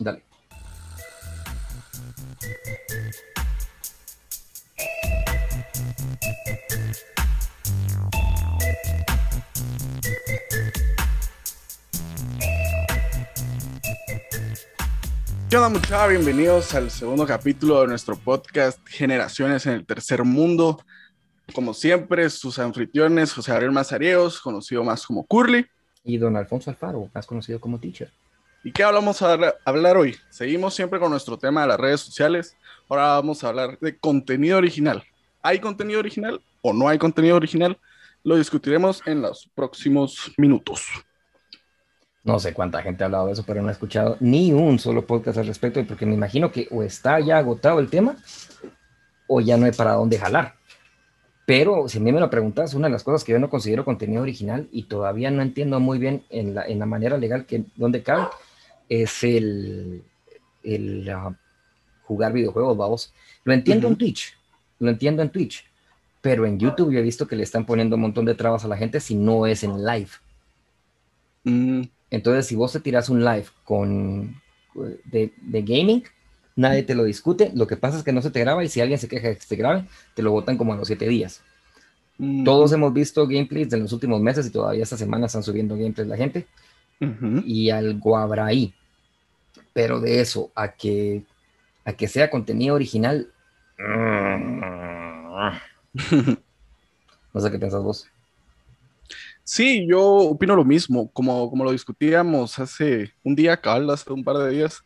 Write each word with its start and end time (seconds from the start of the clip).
Dale. 0.00 0.22
¿Qué 15.48 15.56
onda 15.56 15.68
muchachos? 15.68 16.10
Bienvenidos 16.10 16.74
al 16.74 16.90
segundo 16.90 17.26
capítulo 17.26 17.80
de 17.80 17.86
nuestro 17.86 18.16
podcast 18.16 18.78
Generaciones 18.86 19.64
en 19.66 19.74
el 19.74 19.86
Tercer 19.86 20.24
Mundo. 20.24 20.82
Como 21.54 21.72
siempre, 21.72 22.28
sus 22.28 22.58
anfitriones 22.58 23.32
José 23.32 23.52
Gabriel 23.52 23.72
Mazareos, 23.72 24.40
conocido 24.40 24.84
más 24.84 25.06
como 25.06 25.24
Curly. 25.24 25.64
Y 26.04 26.18
don 26.18 26.36
Alfonso 26.36 26.70
Alfaro, 26.70 27.08
más 27.14 27.26
conocido 27.26 27.60
como 27.60 27.78
Teacher. 27.78 28.10
¿Y 28.66 28.72
qué 28.72 28.82
hablamos 28.82 29.22
a 29.22 29.54
hablar 29.64 29.96
hoy? 29.96 30.16
Seguimos 30.28 30.74
siempre 30.74 30.98
con 30.98 31.12
nuestro 31.12 31.38
tema 31.38 31.60
de 31.60 31.68
las 31.68 31.78
redes 31.78 32.00
sociales. 32.00 32.56
Ahora 32.88 33.04
vamos 33.10 33.44
a 33.44 33.50
hablar 33.50 33.78
de 33.78 33.96
contenido 33.96 34.58
original. 34.58 35.04
¿Hay 35.40 35.60
contenido 35.60 36.00
original 36.00 36.42
o 36.62 36.72
no 36.72 36.88
hay 36.88 36.98
contenido 36.98 37.36
original? 37.36 37.78
Lo 38.24 38.36
discutiremos 38.36 39.04
en 39.06 39.22
los 39.22 39.48
próximos 39.54 40.32
minutos. 40.36 40.84
No 42.24 42.40
sé 42.40 42.54
cuánta 42.54 42.82
gente 42.82 43.04
ha 43.04 43.06
hablado 43.06 43.26
de 43.26 43.34
eso, 43.34 43.44
pero 43.46 43.62
no 43.62 43.68
he 43.68 43.72
escuchado 43.72 44.16
ni 44.18 44.52
un 44.52 44.80
solo 44.80 45.06
podcast 45.06 45.38
al 45.38 45.46
respecto, 45.46 45.86
porque 45.86 46.04
me 46.04 46.14
imagino 46.14 46.50
que 46.50 46.66
o 46.72 46.82
está 46.82 47.20
ya 47.20 47.38
agotado 47.38 47.78
el 47.78 47.88
tema 47.88 48.16
o 49.28 49.40
ya 49.40 49.56
no 49.56 49.66
hay 49.66 49.72
para 49.72 49.92
dónde 49.92 50.18
jalar. 50.18 50.56
Pero 51.46 51.88
si 51.88 51.98
a 51.98 52.00
mí 52.00 52.10
me 52.10 52.18
lo 52.18 52.28
preguntas, 52.28 52.74
una 52.74 52.88
de 52.88 52.92
las 52.92 53.04
cosas 53.04 53.22
que 53.22 53.30
yo 53.30 53.38
no 53.38 53.48
considero 53.48 53.84
contenido 53.84 54.22
original 54.22 54.68
y 54.72 54.88
todavía 54.88 55.30
no 55.30 55.40
entiendo 55.42 55.78
muy 55.78 55.98
bien 55.98 56.24
en 56.30 56.56
la, 56.56 56.66
en 56.66 56.80
la 56.80 56.86
manera 56.86 57.16
legal 57.16 57.46
que 57.46 57.64
dónde 57.76 58.02
cabe, 58.02 58.26
es 58.88 59.24
el, 59.24 60.02
el 60.62 61.08
uh, 61.08 61.34
jugar 62.02 62.32
videojuegos, 62.32 62.76
vamos. 62.76 63.12
Lo 63.44 63.52
entiendo 63.52 63.88
en 63.88 63.96
Twitch, 63.96 64.36
lo 64.78 64.90
entiendo 64.90 65.22
en 65.22 65.30
Twitch, 65.30 65.64
pero 66.20 66.46
en 66.46 66.58
YouTube 66.58 66.92
yo 66.92 66.98
he 66.98 67.02
visto 67.02 67.26
que 67.26 67.36
le 67.36 67.42
están 67.42 67.66
poniendo 67.66 67.96
un 67.96 68.02
montón 68.02 68.24
de 68.24 68.34
trabas 68.34 68.64
a 68.64 68.68
la 68.68 68.76
gente 68.76 69.00
si 69.00 69.14
no 69.14 69.46
es 69.46 69.62
en 69.64 69.84
live. 69.84 70.10
Mm, 71.44 71.82
Entonces, 72.10 72.46
si 72.46 72.54
vos 72.56 72.72
te 72.72 72.80
tiras 72.80 73.08
un 73.08 73.24
live 73.24 73.46
con 73.64 74.40
de, 75.04 75.32
de, 75.40 75.62
gaming, 75.62 76.04
nadie 76.56 76.82
te 76.82 76.94
lo 76.94 77.04
discute. 77.04 77.52
Lo 77.54 77.66
que 77.66 77.76
pasa 77.76 77.98
es 77.98 78.04
que 78.04 78.12
no 78.12 78.22
se 78.22 78.30
te 78.30 78.40
graba 78.40 78.64
y 78.64 78.68
si 78.68 78.80
alguien 78.80 78.98
se 78.98 79.08
queja 79.08 79.34
que 79.34 79.40
se 79.40 79.48
te 79.48 79.56
grabe, 79.56 79.84
te 80.14 80.22
lo 80.22 80.30
botan 80.32 80.56
como 80.56 80.72
a 80.72 80.76
los 80.76 80.86
siete 80.88 81.08
días. 81.08 81.42
mm, 82.18 82.44
Todos 82.44 82.72
hemos 82.72 82.92
visto 82.92 83.26
gameplays 83.26 83.70
de 83.70 83.78
los 83.78 83.92
últimos 83.92 84.20
meses 84.20 84.46
y 84.46 84.50
todavía 84.50 84.82
esta 84.82 84.96
semana 84.96 85.26
están 85.26 85.42
subiendo 85.42 85.76
gameplays 85.76 86.08
la 86.08 86.16
gente 86.16 86.46
y 87.44 87.70
algo 87.70 88.16
habrá 88.16 88.46
ahí. 88.46 88.74
Pero 89.72 90.00
de 90.00 90.20
eso 90.20 90.52
a 90.54 90.74
que, 90.74 91.24
a 91.84 91.92
que 91.94 92.08
sea 92.08 92.30
contenido 92.30 92.74
original, 92.76 93.32
no 97.32 97.40
sé 97.40 97.50
qué 97.50 97.58
piensas 97.58 97.82
vos. 97.82 98.06
Sí, 99.44 99.86
yo 99.88 100.02
opino 100.02 100.56
lo 100.56 100.64
mismo, 100.64 101.10
como, 101.12 101.48
como 101.50 101.64
lo 101.64 101.72
discutíamos 101.72 102.58
hace 102.58 103.12
un 103.22 103.34
día, 103.36 103.60
cabal, 103.60 103.88
hace 103.90 104.12
un 104.12 104.24
par 104.24 104.38
de 104.38 104.50
días. 104.50 104.80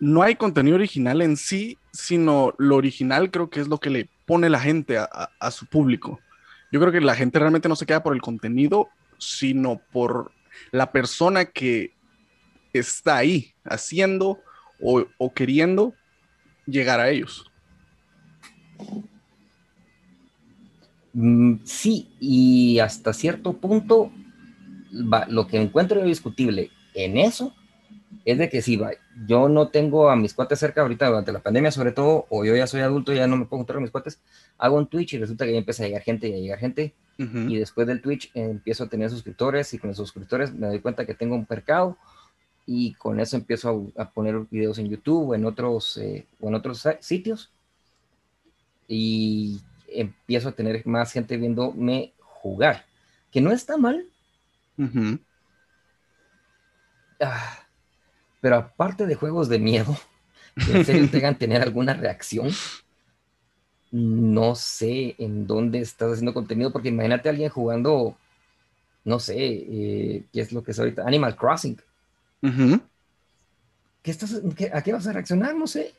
No 0.00 0.22
hay 0.22 0.36
contenido 0.36 0.76
original 0.76 1.22
en 1.22 1.36
sí, 1.36 1.80
sino 1.92 2.54
lo 2.58 2.76
original 2.76 3.30
creo 3.30 3.50
que 3.50 3.60
es 3.60 3.68
lo 3.68 3.78
que 3.80 3.90
le 3.90 4.10
pone 4.26 4.50
la 4.50 4.60
gente 4.60 4.98
a, 4.98 5.08
a- 5.12 5.32
a 5.40 5.50
su 5.50 5.66
público. 5.68 6.24
Yo 6.72 6.80
creo 6.80 6.92
que 6.92 7.00
la 7.00 7.14
gente 7.16 7.38
realmente 7.38 7.68
no 7.68 7.76
se 7.76 7.86
queda 7.86 8.02
por 8.02 8.14
el 8.14 8.22
contenido, 8.22 8.94
sino 9.18 9.84
por 9.92 10.34
la 10.70 10.92
persona 10.92 11.44
que 11.44 11.92
está 12.72 13.16
ahí 13.18 13.54
haciendo 13.64 14.40
o, 14.80 15.32
queriendo 15.32 15.94
llegar 16.66 16.98
a 17.00 17.10
ellos. 17.10 17.50
Mm, 21.12 21.56
sí, 21.64 22.08
y 22.18 22.78
hasta 22.78 23.12
cierto 23.12 23.52
punto, 23.52 24.10
lo 25.28 25.46
que 25.46 25.60
encuentro 25.60 26.00
yo 26.00 26.06
discutible 26.06 26.70
en 26.94 27.16
eso 27.16 27.54
es 28.24 28.38
de 28.38 28.48
que 28.48 28.62
sí, 28.62 28.76
va, 28.76 28.92
yo 29.26 29.48
no 29.48 29.68
tengo 29.68 30.10
a 30.10 30.16
mis 30.16 30.34
cuates 30.34 30.58
cerca 30.58 30.82
ahorita 30.82 31.06
durante 31.08 31.32
la 31.32 31.40
pandemia, 31.40 31.70
sobre 31.70 31.92
todo, 31.92 32.26
o 32.28 32.44
yo 32.44 32.54
ya 32.54 32.66
soy 32.66 32.80
adulto, 32.80 33.12
ya 33.12 33.26
no 33.26 33.36
me 33.36 33.46
puedo 33.46 33.58
juntar 33.58 33.76
con 33.76 33.82
mis 33.82 33.92
cuates, 33.92 34.20
hago 34.58 34.76
un 34.76 34.86
Twitch 34.86 35.14
y 35.14 35.18
resulta 35.18 35.44
que 35.44 35.52
ya 35.52 35.58
empieza 35.58 35.82
a 35.82 35.86
llegar 35.86 36.02
gente 36.02 36.28
y 36.28 36.34
a 36.34 36.38
llegar 36.38 36.58
gente, 36.58 36.94
Ujú. 37.18 37.38
y 37.38 37.56
después 37.56 37.86
del 37.86 38.00
Twitch 38.00 38.30
eh, 38.34 38.42
empiezo 38.44 38.84
a 38.84 38.88
tener 38.88 39.10
suscriptores 39.10 39.72
y 39.74 39.78
con 39.78 39.88
los 39.88 39.96
suscriptores 39.96 40.52
me 40.52 40.66
doy 40.66 40.80
cuenta 40.80 41.04
que 41.04 41.14
tengo 41.14 41.34
un 41.34 41.46
mercado 41.48 41.96
y 42.66 42.94
con 42.94 43.20
eso 43.20 43.36
empiezo 43.36 43.92
a, 43.96 44.02
a 44.02 44.10
poner 44.10 44.38
videos 44.50 44.78
en 44.78 44.88
YouTube 44.88 45.30
o 45.30 45.34
en 45.34 45.44
otros, 45.44 45.96
eh, 45.98 46.26
o 46.40 46.48
en 46.48 46.54
otros 46.54 46.86
sitios. 47.00 47.50
Y 48.86 49.60
empiezo 49.88 50.48
a 50.50 50.52
tener 50.52 50.86
más 50.86 51.12
gente 51.12 51.36
viéndome 51.36 52.12
jugar, 52.18 52.84
que 53.30 53.40
no 53.40 53.52
está 53.52 53.76
mal, 53.76 54.06
ah, 57.20 57.58
pero 58.42 58.56
aparte 58.58 59.06
de 59.06 59.16
juegos 59.16 59.48
de 59.48 59.60
miedo, 59.60 59.96
que 60.64 60.72
en 60.72 60.82
serio 60.82 61.08
tengan 61.10 61.38
tener 61.38 61.62
alguna 61.62 61.94
reacción, 61.94 62.50
no 63.92 64.54
sé 64.54 65.14
en 65.18 65.46
dónde 65.46 65.80
estás 65.80 66.12
haciendo 66.12 66.32
contenido, 66.34 66.72
porque 66.72 66.88
imagínate 66.88 67.28
a 67.28 67.32
alguien 67.32 67.50
jugando, 67.50 68.16
no 69.04 69.20
sé, 69.20 69.36
eh, 69.38 70.24
¿qué 70.32 70.42
es 70.42 70.52
lo 70.52 70.62
que 70.64 70.72
es 70.72 70.78
ahorita? 70.80 71.04
Animal 71.06 71.36
Crossing. 71.36 71.78
¿Qué 74.02 74.10
estás, 74.10 74.40
qué- 74.56 74.70
¿A 74.72 74.82
qué 74.82 74.92
vas 74.92 75.06
a 75.06 75.12
reaccionar? 75.12 75.54
No 75.54 75.66
sé. 75.66 75.92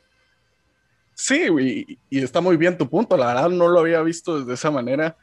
Sí, 1.15 1.45
y, 1.61 1.99
y 2.09 2.23
está 2.23 2.41
muy 2.41 2.57
bien 2.57 2.77
tu 2.77 2.89
punto, 2.89 3.15
la 3.17 3.27
verdad 3.27 3.49
no 3.49 3.67
lo 3.67 3.79
había 3.79 4.01
visto 4.01 4.39
desde 4.39 4.53
esa 4.55 4.71
manera, 4.71 5.15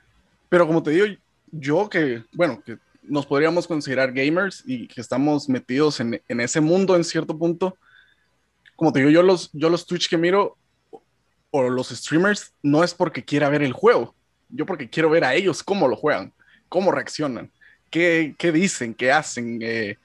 pero 0.49 0.67
como 0.67 0.83
te 0.83 0.91
digo, 0.93 1.07
yo 1.51 1.89
que, 1.89 2.25
bueno, 2.33 2.63
que 2.65 2.79
nos 3.03 3.27
podríamos 3.27 3.67
considerar 3.67 4.13
gamers 4.13 4.63
y 4.67 4.87
que 4.89 5.01
estamos 5.01 5.49
metidos 5.49 6.01
en, 6.01 6.23
en 6.29 6.41
ese 6.41 6.61
mundo 6.61 6.97
en 6.97 7.05
cierto 7.05 7.37
punto, 7.39 7.77
como 8.77 8.93
te 8.93 9.01
digo, 9.01 9.11
yo 9.11 9.23
los, 9.23 9.51
yo 9.53 9.69
los 9.69 9.87
Twitch 9.87 10.09
que 10.09 10.17
miro 10.19 10.57
o 11.51 11.69
los 11.69 11.89
streamers 11.89 12.55
no 12.63 12.85
es 12.85 12.95
porque 12.95 13.25
quiera 13.25 13.49
ver 13.49 13.63
el 13.63 13.73
juego, 13.73 14.15
yo 14.49 14.67
porque 14.67 14.89
quiero 14.89 15.11
ver 15.11 15.25
a 15.25 15.35
ellos 15.35 15.63
cómo 15.63 15.89
lo 15.89 15.97
juegan, 15.97 16.33
cómo 16.69 16.93
reaccionan, 16.93 17.51
qué, 17.91 18.35
qué 18.39 18.53
dicen, 18.53 18.95
qué 18.95 19.11
hacen, 19.13 19.59
eh, 19.63 19.99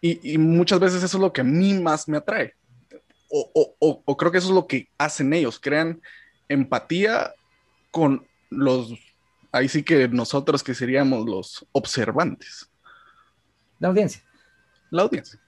y, 0.00 0.32
y 0.34 0.38
muchas 0.38 0.80
veces 0.80 1.02
eso 1.02 1.16
es 1.16 1.20
lo 1.20 1.32
que 1.32 1.42
a 1.42 1.44
mí 1.44 1.74
más 1.74 2.08
me 2.08 2.16
atrae. 2.18 2.54
O, 3.30 3.50
o- 3.54 3.76
o- 3.78 4.02
o 4.04 4.16
creo 4.16 4.32
que 4.32 4.38
eso 4.38 4.48
es 4.48 4.54
lo 4.54 4.66
que 4.66 4.88
hacen 4.98 5.32
ellos, 5.32 5.58
crean 5.60 6.02
empatía 6.48 7.32
con 7.90 8.26
los, 8.50 8.92
ahí 9.52 9.68
sí 9.68 9.82
que 9.82 10.08
nosotros 10.08 10.62
que 10.62 10.74
seríamos 10.74 11.26
los 11.26 11.66
observantes, 11.72 12.68
La 13.78 13.88
audiencia. 13.88 14.22
la 14.90 15.02
audiencia. 15.02 15.38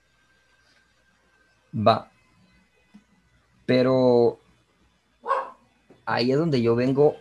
Va. 1.76 2.10
Pero 3.66 4.38
ahí 6.04 6.31
es 6.31 6.38
donde 6.38 6.62
yo 6.62 6.76
vengo. 6.76 7.16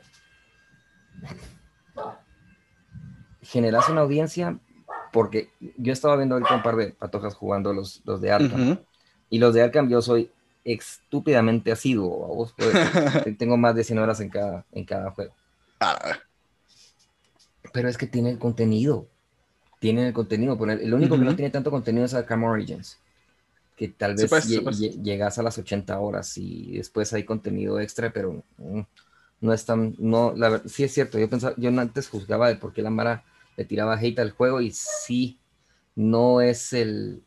Generas 3.42 3.90
una 3.90 4.02
audiencia 4.02 4.58
porque 5.12 5.50
yo 5.78 5.94
estaba 5.94 6.16
viendo 6.18 6.36
ahorita 6.36 6.56
un 6.56 6.64
par 6.64 6.76
de 6.76 6.92
patojas 6.92 7.36
jugando 7.36 7.74
los, 7.74 8.02
los 8.06 8.20
de 8.22 8.32
Arkham. 8.32 8.80
Y 9.30 9.40
los 9.40 9.54
de 9.54 9.62
Arkham 9.64 9.90
yo 9.90 10.02
soy 10.02 10.32
estúpidamente 10.64 11.72
asiduo. 11.72 12.26
a 12.26 12.28
vos, 12.30 12.54
pues, 12.58 12.74
tengo 13.38 13.58
más 13.58 13.76
de 13.76 13.84
100 13.84 14.00
horas 14.00 14.20
en 14.22 14.30
cada, 14.30 14.66
en 14.72 14.86
cada 14.86 15.12
juego. 15.12 15.34
Ah, 15.80 16.18
Pero 17.72 17.90
es 17.90 17.98
que 17.98 18.08
tiene 18.08 18.32
el 18.32 18.40
contenido. 18.40 19.08
Tiene 19.80 20.08
el 20.08 20.14
contenido. 20.14 20.58
pero 20.58 20.72
el 20.72 20.94
único 20.94 21.18
que 21.18 21.26
no 21.26 21.36
tiene 21.36 21.52
tanto 21.52 21.72
contenido 21.72 22.06
es 22.06 22.14
Arkham 22.14 22.44
Origins. 22.44 23.00
Que 23.76 23.88
tal 23.88 24.16
vez 24.16 24.30
llegas 25.02 25.40
a 25.40 25.44
las 25.44 25.58
80 25.58 26.00
horas 26.00 26.38
y 26.38 26.78
después 26.78 27.12
hay 27.14 27.24
contenido 27.24 27.80
extra, 27.80 28.12
pero 28.14 28.44
mm, 28.58 28.82
no 29.42 29.54
es 29.54 29.66
tan. 29.66 29.96
No, 29.98 30.34
la 30.36 30.62
sí 30.66 30.84
es 30.84 30.94
cierto. 30.94 31.18
Yo 31.18 31.30
pensaba, 31.30 31.56
yo 31.58 31.70
antes 31.70 32.08
juzgaba 32.08 32.48
de 32.48 32.56
por 32.56 32.72
qué 32.72 32.82
la 32.82 32.92
Mara 32.92 33.24
le 33.58 33.66
tiraba 33.66 33.98
hate 33.98 34.20
al 34.20 34.32
juego 34.32 34.62
y 34.62 34.72
sí, 34.72 35.40
no 35.96 36.42
es 36.42 36.74
el. 36.74 37.24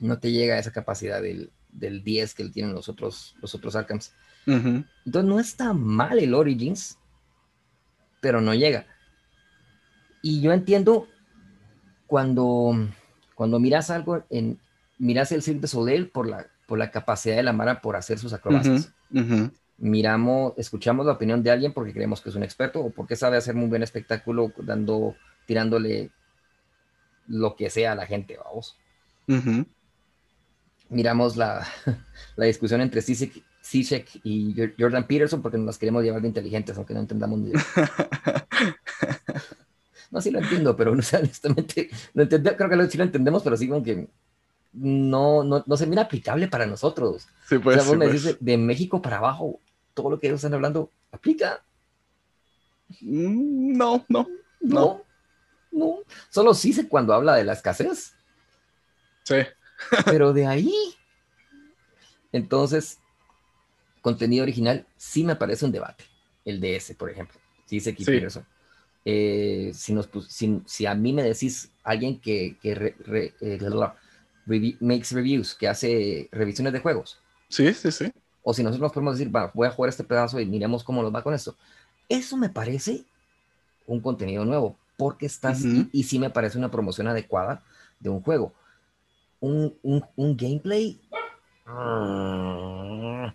No 0.00 0.18
te 0.18 0.30
llega 0.30 0.54
a 0.54 0.58
esa 0.58 0.72
capacidad 0.72 1.20
del, 1.20 1.50
del 1.72 2.02
10 2.04 2.34
que 2.34 2.48
tienen 2.48 2.74
los 2.74 2.88
otros, 2.88 3.34
los 3.40 3.54
otros 3.54 3.76
Arkhams. 3.76 4.12
Entonces 4.46 5.24
no 5.24 5.38
está 5.38 5.72
mal 5.72 6.18
el 6.18 6.34
Origins, 6.34 6.98
pero 8.20 8.40
no 8.40 8.54
llega. 8.54 8.86
Y 10.22 10.40
yo 10.40 10.52
entiendo 10.52 11.08
cuando, 12.06 12.72
cuando 13.34 13.58
miras 13.58 13.90
algo 13.90 14.24
en, 14.30 14.58
miras 14.98 15.32
el 15.32 15.42
Cirque 15.42 15.60
du 15.60 15.66
Soleil 15.68 16.08
por 16.08 16.28
la, 16.28 16.46
por 16.66 16.78
la 16.78 16.90
capacidad 16.90 17.36
de 17.36 17.42
la 17.42 17.52
Mara 17.52 17.80
por 17.80 17.96
hacer 17.96 18.18
sus 18.18 18.32
acrobacias. 18.32 18.92
Ujú, 19.10 19.20
ujú. 19.22 19.50
Miramos, 19.78 20.52
escuchamos 20.56 21.06
la 21.06 21.12
opinión 21.12 21.42
de 21.42 21.50
alguien 21.50 21.72
porque 21.72 21.92
creemos 21.92 22.20
que 22.20 22.28
es 22.28 22.34
un 22.34 22.42
experto 22.42 22.80
o 22.80 22.90
porque 22.90 23.16
sabe 23.16 23.38
hacer 23.38 23.54
muy 23.54 23.68
buen 23.68 23.82
espectáculo 23.82 24.52
dando, 24.58 25.16
tirándole 25.46 26.10
lo 27.26 27.56
que 27.56 27.70
sea 27.70 27.92
a 27.92 27.94
la 27.94 28.06
gente, 28.06 28.36
vamos. 28.36 28.76
Ujú. 29.28 29.64
miramos 30.90 31.36
la, 31.36 31.66
la 32.36 32.44
discusión 32.44 32.80
entre 32.80 33.00
Zizek, 33.00 33.42
y 34.24 34.54
Jordan 34.78 35.06
Peterson 35.06 35.40
porque 35.40 35.58
nos 35.58 35.78
queremos 35.78 36.02
llevar 36.02 36.20
de 36.20 36.28
inteligentes, 36.28 36.76
aunque 36.76 36.94
no 36.94 37.00
entendamos 37.00 37.38
ni 37.38 37.52
No, 40.10 40.20
sí 40.20 40.30
lo 40.30 40.40
entiendo, 40.40 40.76
pero 40.76 40.90
no, 40.94 41.02
honestamente, 41.12 41.90
creo 42.14 42.68
que 42.68 42.90
sí 42.90 42.98
lo 42.98 43.04
entendemos, 43.04 43.42
pero 43.42 43.56
sí 43.56 43.68
como 43.68 43.82
que 43.82 44.08
no, 44.72 45.44
no, 45.44 45.64
no 45.66 45.76
se 45.76 45.86
mira 45.86 46.02
aplicable 46.02 46.48
para 46.48 46.66
nosotros. 46.66 47.26
Sí, 47.48 47.58
pues, 47.58 47.76
o 47.76 47.80
sea, 47.80 47.88
vos 47.88 47.98
me 47.98 48.08
dices, 48.08 48.36
de 48.40 48.56
México 48.56 49.00
para 49.02 49.18
abajo, 49.18 49.60
todo 49.94 50.10
lo 50.10 50.18
que 50.18 50.28
ellos 50.28 50.38
están 50.38 50.54
hablando, 50.54 50.90
¿aplica? 51.12 51.62
Mm, 53.00 53.76
no, 53.76 54.04
no, 54.08 54.26
no. 54.60 55.04
No, 55.72 56.00
solo 56.30 56.52
sí 56.54 56.72
sé 56.72 56.88
cuando 56.88 57.14
habla 57.14 57.36
de 57.36 57.44
la 57.44 57.52
escasez. 57.52 58.14
Sí. 59.22 59.36
Pero 60.04 60.32
de 60.32 60.46
ahí. 60.46 60.74
Entonces, 62.32 62.98
contenido 64.00 64.42
original 64.42 64.86
sí 64.96 65.24
me 65.24 65.36
parece 65.36 65.64
un 65.64 65.72
debate. 65.72 66.04
El 66.44 66.60
de 66.60 66.76
ese, 66.76 66.94
por 66.94 67.10
ejemplo. 67.10 67.38
Sí 67.66 67.80
sé 67.80 67.94
que 67.94 68.04
sí. 68.04 68.16
eso. 68.16 68.44
Eh, 69.04 69.72
si, 69.74 69.94
nos, 69.94 70.08
si, 70.28 70.86
a 70.86 70.94
mí 70.94 71.12
me 71.12 71.22
decís 71.22 71.70
alguien 71.82 72.20
que, 72.20 72.56
que 72.60 72.94
eh, 73.10 74.76
makes 74.80 75.14
reviews, 75.14 75.54
que 75.54 75.68
hace 75.68 76.28
revisiones 76.32 76.72
de 76.72 76.80
juegos. 76.80 77.18
Sí, 77.48 77.72
sí, 77.74 77.90
sí. 77.90 78.12
O 78.42 78.54
si 78.54 78.62
nosotros 78.62 78.82
nos 78.82 78.92
podemos 78.92 79.18
decir, 79.18 79.32
voy 79.54 79.66
a 79.66 79.70
jugar 79.70 79.88
este 79.88 80.04
pedazo 80.04 80.40
y 80.40 80.46
miremos 80.46 80.84
cómo 80.84 81.02
nos 81.02 81.14
va 81.14 81.22
con 81.22 81.34
esto. 81.34 81.56
Eso 82.08 82.36
me 82.36 82.48
parece 82.48 83.04
un 83.86 84.00
contenido 84.00 84.44
nuevo, 84.44 84.76
porque 84.96 85.26
estás, 85.26 85.62
y, 85.92 86.02
sí 86.04 86.18
me 86.18 86.30
parece 86.30 86.58
una 86.58 86.70
promoción 86.70 87.08
adecuada 87.08 87.62
de 87.98 88.08
un 88.08 88.22
juego. 88.22 88.52
Un, 89.40 89.74
un, 89.82 90.36
gameplay, 90.36 91.00
ah, 91.66 93.32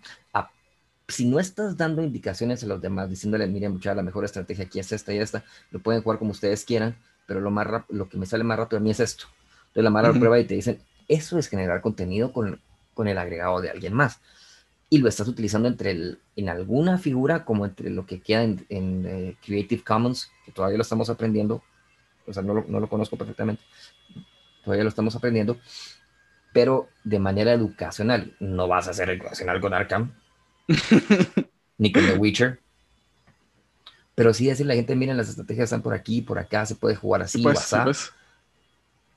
si 1.08 1.26
no 1.26 1.38
estás 1.38 1.76
dando 1.76 2.02
indicaciones 2.02 2.62
a 2.64 2.66
los 2.66 2.80
demás, 2.80 3.08
diciéndoles, 3.08 3.48
miren, 3.48 3.72
muchachos, 3.72 3.96
la 3.96 4.02
mejor 4.02 4.24
estrategia 4.24 4.64
aquí 4.64 4.80
es 4.80 4.92
esta 4.92 5.12
y 5.14 5.18
esta, 5.18 5.44
lo 5.70 5.80
pueden 5.80 6.02
jugar 6.02 6.18
como 6.18 6.32
ustedes 6.32 6.64
quieran, 6.64 6.96
pero 7.26 7.40
lo, 7.40 7.50
más 7.50 7.66
lo 7.88 8.08
que 8.08 8.18
me 8.18 8.26
sale 8.26 8.44
más 8.44 8.58
rápido 8.58 8.78
a 8.78 8.82
mí 8.82 8.90
es 8.90 9.00
esto. 9.00 9.26
Entonces 9.68 9.84
la 9.84 9.90
mala 9.90 10.12
prueba 10.12 10.38
y 10.38 10.44
te 10.44 10.54
dicen, 10.54 10.80
eso 11.08 11.38
es 11.38 11.48
generar 11.48 11.80
contenido 11.80 12.32
con, 12.32 12.60
con 12.94 13.08
el 13.08 13.18
agregado 13.18 13.60
de 13.60 13.70
alguien 13.70 13.92
más 13.92 14.20
y 14.88 14.98
lo 14.98 15.08
estás 15.08 15.28
utilizando 15.28 15.68
entre 15.68 15.90
el, 15.90 16.18
en 16.36 16.48
alguna 16.48 16.98
figura 16.98 17.44
como 17.44 17.66
entre 17.66 17.90
lo 17.90 18.06
que 18.06 18.20
queda 18.20 18.42
en, 18.42 18.66
eh, 18.68 19.36
Creative 19.44 19.82
Commons, 19.82 20.30
que 20.44 20.52
todavía 20.52 20.76
lo 20.76 20.82
estamos 20.82 21.10
aprendiendo, 21.10 21.62
o 22.26 22.32
sea, 22.32 22.42
no 22.42 22.54
lo, 22.54 22.64
no 22.68 22.80
lo, 22.80 22.88
conozco 22.88 23.16
perfectamente, 23.16 23.62
todavía 24.64 24.84
lo 24.84 24.88
estamos 24.88 25.16
aprendiendo, 25.16 25.58
pero 26.52 26.88
de 27.04 27.18
manera 27.18 27.52
educacional. 27.52 28.34
No 28.40 28.68
vas 28.68 28.88
a 28.88 28.94
ser 28.94 29.10
educacional 29.10 29.60
con 29.60 29.74
Arkham, 29.74 30.12
ni 31.78 31.92
con 31.92 32.06
The 32.06 32.14
Witcher, 32.14 32.60
pero 34.14 34.32
sí 34.32 34.46
decirle 34.46 34.72
a 34.72 34.74
la 34.74 34.80
gente, 34.80 34.96
miren, 34.96 35.16
las 35.16 35.28
estrategias 35.28 35.64
están 35.64 35.82
por 35.82 35.94
aquí, 35.94 36.22
por 36.22 36.38
acá, 36.38 36.64
se 36.66 36.74
puede 36.74 36.96
jugar 36.96 37.22
así, 37.22 37.42
pues, 37.42 37.74
pues. 37.84 38.12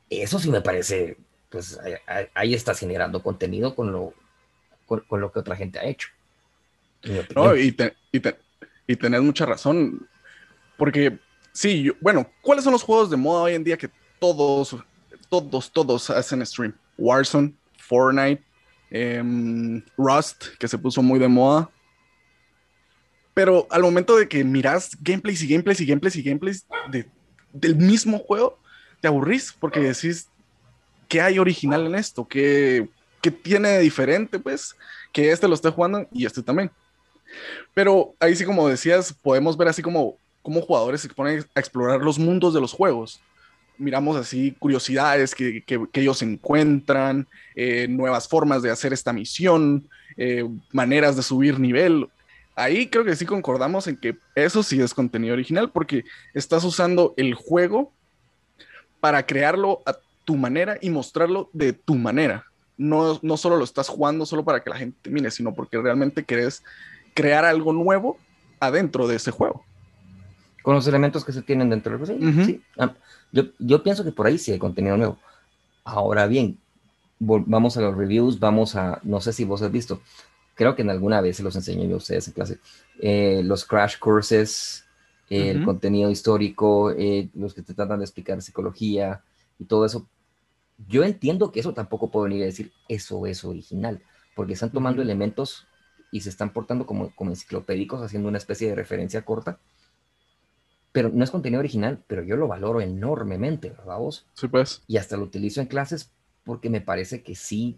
Eso 0.09 0.39
sí 0.39 0.49
me 0.49 0.61
parece, 0.61 1.17
pues 1.49 1.79
ahí 2.33 2.53
estás 2.53 2.79
generando 2.79 3.21
contenido 3.21 3.75
con 3.75 3.91
lo 3.91 4.13
con, 5.07 5.21
lo 5.21 5.31
que 5.31 5.39
otra 5.39 5.55
gente 5.55 5.79
ha 5.79 5.85
hecho. 5.85 6.09
No, 7.35 7.55
y, 7.55 7.75
y, 8.87 8.95
tenés 8.95 9.21
mucha 9.21 9.45
razón, 9.45 10.07
porque 10.77 11.17
sí, 11.53 11.91
bueno, 12.01 12.29
¿cuáles 12.41 12.63
son 12.63 12.73
los 12.73 12.83
juegos 12.83 13.09
de 13.09 13.17
moda 13.17 13.43
hoy 13.43 13.53
en 13.53 13.63
día 13.63 13.77
que 13.77 13.89
todos, 14.19 14.75
todos, 15.29 15.71
todos 15.71 16.09
hacen 16.09 16.45
stream? 16.45 16.73
Warzone, 16.97 17.53
Fortnite, 17.77 18.43
em, 18.91 19.83
Rust, 19.97 20.57
que 20.59 20.67
se 20.67 20.77
puso 20.77 21.01
muy 21.01 21.19
de 21.19 21.27
moda. 21.27 21.69
Pero 23.33 23.67
al 23.69 23.81
momento 23.81 24.17
de 24.17 24.27
que 24.27 24.43
miras 24.43 24.97
gameplays 25.01 25.41
y 25.41 25.47
gameplays 25.47 25.79
y 25.79 25.85
gameplays 25.85 26.15
y 26.15 26.23
gameplays 26.23 26.65
del 27.53 27.75
mismo 27.75 28.19
juego, 28.19 28.59
te 29.01 29.07
aburrís 29.07 29.55
porque 29.57 29.79
decís, 29.79 30.27
¿qué 31.07 31.21
hay 31.21 31.39
original 31.39 31.85
en 31.85 31.95
esto? 31.95 32.27
¿Qué, 32.27 32.89
que 33.21 33.31
tiene 33.31 33.79
diferente, 33.79 34.39
pues, 34.39 34.75
que 35.11 35.31
este 35.31 35.47
lo 35.47 35.55
esté 35.55 35.69
jugando 35.69 36.07
y 36.11 36.25
este 36.25 36.41
también. 36.41 36.71
Pero 37.73 38.15
ahí 38.19 38.35
sí, 38.35 38.45
como 38.45 38.67
decías, 38.67 39.13
podemos 39.13 39.57
ver 39.57 39.67
así 39.67 39.81
como, 39.81 40.17
como 40.41 40.61
jugadores 40.61 41.01
se 41.01 41.09
ponen 41.09 41.45
a 41.53 41.59
explorar 41.59 42.01
los 42.01 42.17
mundos 42.17 42.53
de 42.53 42.61
los 42.61 42.73
juegos. 42.73 43.21
Miramos 43.79 44.15
así 44.17 44.55
curiosidades 44.59 45.33
que, 45.33 45.63
que, 45.63 45.87
ellos 45.93 46.21
encuentran, 46.21 47.27
eh, 47.55 47.87
nuevas 47.89 48.27
formas 48.27 48.61
de 48.61 48.69
hacer 48.69 48.93
esta 48.93 49.11
misión, 49.11 49.89
eh, 50.17 50.47
maneras 50.71 51.15
de 51.15 51.23
subir 51.23 51.59
nivel. 51.59 52.07
Ahí 52.55 52.87
creo 52.87 53.03
que 53.03 53.15
sí 53.15 53.25
concordamos 53.25 53.87
en 53.87 53.97
que 53.97 54.15
eso 54.35 54.61
sí 54.61 54.79
es 54.79 54.93
contenido 54.93 55.33
original 55.33 55.71
porque 55.71 56.03
estás 56.33 56.63
usando 56.63 57.15
el 57.17 57.33
juego 57.33 57.91
para 58.99 59.25
crearlo 59.25 59.81
a 59.85 59.97
tu 60.25 60.35
manera 60.35 60.77
y 60.81 60.91
mostrarlo 60.91 61.49
de 61.53 61.73
tu 61.73 61.95
manera 61.95 62.45
no, 62.79 63.19
no 63.21 63.35
solo 63.35 63.57
lo 63.57 63.65
estás 63.65 63.89
jugando 63.89 64.25
solo 64.25 64.45
para 64.45 64.63
que 64.63 64.69
la 64.69 64.77
gente 64.77 65.09
mire, 65.09 65.29
sino 65.29 65.53
porque 65.53 65.77
realmente 65.77 66.23
querés 66.23 66.63
crear 67.13 67.43
algo 67.43 67.73
nuevo 67.73 68.17
adentro 68.61 69.07
de 69.07 69.17
ese 69.17 69.31
juego. 69.31 69.65
Con 70.61 70.75
los 70.75 70.87
elementos 70.87 71.23
que 71.23 71.31
se 71.31 71.41
tienen 71.41 71.69
dentro 71.69 71.97
del 71.97 72.05
juego. 72.05 72.45
Sí. 72.45 72.61
Ah, 72.77 72.93
yo, 73.31 73.43
yo, 73.59 73.81
pienso 73.83 74.03
que 74.03 74.11
por 74.11 74.27
ahí 74.27 74.37
sí 74.37 74.51
hay 74.51 74.59
contenido 74.59 74.97
nuevo. 74.97 75.17
Ahora 75.83 76.27
bien, 76.27 76.57
vamos 77.19 77.77
a 77.77 77.81
los 77.81 77.95
reviews, 77.95 78.39
vamos 78.39 78.75
a, 78.75 78.99
no 79.03 79.21
sé 79.21 79.33
si 79.33 79.45
vos 79.45 79.61
has 79.61 79.71
visto, 79.71 80.01
creo 80.55 80.75
que 80.75 80.81
en 80.81 80.89
alguna 80.89 81.21
vez 81.21 81.37
se 81.37 81.43
los 81.43 81.55
enseñé 81.55 81.87
yo 81.87 81.95
a 81.95 81.97
ustedes 81.97 82.27
en 82.27 82.33
clase, 82.33 82.59
eh, 82.99 83.41
los 83.43 83.65
crash 83.65 83.97
courses, 83.97 84.85
el 85.29 85.63
contenido 85.63 86.09
histórico, 86.09 86.91
eh, 86.91 87.29
los 87.35 87.53
que 87.53 87.61
te 87.61 87.73
tratan 87.73 87.99
de 87.99 88.05
explicar 88.05 88.41
psicología 88.41 89.21
y 89.59 89.65
todo 89.65 89.85
eso 89.85 90.07
yo 90.87 91.03
entiendo 91.03 91.51
que 91.51 91.59
eso 91.59 91.73
tampoco 91.73 92.09
puedo 92.09 92.25
venir 92.25 92.43
a 92.43 92.45
decir 92.45 92.71
eso 92.87 93.25
es 93.25 93.43
original, 93.43 94.01
porque 94.35 94.53
están 94.53 94.71
tomando 94.71 95.01
elementos 95.01 95.67
y 96.11 96.21
se 96.21 96.29
están 96.29 96.53
portando 96.53 96.85
como, 96.85 97.13
como 97.15 97.31
enciclopédicos, 97.31 98.01
haciendo 98.01 98.29
una 98.29 98.37
especie 98.37 98.69
de 98.69 98.75
referencia 98.75 99.23
corta. 99.23 99.59
Pero 100.91 101.09
no 101.13 101.23
es 101.23 101.31
contenido 101.31 101.59
original, 101.59 102.03
pero 102.07 102.23
yo 102.23 102.35
lo 102.35 102.47
valoro 102.47 102.81
enormemente, 102.81 103.69
¿verdad 103.69 103.97
vos? 103.97 104.25
Sí, 104.33 104.47
pues. 104.47 104.81
Y 104.87 104.97
hasta 104.97 105.17
lo 105.17 105.23
utilizo 105.23 105.61
en 105.61 105.67
clases 105.67 106.11
porque 106.43 106.69
me 106.69 106.81
parece 106.81 107.21
que 107.21 107.35
sí 107.35 107.77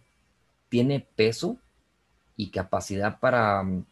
tiene 0.69 1.05
peso 1.15 1.57
y 2.37 2.51
capacidad 2.51 3.19
para, 3.19 3.61
mm, 3.63 3.85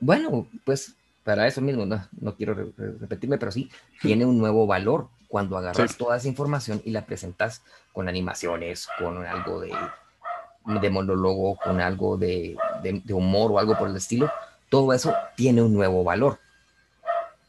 bueno, 0.00 0.48
pues 0.64 0.96
para 1.22 1.46
eso 1.46 1.60
mismo, 1.60 1.86
no, 1.86 2.08
no 2.20 2.34
quiero 2.34 2.54
repetirme, 2.76 3.38
pero 3.38 3.52
sí, 3.52 3.70
tiene 4.02 4.24
un 4.24 4.38
nuevo 4.38 4.66
valor 4.66 5.08
cuando 5.28 5.56
agarras 5.56 5.96
toda 5.96 6.16
esa 6.16 6.28
información 6.28 6.82
y 6.84 6.90
la 6.90 7.06
presentas 7.06 7.62
con 7.92 8.08
animaciones, 8.08 8.88
con 8.98 9.24
algo 9.24 9.60
de, 9.60 9.72
de 10.66 10.90
monólogo, 10.90 11.56
con 11.56 11.80
algo 11.80 12.18
de, 12.18 12.56
de, 12.82 13.14
humor 13.14 13.52
o 13.52 13.58
algo 13.58 13.78
por 13.78 13.88
el 13.88 13.96
estilo, 13.96 14.30
todo 14.68 14.92
eso 14.92 15.14
tiene 15.36 15.62
un 15.62 15.72
nuevo 15.72 16.04
valor. 16.04 16.38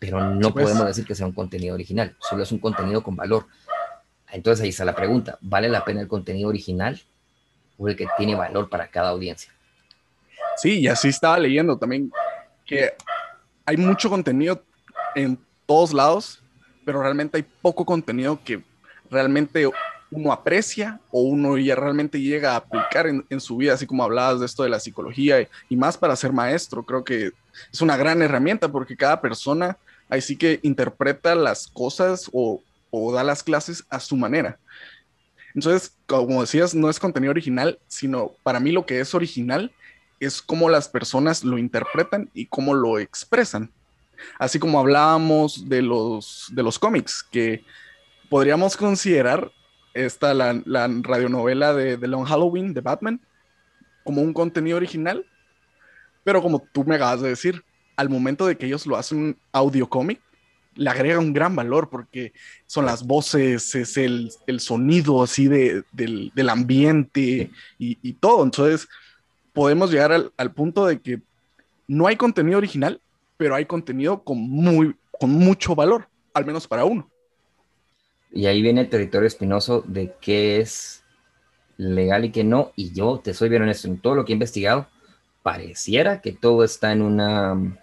Pero 0.05 0.33
no 0.33 0.51
pues. 0.51 0.65
podemos 0.65 0.86
decir 0.88 1.05
que 1.05 1.15
sea 1.15 1.25
un 1.25 1.33
contenido 1.33 1.75
original, 1.75 2.15
solo 2.19 2.43
es 2.43 2.51
un 2.51 2.60
contenido 2.60 3.03
con 3.03 3.15
valor. 3.15 3.45
Entonces 4.31 4.63
ahí 4.63 4.69
está 4.69 4.83
la 4.83 4.95
pregunta, 4.95 5.38
¿vale 5.41 5.69
la 5.69 5.86
pena 5.86 6.01
el 6.01 6.07
contenido 6.07 6.50
original 6.50 7.00
o 7.77 7.88
el 7.88 7.95
que 7.95 8.07
tiene 8.17 8.36
valor 8.36 8.69
para 8.69 8.88
cada 8.88 9.10
audiencia? 9.10 9.53
Sí, 10.57 10.79
y 10.79 10.88
así 10.88 11.10
estaba 11.10 11.38
leyendo 11.38 11.77
también 11.77 12.12
que 12.65 12.93
hay 13.65 13.77
mucho 13.77 14.10
contenido 14.10 14.63
en 15.15 15.38
todos 15.65 15.93
lados 15.93 16.43
pero 16.83 17.01
realmente 17.01 17.38
hay 17.38 17.45
poco 17.62 17.86
contenido 17.86 18.39
que 18.43 18.63
realmente 19.10 19.69
uno 20.12 20.31
aprecia 20.31 21.00
o 21.12 21.22
uno 21.22 21.57
ya 21.57 21.75
realmente 21.75 22.19
llega 22.19 22.53
a 22.53 22.57
aplicar 22.57 23.07
en, 23.07 23.41
su 23.41 23.57
vida, 23.57 23.74
así 23.74 23.88
como 23.88 24.03
hablabas 24.03 24.39
de 24.39 24.45
esto 24.45 24.63
de 24.63 24.69
la 24.69 24.79
psicología 24.79 25.48
y, 25.69 25.75
más 25.75 25.98
para 25.98 26.15
ser 26.15 26.31
maestro. 26.31 26.83
Creo 26.83 27.03
que 27.03 27.31
es 27.72 27.81
una 27.81 27.98
gran 27.98 28.22
herramienta 28.22 28.72
porque 28.72 28.95
cada 28.95 29.19
persona 29.19 29.77
ahí 30.13 30.22
sí 30.22 30.38
que 30.38 30.60
interpreta 30.62 31.34
las 31.34 31.67
cosas 31.67 32.29
o, 32.32 32.62
da 33.12 33.24
las 33.24 33.41
clases 33.41 33.84
a 33.89 34.00
su 34.00 34.15
manera. 34.15 34.60
Entonces, 35.55 35.98
como 36.05 36.41
decías, 36.41 36.75
no 36.75 36.88
es 36.88 37.00
contenido 37.00 37.32
original, 37.32 37.79
sino 37.88 38.34
para 38.43 38.60
mí 38.60 38.72
lo 38.72 38.86
que 38.86 39.00
es 39.00 39.15
original 39.15 39.72
es 40.20 40.39
cómo 40.39 40.70
las 40.70 40.88
personas 40.88 41.43
lo 41.43 41.58
interpretan 41.58 42.29
y 42.36 42.46
cómo 42.46 42.75
lo 42.75 43.00
expresan. 43.00 43.72
Así 44.38 44.60
como 44.60 44.79
hablábamos 44.79 45.67
de 45.67 45.82
los, 45.82 46.51
de 46.51 46.62
los 46.62 46.77
cómics, 46.77 47.24
que 47.24 47.65
podríamos 48.29 48.77
considerar 48.77 49.51
esta, 49.96 50.36
la, 50.36 50.62
la 50.65 50.88
radionovela 51.01 51.74
de, 51.74 51.98
de, 51.98 52.08
Long 52.08 52.25
Halloween 52.25 52.74
de 52.74 52.82
Batman 52.82 53.20
como 54.03 54.22
un 54.22 54.34
contenido 54.34 54.77
original, 54.77 55.25
pero 56.24 56.39
como 56.39 56.60
tú 56.72 56.84
me 56.84 56.96
acabas 56.96 57.22
de 57.22 57.29
decir, 57.29 57.63
al 57.95 58.09
momento 58.09 58.45
de 58.47 58.57
que 58.57 58.65
ellos 58.65 58.85
lo 58.85 58.97
hacen 58.97 59.38
audio 59.51 59.88
cómic, 59.88 60.19
le 60.75 60.89
agrega 60.89 61.19
un 61.19 61.33
gran 61.33 61.55
valor 61.55 61.89
porque 61.89 62.33
son 62.65 62.85
las 62.85 63.05
voces, 63.05 63.75
es 63.75 63.97
el, 63.97 64.31
sonido 64.59 65.21
así 65.21 65.47
de, 65.47 65.83
del, 65.91 66.50
ambiente 66.50 67.51
y, 67.77 68.13
todo. 68.13 68.43
Entonces, 68.43 68.88
podemos 69.53 69.91
llegar 69.91 70.12
al, 70.12 70.31
al, 70.38 70.51
punto 70.51 70.85
de 70.85 71.00
que 71.00 71.21
no 71.88 72.07
hay 72.07 72.15
contenido 72.15 72.57
original, 72.57 73.00
pero 73.38 73.55
hay 73.55 73.65
contenido 73.65 74.23
con, 74.23 74.39
muy, 74.39 74.95
con 75.19 75.29
mucho 75.31 75.75
valor, 75.75 76.07
al 76.33 76.45
menos 76.45 76.67
para 76.67 76.85
uno. 76.85 77.09
Y 78.31 78.47
ahí 78.47 78.62
viene 78.62 78.81
el 78.81 78.89
territorio 78.89 79.27
espinoso 79.27 79.83
de 79.85 80.13
qué 80.19 80.59
es 80.59 81.03
legal 81.77 82.25
y 82.25 82.31
qué 82.31 82.43
no. 82.43 82.71
Y 82.75 82.91
yo 82.93 83.21
te 83.23 83.33
soy 83.33 83.50
bien 83.50 83.62
honesto, 83.62 83.88
en 83.88 84.00
todo 84.00 84.15
lo 84.15 84.25
que 84.25 84.31
he 84.31 84.33
investigado, 84.33 84.88
pareciera 85.43 86.21
que 86.21 86.31
todo 86.31 86.63
está 86.63 86.91
en 86.93 87.03
una, 87.03 87.77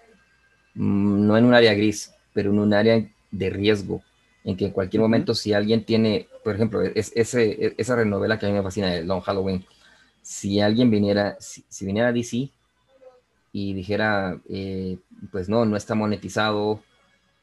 no 0.81 1.37
en 1.37 1.45
un 1.45 1.53
área 1.53 1.75
gris, 1.75 2.13
pero 2.33 2.51
en 2.51 2.59
un 2.59 2.73
área 2.73 3.07
de 3.31 3.51
riesgo, 3.51 4.03
en 4.45 4.57
que 4.57 4.65
en 4.65 4.71
cualquier 4.71 5.03
momento 5.03 5.35
si 5.35 5.53
alguien 5.53 5.85
tiene, 5.85 6.27
por 6.43 6.55
ejemplo, 6.55 6.81
es, 6.81 7.13
ese, 7.15 7.75
esa 7.77 7.97
renovela 7.97 8.39
que 8.39 8.47
a 8.47 8.49
mí 8.49 8.55
me 8.55 8.63
fascina 8.63 8.89
de 8.89 9.05
Long 9.05 9.21
Halloween, 9.21 9.65
si 10.23 10.61
alguien 10.61 10.91
viniera, 10.91 11.37
si, 11.39 11.65
viniera 11.85 12.09
a 12.09 12.13
DC 12.13 12.49
y 13.53 13.75
dijera, 13.75 14.41
eh, 14.49 14.97
pues 15.31 15.51
no, 15.51 15.67
no 15.67 15.77
está 15.77 15.95
monetizado, 15.95 16.81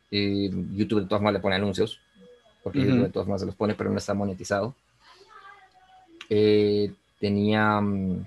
eh, 0.10 0.50
YouTube 0.74 1.02
de 1.02 1.08
todas 1.08 1.22
maneras 1.22 1.40
le 1.40 1.44
pone 1.44 1.56
anuncios, 1.58 2.00
porque 2.64 2.80
YouTube 2.80 3.04
de 3.04 3.10
todas 3.10 3.28
maneras 3.28 3.42
se 3.42 3.48
los 3.48 3.56
pone, 3.56 3.76
pero 3.76 3.92
no 3.92 4.00
está 4.00 4.16
monetizado. 4.16 4.74
Eh, 6.28 6.92
tenía, 7.20 7.80
mm, 7.82 8.26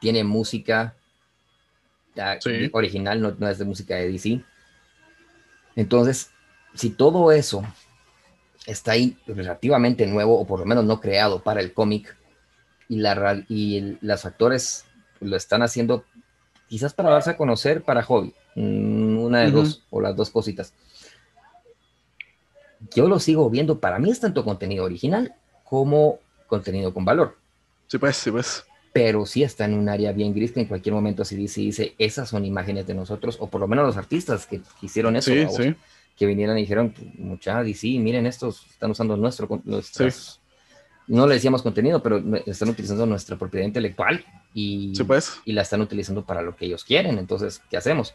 tiene 0.00 0.24
música 0.24 0.96
ah, 2.18 2.38
original, 2.72 3.20
no, 3.20 3.34
no, 3.38 3.48
es 3.48 3.58
de 3.58 3.64
música 3.64 3.96
de 3.96 4.10
DC. 4.10 4.40
Entonces, 5.76 6.30
si 6.74 6.90
todo 6.90 7.32
eso 7.32 7.64
está 8.66 8.92
ahí 8.92 9.16
relativamente 9.26 10.06
nuevo, 10.06 10.38
o 10.38 10.46
por 10.46 10.60
lo 10.60 10.66
menos 10.66 10.84
no 10.84 11.00
creado 11.00 11.42
para 11.42 11.60
el 11.60 11.72
cómic, 11.72 12.16
y, 12.88 12.96
la, 12.96 13.42
y 13.48 13.96
los 14.00 14.24
actores 14.26 14.84
lo 15.20 15.36
están 15.36 15.62
haciendo 15.62 16.04
quizás 16.68 16.92
para 16.92 17.10
darse 17.10 17.30
a 17.30 17.36
conocer 17.36 17.82
para 17.82 18.02
hobby, 18.02 18.34
mm, 18.54 19.18
una 19.18 19.40
de 19.40 19.50
dos, 19.50 19.82
o 19.90 20.00
las 20.00 20.16
dos 20.16 20.30
cositas. 20.30 20.74
Yo 22.94 23.08
lo 23.08 23.18
sigo 23.18 23.48
viendo, 23.48 23.78
para 23.78 23.98
mí 23.98 24.10
es 24.10 24.20
tanto 24.20 24.44
contenido 24.44 24.84
original 24.84 25.34
como 25.64 26.18
contenido 26.46 26.92
con 26.92 27.04
valor. 27.04 27.38
Sí, 27.86 27.98
pues, 27.98 28.16
sí, 28.16 28.30
pues. 28.30 28.64
Pero 28.92 29.24
sí 29.24 29.42
está 29.42 29.64
en 29.64 29.74
un 29.74 29.88
área 29.88 30.12
bien 30.12 30.34
gris 30.34 30.52
que 30.52 30.60
en 30.60 30.66
cualquier 30.66 30.94
momento 30.94 31.24
si 31.24 31.34
dice, 31.34 31.62
dice, 31.62 31.94
esas 31.98 32.28
son 32.28 32.44
imágenes 32.44 32.86
de 32.86 32.94
nosotros, 32.94 33.36
o 33.40 33.48
por 33.48 33.60
lo 33.60 33.68
menos 33.68 33.86
los 33.86 33.96
artistas 33.96 34.46
que 34.46 34.60
hicieron 34.82 35.16
eso, 35.16 35.32
que 36.16 36.26
vinieran 36.26 36.58
y 36.58 36.62
dijeron, 36.62 36.94
mucha 37.16 37.64
sí, 37.74 37.98
miren 37.98 38.26
estos, 38.26 38.66
están 38.66 38.90
usando 38.90 39.16
nuestro, 39.16 39.48
no 41.08 41.26
le 41.26 41.34
decíamos 41.34 41.62
contenido, 41.62 42.02
pero 42.02 42.22
están 42.46 42.68
utilizando 42.68 43.06
nuestra 43.06 43.36
propiedad 43.36 43.66
intelectual 43.66 44.24
y, 44.54 44.92
pues. 45.04 45.40
y 45.44 45.52
la 45.52 45.62
están 45.62 45.80
utilizando 45.80 46.24
para 46.24 46.42
lo 46.42 46.54
que 46.54 46.66
ellos 46.66 46.84
quieren. 46.84 47.18
Entonces, 47.18 47.60
¿qué 47.68 47.76
hacemos? 47.76 48.14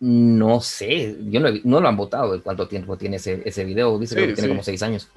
No 0.00 0.60
sé, 0.60 1.16
yo 1.30 1.40
no, 1.40 1.80
lo 1.80 1.88
han 1.88 1.96
votado 1.96 2.32
de 2.32 2.40
cuánto 2.40 2.68
tiempo 2.68 2.96
tiene 2.96 3.16
ese, 3.16 3.42
ese 3.44 3.64
video, 3.64 3.98
dice 3.98 4.16
que 4.16 4.32
tiene 4.32 4.48
como 4.48 4.62
seis 4.62 4.82
años. 4.82 5.08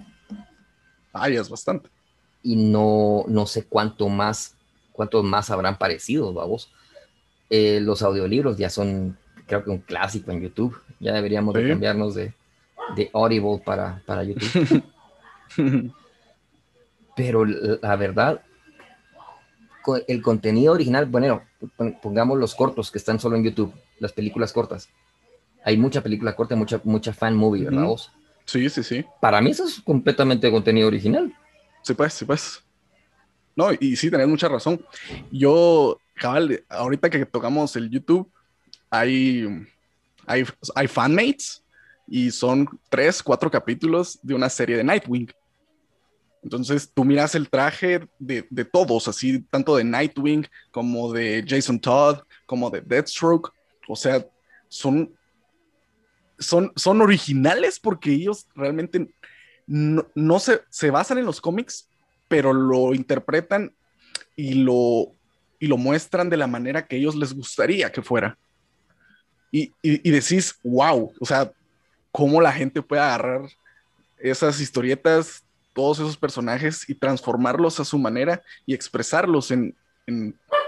Ah, 1.13 1.29
ya 1.29 1.41
es 1.41 1.49
bastante. 1.49 1.89
Y 2.47 2.55
no, 2.55 3.25
no 3.27 3.45
sé 3.45 3.65
cuánto 3.65 4.07
más, 4.07 4.55
cuántos 4.93 5.21
más 5.25 5.49
habrán 5.49 5.77
parecido, 5.77 6.31
vamos. 6.31 6.71
Eh, 7.49 7.81
los 7.81 8.01
audiolibros 8.03 8.57
ya 8.57 8.69
son, 8.69 9.17
creo 9.47 9.65
que 9.65 9.69
un 9.69 9.79
clásico 9.79 10.31
en 10.31 10.39
YouTube. 10.39 10.79
Ya 11.01 11.11
deberíamos 11.11 11.53
de 11.53 11.67
cambiarnos 11.67 12.15
de, 12.15 12.33
de 12.95 13.09
Audible 13.13 13.61
para, 13.65 14.01
para 14.05 14.23
YouTube. 14.23 14.81
Pero 17.17 17.43
la 17.43 17.95
verdad, 17.97 18.41
el 20.07 20.21
contenido 20.21 20.71
original, 20.71 21.05
bueno, 21.05 21.41
pongamos 22.01 22.39
los 22.39 22.55
cortos 22.55 22.91
que 22.91 22.97
están 22.97 23.19
solo 23.19 23.35
en 23.35 23.43
YouTube, 23.43 23.73
las 23.99 24.13
películas 24.13 24.53
cortas. 24.53 24.87
Hay 25.65 25.75
mucha 25.75 26.01
película 26.01 26.33
corta, 26.33 26.55
mucha, 26.55 26.79
mucha 26.85 27.11
fan 27.11 27.35
movie, 27.35 27.65
¿verdad? 27.65 27.83
vos? 27.83 28.09
Sí, 28.45 28.69
sí, 28.69 28.83
sí. 28.83 29.03
Para 29.19 29.41
mí 29.41 29.49
eso 29.49 29.65
es 29.65 29.81
completamente 29.81 30.49
contenido 30.49 30.87
original. 30.87 31.33
Sí, 31.87 31.93
pues, 31.93 32.13
sí, 32.15 32.25
pues. 32.25 32.61
No, 33.55 33.69
y 33.79 33.95
sí, 33.95 34.11
tenés 34.11 34.27
mucha 34.27 34.49
razón. 34.49 34.85
Yo, 35.31 35.97
cabal, 36.15 36.61
ahorita 36.67 37.09
que 37.09 37.25
tocamos 37.25 37.77
el 37.77 37.89
YouTube, 37.89 38.29
hay, 38.89 39.65
hay, 40.25 40.43
hay 40.75 40.87
fanmates 40.89 41.63
y 42.05 42.29
son 42.29 42.67
tres, 42.89 43.23
cuatro 43.23 43.49
capítulos 43.49 44.19
de 44.21 44.33
una 44.33 44.49
serie 44.49 44.75
de 44.75 44.83
Nightwing. 44.83 45.31
Entonces 46.43 46.91
tú 46.93 47.05
miras 47.05 47.35
el 47.35 47.49
traje 47.49 48.05
de, 48.19 48.45
de, 48.49 48.65
todos, 48.65 49.07
así 49.07 49.39
tanto 49.49 49.77
de 49.77 49.85
Nightwing 49.85 50.45
como 50.71 51.13
de 51.13 51.45
Jason 51.47 51.79
Todd, 51.79 52.17
como 52.45 52.69
de 52.69 52.81
Deathstroke. 52.81 53.53
O 53.87 53.95
sea, 53.95 54.27
son, 54.67 55.15
son, 56.37 56.73
son 56.75 56.99
originales 56.99 57.79
porque 57.79 58.11
ellos 58.11 58.45
realmente 58.55 59.07
no, 59.67 60.39
se, 60.39 60.61
se, 60.69 60.89
basan 60.91 61.17
en 61.17 61.25
los 61.25 61.41
cómics, 61.41 61.89
pero 62.27 62.53
lo 62.53 62.93
interpretan 62.93 63.73
y 64.35 64.55
lo, 64.55 65.11
y 65.59 65.67
lo 65.67 65.77
muestran 65.77 66.29
de 66.29 66.37
la 66.37 66.47
manera 66.47 66.87
que 66.87 66.97
ellos 66.97 67.15
les 67.15 67.33
gustaría 67.33 67.91
que 67.91 68.01
fuera. 68.01 68.37
Y, 69.51 69.73
y, 69.81 70.07
y 70.07 70.11
decís, 70.11 70.55
wow, 70.63 71.13
o 71.19 71.25
sea, 71.25 71.51
cómo 72.11 72.41
la 72.41 72.51
gente 72.51 72.81
puede 72.81 73.01
agarrar 73.01 73.41
esas 74.19 74.59
historietas 74.59 75.43
todos 75.77 75.99
esos 75.99 76.17
personajes 76.17 76.89
y 76.89 76.95
transformarlos 76.95 77.79
a 77.79 77.85
su 77.85 77.99
manera 77.99 78.41
y 78.65 78.73
expresarlos 78.73 79.51
en, 79.51 79.75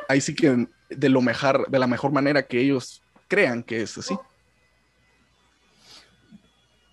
ahí 0.08 0.22
sí 0.22 0.36
que 0.36 0.68
de 0.88 1.10
lo 1.10 1.20
mejor, 1.20 1.68
de 1.68 1.80
la 1.80 1.88
mejor 1.88 2.12
manera 2.12 2.44
que 2.44 2.62
ellos 2.62 3.02
crean 3.28 3.64
que 3.64 3.82
es 3.82 3.98
así. 3.98 4.16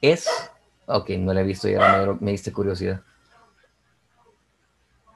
Es, 0.01 0.27
ok, 0.87 1.11
no 1.19 1.33
la 1.33 1.41
he 1.41 1.45
visto 1.45 1.69
y 1.69 1.75
ahora 1.75 2.15
me, 2.15 2.19
me 2.21 2.31
diste 2.33 2.53
curiosidad. 2.53 3.03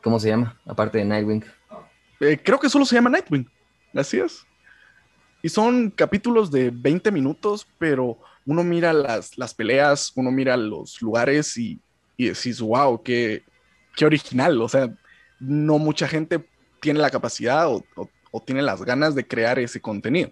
¿Cómo 0.02 0.18
se 0.18 0.28
llama? 0.28 0.58
Aparte 0.66 0.98
de 0.98 1.04
Nightwing. 1.04 1.44
Eh, 2.20 2.40
creo 2.42 2.58
que 2.58 2.68
solo 2.68 2.84
se 2.84 2.94
llama 2.94 3.10
Nightwing. 3.10 3.48
Así 3.94 4.18
es. 4.18 4.46
Y 5.42 5.48
son 5.48 5.90
capítulos 5.90 6.50
de 6.50 6.70
20 6.70 7.10
minutos, 7.10 7.66
pero 7.78 8.18
uno 8.46 8.62
mira 8.62 8.92
las, 8.92 9.36
las 9.38 9.54
peleas, 9.54 10.12
uno 10.14 10.30
mira 10.30 10.56
los 10.56 11.00
lugares 11.00 11.56
y 11.56 11.80
y 12.20 12.28
decís, 12.28 12.60
wow, 12.60 13.02
qué, 13.02 13.42
qué 13.96 14.04
original. 14.04 14.60
O 14.60 14.68
sea, 14.68 14.94
no 15.38 15.78
mucha 15.78 16.06
gente 16.06 16.46
tiene 16.78 17.00
la 17.00 17.08
capacidad 17.08 17.66
o, 17.66 17.82
tiene 18.44 18.60
las 18.60 18.82
ganas 18.82 19.14
de 19.14 19.26
crear 19.26 19.58
ese 19.58 19.80
contenido. 19.80 20.30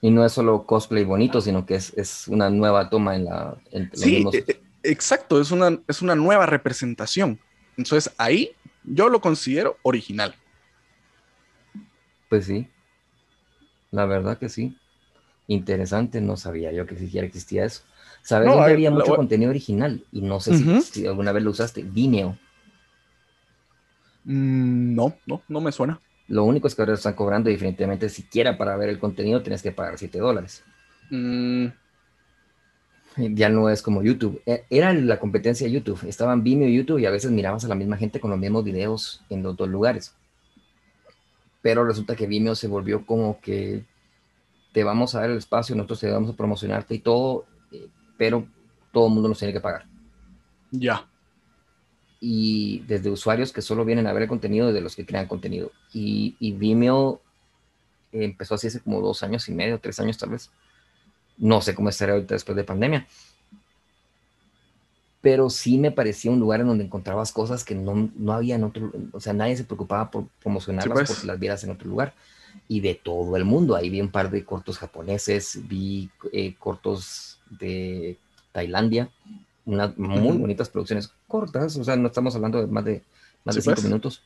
Y 0.00 0.10
no 0.10 0.24
es 0.24 0.32
solo 0.32 0.66
cosplay 0.66 1.04
bonito, 1.04 1.40
sino 1.40 1.64
que 1.64 1.74
es, 1.74 2.28
una 2.28 2.50
nueva 2.50 2.90
toma 2.90 3.16
en 3.16 3.24
la... 3.24 3.56
sí, 3.92 4.24
e, 4.32 4.44
e, 4.46 4.60
exacto, 4.82 5.40
es 5.40 5.50
una, 5.50 5.78
es 5.88 6.02
una 6.02 6.14
nueva 6.14 6.46
representación. 6.46 7.40
Entonces 7.76 8.12
ahí 8.18 8.52
yo 8.84 9.08
lo 9.08 9.20
considero 9.20 9.78
original. 9.82 10.34
Pues 12.28 12.46
sí, 12.46 12.68
la 13.90 14.06
verdad 14.06 14.38
que 14.38 14.48
sí. 14.48 14.76
Interesante, 15.48 16.20
no 16.20 16.36
sabía 16.36 16.72
yo 16.72 16.86
que 16.86 16.96
siquiera 16.96 17.26
existía 17.26 17.64
eso. 17.64 17.82
¿Sabes 18.22 18.48
dónde 18.48 18.72
había 18.72 18.90
mucho 18.90 19.14
contenido 19.14 19.50
original? 19.50 20.04
Y 20.10 20.20
no 20.20 20.40
sé 20.40 20.82
si, 20.82 21.06
alguna 21.06 21.30
vez 21.30 21.44
lo 21.44 21.50
usaste. 21.50 21.84
Vimeo. 21.84 22.36
Mm, 24.24 24.96
no, 24.96 25.16
no, 25.26 25.42
no 25.46 25.60
me 25.60 25.70
suena. 25.70 26.00
Lo 26.28 26.44
único 26.44 26.66
es 26.66 26.74
que 26.74 26.82
ahora 26.82 26.94
están 26.94 27.14
cobrando 27.14 27.50
definitivamente, 27.50 28.08
siquiera 28.08 28.58
para 28.58 28.76
ver 28.76 28.88
el 28.88 28.98
contenido 28.98 29.42
tienes 29.42 29.62
que 29.62 29.72
pagar 29.72 29.98
7 29.98 30.18
dólares. 30.18 30.64
Mm. 31.10 31.66
Ya 33.16 33.48
no 33.48 33.70
es 33.70 33.80
como 33.80 34.02
YouTube. 34.02 34.42
E, 34.44 34.64
era 34.68 34.92
la 34.92 35.18
competencia 35.18 35.66
de 35.66 35.72
YouTube. 35.72 36.04
Estaban 36.06 36.42
Vimeo 36.42 36.68
y 36.68 36.76
YouTube 36.76 36.98
y 36.98 37.06
a 37.06 37.10
veces 37.10 37.30
mirabas 37.30 37.64
a 37.64 37.68
la 37.68 37.74
misma 37.74 37.96
gente 37.96 38.20
con 38.20 38.30
los 38.30 38.38
mismos 38.38 38.64
videos 38.64 39.22
en 39.30 39.42
los 39.42 39.56
dos 39.56 39.68
lugares. 39.68 40.14
Pero 41.62 41.84
resulta 41.84 42.14
que 42.14 42.26
Vimeo 42.26 42.54
se 42.54 42.68
volvió 42.68 43.06
como 43.06 43.40
que 43.40 43.84
te 44.72 44.84
vamos 44.84 45.14
a 45.14 45.20
dar 45.20 45.30
el 45.30 45.38
espacio, 45.38 45.74
nosotros 45.74 46.00
te 46.00 46.10
vamos 46.10 46.30
a 46.30 46.36
promocionarte 46.36 46.94
y 46.94 46.98
todo, 46.98 47.46
pero 48.18 48.46
todo 48.92 49.06
el 49.06 49.14
mundo 49.14 49.28
nos 49.28 49.38
tiene 49.38 49.54
que 49.54 49.60
pagar. 49.60 49.86
Ya. 50.70 51.06
Y 52.20 52.80
desde 52.86 53.10
usuarios 53.10 53.52
que 53.52 53.62
solo 53.62 53.84
vienen 53.84 54.06
a 54.06 54.12
ver 54.12 54.22
el 54.22 54.28
contenido 54.28 54.72
de 54.72 54.80
los 54.80 54.96
que 54.96 55.06
crean 55.06 55.26
contenido. 55.26 55.70
Y, 55.92 56.34
Vimeo 56.52 57.20
empezó 58.12 58.54
así 58.54 58.68
hace 58.68 58.80
como 58.80 59.00
dos 59.00 59.22
años 59.22 59.48
y 59.48 59.52
medio, 59.52 59.78
tres 59.78 60.00
años 60.00 60.16
tal 60.16 60.30
vez. 60.30 60.50
No 61.36 61.60
sé 61.60 61.74
cómo 61.74 61.90
estará 61.90 62.14
ahorita 62.14 62.34
después 62.34 62.56
de 62.56 62.64
pandemia. 62.64 63.06
pero 65.20 65.50
sí 65.50 65.76
me 65.76 65.90
parecía 65.90 66.30
un 66.30 66.38
lugar 66.38 66.60
en 66.60 66.68
donde 66.68 66.84
encontrabas 66.84 67.32
cosas 67.32 67.64
que 67.64 67.74
no, 67.74 68.10
no 68.16 68.32
había 68.32 68.54
en 68.54 68.62
otro, 68.62 68.92
o 69.12 69.20
sea, 69.20 69.32
nadie 69.32 69.56
se 69.56 69.64
preocupaba 69.64 70.08
por 70.08 70.28
promocionarlas 70.40 70.94
pues. 70.94 71.10
porque 71.10 71.26
las 71.26 71.38
vieras 71.40 71.64
en 71.64 71.70
otro 71.70 71.88
lugar. 71.88 72.14
Y 72.68 72.80
de 72.80 72.94
todo 72.94 73.36
el 73.36 73.44
mundo, 73.44 73.76
ahí 73.76 73.90
vi 73.90 74.00
un 74.00 74.10
par 74.10 74.30
de 74.30 74.44
cortos 74.44 74.78
japoneses, 74.78 75.60
vi 75.68 76.10
eh, 76.32 76.54
cortos 76.58 77.40
de 77.50 78.18
Tailandia, 78.52 79.10
unas 79.66 79.96
muy 79.98 80.36
Ujú. 80.36 80.38
bonitas 80.38 80.70
producciones 80.70 81.10
cortas, 81.28 81.76
o 81.76 81.84
sea, 81.84 81.96
no 81.96 82.08
estamos 82.08 82.34
hablando 82.34 82.60
de 82.60 82.66
más 82.68 82.84
de, 82.84 83.02
más 83.44 83.54
Sí, 83.54 83.60
de 83.60 83.62
cinco 83.62 83.74
pues. 83.74 83.84
minutos, 83.84 84.22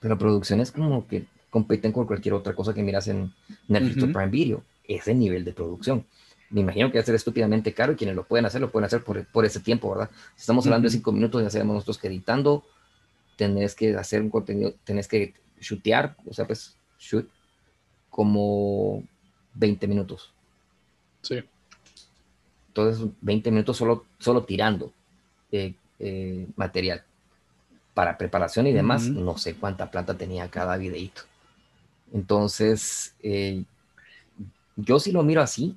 pero 0.00 0.18
producciones 0.18 0.72
como 0.72 1.06
que 1.06 1.26
compiten 1.50 1.92
con 1.92 2.06
cualquier 2.06 2.34
otra 2.34 2.54
cosa 2.54 2.74
que 2.74 2.82
miras 2.82 3.06
en 3.08 3.32
Netflix 3.68 4.02
o 4.02 4.06
Ujú. 4.06 4.12
Prime 4.14 4.30
Video, 4.30 4.64
ese 4.84 5.14
nivel 5.14 5.44
de 5.44 5.52
producción. 5.52 6.04
Me 6.50 6.60
imagino 6.62 6.90
que 6.90 6.98
va 6.98 7.02
a 7.02 7.06
ser 7.06 7.14
estúpidamente 7.14 7.72
caro 7.72 7.92
y 7.92 7.96
quienes 7.96 8.16
lo 8.16 8.24
pueden 8.24 8.46
hacer, 8.46 8.60
lo 8.60 8.70
pueden 8.70 8.86
hacer 8.86 9.02
por, 9.04 9.24
por 9.26 9.44
ese 9.44 9.60
tiempo, 9.60 9.90
¿verdad? 9.90 10.10
Si 10.34 10.40
estamos 10.42 10.66
hablando 10.66 10.86
de 10.86 10.92
cinco 10.92 11.12
minutos, 11.12 11.42
ya 11.42 11.50
sabemos 11.50 11.74
nosotros 11.74 11.98
que 11.98 12.08
editando, 12.08 12.64
tenés 13.36 13.74
que 13.74 13.94
hacer 13.96 14.22
un 14.22 14.30
contenido, 14.30 14.74
tenés 14.84 15.08
que 15.08 15.34
shootear, 15.60 16.16
o 16.26 16.32
sea, 16.32 16.46
pues, 16.46 16.76
shoot, 16.98 17.28
como 18.10 19.02
20 19.54 19.86
minutos. 19.88 20.32
Sí. 21.22 21.42
Entonces, 22.74 23.06
20 23.20 23.52
minutos 23.52 23.76
solo, 23.76 24.04
solo 24.18 24.42
tirando 24.42 24.92
eh, 25.52 25.74
eh, 26.00 26.48
material. 26.56 27.04
Para 27.94 28.18
preparación 28.18 28.66
y 28.66 28.72
demás, 28.72 29.06
no 29.08 29.38
sé 29.38 29.54
cuánta 29.54 29.92
plata 29.92 30.18
tenía 30.18 30.50
cada 30.50 30.76
videíto. 30.76 31.22
Entonces, 32.12 33.14
eh, 33.22 33.62
yo 34.74 34.98
sí 34.98 35.12
lo 35.12 35.22
miro 35.22 35.40
así, 35.40 35.76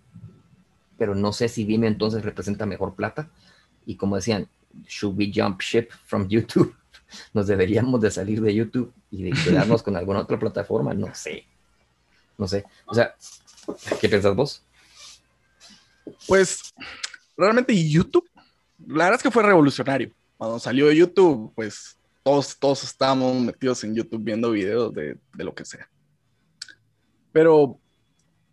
pero 0.97 1.13
no 1.13 1.31
sé 1.33 1.49
si 1.49 1.65
Vimeo 1.65 1.87
entonces 1.87 2.25
representa 2.25 2.65
mejor 2.65 2.95
plata. 2.95 3.29
Y 3.85 3.95
como 3.95 4.15
decían, 4.15 4.47
should 4.87 5.15
we 5.15 5.31
jump 5.31 5.61
ship 5.61 5.89
from 6.07 6.27
YouTube? 6.27 6.75
Nos 7.35 7.45
deberíamos 7.45 8.01
de 8.01 8.09
salir 8.09 8.41
de 8.41 8.55
YouTube 8.55 8.91
y 9.11 9.21
de 9.21 9.31
quedarnos 9.43 9.83
con 9.83 9.95
alguna 9.95 10.21
otra 10.21 10.39
plataforma, 10.39 10.95
no 10.95 11.13
sé. 11.13 11.45
No 12.39 12.47
sé. 12.47 12.65
O 12.87 12.95
sea, 12.95 13.15
¿qué 14.01 14.09
pensás 14.09 14.35
vos? 14.35 14.63
Pues 16.27 16.73
realmente 17.37 17.73
YouTube, 17.89 18.29
la 18.85 19.05
verdad 19.05 19.15
es 19.15 19.23
que 19.23 19.31
fue 19.31 19.43
revolucionario. 19.43 20.11
Cuando 20.37 20.59
salió 20.59 20.91
YouTube, 20.91 21.51
pues 21.55 21.97
todos, 22.21 22.57
todos 22.59 22.83
estábamos 22.83 23.35
metidos 23.41 23.83
en 23.83 23.95
YouTube 23.95 24.23
viendo 24.23 24.51
videos 24.51 24.93
de, 24.93 25.17
de 25.33 25.43
lo 25.43 25.55
que 25.55 25.65
sea. 25.65 25.89
Pero 27.31 27.79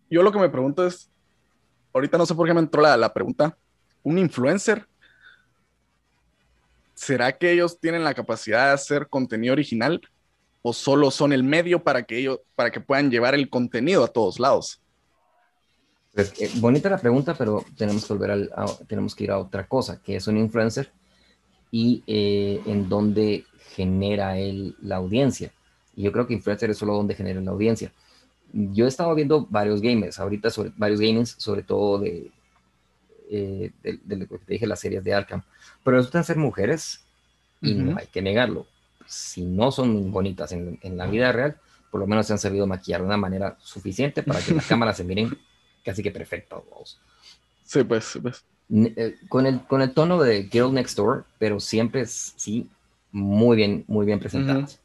yo 0.09 0.23
lo 0.23 0.31
que 0.31 0.39
me 0.39 0.49
pregunto 0.49 0.87
es, 0.87 1.09
ahorita 1.93 2.17
no 2.17 2.25
sé 2.25 2.33
por 2.33 2.47
qué 2.47 2.53
me 2.53 2.61
entró 2.61 2.81
la, 2.81 2.95
la 2.95 3.13
pregunta, 3.13 3.57
¿un 4.03 4.17
influencer? 4.17 4.87
¿Será 6.93 7.37
que 7.37 7.51
ellos 7.51 7.79
tienen 7.79 8.03
la 8.03 8.13
capacidad 8.13 8.67
de 8.67 8.73
hacer 8.73 9.09
contenido 9.09 9.51
original 9.51 10.01
o 10.61 10.71
solo 10.71 11.11
son 11.11 11.33
el 11.33 11.43
medio 11.43 11.83
para 11.83 12.03
que 12.03 12.19
ellos, 12.19 12.39
para 12.55 12.71
que 12.71 12.79
puedan 12.79 13.11
llevar 13.11 13.35
el 13.35 13.49
contenido 13.49 14.03
a 14.03 14.07
todos 14.07 14.39
lados? 14.39 14.81
Pues, 16.15 16.33
eh, 16.39 16.49
bonita 16.55 16.89
la 16.89 16.97
pregunta, 16.97 17.35
pero 17.37 17.65
tenemos 17.77 18.05
que 18.05 18.13
volver 18.13 18.31
al, 18.31 18.51
a, 18.55 18.65
tenemos 18.87 19.13
que 19.13 19.25
ir 19.25 19.31
a 19.31 19.37
otra 19.37 19.67
cosa, 19.67 20.01
que 20.01 20.15
es 20.15 20.25
un 20.27 20.37
influencer 20.37 20.89
y 21.71 22.03
eh, 22.07 22.61
en 22.65 22.87
dónde 22.87 23.43
genera 23.75 24.37
él 24.37 24.77
la 24.81 24.95
audiencia. 24.95 25.51
Y 25.93 26.03
yo 26.03 26.13
creo 26.13 26.25
que 26.25 26.33
influencer 26.33 26.69
es 26.69 26.77
solo 26.77 26.93
donde 26.95 27.15
genera 27.15 27.41
la 27.41 27.51
audiencia. 27.51 27.91
Yo 28.53 28.85
he 28.85 28.87
estado 28.87 29.13
viendo 29.13 29.45
varios 29.49 29.81
gamers, 29.81 30.17
ahorita 30.17 30.49
sobre, 30.49 30.71
varios 30.77 31.01
gamers, 31.01 31.35
sobre 31.37 31.63
todo 31.63 31.99
de, 31.99 32.31
eh, 33.29 33.71
de, 33.83 33.99
de 34.01 34.15
lo 34.15 34.25
que 34.25 34.37
te 34.37 34.53
dije, 34.53 34.67
las 34.67 34.79
series 34.79 35.03
de 35.03 35.13
Arkham, 35.13 35.41
pero 35.83 35.97
resultan 35.97 36.23
ser 36.23 36.37
mujeres 36.37 37.03
y 37.61 37.73
no 37.73 37.97
hay 37.97 38.07
que 38.07 38.21
negarlo. 38.21 38.67
Si 39.05 39.43
no 39.43 39.69
son 39.69 40.13
bonitas 40.13 40.53
en, 40.53 40.79
en 40.81 40.95
la 40.95 41.07
vida 41.07 41.33
real, 41.33 41.57
por 41.91 41.99
lo 41.99 42.07
menos 42.07 42.25
se 42.25 42.31
han 42.31 42.39
sabido 42.39 42.65
maquillar 42.67 43.01
de 43.01 43.07
una 43.07 43.17
manera 43.17 43.57
suficiente 43.59 44.23
para 44.23 44.39
que 44.39 44.53
las 44.53 44.65
cámaras 44.67 44.95
se 44.95 45.03
miren 45.03 45.37
casi 45.85 46.03
que 46.03 46.11
perfectas. 46.11 46.59
vamos. 46.69 46.99
Sí, 47.63 47.83
pues, 47.83 48.05
sí, 48.05 48.19
pues. 48.19 48.43
Eh, 48.73 49.15
Con 49.29 49.45
el, 49.45 49.61
con 49.67 49.81
el 49.81 49.93
tono 49.93 50.21
de 50.21 50.49
Girl 50.51 50.73
Next 50.73 50.97
Door, 50.97 51.25
pero 51.37 51.59
siempre 51.59 52.01
es, 52.01 52.33
sí, 52.35 52.67
muy 53.11 53.55
bien, 53.55 53.85
muy 53.87 54.05
bien 54.05 54.19
presentadas. 54.19 54.79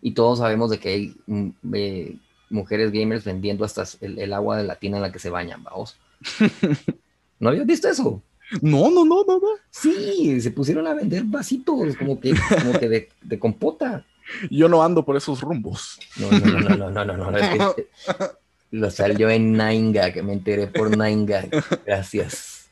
Y 0.00 0.12
todos 0.12 0.38
sabemos 0.38 0.70
de 0.70 0.78
que 0.78 0.88
hay 0.88 1.14
mm, 1.26 1.48
eh, 1.74 2.16
mujeres 2.48 2.92
gamers 2.92 3.24
vendiendo 3.24 3.64
hasta 3.64 3.84
el, 4.00 4.18
el 4.18 4.32
agua 4.32 4.56
de 4.56 4.64
la 4.64 4.76
tina 4.76 4.96
en 4.96 5.02
la 5.02 5.12
que 5.12 5.18
se 5.18 5.28
bañan, 5.28 5.62
vamos. 5.62 5.98
¿No 7.38 7.48
habías 7.50 7.66
visto 7.66 7.88
eso? 7.88 8.22
No, 8.62 8.90
no, 8.90 9.04
no, 9.04 9.24
no, 9.24 9.38
no. 9.38 9.48
Sí, 9.70 10.40
se 10.40 10.50
pusieron 10.50 10.86
a 10.86 10.94
vender 10.94 11.24
vasitos 11.24 11.96
como 11.96 12.18
que, 12.20 12.34
como 12.62 12.78
que 12.78 12.88
de, 12.88 13.08
de 13.22 13.38
compota. 13.38 14.04
Yo 14.50 14.68
no 14.68 14.82
ando 14.82 15.04
por 15.04 15.16
esos 15.16 15.40
rumbos. 15.40 15.98
No, 16.16 16.30
no, 16.30 16.38
no, 16.38 16.60
no, 16.60 16.90
no, 16.90 17.04
no, 17.04 17.16
no, 17.16 17.30
no, 17.30 17.38
es 17.38 17.74
que 17.74 17.88
lo 18.70 18.90
salió 18.90 19.28
en 19.30 19.52
Nainga, 19.52 20.12
que 20.12 20.22
me 20.22 20.32
enteré 20.32 20.66
por 20.68 20.96
Nainga. 20.96 21.44
Gracias. 21.86 22.68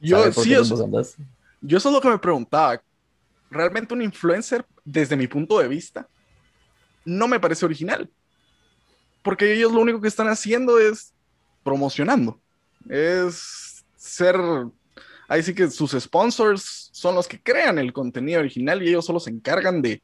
Yo, 0.00 0.18
¿Sabes 0.18 0.34
por 0.34 0.44
sí, 0.44 0.54
andas? 0.54 1.16
yo 1.60 1.78
eso 1.78 1.88
es 1.88 1.94
lo 1.94 2.00
que 2.00 2.08
me 2.08 2.18
preguntaba. 2.18 2.82
Realmente 3.50 3.94
un 3.94 4.02
influencer, 4.02 4.64
desde 4.84 5.16
mi 5.16 5.26
punto 5.26 5.58
de 5.58 5.68
vista, 5.68 6.06
no 7.04 7.26
me 7.28 7.40
parece 7.40 7.64
original. 7.64 8.10
Porque 9.22 9.54
ellos 9.54 9.72
lo 9.72 9.80
único 9.80 10.00
que 10.00 10.08
están 10.08 10.28
haciendo 10.28 10.78
es 10.78 11.12
promocionando. 11.62 12.40
Es 12.88 13.84
ser... 13.96 14.36
Ahí 15.26 15.42
sí 15.42 15.54
que 15.54 15.70
sus 15.70 15.92
sponsors 15.92 16.90
son 16.92 17.14
los 17.14 17.26
que 17.26 17.42
crean 17.42 17.78
el 17.78 17.94
contenido 17.94 18.40
original 18.40 18.82
y 18.82 18.90
ellos 18.90 19.06
solo 19.06 19.18
se 19.18 19.30
encargan 19.30 19.80
de, 19.80 20.02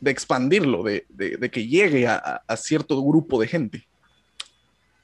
de 0.00 0.10
expandirlo, 0.10 0.82
de, 0.82 1.06
de- 1.08 1.36
de 1.36 1.50
que 1.50 1.66
llegue 1.66 2.06
a, 2.06 2.42
a- 2.46 2.56
cierto 2.56 3.02
grupo 3.04 3.40
de 3.40 3.48
gente. 3.48 3.84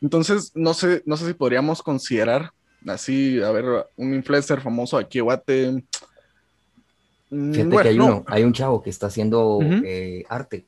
Entonces, 0.00 0.52
no 0.54 0.74
sé, 0.74 1.02
no 1.06 1.16
sé 1.16 1.26
si 1.26 1.34
podríamos 1.34 1.82
considerar 1.82 2.50
así, 2.86 3.40
a 3.42 3.50
ver, 3.50 3.64
un 3.96 4.14
influencer 4.14 4.60
famoso 4.60 4.98
aquí, 4.98 5.20
Guate. 5.20 5.82
Mm, 7.30 7.52
Fíjate 7.52 7.68
bueno, 7.70 7.82
que 7.82 7.88
hay 7.88 7.98
no. 7.98 8.06
uno, 8.06 8.24
hay 8.28 8.42
un 8.44 8.52
chavo 8.52 8.82
que 8.82 8.90
está 8.90 9.06
haciendo 9.06 9.60
eh, 9.62 10.24
arte 10.28 10.66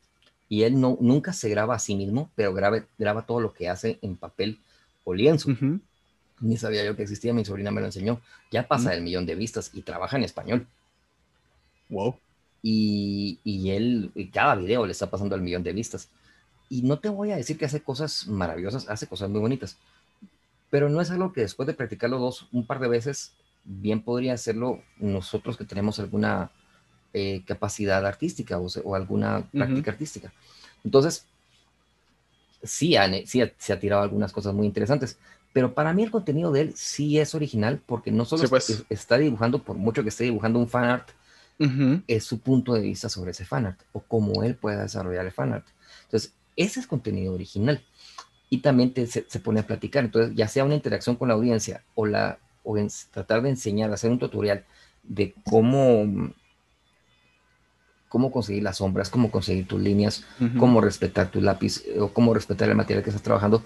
y 0.49 0.63
él 0.63 0.81
no, 0.81 0.97
nunca 1.01 1.33
se 1.33 1.49
graba 1.49 1.75
a 1.75 1.79
sí 1.79 1.95
mismo, 1.97 2.31
pero 2.35 2.55
graba, 2.55 2.85
graba 2.99 3.27
todo 3.27 3.41
lo 3.41 3.53
que 3.53 3.69
hace 3.69 3.99
en 4.03 4.17
papel 4.17 4.59
o 5.05 5.13
lienzo. 5.13 5.51
Ni 6.41 6.57
sabía 6.57 6.85
yo 6.85 6.97
que 6.97 7.03
existía, 7.03 7.33
mi 7.33 7.45
sobrina 7.45 7.71
me 7.71 7.81
lo 7.81 7.87
enseñó. 7.87 8.21
Ya 8.51 8.67
pasa 8.69 8.91
Ujú. 8.91 8.99
el 8.99 9.03
millón 9.03 9.27
de 9.27 9.35
vistas 9.35 9.71
y 9.75 9.83
trabaja 9.83 10.17
en 10.17 10.25
español. 10.25 10.67
Wow. 11.89 12.17
Y, 12.63 13.39
y 13.45 13.71
él, 13.71 14.11
y 14.15 14.29
cada 14.29 14.57
video 14.57 14.87
le 14.87 14.93
está 14.93 15.09
pasando 15.11 15.35
el 15.37 15.43
millón 15.43 15.63
de 15.63 15.73
vistas. 15.73 16.09
Y 16.69 16.83
no 16.83 16.99
te 16.99 17.09
voy 17.09 17.31
a 17.31 17.37
decir 17.37 17.59
que 17.59 17.65
hace 17.67 17.83
cosas 17.83 18.27
maravillosas, 18.27 18.89
hace 18.89 19.07
cosas 19.07 19.31
muy 19.31 19.41
bonitas. 19.41 19.77
Pero 20.71 20.89
no 20.89 21.01
es 21.01 21.11
algo 21.11 21.33
que 21.33 21.43
después 21.43 21.67
de 21.67 21.75
practicarlo 21.75 22.19
dos, 22.19 22.49
un 22.53 22.67
par 22.67 22.81
de 22.81 22.89
veces, 22.89 23.33
bien 23.65 24.03
podría 24.03 24.35
hacerlo 24.35 24.83
nosotros 24.99 25.57
que 25.57 25.65
tenemos 25.65 25.99
alguna 26.01 26.51
eh, 27.13 27.43
capacidad 27.47 28.05
artística 28.05 28.59
o, 28.59 28.95
alguna 28.95 29.49
práctica 29.53 29.91
artística. 29.93 30.33
Entonces, 30.85 31.27
sí, 32.63 32.97
han- 32.97 33.27
sí 33.27 33.43
se 33.59 33.73
ha 33.73 33.81
tirado 33.81 34.03
algunas 34.03 34.33
cosas 34.33 34.55
muy 34.55 34.67
interesantes. 34.67 35.19
Pero 35.53 35.73
para 35.73 35.93
mí 35.95 36.03
el 36.03 36.11
contenido 36.11 36.53
de 36.53 36.63
él 36.63 36.73
sí 36.77 37.19
es 37.19 37.35
original 37.35 37.81
porque 37.87 38.11
no 38.11 38.25
solo 38.25 38.43
Sí, 38.43 38.49
pues. 38.49 38.71
es- 38.71 38.85
está 38.91 39.17
dibujando, 39.19 39.63
por 39.63 39.77
mucho 39.77 40.03
que 40.03 40.11
esté 40.11 40.25
dibujando 40.25 40.59
un 40.59 40.69
fan 40.69 40.85
art, 40.85 41.09
Es 42.07 42.25
su 42.25 42.41
punto 42.41 42.75
de 42.75 42.81
vista 42.83 43.09
sobre 43.09 43.31
ese 43.31 43.45
fanart 43.45 43.81
o 43.93 44.01
cómo 44.01 44.43
él 44.43 44.57
puede 44.57 44.81
desarrollar 44.83 45.25
el 45.27 45.33
fanart. 45.33 45.67
Entonces, 46.05 46.35
ese 46.57 46.81
es 46.81 46.87
contenido 46.87 47.33
original. 47.35 47.83
Y 48.51 48.59
también 48.59 48.93
te- 48.93 49.07
se, 49.07 49.25
se 49.29 49.41
pone 49.41 49.61
a 49.61 49.67
platicar. 49.67 50.05
Entonces, 50.05 50.35
ya 50.37 50.49
sea 50.49 50.65
una 50.65 50.75
interacción 50.75 51.17
con 51.17 51.29
la 51.29 51.35
audiencia 51.35 51.83
o, 51.95 52.07
la, 52.07 52.39
o 52.63 52.77
en- 52.79 52.89
tratar 53.11 53.43
de 53.43 53.51
enseñar, 53.51 53.93
hacer 53.93 54.11
un 54.11 54.19
tutorial 54.19 54.65
de 55.03 55.35
cómo, 55.45 56.31
cómo 58.09 58.31
conseguir 58.31 58.63
las 58.63 58.77
sombras, 58.79 59.11
cómo 59.11 59.31
conseguir 59.31 59.67
tus 59.67 59.81
líneas, 59.81 60.25
cómo 60.59 60.81
respetar 60.81 61.31
tu 61.31 61.41
lápiz 61.41 61.83
eh, 61.87 62.01
o 62.01 62.13
cómo 62.13 62.33
respetar 62.35 62.69
el 62.69 62.77
material 62.77 63.03
que 63.03 63.11
estás 63.11 63.23
trabajando. 63.23 63.65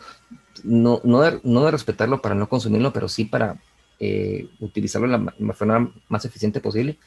No, 0.64 1.00
no, 1.04 1.20
de, 1.22 1.40
no 1.44 1.64
de 1.64 1.70
respetarlo 1.70 2.22
para 2.22 2.34
no 2.34 2.48
consumirlo, 2.48 2.92
pero 2.92 3.08
sí 3.08 3.24
para 3.26 3.58
eh, 3.98 4.48
utilizarlo 4.60 5.06
de 5.08 5.12
la 5.12 5.18
ma- 5.18 5.52
forma 5.54 5.92
más 6.08 6.24
eficiente 6.24 6.60
posible. 6.60 6.98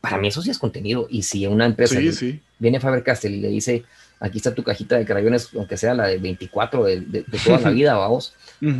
Para 0.00 0.18
mí 0.18 0.28
eso 0.28 0.42
sí 0.42 0.50
es 0.50 0.58
contenido. 0.58 1.06
Y 1.10 1.22
si 1.22 1.46
una 1.46 1.66
empresa 1.66 2.00
Sí, 2.00 2.06
le- 2.06 2.12
sí. 2.12 2.40
viene 2.58 2.80
Faber-Castell 2.80 3.34
y 3.34 3.40
le 3.40 3.48
dice, 3.48 3.84
aquí 4.20 4.38
está 4.38 4.54
tu 4.54 4.62
cajita 4.62 4.96
de 4.96 5.06
crayones, 5.06 5.50
aunque 5.54 5.76
sea 5.76 5.94
la 5.94 6.06
de 6.06 6.18
24 6.18 6.84
de, 6.84 7.00
de- 7.00 7.24
de 7.24 7.38
toda 7.38 7.60
la 7.60 7.70
vida, 7.78 7.96
vamos, 7.96 8.34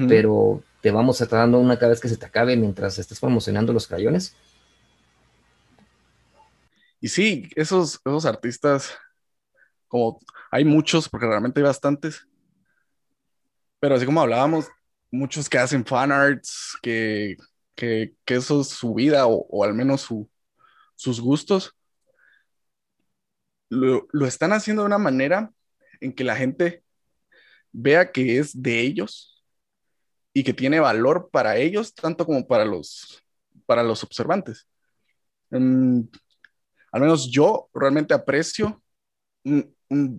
pero 0.09 0.63
te 0.83 0.91
vamos 0.91 1.21
a 1.21 1.25
estar 1.25 1.41
dando 1.41 1.59
una 1.59 1.79
cada 1.79 1.91
vez 1.91 2.01
que 2.01 2.09
se 2.09 2.17
te 2.17 2.27
acabe 2.27 2.57
mientras 2.57 2.99
estés 2.99 3.21
promocionando 3.21 3.73
los 3.73 3.87
crayones. 3.89 4.35
Y 7.01 7.09
sí, 7.09 7.49
esos, 7.55 8.01
esos 8.05 8.27
artistas, 8.27 8.95
como 9.89 10.21
hay 10.51 10.65
muchos, 10.65 11.09
porque 11.09 11.27
realmente 11.27 11.61
hay 11.61 11.65
bastantes, 11.65 12.27
pero 13.81 13.95
así 13.95 14.05
como 14.07 14.21
hablábamos, 14.21 14.69
muchos 15.11 15.49
que 15.49 15.59
hacen 15.59 15.85
fan 15.85 16.13
arts, 16.13 16.77
que, 16.83 17.37
que, 17.75 18.15
eso 18.27 18.61
es 18.61 18.69
su 18.69 18.95
vida 18.95 19.27
o, 19.27 19.65
al 19.65 19.75
menos 19.75 20.03
sus 20.99 21.21
gustos, 21.21 21.77
lo, 23.71 24.09
lo, 24.11 24.27
están 24.27 24.53
haciendo 24.53 24.83
de 24.83 24.87
una 24.87 24.99
manera 24.99 25.53
en 26.01 26.13
que 26.13 26.25
la 26.25 26.35
gente 26.35 26.83
vea 27.71 28.11
que 28.11 28.39
es 28.39 28.61
de 28.61 28.81
ellos 28.81 29.45
y 30.33 30.43
que 30.43 30.53
tiene 30.53 30.81
valor 30.81 31.31
para 31.31 31.57
ellos, 31.57 31.95
tanto 31.95 32.27
como 32.27 32.47
para 32.49 32.65
los, 32.65 33.23
para 33.65 33.85
los 33.85 34.03
observantes. 34.03 34.67
Mm, 35.51 36.01
al 36.91 37.01
menos 37.01 37.31
yo 37.31 37.71
realmente 37.73 38.13
aprecio 38.13 38.83
un, 39.45 39.73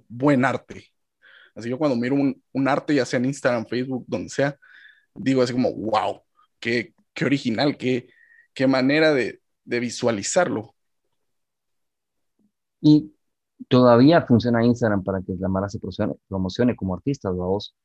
buen 0.07 0.45
arte. 0.45 0.85
Así 1.55 1.69
yo 1.69 1.77
cuando 1.77 1.97
miro 1.97 2.15
un, 2.15 2.41
un, 2.53 2.67
arte, 2.69 2.95
ya 2.95 3.05
sea 3.05 3.17
en 3.17 3.25
Instagram, 3.25 3.65
Facebook, 3.65 4.05
donde 4.07 4.29
sea, 4.29 4.57
digo 5.13 5.41
así 5.41 5.51
como, 5.51 5.73
wow, 5.73 6.23
qué, 6.57 6.93
qué 7.13 7.25
original, 7.25 7.75
qué, 7.75 8.07
qué 8.53 8.65
manera 8.65 9.13
de, 9.13 9.41
de 9.69 9.79
visualizarlo. 9.79 10.73
Y 12.81 13.13
todavía 13.67 14.23
funciona 14.23 14.65
Instagram 14.65 15.03
para 15.03 15.21
que 15.21 15.35
la 15.37 15.47
Mara 15.47 15.69
se 15.69 15.79
promocione, 16.27 16.75
como 16.75 16.95
artista, 16.95 17.29
vos. 17.29 17.75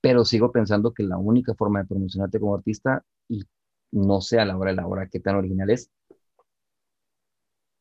Pero 0.00 0.24
sigo 0.24 0.52
pensando 0.52 0.94
que 0.94 1.02
la 1.02 1.18
única 1.18 1.54
forma 1.54 1.80
de 1.80 1.88
promocionarte 1.88 2.38
como 2.38 2.54
artista, 2.54 3.04
y 3.28 3.42
no 3.90 4.20
sé 4.20 4.38
a 4.38 4.44
la 4.44 4.56
hora 4.56 4.70
de 4.70 4.76
la 4.76 4.86
hora 4.86 5.08
qué 5.08 5.18
tan 5.18 5.34
original 5.34 5.70
es, 5.70 5.90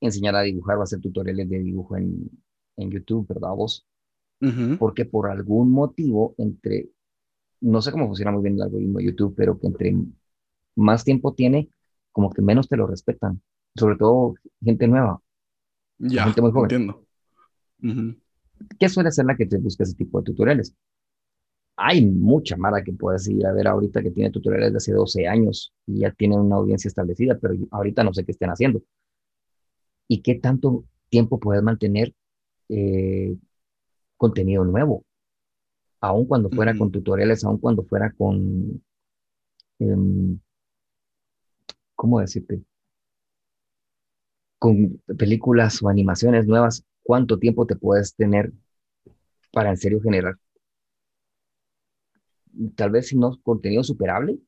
enseñar 0.01 0.35
a 0.35 0.41
dibujar 0.41 0.77
o 0.77 0.81
hacer 0.81 0.99
tutoriales 0.99 1.47
de 1.49 1.59
dibujo 1.59 1.97
en, 1.97 2.31
en 2.77 2.89
YouTube, 2.89 3.27
¿verdad 3.27 3.51
vos? 3.55 3.85
Porque 4.79 5.05
por 5.05 5.29
algún 5.29 5.71
motivo, 5.71 6.33
entre, 6.37 6.89
no 7.61 7.81
sé 7.81 7.91
cómo 7.91 8.07
funciona 8.07 8.31
muy 8.31 8.41
bien 8.41 8.55
el 8.55 8.63
algoritmo 8.63 8.97
de 8.97 9.05
YouTube, 9.05 9.35
pero 9.37 9.59
que 9.59 9.67
entre 9.67 9.95
más 10.75 11.03
tiempo 11.03 11.33
tiene, 11.33 11.69
como 12.19 12.31
que 12.31 12.41
menos 12.41 12.67
te 12.67 12.75
lo 12.75 12.85
respetan, 12.85 13.41
sobre 13.77 13.95
todo 13.95 14.35
gente 14.61 14.89
nueva. 14.89 15.21
Ya, 15.99 16.25
gente 16.25 16.41
muy 16.41 16.51
joven. 16.51 16.65
entiendo. 16.65 17.05
¿Qué 18.77 18.89
suele 18.89 19.09
ser 19.09 19.23
la 19.23 19.37
que 19.37 19.45
te 19.45 19.57
busca 19.57 19.83
ese 19.83 19.95
tipo 19.95 20.19
de 20.19 20.25
tutoriales? 20.25 20.75
Hay 21.77 22.05
mucha 22.05 22.57
mara 22.57 22.83
que 22.83 22.91
puedes 22.91 23.25
ir 23.29 23.45
a 23.45 23.53
ver 23.53 23.69
ahorita 23.69 24.03
que 24.03 24.11
tiene 24.11 24.31
tutoriales 24.31 24.73
de 24.73 24.77
hace 24.79 24.91
12 24.91 25.29
años 25.29 25.73
y 25.85 25.99
ya 25.99 26.11
tienen 26.11 26.39
una 26.39 26.57
audiencia 26.57 26.89
establecida, 26.89 27.39
pero 27.41 27.53
ahorita 27.71 28.03
no 28.03 28.13
sé 28.13 28.25
qué 28.25 28.33
estén 28.33 28.49
haciendo. 28.49 28.83
¿Y 30.09 30.21
qué 30.21 30.35
tanto 30.35 30.83
tiempo 31.07 31.39
puedes 31.39 31.63
mantener 31.63 32.13
eh, 32.67 33.33
contenido 34.17 34.65
nuevo? 34.65 35.05
Aun 36.01 36.25
cuando 36.25 36.49
fuera 36.49 36.77
con 36.77 36.91
tutoriales, 36.91 37.45
aun 37.45 37.59
cuando 37.59 37.83
fuera 37.83 38.11
con, 38.11 38.83
em, 39.79 40.37
¿cómo 41.99 42.21
decirte? 42.21 42.61
Con 44.57 45.01
películas 45.17 45.83
o 45.83 45.89
animaciones 45.89 46.47
nuevas, 46.47 46.85
cuánto 47.03 47.37
tiempo 47.37 47.65
te 47.65 47.75
puedes 47.75 48.15
tener 48.15 48.53
para 49.51 49.71
en 49.71 49.75
serio 49.75 49.99
generar. 50.01 50.37
Tal 52.77 52.91
vez 52.91 53.09
si 53.09 53.17
no 53.17 53.37
contenido 53.43 53.83
superable, 53.83 54.39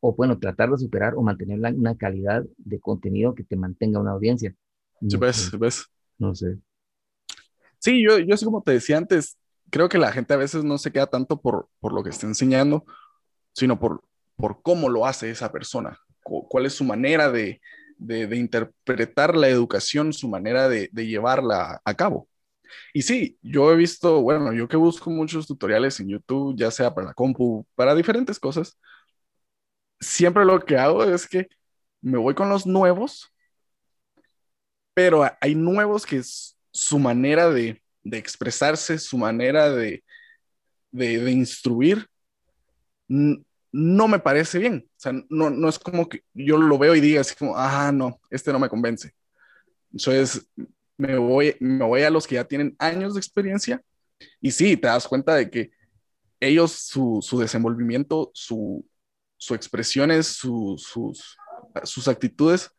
o 0.00 0.14
bueno, 0.14 0.38
tratar 0.38 0.70
de 0.70 0.78
superar 0.78 1.14
o 1.14 1.22
mantener 1.22 1.58
una 1.74 1.94
calidad 1.94 2.42
de 2.56 2.80
contenido 2.80 3.34
que 3.34 3.44
te 3.44 3.56
mantenga 3.56 4.00
una 4.00 4.12
audiencia. 4.12 4.54
Sí, 5.06 5.18
ves, 5.18 5.50
ves. 5.58 5.86
No 6.16 6.34
sé. 6.34 6.58
Sí, 7.78 8.02
yo, 8.02 8.18
yo 8.18 8.34
así 8.34 8.46
como 8.46 8.62
te 8.62 8.72
decía 8.72 8.96
antes, 8.96 9.36
creo 9.68 9.90
que 9.90 9.98
la 9.98 10.10
gente 10.10 10.32
a 10.32 10.38
veces 10.38 10.64
no 10.64 10.78
se 10.78 10.90
queda 10.90 11.06
tanto 11.08 11.38
por, 11.38 11.68
por 11.80 11.92
lo 11.92 12.02
que 12.02 12.08
está 12.10 12.26
enseñando, 12.26 12.86
sino 13.52 13.78
por, 13.78 14.02
por 14.42 14.60
cómo 14.60 14.88
lo 14.88 15.06
hace 15.06 15.30
esa 15.30 15.52
persona, 15.52 16.00
cuál 16.24 16.66
es 16.66 16.72
su 16.74 16.82
manera 16.82 17.30
de, 17.30 17.60
de, 17.96 18.36
interpretar 18.36 19.36
la 19.36 19.48
educación, 19.48 20.12
su 20.12 20.28
manera 20.28 20.68
de, 20.68 20.88
llevarla 20.92 21.80
a 21.84 21.94
cabo. 21.94 22.28
Y 22.92 23.02
sí, 23.02 23.38
yo 23.40 23.70
he 23.70 23.76
visto, 23.76 24.20
bueno, 24.20 24.52
yo 24.52 24.66
que 24.66 24.76
busco 24.76 25.10
muchos 25.10 25.46
tutoriales 25.46 26.00
en 26.00 26.08
YouTube, 26.08 26.56
ya 26.56 26.72
sea 26.72 26.92
para 26.92 27.06
la 27.06 27.14
compu, 27.14 27.64
para 27.76 27.94
diferentes 27.94 28.40
cosas, 28.40 28.76
siempre 30.00 30.44
lo 30.44 30.58
que 30.58 30.76
hago 30.76 31.04
es 31.04 31.28
que 31.28 31.46
me 32.00 32.18
voy 32.18 32.34
con 32.34 32.48
los 32.48 32.66
nuevos, 32.66 33.32
pero 34.92 35.22
hay 35.40 35.54
nuevos 35.54 36.04
que 36.04 36.16
es 36.16 36.58
su 36.72 36.98
manera 36.98 37.48
de, 37.48 37.80
expresarse, 38.02 38.98
su 38.98 39.16
manera 39.18 39.70
de, 39.70 40.02
de, 40.90 41.30
instruir, 41.30 42.08
no 43.72 44.06
me 44.06 44.18
parece 44.18 44.58
bien. 44.58 44.86
O 44.88 45.00
sea, 45.00 45.12
no, 45.30 45.50
no 45.50 45.68
es 45.68 45.78
como 45.78 46.08
que 46.08 46.24
yo 46.34 46.58
lo 46.58 46.78
veo 46.78 46.94
y 46.94 47.00
diga 47.00 47.22
así 47.22 47.34
como, 47.34 47.56
ah, 47.56 47.90
no, 47.92 48.20
este 48.30 48.52
no 48.52 48.58
me 48.58 48.68
convence. 48.68 49.14
Entonces, 49.92 50.46
me 50.96 51.16
voy, 51.16 51.56
me 51.60 51.84
voy 51.84 52.02
a 52.02 52.10
los 52.10 52.26
que 52.26 52.36
ya 52.36 52.44
tienen 52.44 52.76
años 52.78 53.14
de 53.14 53.20
experiencia 53.20 53.82
y 54.40 54.50
sí, 54.52 54.76
te 54.76 54.88
das 54.88 55.08
cuenta 55.08 55.34
de 55.34 55.50
que 55.50 55.70
ellos, 56.40 56.72
su, 56.72 57.20
su 57.22 57.38
desenvolvimiento, 57.38 58.30
su, 58.34 58.86
su 59.36 59.54
expresiones, 59.54 60.26
su, 60.26 60.76
sus, 60.78 61.36
sus 61.84 62.08
actitudes, 62.08 62.70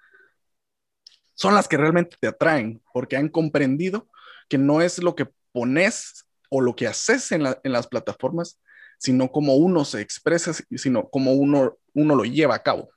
son 1.33 1.55
las 1.55 1.67
que 1.67 1.77
realmente 1.77 2.17
te 2.19 2.27
atraen, 2.27 2.81
porque 2.93 3.17
han 3.17 3.29
comprendido 3.29 4.09
que 4.49 4.57
no 4.57 4.81
es 4.81 5.01
lo 5.01 5.15
que 5.15 5.27
pones 5.51 6.25
o 6.49 6.61
lo 6.61 6.75
que 6.75 6.87
haces 6.87 7.31
en, 7.31 7.43
la, 7.43 7.59
en 7.63 7.71
las 7.71 7.87
plataformas, 7.87 8.59
sino 9.03 9.29
cómo 9.29 9.57
uno 9.57 9.83
se 9.83 9.99
expresa, 9.99 10.53
sino 10.53 11.09
cómo 11.09 11.33
uno, 11.33 11.75
uno 11.93 12.15
lo 12.15 12.23
lleva 12.23 12.55
a 12.55 12.63
cabo. 12.63 12.89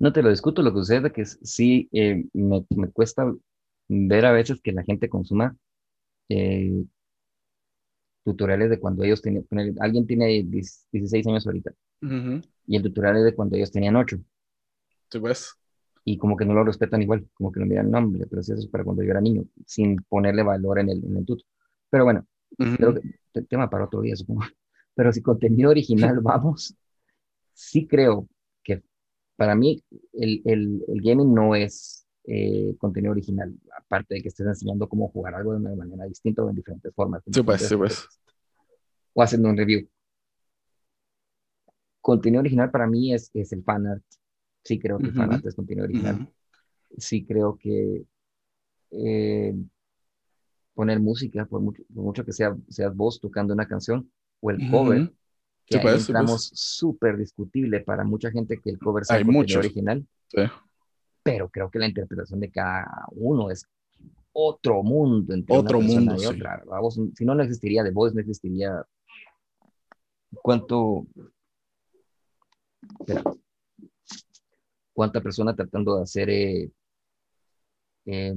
No 0.00 0.12
te 0.12 0.20
lo 0.20 0.30
discuto, 0.30 0.62
lo 0.62 0.72
que 0.72 0.80
sucede 0.80 1.06
es 1.06 1.12
que 1.12 1.24
sí 1.24 1.88
eh, 1.92 2.24
me, 2.32 2.64
cuesta 2.92 3.32
ver 3.86 4.26
a 4.26 4.32
veces 4.32 4.60
que 4.60 4.72
la 4.72 4.82
gente 4.82 5.08
consuma 5.08 5.56
eh, 6.28 6.82
tutoriales 8.24 8.68
de 8.68 8.80
cuando 8.80 9.04
ellos 9.04 9.22
tenían, 9.22 9.46
alguien 9.78 10.08
tiene 10.08 10.42
16 10.42 11.24
años 11.28 11.46
ahorita, 11.46 11.72
y 12.66 12.76
el 12.76 12.82
tutorial 12.82 13.18
es 13.18 13.24
de 13.26 13.34
cuando 13.36 13.54
ellos 13.54 13.70
tenían 13.70 13.94
8. 13.94 14.18
Sí, 15.08 15.20
pues. 15.20 15.54
Y 16.04 16.18
como 16.18 16.36
que 16.36 16.44
no 16.44 16.52
lo 16.52 16.64
respetan 16.64 17.00
igual, 17.00 17.28
como 17.34 17.52
que 17.52 17.60
no 17.60 17.66
miran, 17.66 17.92
nombre, 17.92 18.26
pero 18.26 18.42
si 18.42 18.50
eso 18.50 18.60
es 18.62 18.66
para 18.66 18.82
cuando 18.82 19.04
yo 19.04 19.12
era 19.12 19.20
niño, 19.20 19.44
sin 19.66 20.02
ponerle 20.08 20.42
valor 20.42 20.80
en 20.80 20.90
el, 20.90 21.04
en 21.04 21.16
el 21.16 21.24
tuto. 21.24 21.44
Pero 21.90 22.02
bueno, 22.02 22.26
creo 22.56 22.94
que 22.94 23.00
el 23.34 23.46
tema 23.46 23.68
para 23.68 23.84
otro 23.84 24.00
día, 24.00 24.16
supongo. 24.16 24.42
Pero 24.94 25.12
si 25.12 25.20
contenido 25.20 25.70
original 25.70 26.20
vamos, 26.20 26.74
sí 27.52 27.86
creo 27.86 28.28
que 28.62 28.82
para 29.36 29.54
mí 29.54 29.82
el, 30.14 30.40
el, 30.44 30.84
el 30.88 31.00
gaming 31.02 31.34
no 31.34 31.54
es 31.54 32.06
eh, 32.24 32.74
contenido 32.78 33.12
original, 33.12 33.54
aparte 33.76 34.14
de 34.16 34.22
que 34.22 34.28
estés 34.28 34.46
enseñando 34.46 34.88
cómo 34.88 35.08
jugar 35.08 35.34
algo 35.34 35.52
de 35.52 35.58
una 35.58 35.74
manera 35.74 36.06
distinta 36.06 36.42
o 36.42 36.50
en 36.50 36.56
diferentes 36.56 36.92
formas. 36.94 37.22
Sí, 37.30 37.42
pues, 37.42 37.62
sí, 37.62 37.76
pues. 37.76 38.08
O 39.12 39.22
haciendo 39.22 39.48
un 39.48 39.56
review. 39.56 39.88
Contenido 42.00 42.40
original 42.40 42.70
para 42.70 42.86
mí 42.86 43.12
es, 43.12 43.30
es 43.34 43.52
el 43.52 43.62
fanart. 43.62 44.02
Sí 44.64 44.78
creo 44.78 44.98
que 44.98 45.06
el 45.06 45.14
fanart 45.14 45.46
es 45.46 45.54
contenido 45.54 45.84
original. 45.84 46.28
Sí 46.98 47.24
creo 47.24 47.56
que 47.56 48.04
eh, 48.90 49.54
poner 50.76 51.00
música, 51.00 51.46
por 51.46 51.62
mucho, 51.88 52.24
que 52.24 52.32
sea, 52.32 52.54
seas 52.68 52.94
vos 52.94 53.18
tocando 53.18 53.54
una 53.54 53.66
canción, 53.66 54.12
o 54.40 54.50
el 54.50 54.70
cover, 54.70 55.10
que 55.64 55.78
ahí 55.78 55.96
entramos 55.96 56.50
súper 56.54 57.16
discutible 57.16 57.80
para 57.80 58.04
mucha 58.04 58.30
gente 58.30 58.60
que 58.60 58.70
el 58.70 58.78
cover 58.78 59.06
sea 59.06 59.16
el 59.16 59.28
original. 59.28 60.06
Pero 61.22 61.48
creo 61.48 61.70
que 61.70 61.78
la 61.78 61.88
interpretación 61.88 62.40
de 62.40 62.50
cada 62.50 63.06
uno 63.12 63.50
es 63.50 63.66
otro 64.32 64.82
mundo 64.82 65.32
entre 65.32 65.56
otro 65.56 65.80
mundo, 65.80 66.14
y 66.22 66.26
otra. 66.26 66.62
si 67.14 67.24
no, 67.24 67.34
no 67.34 67.42
existiría 67.42 67.82
The 67.82 67.90
Voice, 67.90 68.14
no 68.14 68.20
existiría 68.20 68.84
cuánto... 70.42 71.06
cuánta 74.92 75.22
persona 75.22 75.56
tratando 75.56 75.96
de 75.96 76.02
hacer 76.02 76.30
eh, 76.30 76.70
eh, 78.04 78.34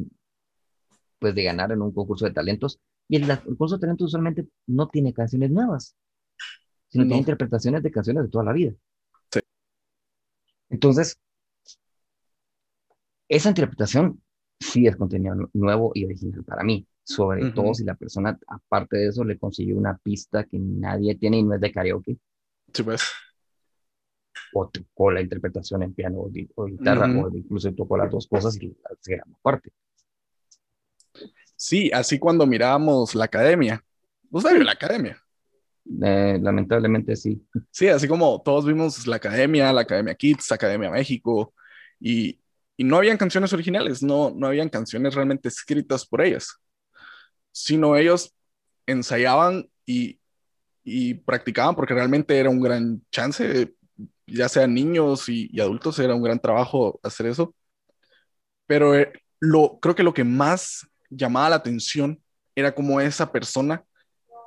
pues 1.20 1.36
de 1.36 1.44
ganar 1.44 1.72
en 1.72 1.82
un 1.82 1.94
concurso 1.94 2.26
de 2.26 2.32
talentos. 2.32 2.80
Y 3.08 3.18
el, 3.18 3.40
concurso 3.42 3.76
de 3.76 3.82
talentos 3.82 4.08
usualmente 4.08 4.48
no 4.68 4.88
tiene 4.88 5.14
canciones 5.14 5.52
nuevas, 5.52 5.96
sino 6.88 7.06
tiene 7.06 7.20
interpretaciones 7.20 7.84
de 7.84 7.92
canciones 7.92 8.24
de 8.24 8.30
toda 8.30 8.46
la 8.46 8.54
vida. 8.54 8.74
Sí. 9.32 9.40
Entonces, 10.70 11.20
esa 13.28 13.50
interpretación 13.50 14.22
sí 14.60 14.88
es 14.88 14.96
contenido 14.96 15.36
nuevo 15.54 15.92
y 15.94 16.06
original 16.06 16.44
para 16.44 16.64
mí, 16.64 16.86
sobre 17.04 17.52
todo 17.52 17.74
si 17.74 17.84
la 17.84 17.96
persona, 17.96 18.38
aparte 18.48 18.98
de 18.98 19.08
eso, 19.08 19.24
le 19.24 19.38
consiguió 19.38 19.78
una 19.78 19.98
pista 19.98 20.44
que 20.44 20.60
nadie 20.60 21.16
tiene 21.16 21.38
y 21.38 21.44
no 21.44 21.56
es 21.56 21.62
de 21.62 21.72
karaoke. 21.72 22.18
Sí, 22.74 22.84
pues. 22.84 23.02
O 24.54 24.68
tocó 24.68 25.12
la 25.12 25.22
interpretación 25.22 25.84
en 25.84 25.94
piano 25.94 26.20
o, 26.20 26.66
guitarra, 26.66 27.06
o 27.06 27.36
incluso 27.36 27.74
tocó 27.74 27.98
las 27.98 28.12
dos 28.12 28.28
cosas 28.28 28.56
y 28.62 28.76
se 29.00 29.16
grabó 29.16 29.36
aparte. 29.40 29.72
Sí, 31.62 31.92
así 31.94 32.18
cuando 32.18 32.46
mirábamos 32.46 33.16
la 33.16 33.26
academia. 33.26 33.84
¿Vos 34.30 34.44
sabés 34.44 34.64
la 34.64 34.72
academia? 34.72 35.22
Eh, 36.02 36.40
lamentablemente 36.42 37.18
sí. 37.18 37.46
Sí, 37.70 37.90
así 37.90 38.08
como 38.08 38.42
todos 38.42 38.66
vimos 38.66 39.06
la 39.08 39.18
Academia, 39.18 39.74
la 39.74 39.82
Academia 39.82 40.16
Kids, 40.16 40.54
Academia 40.54 40.90
México, 40.90 41.54
y, 42.00 42.40
y 42.78 42.84
no 42.86 42.96
habían 42.96 43.18
canciones 43.18 43.52
originales, 43.52 44.02
no, 44.02 44.32
no 44.34 44.48
habían 44.48 44.70
canciones 44.70 45.16
realmente 45.16 45.50
escritas 45.50 46.06
por 46.06 46.22
ellas, 46.22 46.60
sino 47.52 47.98
ellos 47.98 48.34
ensayaban 48.86 49.70
y, 49.86 50.18
y 50.86 51.16
practicaban 51.16 51.76
porque 51.76 51.94
realmente 51.94 52.38
era 52.38 52.50
un 52.50 52.62
gran 52.62 53.04
chance, 53.12 53.76
ya 54.28 54.48
sean 54.48 54.74
niños 54.74 55.28
y, 55.28 55.50
y 55.52 55.60
adultos, 55.60 56.00
era 56.00 56.16
un 56.16 56.24
gran 56.24 56.40
trabajo 56.40 57.02
hacer 57.04 57.26
eso. 57.26 57.54
Pero 58.68 58.96
eh, 58.96 59.12
lo, 59.40 59.80
creo 59.82 59.96
que 59.96 60.04
lo 60.04 60.14
que 60.14 60.24
más 60.24 60.88
llamaba 61.10 61.50
la 61.50 61.56
atención 61.58 62.22
era 62.56 62.74
cómo 62.74 63.00
esa 63.02 63.32
persona 63.32 63.84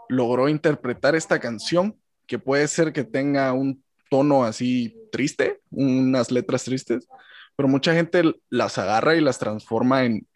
logró 0.09 0.49
interpretar 0.49 1.15
esta 1.15 1.41
canción, 1.41 1.97
que 2.27 2.39
puede 2.39 2.69
ser 2.69 2.93
que 2.93 3.05
tenga 3.05 3.53
un 3.53 3.83
tono 4.11 4.45
así 4.45 4.97
triste, 5.11 5.61
unas 5.71 6.31
letras 6.31 6.65
tristes, 6.65 7.09
pero 7.57 7.69
mucha 7.69 7.95
gente 7.95 8.23
las 8.51 8.79
agarra 8.79 9.15
y 9.17 9.21
las 9.21 9.39
transforma 9.39 10.05
en, 10.05 10.27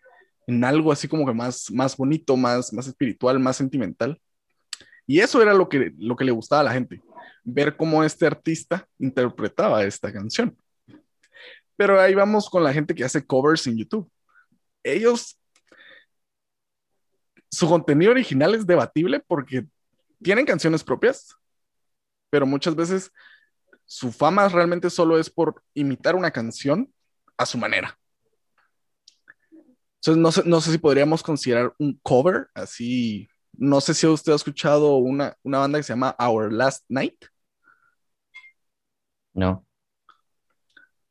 en 0.47 0.65
algo 0.65 0.93
así 0.93 1.09
como 1.09 1.27
que 1.27 1.33
más, 1.33 1.71
más 1.71 1.97
bonito, 1.97 2.37
más, 2.37 2.73
más 2.73 2.87
espiritual, 2.87 3.39
más 3.39 3.57
sentimental. 3.57 4.21
Y 5.07 5.21
eso 5.21 5.41
era 5.41 5.55
lo 5.55 5.69
que, 5.69 5.93
lo 5.99 6.17
que 6.17 6.25
le 6.25 6.33
gustaba 6.33 6.61
a 6.61 6.65
la 6.65 6.73
gente, 6.73 7.01
ver 7.45 7.77
cómo 7.77 8.03
este 8.03 8.27
artista 8.27 8.89
interpretaba 8.99 9.85
esta 9.85 10.13
canción. 10.13 10.57
Pero 11.77 12.01
ahí 12.01 12.15
vamos 12.15 12.49
con 12.49 12.65
la 12.65 12.73
gente 12.73 12.95
que 12.95 13.05
hace 13.05 13.25
covers 13.25 13.67
en 13.67 13.77
YouTube. 13.77 14.11
Ellos, 14.83 15.39
su 17.57 17.67
contenido 17.67 18.11
original 18.11 18.55
es 18.55 18.67
debatible 18.67 19.25
porque 19.27 19.67
tienen 20.23 20.45
canciones 20.45 20.85
propias, 20.85 21.35
pero 22.29 22.45
muchas 22.45 22.77
veces 22.77 23.11
su 23.87 24.13
fama 24.13 24.47
realmente 24.51 24.91
solo 24.91 25.19
es 25.19 25.31
por 25.31 25.63
imitar 25.73 26.17
una 26.17 26.31
canción 26.31 26.93
a 27.39 27.47
su 27.47 27.57
manera. 27.57 27.99
Entonces, 29.95 30.23
no 30.23 30.33
sé, 30.33 30.43
no 30.45 30.61
sé 30.61 30.73
si 30.73 30.77
podríamos 30.77 31.23
considerar 31.23 31.75
un 31.79 31.99
cover 32.03 32.49
así. 32.53 33.27
No 33.55 33.81
sé 33.81 33.95
si 33.95 34.07
usted 34.07 34.33
ha 34.33 34.37
escuchado 34.37 34.97
una, 34.97 35.35
una 35.43 35.61
banda 35.61 35.79
que 35.79 35.83
se 35.83 35.95
llama 35.95 36.15
Our 36.19 36.53
Last 36.53 36.85
Night. 36.91 37.25
No. 39.33 39.67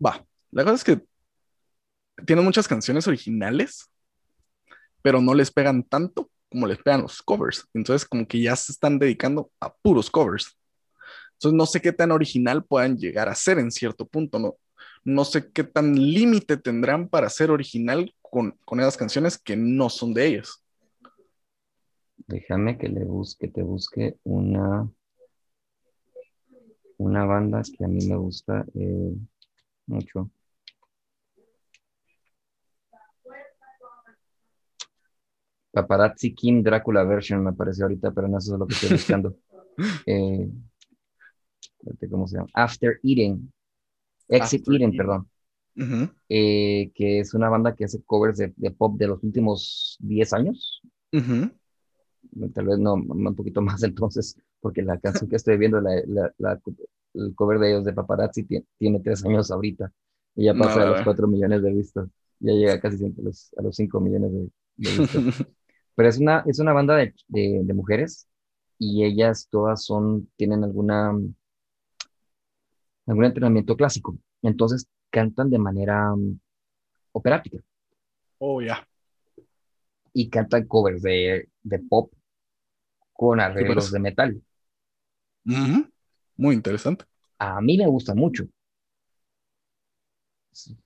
Va, 0.05 0.23
la 0.51 0.63
cosa 0.63 0.75
es 0.75 0.83
que 0.83 1.07
tienen 2.23 2.45
muchas 2.45 2.67
canciones 2.67 3.07
originales, 3.07 3.89
pero 5.01 5.21
no 5.21 5.33
les 5.33 5.49
pegan 5.49 5.81
tanto 5.81 6.29
como 6.55 6.67
les 6.67 6.77
pegan 6.77 7.01
los 7.01 7.21
covers. 7.21 7.67
Entonces, 7.73 8.07
como 8.07 8.25
que 8.25 8.39
ya 8.39 8.55
se 8.55 8.71
están 8.71 8.97
dedicando 8.97 9.51
a 9.59 9.73
puros 9.73 10.09
covers. 10.09 10.57
Entonces, 11.33 11.57
no 11.57 11.65
sé 11.65 11.81
qué 11.81 11.91
tan 11.91 12.11
original 12.11 12.63
puedan 12.63 12.97
llegar 12.97 13.27
a 13.27 13.35
ser 13.35 13.59
en 13.59 13.71
cierto 13.71 14.07
punto, 14.07 14.39
¿no? 14.39 14.55
No 15.03 15.25
sé 15.25 15.51
qué 15.51 15.65
tan 15.65 15.95
límite 15.95 16.55
tendrán 16.55 17.09
para 17.09 17.29
ser 17.29 17.51
original 17.51 18.15
con, 18.21 18.57
con 18.63 18.79
esas 18.79 18.95
canciones 18.95 19.37
que 19.37 19.57
no 19.57 19.89
son 19.89 20.13
de 20.13 20.27
ellos. 20.27 20.63
Déjame 22.25 22.77
que 22.77 22.87
le 22.87 23.03
busque, 23.03 23.49
te 23.49 23.61
busque 23.61 24.15
una, 24.23 24.89
una 26.97 27.25
banda 27.25 27.63
que 27.63 27.83
a 27.83 27.89
mí 27.89 28.07
me 28.07 28.15
gusta 28.15 28.65
eh, 28.75 29.13
mucho. 29.87 30.31
Paparazzi 35.75 36.33
Kim 36.33 36.63
Drácula 36.63 37.03
version 37.03 37.43
me 37.43 37.51
aparece 37.51 37.83
ahorita, 37.83 38.11
pero 38.11 38.27
no 38.27 38.37
eso 38.39 38.53
es 38.53 38.59
lo 38.59 38.67
que 38.67 38.73
estoy 38.73 38.91
buscando. 38.91 39.35
eh, 40.07 40.49
¿Cómo 42.09 42.27
se 42.27 42.37
llama? 42.37 42.49
After 42.53 42.99
Eating. 43.03 43.51
Exit 44.29 44.61
After 44.61 44.73
Eating, 44.73 44.87
Eating. 44.87 44.97
perdón. 44.97 45.29
Ujú, 45.77 46.09
Eh, 46.29 46.91
que 46.95 47.19
es 47.19 47.33
una 47.33 47.49
banda 47.49 47.75
que 47.75 47.85
hace 47.85 48.01
covers 48.03 48.37
de, 48.37 48.53
de 48.55 48.71
pop 48.71 48.97
de 48.97 49.07
los 49.07 49.23
últimos 49.23 49.97
10 49.99 50.33
años. 50.33 50.81
ujú. 51.13 51.51
Tal 52.53 52.65
vez 52.67 52.79
no, 52.79 52.95
un 52.95 53.35
poquito 53.35 53.61
más 53.61 53.81
entonces, 53.83 54.37
porque 54.59 54.81
la 54.81 54.99
canción 54.99 55.29
que 55.29 55.35
estoy 55.37 55.57
viendo, 55.57 55.79
la, 55.81 55.91
la- 56.07 56.33
la- 56.37 56.59
el 57.13 57.33
cover 57.35 57.59
de 57.59 57.69
ellos 57.69 57.85
de 57.85 57.93
Paparazzi 57.93 58.43
tiene, 58.43 58.65
tiene 58.77 58.99
3 58.99 59.23
años 59.25 59.49
ahorita. 59.51 59.91
Y 60.35 60.45
ya 60.45 60.53
pasa 60.53 60.79
no, 60.81 60.87
los 60.87 60.99
no. 60.99 61.05
4 61.05 61.27
millones 61.27 61.61
de 61.61 61.71
vistas. 61.73 62.09
Ya 62.39 62.51
llega 62.53 62.79
casi 62.81 62.97
siempre 62.97 63.21
a 63.21 63.25
los, 63.25 63.53
a 63.57 63.61
los 63.61 63.75
5 63.75 64.01
millones 64.01 64.33
de, 64.33 64.49
de 64.77 64.91
vistas. 64.91 65.23
Pero 65.95 66.09
es 66.09 66.17
una, 66.19 66.43
es 66.47 66.59
una 66.59 66.73
banda 66.73 66.95
de, 66.95 67.13
de- 67.27 67.61
de 67.63 67.73
mujeres 67.73 68.27
y 68.79 69.05
ellas 69.05 69.47
todas 69.49 69.83
son, 69.85 70.29
tienen 70.37 70.63
alguna, 70.63 71.13
algún 73.07 73.25
entrenamiento 73.25 73.75
clásico. 73.75 74.17
Entonces 74.41 74.87
cantan 75.09 75.49
de 75.49 75.57
manera 75.59 76.13
mm, 76.15 76.39
operática 77.13 77.59
Oh, 78.39 78.61
ya. 78.61 78.85
y 80.13 80.29
cantan 80.31 80.65
covers 80.67 81.01
de, 81.03 81.49
de 81.63 81.79
pop 81.79 82.11
con 83.13 83.39
arreglos 83.39 83.91
de 83.91 83.99
metal. 83.99 84.41
Ujú. 85.45 85.89
Muy 86.37 86.53
interesante. 86.55 87.05
A 87.39 87.61
mí 87.61 87.77
me 87.77 87.87
gusta 87.87 88.13
mucho. 88.13 88.43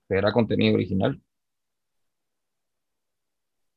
Será 0.09 0.33
contenido 0.33 0.73
original. 0.75 1.21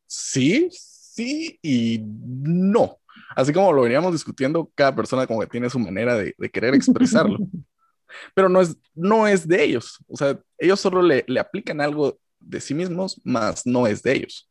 Sí, 0.07 0.69
sí 1.15 1.59
y 1.63 2.01
no. 2.05 2.99
Así 3.37 3.53
como 3.53 3.73
lo 3.73 3.83
veníamos 3.83 4.13
discutiendo, 4.13 4.71
cada 4.75 4.95
persona 4.95 5.27
como 5.27 5.41
que 5.41 5.47
tiene 5.47 5.69
su 5.71 5.79
manera 5.79 6.17
de, 6.17 6.35
de 6.37 6.51
querer 6.51 6.75
expresarlo. 6.75 7.39
Pero 8.35 8.49
no 8.49 8.61
es, 8.61 8.77
no 8.95 9.27
es 9.27 9.47
de 9.47 9.63
ellos. 9.65 9.99
O 10.09 10.17
sea, 10.17 10.39
ellos 10.59 10.81
solo 10.81 11.03
le, 11.03 11.25
le 11.27 11.41
aplican 11.41 11.81
algo 11.81 12.19
de 12.41 12.61
sí 12.61 12.75
mismos, 12.75 13.21
más 13.25 13.67
no 13.67 13.87
es 13.87 14.03
de 14.03 14.15
ellos. 14.15 14.51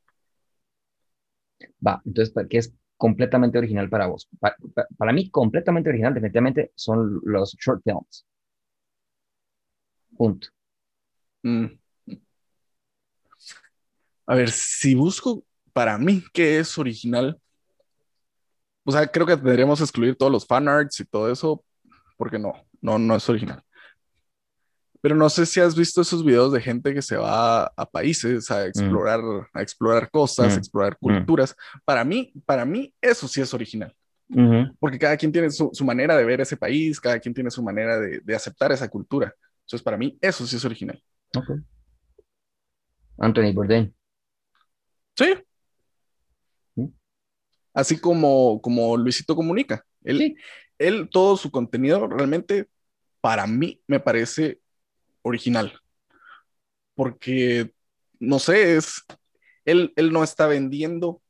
Va, 1.86 2.02
entonces, 2.06 2.34
¿para 2.34 2.48
¿qué 2.48 2.58
es 2.58 2.74
completamente 2.98 3.58
original 3.58 3.90
para 3.90 4.08
vos? 4.08 4.28
Pa- 4.40 4.56
pa- 4.74 4.88
para 4.98 5.14
mí, 5.14 5.30
completamente 5.30 5.90
original, 5.90 6.14
definitivamente, 6.14 6.72
son 6.76 7.20
los 7.24 7.56
short 7.60 7.82
films. 7.84 8.26
Punto. 10.18 10.48
Mm. 11.44 11.66
A 14.28 14.36
ver, 14.36 14.52
si 14.52 14.96
busco 14.96 15.44
para 15.74 15.98
mí 15.98 16.24
qué 16.34 16.60
es 16.60 16.78
original, 16.78 17.40
o 18.84 18.92
sea, 18.92 19.06
creo 19.08 19.26
que 19.26 19.36
tendríamos 19.38 19.80
que 19.80 19.84
excluir 19.84 20.16
todos 20.16 20.32
los 20.32 20.46
fanarts 20.46 21.00
y 21.00 21.06
todo 21.06 21.32
eso, 21.32 21.64
porque 22.18 22.40
no, 22.40 22.54
no, 22.82 22.98
no 22.98 23.16
es 23.16 23.30
original. 23.30 23.64
Pero 25.02 25.16
no 25.16 25.30
sé 25.30 25.46
si 25.48 25.60
has 25.60 25.76
visto 25.76 26.02
esos 26.02 26.24
videos 26.24 26.52
de 26.54 26.62
gente 26.62 26.94
que 26.94 27.02
se 27.02 27.18
va 27.18 27.66
a 27.76 27.86
países 27.90 28.52
a 28.52 28.66
explorar, 28.68 29.20
a 29.54 29.62
explorar 29.62 30.10
cosas, 30.12 30.54
a 30.54 30.56
Mm. 30.56 30.60
explorar 30.60 30.94
Mm. 30.94 30.98
culturas. 31.00 31.56
Para 31.86 32.04
mí, 32.04 32.32
para 32.46 32.66
mí, 32.66 32.94
eso 33.02 33.28
sí 33.28 33.42
es 33.42 33.52
original, 33.54 33.96
porque 34.80 35.00
cada 35.00 35.18
quien 35.18 35.32
tiene 35.32 35.50
su, 35.50 35.70
su 35.74 35.84
manera 35.86 36.16
de 36.16 36.24
ver 36.24 36.42
ese 36.42 36.56
país, 36.58 37.00
cada 37.00 37.20
quien 37.20 37.34
tiene 37.34 37.50
su 37.50 37.64
manera 37.64 38.00
de, 38.00 38.20
de 38.20 38.36
aceptar 38.36 38.72
esa 38.72 38.88
cultura. 38.90 39.34
Entonces, 39.62 39.84
para 39.84 39.98
mí, 39.98 40.18
eso 40.22 40.46
sí 40.46 40.56
es 40.56 40.66
original. 40.66 41.02
Ok. 41.36 41.50
Anthony 43.18 43.54
Bourdain. 43.54 43.94
Sí. 45.16 45.34
Así 47.74 48.00
como, 48.00 48.62
como 48.62 48.98
Luisito 48.98 49.36
Comunica. 49.36 49.86
Él, 50.04 50.18
Sí. 50.18 50.36
él, 50.80 51.10
todo 51.10 51.38
su 51.38 51.52
contenido 51.52 52.08
realmente, 52.08 52.68
para 53.22 53.48
mí, 53.48 53.82
me 53.88 54.00
parece 54.00 54.60
original. 55.22 55.80
Porque, 56.96 57.74
no 58.20 58.40
sé, 58.40 58.76
es, 58.76 59.02
él, 59.66 59.94
él 59.96 60.12
no 60.12 60.24
está 60.24 60.48
vendiendo 60.48 61.22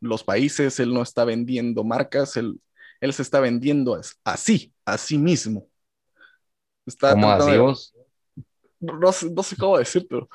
los 0.00 0.24
países, 0.24 0.78
él 0.80 0.92
no 0.92 1.02
está 1.02 1.24
vendiendo 1.24 1.84
marcas, 1.84 2.36
él, 2.36 2.60
él 3.00 3.12
se 3.12 3.22
está 3.22 3.40
vendiendo 3.40 3.94
as- 3.94 4.18
así, 4.24 4.72
a 4.84 4.98
sí 4.98 5.18
mismo. 5.18 5.68
Está 6.84 7.12
¿Cómo 7.12 7.30
así 7.30 7.50
de- 7.52 7.58
vos? 7.58 7.94
no, 8.80 9.12
sé, 9.12 9.30
no 9.30 9.42
sé 9.42 9.56
cómo 9.56 9.78
decirlo. 9.78 10.28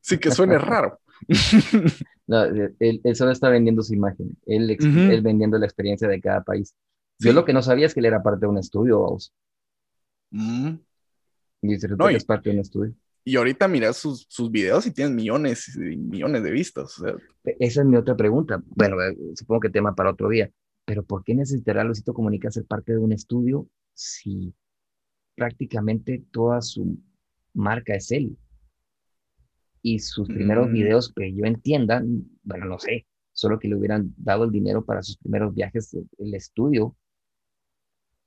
Sí 0.00 0.18
que 0.18 0.30
suene 0.30 0.58
raro. 0.58 1.00
No, 2.28 2.44
eh, 2.44 2.74
él, 2.80 3.00
él 3.04 3.16
solo 3.16 3.30
está 3.30 3.48
vendiendo 3.48 3.82
su 3.82 3.94
imagen. 3.94 4.36
Él, 4.46 4.68
él 4.70 5.22
vendiendo 5.22 5.58
la 5.58 5.66
experiencia 5.66 6.08
de 6.08 6.20
cada 6.20 6.42
país. 6.42 6.74
Yo 7.18 7.30
Sí. 7.30 7.34
lo 7.34 7.44
que 7.44 7.52
no 7.52 7.62
sabía 7.62 7.86
es 7.86 7.94
que 7.94 8.00
él 8.00 8.06
era 8.06 8.22
parte 8.22 8.40
de 8.46 8.46
un 8.48 8.58
estudio, 8.58 8.98
vos. 8.98 9.32
Mm. 10.30 10.68
Y 11.62 11.76
No, 11.98 12.10
y- 12.10 12.14
es 12.16 12.24
parte 12.24 12.50
de 12.50 12.56
un 12.56 12.60
estudio. 12.60 12.94
Y 13.24 13.36
ahorita 13.36 13.66
miras 13.66 13.96
sus, 13.96 14.24
sus 14.28 14.50
videos 14.52 14.86
y 14.86 14.92
tienen 14.92 15.16
millones 15.16 15.74
y 15.76 15.96
millones 15.96 16.44
de 16.44 16.50
vistas. 16.52 16.98
O 17.00 17.04
sea, 17.04 17.14
Esa 17.58 17.80
es 17.80 17.86
mi 17.86 17.96
otra 17.96 18.16
pregunta. 18.16 18.62
Bueno, 18.66 19.02
eh, 19.02 19.16
supongo 19.34 19.60
que 19.62 19.70
tema 19.70 19.94
para 19.94 20.10
otro 20.10 20.28
día. 20.28 20.48
Pero 20.84 21.04
¿por 21.04 21.24
qué 21.24 21.34
necesitará 21.34 21.82
Luisito 21.82 22.14
Comunica 22.14 22.50
ser 22.52 22.64
parte 22.66 22.92
de 22.92 22.98
un 22.98 23.12
estudio 23.12 23.68
si 23.94 24.54
prácticamente 25.34 26.24
toda 26.30 26.60
su 26.62 26.98
marca 27.52 27.94
es 27.94 28.12
él? 28.12 28.36
Y 29.86 30.00
sus 30.00 30.26
primeros 30.26 30.68
Mm. 30.68 30.72
videos 30.72 31.12
que 31.14 31.32
yo 31.32 31.44
entienda, 31.44 32.02
bueno, 32.42 32.66
no 32.66 32.78
sé, 32.80 33.06
solo 33.32 33.60
que 33.60 33.68
le 33.68 33.76
hubieran 33.76 34.12
dado 34.16 34.42
el 34.42 34.50
dinero 34.50 34.84
para 34.84 35.00
sus 35.00 35.16
primeros 35.16 35.54
viajes, 35.54 35.96
el 36.18 36.34
estudio 36.34 36.96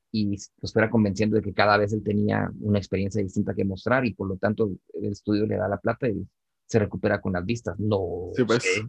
y 0.10 0.38
pues 0.60 0.72
fuera 0.72 0.90
convenciendo 0.90 1.36
de 1.36 1.42
que 1.42 1.54
cada 1.54 1.76
vez 1.76 1.92
él 1.92 2.02
tenía 2.02 2.50
una 2.62 2.78
experiencia 2.78 3.22
distinta 3.22 3.54
que 3.54 3.66
mostrar 3.66 4.06
y 4.06 4.14
por 4.14 4.30
lo 4.30 4.38
tanto 4.38 4.72
el 4.94 5.12
estudio 5.12 5.46
le 5.46 5.58
da 5.58 5.68
la 5.68 5.78
plata 5.78 6.08
y 6.08 6.26
se 6.66 6.80
recupera 6.80 7.20
con 7.20 7.34
las 7.34 7.46
vistas. 7.46 7.78
No 7.78 8.32
pues. 8.48 8.64
sé. 8.64 8.88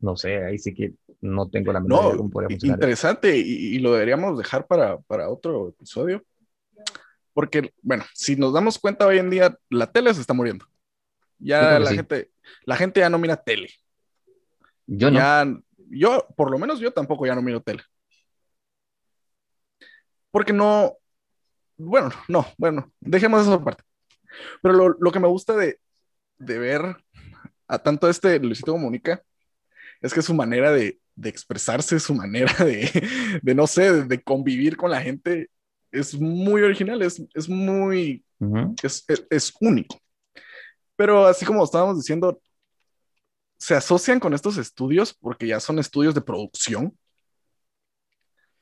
No 0.00 0.16
sé, 0.16 0.44
ahí 0.44 0.58
sí 0.58 0.74
que 0.74 0.92
no 1.20 1.48
tengo 1.48 1.72
la 1.72 1.80
menor 1.80 2.16
idea 2.16 2.16
cómo 2.16 2.50
Interesante 2.50 3.38
y, 3.38 3.78
lo 3.78 3.92
deberíamos 3.92 4.36
dejar 4.36 4.66
para, 4.66 4.98
para 5.02 5.30
otro 5.30 5.68
episodio. 5.68 6.22
Porque, 7.32 7.72
bueno, 7.80 8.04
si 8.12 8.34
nos 8.34 8.52
damos 8.52 8.76
cuenta 8.76 9.06
hoy 9.06 9.18
en 9.18 9.30
día, 9.30 9.56
la 9.70 9.90
tele 9.92 10.12
se 10.12 10.20
está 10.20 10.34
muriendo. 10.34 10.66
Ya 11.38 11.78
la 11.78 11.92
gente, 11.92 12.30
la 12.64 12.76
gente 12.76 13.00
ya 13.00 13.10
no 13.10 13.18
mira 13.18 13.36
tele. 13.36 13.68
Yo 14.86 15.10
no. 15.10 15.62
yo, 15.90 16.26
por 16.36 16.50
lo 16.50 16.58
menos 16.58 16.78
yo 16.80 16.92
tampoco 16.92 17.26
ya 17.26 17.34
no 17.34 17.42
miro 17.42 17.60
tele. 17.60 17.82
Porque 20.30 20.52
no, 20.52 20.96
bueno, 21.76 22.10
no, 22.28 22.46
bueno, 22.58 22.92
dejemos 23.00 23.42
eso 23.42 23.54
aparte. 23.54 23.82
Pero 24.62 24.74
lo, 24.74 24.96
lo 25.00 25.12
que 25.12 25.20
me 25.20 25.28
gusta 25.28 25.54
de, 25.54 25.78
de, 26.38 26.58
ver 26.58 26.96
a 27.68 27.78
tanto 27.78 28.08
este 28.08 28.38
Luisito 28.38 28.72
Comunica 28.72 29.22
es 30.00 30.12
que 30.12 30.22
su 30.22 30.34
manera 30.34 30.72
de, 30.72 31.00
de 31.14 31.28
expresarse, 31.28 31.98
su 32.00 32.14
manera 32.14 32.52
de, 32.64 33.40
de 33.42 33.54
no 33.54 33.66
sé, 33.66 34.04
de, 34.04 34.22
convivir 34.22 34.76
con 34.76 34.90
la 34.90 35.00
gente 35.00 35.50
es 35.90 36.14
muy 36.14 36.62
original, 36.62 37.00
es, 37.02 37.22
es 37.34 37.48
muy, 37.48 38.24
es, 38.82 39.04
es, 39.30 39.54
único. 39.60 39.98
Pero 40.96 41.26
así 41.26 41.44
como 41.44 41.62
estábamos 41.62 41.96
diciendo, 41.96 42.40
se 43.58 43.74
asocian 43.74 44.20
con 44.20 44.34
estos 44.34 44.56
estudios 44.58 45.14
porque 45.14 45.46
ya 45.46 45.60
son 45.60 45.78
estudios 45.78 46.14
de 46.14 46.20
producción. 46.20 46.96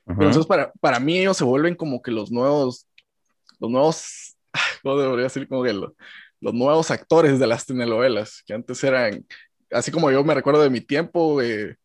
Entonces, 0.07 0.45
para, 0.45 0.71
para 0.81 1.01
mí 1.01 1.19
ellos 1.19 1.37
se 1.37 1.45
vuelven 1.45 1.75
como 1.75 2.03
que 2.03 2.11
los 2.11 2.31
nuevos, 2.31 2.87
los 3.59 3.71
nuevos, 3.71 4.37
¿cómo 4.83 4.99
debería 4.99 5.25
decir? 5.25 5.49
Como 5.49 5.63
que 5.63 5.73
los 5.73 6.55
nuevos 6.55 6.91
actores 6.91 7.39
de 7.39 7.47
las 7.47 7.65
telenovelas, 7.65 8.43
que 8.47 8.53
antes 8.53 8.85
eran, 8.85 9.25
así 9.71 9.91
como 9.91 10.11
yo 10.11 10.23
me 10.23 10.35
recuerdo 10.35 10.63
de 10.63 10.71
mi 10.71 10.83
tiempo, 10.83 11.41
eh, 11.41 11.77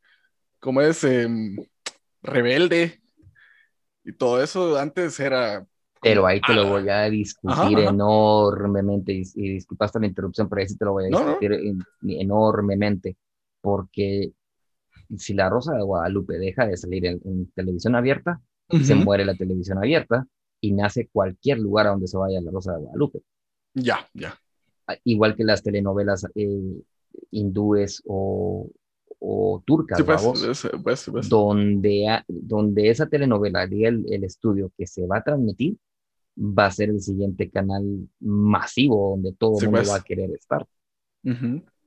como 0.60 0.82
es 0.82 1.04
em, 1.06 1.56
Rebelde 2.22 3.02
y 4.04 4.12
todo 4.12 4.44
eso, 4.44 4.78
antes 4.78 5.18
era 5.20 5.66
pero 6.02 6.26
ahí 6.26 6.40
te 6.42 6.54
lo 6.54 6.70
voy 6.70 6.88
a 6.90 7.10
discutir 7.10 7.80
enormemente. 7.80 9.14
Y, 9.14 9.24
y, 9.36 9.54
disculpaste 9.54 10.00
la 10.00 10.08
interrupción, 10.08 10.48
pero 10.48 10.62
ahí 10.62 10.68
sí 10.68 10.78
te 10.78 10.86
lo 10.86 10.94
voy 10.94 11.06
a 11.06 11.08
discutir 11.08 11.54
enormemente. 12.04 13.18
Porque 13.62 14.32
si 15.18 15.34
la 15.34 15.50
Rosa 15.50 15.74
de 15.74 15.82
Guadalupe 15.82 16.38
deja 16.38 16.66
de 16.66 16.78
salir 16.78 17.06
en, 17.06 17.52
televisión 17.54 17.96
abierta, 17.96 18.42
se 18.84 18.96
muere 18.96 19.26
la 19.26 19.36
televisión 19.36 19.80
abierta 19.80 20.28
y 20.62 20.74
nace 20.74 21.10
cualquier 21.12 21.60
lugar 21.60 21.88
a 21.88 21.92
donde 21.92 22.08
se 22.08 22.18
vaya 22.18 22.42
la 22.42 22.52
Rosa 22.52 22.74
de 22.74 22.82
Guadalupe. 22.82 23.22
Ya, 23.74 24.08
ya. 24.14 24.40
Ah, 24.88 24.96
igual 25.04 25.36
que 25.36 25.44
las 25.44 25.64
telenovelas 25.64 26.26
eh, 26.36 26.82
hindúes 27.32 28.04
o, 28.06 28.70
o 29.20 29.64
turcas, 29.66 30.02
pues, 30.04 30.68
pues, 30.84 31.10
pues, 31.12 31.30
Donde, 31.30 32.24
donde 32.28 32.90
esa 32.90 33.08
telenovela 33.08 33.68
diga 33.68 33.90
el, 33.90 34.06
el, 34.12 34.24
estudio 34.24 34.72
que 34.78 34.88
se 34.88 35.06
va 35.06 35.18
a 35.18 35.24
transmitir, 35.24 35.78
va 36.38 36.68
a 36.68 36.72
ser 36.72 36.90
el 36.90 37.02
siguiente 37.02 37.50
canal 37.50 38.08
masivo 38.20 39.12
donde 39.12 39.34
todo 39.34 39.60
el 39.60 39.66
mundo 39.66 39.80
pues. 39.80 39.92
va 39.92 39.96
a 39.98 40.04
querer 40.04 40.32
estar. 40.32 40.66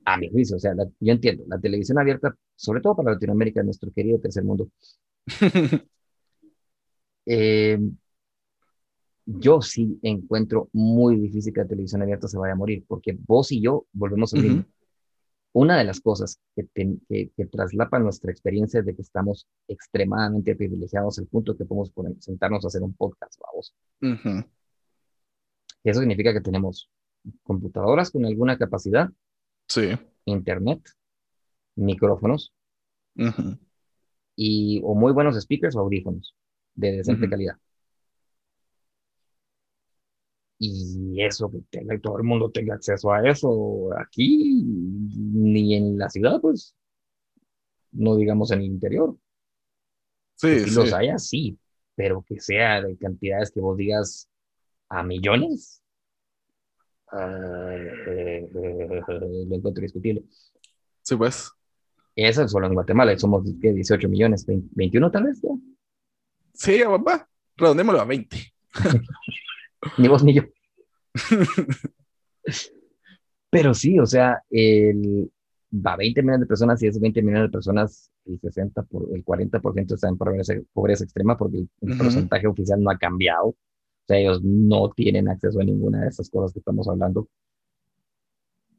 A 0.05 0.17
mi 0.17 0.29
juicio, 0.29 0.57
o 0.57 0.59
sea, 0.59 0.73
yo 0.75 1.13
entiendo, 1.13 1.43
la 1.47 1.59
televisión 1.59 1.97
abierta, 1.97 2.35
sobre 2.55 2.81
todo 2.81 2.95
para 2.95 3.13
Latinoamérica, 3.13 3.63
nuestro 3.63 3.91
querido 3.91 4.19
tercer 4.19 4.43
mundo. 4.43 4.69
Eh, 7.25 7.79
yo 9.25 9.61
sí 9.61 9.97
encuentro 10.01 10.67
muy 10.73 11.17
difícil 11.17 11.53
que 11.53 11.61
la 11.61 11.67
televisión 11.67 12.01
abierta 12.01 12.27
se 12.27 12.37
vaya 12.37 12.51
a 12.51 12.57
morir, 12.57 12.83
porque 12.85 13.17
vos 13.25 13.49
y 13.53 13.61
yo 13.61 13.85
volvemos 13.93 14.33
a 14.33 14.39
uh 14.39 14.63
una 15.53 15.77
de 15.77 15.83
las 15.83 16.01
cosas 16.01 16.39
que, 16.55 16.67
que, 17.07 17.45
traslapan 17.45 18.03
nuestra 18.03 18.31
experiencia 18.31 18.79
es 18.79 18.85
de 18.85 18.95
que 18.95 19.03
estamos 19.03 19.47
extremadamente 19.67 20.55
privilegiados 20.55 21.19
al 21.19 21.27
punto 21.27 21.55
que 21.55 21.65
podemos 21.65 21.91
sentarnos 22.19 22.65
a 22.65 22.67
hacer 22.67 22.81
un 22.81 22.93
podcast, 22.93 23.39
vamos. 23.39 23.75
Eso 25.83 25.99
significa 25.99 26.33
que 26.33 26.41
tenemos 26.41 26.89
computadoras 27.43 28.09
con 28.11 28.25
alguna 28.25 28.57
capacidad, 28.57 29.09
sí. 29.67 29.91
internet, 30.25 30.81
micrófonos. 31.75 32.51
Y 34.35 34.81
o 34.83 34.95
muy 34.95 35.11
buenos 35.11 35.39
speakers 35.39 35.75
o 35.75 35.81
audífonos 35.81 36.35
de 36.73 36.93
decente 36.93 37.29
calidad. 37.29 37.57
Y 40.57 40.92
eso, 41.21 41.51
que 41.51 41.59
tenga, 41.69 41.97
todo 41.99 42.17
el 42.17 42.23
mundo 42.23 42.51
tenga 42.51 42.75
acceso 42.75 43.11
a 43.11 43.27
eso 43.27 43.89
aquí, 43.97 44.63
ni 44.63 45.75
en 45.75 45.97
la 45.97 46.09
ciudad, 46.09 46.39
pues, 46.41 46.75
no 47.91 48.15
digamos 48.15 48.51
en 48.51 48.59
el 48.59 48.65
interior. 48.65 49.15
Sí, 50.35 50.59
si 50.61 50.71
los 50.71 50.93
haya, 50.93 51.17
sí, 51.17 51.57
pero 51.95 52.23
que 52.27 52.39
sea 52.39 52.81
de 52.81 52.97
cantidades 52.97 53.51
que 53.51 53.61
vos 53.61 53.77
digas 53.77 54.29
a 54.89 55.03
millones, 55.03 55.81
uh, 57.11 57.17
lo 59.47 59.55
encuentro 59.55 59.81
discutible. 59.81 60.23
Sí, 61.01 61.15
pues. 61.15 61.51
Eso 62.15 62.43
es 62.43 62.51
solo 62.51 62.67
en 62.67 62.75
Guatemala, 62.75 63.17
somos 63.17 63.43
¿qué, 63.59 63.73
18 63.73 64.07
millones, 64.07 64.45
21 64.45 65.11
tal 65.11 65.23
vez. 65.23 65.41
¿ya? 65.41 65.49
Sí, 66.53 66.81
papá, 66.83 67.27
redondémoslo 67.55 68.01
a 68.01 68.05
20. 68.05 68.53
ni 69.97 70.07
vos 70.07 70.23
ni 70.23 70.35
yo. 70.35 70.43
Pero 73.49 73.73
sí, 73.73 73.99
o 73.99 74.05
sea, 74.05 74.41
el, 74.49 75.31
va 75.73 75.95
20 75.95 76.21
millones 76.21 76.41
de 76.41 76.47
personas 76.47 76.81
y 76.81 76.87
esos 76.87 77.01
20 77.01 77.21
millones 77.21 77.43
de 77.43 77.51
personas, 77.51 78.11
el 78.25 78.39
60 78.39 78.83
por, 78.83 79.07
el 79.13 79.23
40% 79.23 79.93
están 79.93 80.11
en 80.11 80.17
pobreza, 80.17 80.53
pobreza 80.73 81.03
extrema 81.03 81.37
porque 81.37 81.65
el, 81.81 81.97
porcentaje 81.97 82.47
oficial 82.47 82.81
no 82.81 82.91
ha 82.91 82.97
cambiado. 82.97 83.47
O 83.47 83.57
sea, 84.07 84.17
ellos 84.17 84.41
no 84.43 84.89
tienen 84.89 85.29
acceso 85.29 85.59
a 85.59 85.63
ninguna 85.63 86.01
de 86.01 86.07
esas 86.09 86.29
cosas 86.29 86.53
que 86.53 86.59
estamos 86.59 86.87
hablando. 86.87 87.27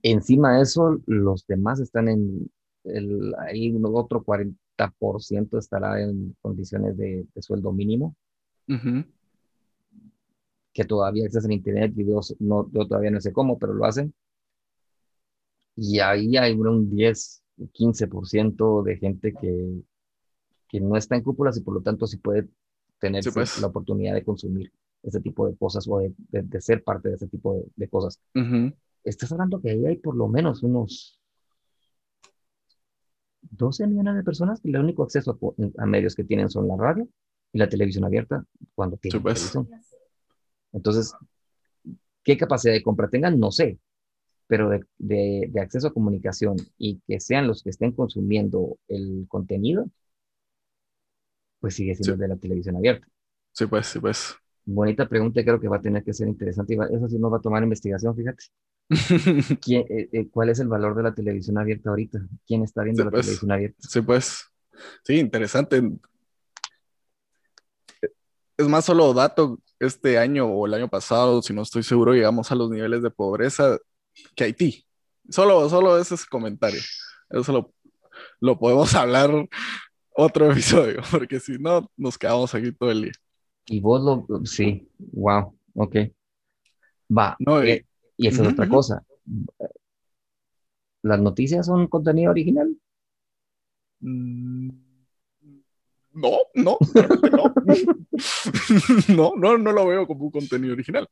Encima 0.02 0.56
de 0.56 0.62
eso, 0.62 1.00
los 1.06 1.46
demás 1.46 1.80
están 1.80 2.08
en 2.08 2.50
el, 2.84 3.34
ahí 3.38 3.74
otro 3.82 4.22
40% 4.22 5.58
estará 5.58 6.02
en 6.02 6.36
condiciones 6.42 6.96
de, 6.96 7.26
sueldo 7.40 7.72
mínimo 7.72 8.14
que 10.74 10.84
todavía 10.84 11.24
accesan 11.24 11.52
a 11.52 11.54
Internet, 11.54 11.94
videos, 11.94 12.34
no, 12.40 12.68
yo 12.72 12.86
todavía 12.86 13.12
no 13.12 13.20
sé 13.20 13.32
cómo, 13.32 13.58
pero 13.58 13.72
lo 13.72 13.86
hacen. 13.86 14.12
Y 15.76 16.00
ahí 16.00 16.36
hay 16.36 16.52
un 16.52 16.90
10, 16.90 17.42
15% 17.72 18.82
de 18.82 18.96
gente 18.96 19.32
que, 19.40 19.82
que 20.68 20.80
no 20.80 20.96
está 20.96 21.14
en 21.14 21.22
cúpulas 21.22 21.56
y 21.56 21.60
por 21.60 21.74
lo 21.74 21.80
tanto 21.80 22.06
sí 22.06 22.16
puede 22.16 22.48
tener 22.98 23.24
pues. 23.32 23.60
la 23.60 23.68
oportunidad 23.68 24.14
de 24.14 24.24
consumir 24.24 24.72
ese 25.02 25.20
tipo 25.20 25.46
de 25.46 25.56
cosas 25.56 25.86
o 25.88 25.98
de, 25.98 26.12
de, 26.28 26.60
ser 26.60 26.82
parte 26.82 27.08
de 27.08 27.16
ese 27.16 27.28
tipo 27.28 27.54
de, 27.54 27.64
de 27.76 27.88
cosas. 27.88 28.20
Estás 29.04 29.30
hablando 29.32 29.60
que 29.60 29.70
ahí 29.70 29.86
hay 29.86 29.96
por 29.96 30.16
lo 30.16 30.28
menos 30.28 30.62
unos 30.62 31.20
12 33.42 33.86
millones 33.86 34.16
de 34.16 34.24
personas 34.24 34.60
que 34.60 34.68
el 34.70 34.78
único 34.78 35.04
acceso 35.04 35.38
a, 35.78 35.86
medios 35.86 36.14
que 36.14 36.24
tienen 36.24 36.50
son 36.50 36.66
la 36.66 36.76
radio 36.76 37.06
y 37.52 37.58
la 37.58 37.68
televisión 37.68 38.04
abierta 38.04 38.44
cuando 38.74 38.96
tienen 38.96 39.22
pues. 39.22 39.52
televisión. 39.52 39.68
Entonces, 40.74 41.14
¿qué 42.22 42.36
capacidad 42.36 42.74
de 42.74 42.82
compra 42.82 43.08
tengan? 43.08 43.38
No 43.38 43.50
sé, 43.50 43.78
pero 44.46 44.70
de, 44.98 45.52
acceso 45.60 45.88
a 45.88 45.92
comunicación 45.92 46.56
y 46.76 47.00
que 47.06 47.20
sean 47.20 47.46
los 47.46 47.62
que 47.62 47.70
estén 47.70 47.92
consumiendo 47.92 48.76
el 48.88 49.26
contenido, 49.28 49.88
pues 51.60 51.76
sigue 51.76 51.94
siendo 51.94 52.20
de 52.20 52.28
la 52.28 52.36
televisión 52.36 52.76
abierta. 52.76 53.06
Sí, 53.52 53.66
pues, 53.66 53.86
sí, 53.86 54.00
pues. 54.00 54.34
Bonita 54.66 55.08
pregunta, 55.08 55.42
creo 55.42 55.60
que 55.60 55.68
va 55.68 55.76
a 55.76 55.80
tener 55.80 56.02
que 56.02 56.12
ser 56.12 56.28
interesante. 56.28 56.76
eso 56.90 57.08
sí 57.08 57.18
nos 57.18 57.32
va 57.32 57.38
a 57.38 57.40
tomar 57.40 57.62
investigación, 57.62 58.14
fíjate. 58.14 58.44
Eh, 59.66 60.08
eh, 60.12 60.28
¿Cuál 60.30 60.50
es 60.50 60.58
el 60.60 60.68
valor 60.68 60.94
de 60.94 61.04
la 61.04 61.14
televisión 61.14 61.56
abierta 61.56 61.88
ahorita? 61.88 62.18
¿Quién 62.46 62.62
está 62.62 62.82
viendo 62.82 63.04
la 63.04 63.10
pues. 63.10 63.24
televisión 63.24 63.52
abierta? 63.52 63.78
Sí, 63.80 64.02
pues. 64.02 64.44
Sí, 65.04 65.18
interesante. 65.18 65.82
Es 68.56 68.68
más 68.68 68.84
solo 68.84 69.14
dato 69.14 69.58
este 69.78 70.18
año 70.18 70.46
o 70.46 70.66
el 70.66 70.74
año 70.74 70.88
pasado, 70.88 71.42
si 71.42 71.52
no 71.52 71.62
estoy 71.62 71.82
seguro, 71.82 72.12
llegamos 72.12 72.50
a 72.50 72.54
los 72.54 72.70
niveles 72.70 73.02
de 73.02 73.10
pobreza 73.10 73.78
que 74.34 74.44
Haití. 74.44 74.84
Solo, 75.28 75.68
solo 75.68 75.98
ese 75.98 76.14
es 76.14 76.26
comentario. 76.26 76.80
Eso 77.30 77.52
lo, 77.52 77.74
lo 78.40 78.58
podemos 78.58 78.94
hablar 78.94 79.30
otro 80.14 80.50
episodio, 80.50 81.02
porque 81.10 81.40
si 81.40 81.58
no, 81.58 81.90
nos 81.96 82.16
quedamos 82.18 82.54
aquí 82.54 82.72
todo 82.72 82.90
el 82.90 83.02
día. 83.02 83.12
Y 83.66 83.80
vos 83.80 84.02
lo, 84.02 84.44
sí, 84.44 84.88
wow, 84.98 85.56
ok. 85.74 85.96
Va, 87.16 87.36
no, 87.38 87.62
eh, 87.62 87.86
y 88.16 88.28
esa 88.28 88.42
es 88.42 88.52
otra 88.52 88.68
cosa. 88.68 89.02
¿Las 91.02 91.20
noticias 91.20 91.66
son 91.66 91.86
contenido 91.86 92.30
original? 92.30 92.76
Mm, 94.00 94.70
no, 96.14 96.38
no, 96.54 96.78
no. 97.32 97.54
no, 99.14 99.32
no, 99.36 99.58
no 99.58 99.72
lo 99.72 99.86
veo 99.86 100.06
como 100.06 100.24
un 100.24 100.30
contenido 100.30 100.74
original. 100.74 101.08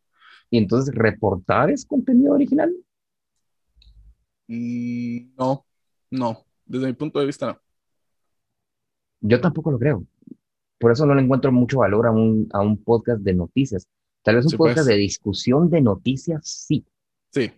¿Y 0.51 0.59
entonces 0.59 0.95
reportar 0.95 1.71
es 1.71 1.85
contenido 1.85 2.35
original? 2.35 2.75
Mm, 4.49 5.35
no, 5.39 5.65
no, 6.11 6.45
desde 6.67 6.87
mi 6.87 6.93
punto 6.93 7.21
de 7.21 7.27
vista 7.27 7.47
no. 7.47 7.59
Yo 9.21 9.41
tampoco 9.41 9.71
lo 9.71 9.79
creo. 9.79 10.05
Por 10.79 10.91
eso 10.91 11.07
no 11.07 11.15
le 11.15 11.23
encuentro 11.23 11.53
mucho 11.53 11.79
valor 11.79 12.07
a 12.07 12.11
un, 12.11 12.49
a 12.53 12.61
un 12.61 12.83
podcast 12.83 13.21
de 13.23 13.35
noticias. 13.35 13.87
Tal 14.23 14.37
vez 14.37 14.47
un 14.47 14.59
podcast 14.59 14.79
pues. 14.79 14.87
de 14.87 14.97
discusión 14.97 15.71
de 15.71 15.81
noticias, 15.81 16.47
sí. 16.47 16.85
Sí. 17.31 17.53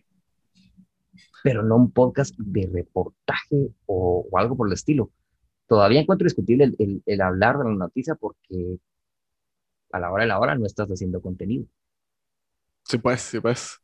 Pero 1.43 1.63
no 1.63 1.77
un 1.77 1.91
podcast 1.91 2.35
de 2.39 2.71
reportaje 2.73 3.71
o, 3.87 4.27
algo 4.35 4.57
por 4.57 4.69
el 4.69 4.75
estilo. 4.75 5.11
Todavía 5.67 6.01
encuentro 6.01 6.25
discutible 6.25 6.73
el, 6.79 7.03
el, 7.05 7.21
hablar 7.21 7.59
de 7.59 7.65
la 7.65 7.75
noticia 7.75 8.15
porque 8.15 8.79
a 9.93 10.01
la 10.01 10.11
hora 10.11 10.25
de 10.25 10.29
la 10.29 10.39
hora 10.39 10.55
no 10.55 10.67
estás 10.67 10.89
haciendo 10.89 11.23
contenido. 11.23 11.67
Sí, 12.85 12.99
pues, 12.99 13.23
sí, 13.23 13.41
pues. 13.41 13.79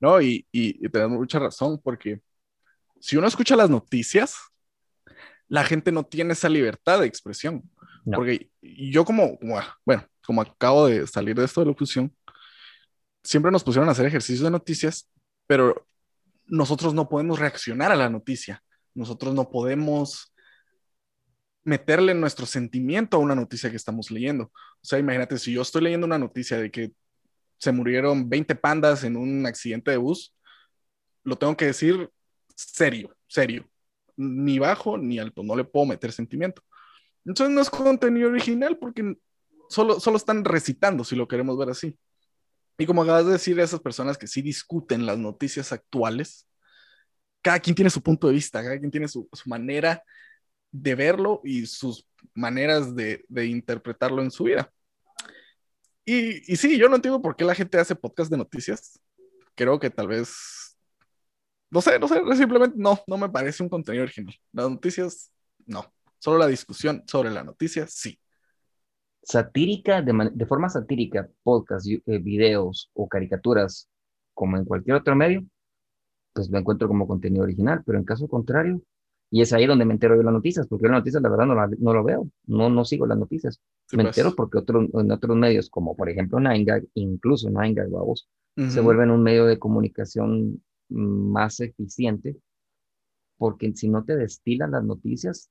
No, 0.00 0.20
y, 0.20 0.46
y, 0.50 0.84
y 0.84 0.88
tenemos 0.88 1.18
mucha 1.18 1.38
razón 1.38 1.80
porque 1.82 2.20
si 3.00 3.16
uno 3.16 3.26
escucha 3.26 3.56
las 3.56 3.70
noticias, 3.70 4.36
la 5.48 5.64
gente 5.64 5.92
no 5.92 6.04
tiene 6.04 6.32
esa 6.32 6.48
libertad 6.48 7.00
de 7.00 7.06
expresión. 7.06 7.62
Porque 8.04 8.50
yo 8.60 9.04
como, 9.04 9.38
bueno, 9.84 10.04
como 10.24 10.40
acabo 10.40 10.86
de 10.86 11.06
salir 11.06 11.36
de 11.36 11.44
esto 11.44 11.60
de 11.60 11.66
locución, 11.66 12.12
siempre 13.22 13.52
nos 13.52 13.62
pusieron 13.62 13.88
a 13.88 13.92
hacer 13.92 14.06
ejercicios 14.06 14.42
de 14.42 14.50
noticias, 14.50 15.10
pero 15.46 15.86
nosotros 16.46 16.94
no 16.94 17.08
podemos 17.08 17.38
reaccionar 17.38 17.92
a 17.92 17.96
la 17.96 18.08
noticia. 18.08 18.62
Nosotros 18.94 19.34
no 19.34 19.50
podemos 19.50 20.31
meterle 21.64 22.14
nuestro 22.14 22.46
sentimiento 22.46 23.16
a 23.16 23.20
una 23.20 23.34
noticia 23.34 23.70
que 23.70 23.76
estamos 23.76 24.10
leyendo. 24.10 24.44
O 24.44 24.84
sea, 24.84 24.98
imagínate, 24.98 25.38
si 25.38 25.52
yo 25.52 25.62
estoy 25.62 25.82
leyendo 25.82 26.06
una 26.06 26.18
noticia 26.18 26.58
de 26.58 26.70
que 26.70 26.92
se 27.58 27.72
murieron 27.72 28.28
20 28.28 28.54
pandas 28.56 29.04
en 29.04 29.16
un 29.16 29.46
accidente 29.46 29.92
de 29.92 29.96
bus, 29.96 30.34
lo 31.24 31.36
tengo 31.36 31.56
que 31.56 31.66
decir 31.66 32.10
serio, 32.56 33.16
serio 33.28 33.68
ni 34.16 34.58
bajo 34.58 34.98
ni 34.98 35.18
alto, 35.18 35.42
no 35.42 35.56
le 35.56 35.64
puedo 35.64 35.86
meter 35.86 36.12
sentimiento. 36.12 36.62
Entonces 37.24 37.54
no 37.54 37.60
es 37.60 37.70
contenido 37.70 38.28
original 38.28 38.78
porque 38.78 39.16
solo, 39.68 40.00
solo 40.00 40.16
están 40.16 40.44
recitando, 40.44 41.04
si 41.04 41.16
lo 41.16 41.28
queremos 41.28 41.56
ver 41.58 41.70
así. 41.70 41.98
Y 42.78 42.86
como 42.86 43.02
acabas 43.02 43.26
de 43.26 43.32
decir, 43.32 43.58
esas 43.60 43.80
personas 43.80 44.18
que 44.18 44.26
sí 44.26 44.42
discuten 44.42 45.06
las 45.06 45.18
noticias 45.18 45.72
actuales, 45.72 46.48
cada 47.42 47.60
quien 47.60 47.74
tiene 47.74 47.90
su 47.90 48.02
punto 48.02 48.28
de 48.28 48.34
vista, 48.34 48.62
cada 48.62 48.78
quien 48.78 48.90
tiene 48.90 49.08
su, 49.08 49.28
manera 49.46 50.02
de 50.72 50.94
verlo 50.94 51.40
y 51.44 51.66
sus 51.66 52.08
maneras 52.34 52.96
de, 52.96 53.24
interpretarlo 53.46 54.22
en 54.22 54.30
su 54.30 54.44
vida. 54.44 54.72
Y, 56.04 56.52
y, 56.52 56.56
sí, 56.56 56.78
yo 56.78 56.88
no 56.88 56.96
entiendo 56.96 57.22
por 57.22 57.36
qué 57.36 57.44
la 57.44 57.54
gente 57.54 57.78
hace 57.78 57.94
podcast 57.94 58.30
de 58.30 58.38
noticias. 58.38 58.98
Creo 59.54 59.78
que 59.78 59.90
tal 59.90 60.08
vez 60.08 60.72
no 61.72 61.80
sé, 61.80 61.98
no 61.98 62.06
sé, 62.06 62.20
simplemente 62.36 62.76
no, 62.78 62.98
no 63.06 63.16
me 63.16 63.30
parece 63.30 63.62
un 63.62 63.70
contenido 63.70 64.04
original. 64.04 64.34
Las 64.52 64.70
noticias, 64.70 65.32
no. 65.64 65.90
Solo 66.18 66.36
la 66.36 66.46
discusión 66.46 67.02
sobre 67.06 67.30
la 67.30 67.42
noticia, 67.42 67.86
sí. 67.86 68.20
Satírica, 69.22 70.02
de, 70.02 70.46
forma 70.46 70.68
satírica, 70.68 71.30
podcast, 71.42 71.86
eh, 71.88 72.18
videos 72.18 72.90
o 72.92 73.08
caricaturas, 73.08 73.88
como 74.34 74.58
en 74.58 74.66
cualquier 74.66 74.96
otro 74.96 75.16
medio, 75.16 75.46
pues 76.34 76.50
lo 76.50 76.58
encuentro 76.58 76.88
como 76.88 77.08
contenido 77.08 77.42
original, 77.42 77.82
pero 77.86 77.96
en 77.96 78.04
caso 78.04 78.28
contrario, 78.28 78.82
y 79.34 79.40
es 79.40 79.50
ahí 79.54 79.66
donde 79.66 79.86
me 79.86 79.94
entero 79.94 80.18
de 80.18 80.22
las 80.22 80.34
noticias, 80.34 80.66
porque 80.66 80.88
las 80.88 80.98
noticias 80.98 81.22
la 81.22 81.30
verdad 81.30 81.46
no, 81.46 81.54
no 81.54 81.94
lo 81.94 82.04
veo, 82.04 82.28
no, 82.44 82.68
no 82.68 82.84
sigo 82.84 83.06
las 83.06 83.16
noticias. 83.16 83.62
me 83.92 84.02
pues. 84.04 84.18
entero 84.18 84.36
porque 84.36 84.58
otro, 84.58 84.86
en 84.92 85.10
otros 85.10 85.34
medios, 85.38 85.70
como 85.70 85.96
por 85.96 86.10
ejemplo 86.10 86.38
Nine 86.38 86.86
incluso 86.92 87.48
Nine 87.48 87.72
Gag, 87.72 87.88
se 88.68 88.80
vuelven 88.82 89.10
un 89.10 89.22
medio 89.22 89.46
de 89.46 89.58
comunicación 89.58 90.62
más 90.90 91.60
eficiente, 91.60 92.36
porque 93.38 93.72
si 93.74 93.88
no 93.88 94.04
te 94.04 94.16
destilan 94.16 94.72
las 94.72 94.84
noticias, 94.84 95.50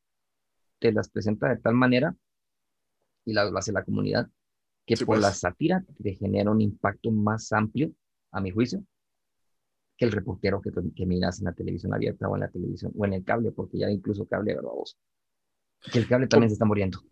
te 0.77 0.91
las 0.91 1.09
presenta 1.09 1.49
de 1.49 1.57
tal 1.57 1.73
manera, 1.73 2.15
y 3.25 3.33
las 3.33 3.51
hace 3.55 3.71
la 3.71 3.83
comunidad, 3.83 4.29
que 4.85 4.95
por 5.03 5.17
la 5.17 5.29
pues. 5.29 5.39
sátira 5.39 5.83
te 6.03 6.13
genera 6.13 6.51
un 6.51 6.61
impacto 6.61 7.09
más 7.09 7.51
amplio, 7.51 7.91
a 8.31 8.41
mi 8.41 8.51
juicio, 8.51 8.85
que 10.01 10.05
el 10.05 10.11
reportero 10.11 10.59
que, 10.63 10.71
que 10.95 11.05
miras 11.05 11.37
en 11.37 11.45
la 11.45 11.53
televisión 11.53 11.93
abierta 11.93 12.27
o 12.27 12.35
en 12.35 12.39
la 12.39 12.49
televisión 12.49 12.91
o 12.97 13.05
en 13.05 13.13
el 13.13 13.23
cable, 13.23 13.51
porque 13.51 13.77
ya 13.77 13.87
incluso 13.87 14.25
cable, 14.25 14.57
vos 14.59 14.97
que 15.91 15.99
el 15.99 16.07
cable 16.07 16.27
también 16.27 16.49
se 16.49 16.53
está 16.53 16.65
muriendo. 16.65 17.03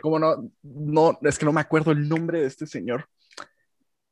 Como 0.00 0.18
no, 0.18 0.50
no, 0.62 1.18
es 1.20 1.38
que 1.38 1.44
no 1.44 1.52
me 1.52 1.60
acuerdo 1.60 1.92
el 1.92 2.08
nombre 2.08 2.40
de 2.40 2.46
este 2.46 2.66
señor, 2.66 3.06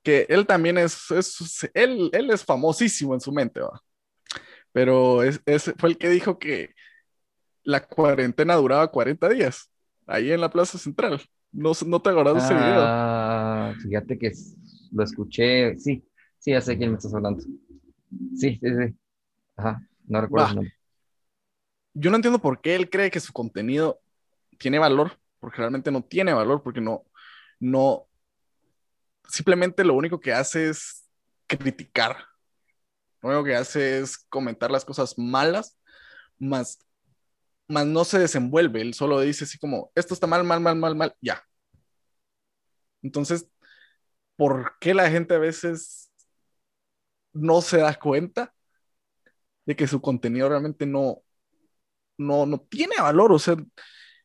que 0.02 0.26
él 0.28 0.46
también 0.46 0.76
es, 0.76 1.10
es 1.12 1.70
él, 1.72 2.10
él, 2.12 2.30
es 2.30 2.44
famosísimo 2.44 3.14
en 3.14 3.20
su 3.20 3.32
mente, 3.32 3.60
¿va? 3.60 3.80
pero 4.70 5.22
es, 5.22 5.40
fue 5.78 5.88
el 5.88 5.96
que 5.96 6.10
dijo 6.10 6.38
que 6.38 6.74
la 7.62 7.86
cuarentena 7.86 8.54
duraba 8.56 8.90
40 8.90 9.30
días, 9.30 9.70
ahí 10.06 10.30
en 10.30 10.42
la 10.42 10.50
Plaza 10.50 10.76
Central. 10.76 11.22
No, 11.52 11.72
no 11.86 12.02
te 12.02 12.10
acuerdas 12.10 12.34
de 12.34 12.40
ese 12.40 12.52
video. 12.52 12.80
Ah, 12.80 13.74
fíjate 13.82 14.18
que 14.18 14.30
lo 14.92 15.04
escuché, 15.04 15.78
sí, 15.78 16.04
sí, 16.44 16.50
ya 16.50 16.60
sé 16.60 16.76
quién 16.76 16.90
me 16.90 16.98
estás 16.98 17.14
hablando. 17.14 17.42
Sí, 18.36 18.58
sí, 18.60 18.60
sí. 18.60 18.94
Ajá, 19.56 19.80
no 20.06 20.20
recuerdo 20.20 20.48
su 20.48 20.54
nombre. 20.56 20.74
Yo 21.94 22.10
no 22.10 22.16
entiendo 22.16 22.38
por 22.38 22.60
qué 22.60 22.74
él 22.74 22.90
cree 22.90 23.10
que 23.10 23.20
su 23.20 23.32
contenido 23.32 24.02
tiene 24.58 24.78
valor, 24.78 25.18
porque 25.40 25.58
realmente 25.58 25.90
no 25.90 26.02
tiene 26.04 26.34
valor, 26.34 26.62
porque 26.62 26.82
no, 26.82 27.04
no, 27.60 28.06
simplemente 29.26 29.84
lo 29.84 29.94
único 29.94 30.20
que 30.20 30.34
hace 30.34 30.68
es 30.68 31.08
criticar. 31.46 32.16
Lo 33.22 33.30
único 33.30 33.44
que 33.44 33.56
hace 33.56 34.00
es 34.00 34.18
comentar 34.18 34.70
las 34.70 34.84
cosas 34.84 35.16
malas, 35.16 35.78
más, 36.38 36.78
más 37.68 37.86
no 37.86 38.04
se 38.04 38.18
desenvuelve. 38.18 38.82
Él 38.82 38.92
solo 38.92 39.20
dice 39.20 39.44
así 39.44 39.56
como, 39.56 39.90
esto 39.94 40.12
está 40.12 40.26
mal, 40.26 40.44
mal, 40.44 40.60
mal, 40.60 40.76
mal, 40.76 40.94
mal, 40.94 41.16
ya. 41.22 41.42
Entonces, 43.00 43.48
¿por 44.36 44.76
qué 44.78 44.92
la 44.92 45.08
gente 45.10 45.34
a 45.34 45.38
veces 45.38 46.10
no 47.34 47.60
se 47.60 47.78
da 47.78 47.94
cuenta 47.94 48.54
de 49.66 49.76
que 49.76 49.86
su 49.86 50.00
contenido 50.00 50.48
realmente 50.48 50.86
no, 50.86 51.18
no, 52.16 52.46
no 52.46 52.58
tiene 52.58 52.96
valor? 52.98 53.32
O 53.32 53.38
sea, 53.38 53.56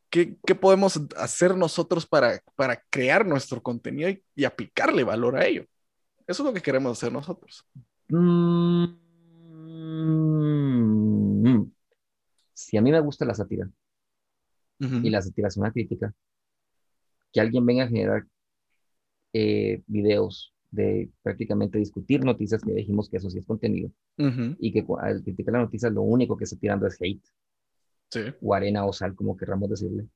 ¿Qué, 0.10 0.38
podemos 0.60 1.00
hacer 1.18 1.56
nosotros 1.56 2.08
para, 2.08 2.42
para 2.56 2.84
crear 2.90 3.28
nuestro 3.28 3.62
contenido 3.62 4.10
y, 4.36 4.44
aplicarle 4.44 5.04
valor 5.04 5.38
a 5.38 5.46
ello? 5.46 5.66
Eso 6.26 6.42
es 6.44 6.48
lo 6.48 6.54
que 6.54 6.62
queremos 6.62 6.98
hacer 6.98 7.14
nosotros. 7.14 7.64
Mm, 8.08 8.86
si 12.54 12.78
a 12.78 12.82
mí 12.82 12.92
me 12.92 13.00
gusta 13.00 13.26
la 13.26 13.36
sátira 13.36 13.70
y 14.80 15.10
la 15.10 15.22
sátira 15.22 15.50
es 15.50 15.58
una 15.58 15.72
crítica, 15.72 16.14
que 17.32 17.42
alguien 17.42 17.66
venga 17.66 17.84
a 17.84 17.88
generar 17.88 18.26
eh, 19.34 19.84
videos 19.86 20.54
de 20.72 21.10
prácticamente 21.24 21.80
discutir 21.80 22.24
noticias 22.24 22.62
que 22.62 22.72
dijimos 22.74 23.10
que 23.10 23.18
eso 23.18 23.30
sí 23.30 23.40
es 23.40 23.46
contenido 23.46 23.92
y 24.18 24.72
que 24.72 24.86
al 25.00 25.24
criticar 25.24 25.54
la 25.54 25.62
noticia 25.62 25.90
lo 25.90 26.02
único 26.04 26.38
que 26.38 26.44
está 26.44 26.58
tirando 26.58 26.86
es 26.88 26.98
hate 27.02 27.24
o 28.42 28.54
arena 28.54 28.86
o 28.86 28.94
sal, 28.94 29.16
como 29.16 29.38
querramos 29.38 29.70
decirle. 29.70 30.08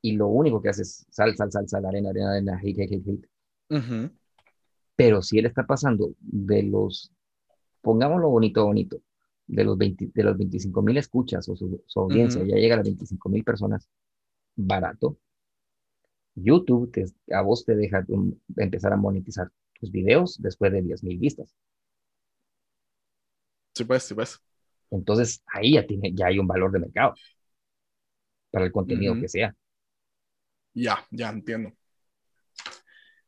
Y 0.00 0.12
lo 0.12 0.28
único 0.28 0.62
que 0.62 0.68
hace 0.68 0.82
es 0.82 1.06
sal, 1.10 1.36
sal, 1.36 1.50
sal, 1.50 1.68
sal, 1.68 1.84
arena, 1.84 2.10
arena, 2.10 2.32
arena, 2.32 2.60
hate, 2.62 2.82
hate, 2.82 3.02
hate, 3.06 4.12
Pero 4.94 5.22
si 5.22 5.38
él 5.38 5.46
está 5.46 5.66
pasando 5.66 6.14
de 6.20 6.62
los, 6.62 7.12
pongámoslo 7.80 8.28
bonito, 8.30 8.64
bonito, 8.64 9.02
de 9.46 9.64
los, 9.64 9.76
20, 9.76 10.10
de 10.14 10.22
los 10.22 10.36
25 10.36 10.82
mil 10.82 10.96
escuchas 10.98 11.48
o 11.48 11.56
su, 11.56 11.82
audiencia 11.96 12.44
ya 12.44 12.56
llega 12.56 12.74
a 12.74 12.78
las 12.78 12.86
25 12.86 13.28
mil 13.28 13.42
personas, 13.44 13.88
barato. 14.54 15.18
YouTube, 16.42 16.90
que 16.90 17.04
a 17.34 17.42
vos 17.42 17.64
te 17.64 17.76
deja 17.76 18.04
empezar 18.56 18.92
a 18.92 18.96
monetizar 18.96 19.50
tus 19.78 19.90
videos 19.90 20.40
después 20.40 20.72
de 20.72 20.82
10 20.82 21.02
mil 21.04 21.18
vistas. 21.18 21.54
Sí, 23.74 23.84
pues, 23.84 24.02
sí, 24.02 24.14
pues. 24.14 24.40
Entonces 24.90 25.42
ahí 25.46 25.74
ya, 25.74 25.86
tiene, 25.86 26.12
ya 26.14 26.26
hay 26.26 26.38
un 26.38 26.46
valor 26.46 26.72
de 26.72 26.80
mercado 26.80 27.14
para 28.50 28.64
el 28.64 28.72
contenido 28.72 29.14
que 29.20 29.28
sea. 29.28 29.54
Ya, 30.74 31.04
ya 31.10 31.30
entiendo. 31.30 31.72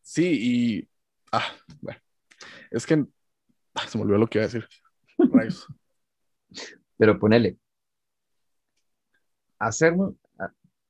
Sí, 0.02 0.26
y. 0.26 0.88
Ah, 1.32 1.52
bueno. 1.80 2.00
Es 2.70 2.86
que. 2.86 3.04
Ah, 3.74 3.86
se 3.86 3.98
me 3.98 4.04
olvidó 4.04 4.18
lo 4.18 4.26
que 4.26 4.38
iba 4.38 4.44
a 4.44 4.48
decir. 4.48 4.66
Pero 6.98 7.18
ponele. 7.18 7.58
Hacer 9.58 9.92
un, 9.92 10.18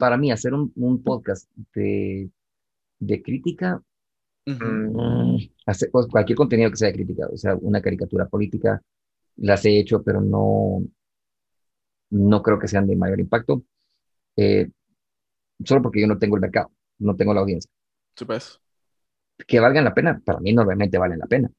para 0.00 0.16
mí, 0.16 0.32
hacer 0.32 0.54
un, 0.54 0.72
un 0.76 1.02
podcast 1.02 1.48
de, 1.74 2.30
de 2.98 3.22
crítica, 3.22 3.82
mm, 4.46 5.36
hacer, 5.66 5.90
cualquier 5.90 6.36
contenido 6.36 6.70
que 6.70 6.76
sea 6.76 6.92
crítica, 6.92 7.28
o 7.30 7.36
sea, 7.36 7.54
una 7.56 7.82
caricatura 7.82 8.26
política, 8.26 8.82
las 9.36 9.64
he 9.66 9.78
hecho, 9.78 10.02
pero 10.02 10.22
no, 10.22 10.82
no 12.08 12.42
creo 12.42 12.58
que 12.58 12.66
sean 12.66 12.86
de 12.86 12.96
mayor 12.96 13.20
impacto, 13.20 13.62
eh, 14.36 14.70
solo 15.64 15.82
porque 15.82 16.00
yo 16.00 16.06
no 16.06 16.18
tengo 16.18 16.36
el 16.36 16.40
mercado, 16.40 16.72
no 16.98 17.14
tengo 17.14 17.34
la 17.34 17.40
audiencia. 17.40 17.70
Sí, 18.16 18.24
pues. 18.24 18.58
Que 19.46 19.60
valgan 19.60 19.84
la 19.84 19.94
pena, 19.94 20.18
para 20.24 20.40
mí 20.40 20.54
normalmente 20.54 20.96
valen 20.96 21.18
la 21.18 21.26
pena. 21.26 21.50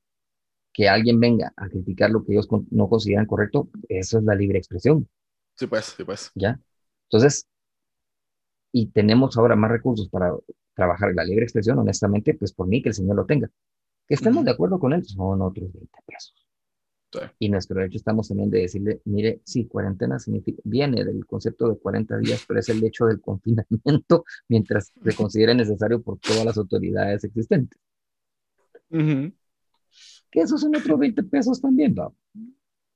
Que 0.73 0.89
alguien 0.89 1.19
venga 1.19 1.53
a 1.55 1.69
criticar 1.69 2.09
lo 2.09 2.25
que 2.25 2.33
ellos 2.33 2.47
no 2.71 2.89
consideran 2.89 3.27
correcto, 3.27 3.69
eso 3.87 4.17
es 4.17 4.23
la 4.23 4.33
libre 4.33 4.57
expresión. 4.57 5.07
Sí, 5.53 5.67
pues, 5.67 5.85
sí, 5.85 6.03
pues. 6.03 6.31
¿Ya? 6.33 6.59
Entonces, 7.03 7.45
y 8.71 8.87
tenemos 8.87 9.37
ahora 9.37 9.55
más 9.55 9.71
recursos 9.71 10.09
para 10.09 10.33
trabajar 10.73 11.13
la 11.13 11.23
libre 11.23 11.43
expresión, 11.43 11.77
honestamente, 11.79 12.33
pues 12.33 12.53
por 12.53 12.67
mí 12.67 12.81
que 12.81 12.89
el 12.89 12.95
Señor 12.95 13.15
lo 13.15 13.25
tenga. 13.25 13.49
Que 14.07 14.15
estemos 14.15 14.43
de 14.45 14.51
acuerdo 14.51 14.79
con 14.79 14.93
él, 14.93 15.05
son 15.05 15.41
otros 15.41 15.71
20 15.71 15.89
pesos. 16.05 16.47
Y 17.39 17.49
nuestro 17.49 17.75
derecho 17.77 17.97
estamos 17.97 18.29
también 18.29 18.49
de 18.49 18.61
decirle, 18.61 19.01
mire, 19.05 19.41
sí, 19.43 19.67
cuarentena 19.67 20.17
significa, 20.17 20.61
viene 20.63 21.03
del 21.03 21.25
concepto 21.25 21.67
de 21.69 21.77
40 21.77 22.17
días, 22.19 22.45
pero 22.47 22.59
es 22.61 22.69
el 22.69 22.83
hecho 22.83 23.05
del 23.05 23.19
confinamiento 23.19 24.23
mientras 24.47 24.93
se 25.03 25.15
considere 25.15 25.53
necesario 25.53 26.01
por 26.01 26.19
todas 26.19 26.45
las 26.45 26.57
autoridades 26.57 27.23
existentes. 27.23 27.79
Que 28.89 30.39
esos 30.39 30.61
son 30.61 30.75
otros 30.75 30.97
20 30.97 31.23
pesos 31.23 31.59
también, 31.61 31.93
¿no? 31.95 32.15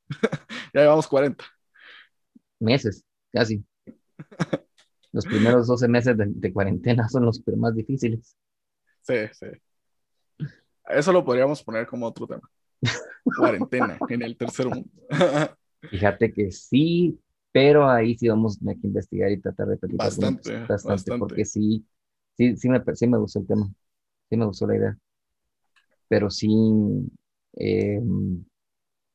ya 0.73 0.82
llevamos 0.82 1.07
40. 1.07 1.43
Meses, 2.59 3.03
casi. 3.32 3.65
Los 5.16 5.26
primeros 5.26 5.66
12 5.68 5.88
meses 5.88 6.18
de, 6.18 6.51
cuarentena 6.51 7.07
son 7.07 7.24
los 7.24 7.41
más 7.55 7.74
difíciles. 7.74 8.36
Sí, 9.01 9.16
sí. 9.32 10.45
Eso 10.89 11.13
lo 11.13 11.24
podríamos 11.24 11.63
poner 11.63 11.88
como 11.88 12.05
otro 12.05 12.28
tema 12.28 12.51
cuarentena 13.38 13.97
en 14.09 14.22
el 14.24 14.36
tercer 14.36 14.68
mundo. 14.68 14.89
Fíjate 15.89 16.34
que 16.34 16.51
sí, 16.51 17.18
pero 17.53 17.89
ahí 17.89 18.18
sí 18.18 18.28
vamos 18.28 18.59
a 18.68 18.74
investigar 18.84 19.32
y 19.32 19.39
tratar 19.39 19.68
de 19.68 19.78
platicar. 19.78 20.05
Bastante, 20.05 20.66
bastante, 20.68 21.18
Porque 21.18 21.45
sí, 21.45 21.86
sí, 22.36 22.57
sí 22.57 22.68
me, 22.68 22.84
sí 22.93 23.07
me 23.07 23.18
gustó 23.18 23.39
el 23.39 23.47
tema, 23.47 23.72
sí 24.30 24.36
me 24.36 24.45
gustó 24.45 24.68
la 24.68 24.76
idea. 24.76 24.97
Pero 26.09 26.30
sí... 26.30 26.49
Em, 27.53 28.43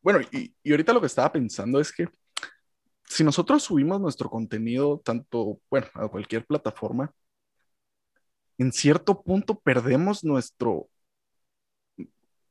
bueno, 0.00 0.20
y, 0.32 0.50
y 0.62 0.70
ahorita 0.70 0.94
lo 0.94 1.00
que 1.00 1.08
estaba 1.08 1.30
pensando 1.30 1.78
es 1.78 1.92
que 1.92 2.08
si 3.10 3.24
nosotros 3.24 3.64
subimos 3.64 4.00
nuestro 4.00 4.30
contenido, 4.30 5.00
tanto, 5.04 5.60
bueno, 5.68 5.88
a 5.94 6.06
cualquier 6.06 6.46
plataforma, 6.46 7.12
en 8.56 8.72
cierto 8.72 9.20
punto 9.20 9.58
perdemos 9.58 10.22
nuestro, 10.22 10.88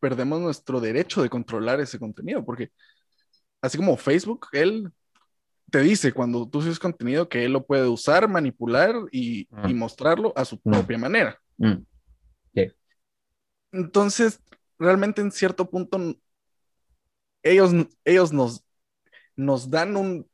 perdemos 0.01 0.41
nuestro 0.41 0.81
derecho 0.81 1.23
de 1.23 1.29
controlar 1.29 1.79
ese 1.79 1.97
contenido, 1.97 2.43
porque 2.43 2.71
así 3.61 3.77
como 3.77 3.95
Facebook, 3.95 4.47
él 4.51 4.91
te 5.71 5.79
dice 5.79 6.11
cuando 6.11 6.49
tú 6.49 6.61
subes 6.61 6.77
contenido 6.77 7.29
que 7.29 7.45
él 7.45 7.53
lo 7.53 7.65
puede 7.65 7.87
usar, 7.87 8.27
manipular 8.27 8.93
y, 9.13 9.47
mm. 9.51 9.73
mostrarlo 9.75 10.33
a 10.35 10.43
su 10.43 10.57
mm. 10.57 10.71
propia 10.71 10.97
manera. 10.97 11.39
Mm. 11.57 11.83
Entonces, 13.71 14.41
realmente 14.77 15.21
en 15.21 15.31
cierto 15.31 15.69
punto, 15.69 16.17
ellos, 17.43 17.71
ellos 18.03 18.33
nos, 18.33 18.65
nos 19.37 19.69
dan 19.69 19.95
un, 19.95 20.28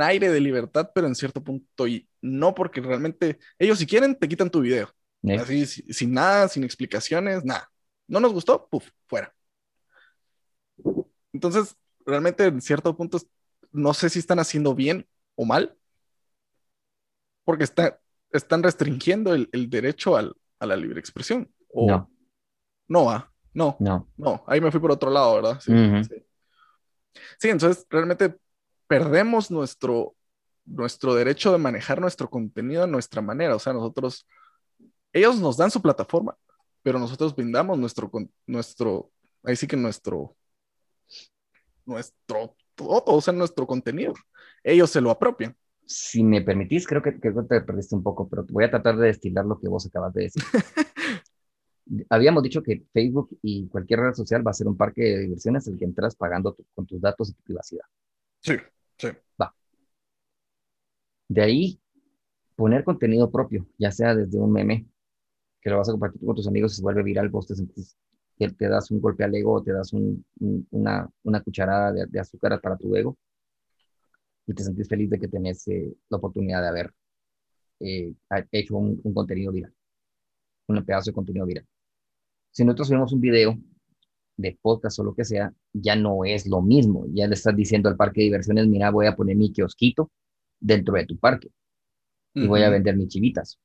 aire 0.00 0.30
de 0.30 0.40
libertad, 0.40 0.90
pero 0.94 1.06
en 1.06 1.14
cierto 1.14 1.42
punto 1.42 1.86
y 1.86 2.08
no, 2.20 2.54
porque 2.54 2.80
realmente 2.80 3.38
ellos 3.58 3.78
si 3.78 3.86
quieren 3.86 4.14
te 4.14 4.28
quitan 4.28 4.50
tu 4.50 4.60
video. 4.60 4.90
Así, 5.40 5.64
sin 5.66 6.12
nada, 6.12 6.48
sin 6.48 6.64
explicaciones, 6.64 7.44
nada. 7.44 7.70
No 8.06 8.20
nos 8.20 8.32
gustó, 8.32 8.68
puf, 8.68 8.90
fuera. 9.06 9.34
Entonces, 11.32 11.74
realmente 12.04 12.44
en 12.44 12.60
cierto 12.60 12.94
punto 12.94 13.18
no 13.72 13.94
sé 13.94 14.10
si 14.10 14.18
están 14.18 14.38
haciendo 14.38 14.74
bien 14.74 15.06
o 15.34 15.44
mal, 15.44 15.76
porque 17.44 17.64
está, 17.64 18.00
están 18.30 18.62
restringiendo 18.62 19.34
el, 19.34 19.70
derecho 19.70 20.16
al, 20.16 20.36
a 20.58 20.66
la 20.66 20.76
libre 20.76 21.00
expresión. 21.00 21.50
no. 21.72 22.10
No, 22.86 23.10
ah, 23.10 23.32
no. 23.54 23.76
No. 23.80 24.08
No, 24.16 24.44
ahí 24.46 24.60
me 24.60 24.70
fui 24.70 24.80
por 24.80 24.92
otro 24.92 25.10
lado, 25.10 25.36
¿verdad? 25.36 25.60
Sí, 25.60 25.72
sí. 27.38 27.48
entonces 27.48 27.86
realmente 27.88 28.36
perdemos 28.94 29.50
nuestro, 29.50 30.14
nuestro 30.64 31.16
derecho 31.16 31.50
de 31.50 31.58
manejar 31.58 32.00
nuestro 32.00 32.30
contenido 32.30 32.84
a 32.84 32.86
nuestra 32.86 33.20
manera. 33.20 33.56
O 33.56 33.58
sea, 33.58 33.72
nosotros, 33.72 34.24
ellos 35.12 35.40
nos 35.40 35.56
dan 35.56 35.72
su 35.72 35.82
plataforma, 35.82 36.36
pero 36.80 37.00
nosotros 37.00 37.34
brindamos 37.34 37.76
nuestro, 37.76 38.08
nuestro, 38.46 39.10
ahí 39.42 39.56
sí 39.56 39.66
que 39.66 39.76
nuestro, 39.76 40.36
nuestro, 41.84 42.54
todo, 42.76 43.02
o 43.04 43.20
sea, 43.20 43.34
nuestro 43.34 43.66
contenido. 43.66 44.14
Ellos 44.62 44.90
se 44.90 45.00
lo 45.00 45.10
apropian. 45.10 45.56
Si 45.84 46.22
me 46.22 46.40
permitís, 46.42 46.86
creo 46.86 47.02
que, 47.02 47.18
que 47.18 47.32
te 47.32 47.60
perdiste 47.62 47.96
un 47.96 48.02
poco, 48.04 48.28
pero 48.28 48.46
voy 48.48 48.62
a 48.62 48.70
tratar 48.70 48.96
de 48.96 49.08
destilar 49.08 49.44
lo 49.44 49.58
que 49.58 49.68
vos 49.68 49.84
acabas 49.84 50.14
de 50.14 50.22
decir. 50.22 50.42
Habíamos 52.10 52.44
dicho 52.44 52.62
que 52.62 52.84
Facebook 52.92 53.36
y 53.42 53.66
cualquier 53.66 53.98
red 53.98 54.14
social 54.14 54.46
va 54.46 54.52
a 54.52 54.54
ser 54.54 54.68
un 54.68 54.76
parque 54.76 55.02
de 55.02 55.18
diversiones 55.22 55.66
el 55.66 55.80
que 55.80 55.84
entras 55.84 56.14
pagando 56.14 56.56
con 56.76 56.86
tus 56.86 57.00
datos 57.00 57.30
y 57.30 57.32
tu 57.34 57.42
privacidad. 57.42 57.84
Sí, 58.40 58.54
sí. 58.98 59.08
De 61.28 61.42
ahí, 61.42 61.80
poner 62.54 62.84
contenido 62.84 63.30
propio, 63.30 63.66
ya 63.78 63.90
sea 63.90 64.14
desde 64.14 64.38
un 64.38 64.52
meme, 64.52 64.86
que 65.60 65.70
lo 65.70 65.78
vas 65.78 65.88
a 65.88 65.92
compartir 65.92 66.20
con 66.24 66.36
tus 66.36 66.46
amigos 66.46 66.72
y 66.72 66.76
se 66.76 66.82
vuelve 66.82 67.02
viral, 67.02 67.28
vos 67.30 67.46
te 67.46 67.54
sentís 67.54 67.96
que 68.36 68.50
te 68.50 68.68
das 68.68 68.90
un 68.90 69.00
golpe 69.00 69.24
al 69.24 69.34
ego, 69.34 69.62
te 69.62 69.72
das 69.72 69.92
una, 69.92 71.08
una, 71.22 71.42
cucharada 71.42 71.92
de, 71.92 72.20
azúcar 72.20 72.60
para 72.60 72.76
tu 72.76 72.94
ego 72.96 73.16
y 74.46 74.54
te 74.54 74.62
sentís 74.62 74.88
feliz 74.88 75.08
de 75.10 75.18
que 75.18 75.28
tenés 75.28 75.66
eh, 75.68 75.94
la 76.08 76.18
oportunidad 76.18 76.62
de 76.62 76.68
haber 76.68 76.92
eh, 77.80 78.12
hecho 78.52 78.76
un, 78.76 79.00
contenido 79.14 79.52
viral, 79.52 79.72
un 80.68 80.84
pedazo 80.84 81.10
de 81.10 81.14
contenido 81.14 81.46
viral. 81.46 81.66
Si 82.50 82.64
nosotros 82.64 82.90
vemos 82.90 83.12
un 83.12 83.20
video 83.20 83.58
de 84.36 84.58
podcast 84.60 84.98
o 84.98 85.04
lo 85.04 85.14
que 85.14 85.24
sea, 85.24 85.52
ya 85.72 85.96
no 85.96 86.24
es 86.24 86.46
lo 86.46 86.62
mismo. 86.62 87.06
Ya 87.12 87.26
le 87.26 87.34
estás 87.34 87.54
diciendo 87.56 87.88
al 87.88 87.96
parque 87.96 88.20
de 88.20 88.26
diversiones, 88.26 88.66
mira, 88.66 88.90
voy 88.90 89.06
a 89.06 89.16
poner 89.16 89.36
mi 89.36 89.52
kiosquito 89.52 90.10
dentro 90.60 90.94
de 90.94 91.06
tu 91.06 91.18
parque 91.18 91.50
y 92.34 92.46
voy 92.46 92.62
a 92.62 92.70
vender 92.70 92.96
mis 92.96 93.08
chivitas, 93.08 93.58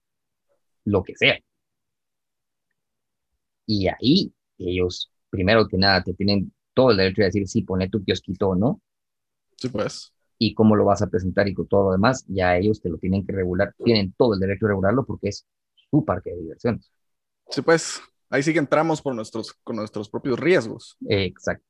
lo 0.85 1.03
que 1.03 1.15
sea. 1.15 1.39
Y 3.65 3.87
ahí 3.87 4.33
ellos, 4.57 5.11
primero 5.29 5.67
que 5.67 5.77
nada, 5.77 6.03
te 6.03 6.13
tienen 6.13 6.53
todo 6.73 6.91
el 6.91 6.97
derecho 6.97 7.21
de 7.21 7.27
decir 7.27 7.47
si 7.47 7.63
pone 7.63 7.89
tu 7.89 8.03
kiosquito 8.03 8.49
o 8.49 8.55
no. 8.55 8.81
Sí, 9.57 9.69
pues. 9.69 10.13
Y 10.37 10.53
cómo 10.53 10.75
lo 10.75 10.85
vas 10.85 11.01
a 11.01 11.07
presentar 11.07 11.47
y 11.47 11.53
con 11.53 11.67
todo 11.67 11.85
lo 11.85 11.91
demás, 11.91 12.25
ya 12.27 12.55
ellos 12.57 12.81
te 12.81 12.89
lo 12.89 12.97
tienen 12.97 13.25
que 13.25 13.33
regular, 13.33 13.73
tienen 13.83 14.13
todo 14.17 14.33
el 14.35 14.39
derecho 14.39 14.65
de 14.65 14.69
regularlo 14.69 15.05
porque 15.05 15.29
es 15.29 15.45
su 15.89 16.05
parque 16.05 16.31
de 16.31 16.41
diversiones. 16.41 16.91
Sí, 17.49 17.61
pues, 17.61 18.01
ahí 18.29 18.43
sí 18.43 18.53
que 18.53 18.59
entramos 18.59 19.01
por 19.01 19.15
nuestros, 19.15 19.53
con 19.63 19.75
nuestros 19.75 20.09
propios 20.09 20.39
riesgos. 20.39 20.97
exacto. 21.07 21.65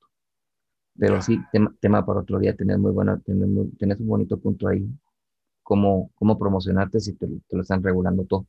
Pero 0.98 1.22
sí, 1.22 1.40
tema, 1.80 2.06
para 2.06 2.20
otro 2.20 2.40
día, 2.40 2.56
tener 2.56 2.78
muy 2.78 2.92
buena, 2.92 3.18
tener, 3.20 3.46
un 3.48 4.08
bonito 4.08 4.38
punto 4.38 4.68
ahí, 4.68 4.86
cómo, 5.64 6.12
cómo 6.16 6.38
promocionarte 6.38 7.00
si 7.00 7.14
te, 7.14 7.26
te 7.48 7.56
lo 7.56 7.62
están 7.62 7.82
regulando 7.82 8.26
todo 8.26 8.46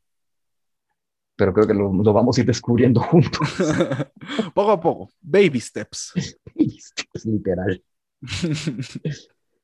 pero 1.40 1.54
creo 1.54 1.66
que 1.66 1.72
lo, 1.72 1.90
vamos 2.12 2.36
a 2.36 2.42
ir 2.42 2.46
descubriendo 2.46 3.00
juntos. 3.00 3.40
poco 4.54 4.72
a 4.72 4.78
poco, 4.78 5.10
baby 5.22 5.58
steps. 5.58 6.12
baby 6.54 6.78
steps, 6.78 7.24
literal. 7.24 7.82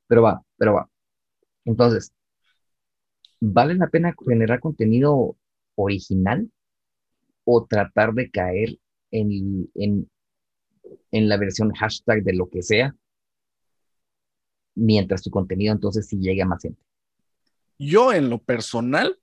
pero 0.08 0.22
va, 0.22 0.42
pero 0.56 0.72
va. 0.72 0.88
Entonces, 1.66 2.10
¿vale 3.40 3.74
la 3.74 3.88
pena 3.88 4.14
generar 4.26 4.58
contenido 4.58 5.36
original 5.74 6.50
o 7.46 7.64
tratar 7.64 8.12
de 8.12 8.30
caer 8.30 8.78
en, 9.10 9.70
en, 9.74 10.10
en 11.12 11.28
la 11.28 11.36
versión 11.36 11.72
hashtag 11.72 12.22
de 12.24 12.34
lo 12.34 12.50
que 12.50 12.62
sea 12.62 12.94
mientras 14.74 15.22
tu 15.22 15.30
contenido 15.30 15.72
entonces 15.72 16.06
sí 16.06 16.18
llegue 16.18 16.42
a 16.42 16.46
más 16.46 16.62
gente? 16.62 16.82
Yo 17.78 18.12
en 18.12 18.28
lo 18.28 18.38
personal 18.38 19.18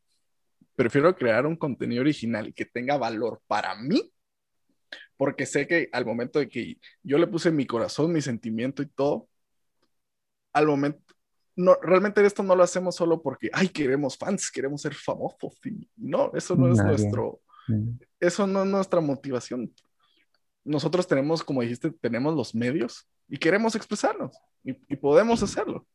prefiero 0.76 1.15
crear 1.15 1.45
un 1.45 1.55
contenido 1.55 2.01
original 2.01 2.47
y 2.47 2.53
que 2.53 2.65
tenga 2.65 2.97
valor 2.97 3.41
para 3.47 3.76
mí, 3.76 4.11
porque 5.17 5.45
sé 5.45 5.67
que 5.67 5.89
al 5.91 6.05
momento 6.05 6.39
de 6.39 6.49
que 6.49 6.78
yo 7.03 7.17
le 7.17 7.28
puse 7.28 7.51
mi 7.51 7.65
corazón, 7.65 8.11
mi 8.11 8.21
sentimiento 8.21 8.82
y 8.82 8.88
todo, 8.88 9.28
al 10.53 10.67
momento, 10.67 11.01
no, 11.55 11.76
realmente 11.82 12.26
esto 12.26 12.41
no 12.41 12.55
lo 12.55 12.63
hacemos 12.63 12.95
solo 12.95 13.21
porque, 13.21 13.49
ay, 13.53 13.69
queremos 13.69 14.17
fans, 14.17 14.49
queremos 14.51 14.82
ser 14.82 14.95
famosos. 14.95 15.59
Y 15.65 15.88
no, 15.97 16.32
eso 16.34 16.55
no 16.55 16.71
es 16.71 16.84
nuestro, 16.84 17.41
eso 18.20 18.47
no 18.47 18.64
es 18.64 18.70
nuestra 18.70 19.01
motivación. 19.01 19.74
Nosotros 20.64 21.07
tenemos, 21.07 21.43
como 21.43 21.61
dijiste, 21.61 21.91
tenemos 21.91 22.36
los 22.36 22.55
medios 22.55 23.07
y 23.28 23.38
queremos 23.38 23.76
expresarnos 23.76 24.38
y 24.64 24.95
podemos 24.95 25.43
hacerlo. 25.43 25.86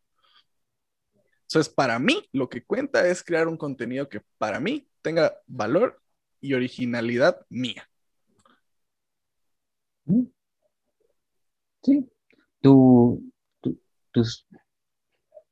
Entonces, 1.49 1.73
para 1.73 1.99
mí, 1.99 2.29
lo 2.33 2.51
que 2.51 2.63
cuenta 2.63 3.09
es 3.09 3.25
crear 3.25 3.49
un 3.49 3.57
contenido 3.57 4.07
que 4.11 4.21
para 4.37 4.61
mí 4.61 4.87
tenga 5.01 5.35
valor 5.47 5.99
y 6.43 6.53
originalidad 6.53 7.41
mía. 7.49 7.89
Sí. 11.83 12.07
Tu, 12.61 13.33
tu, 13.63 13.81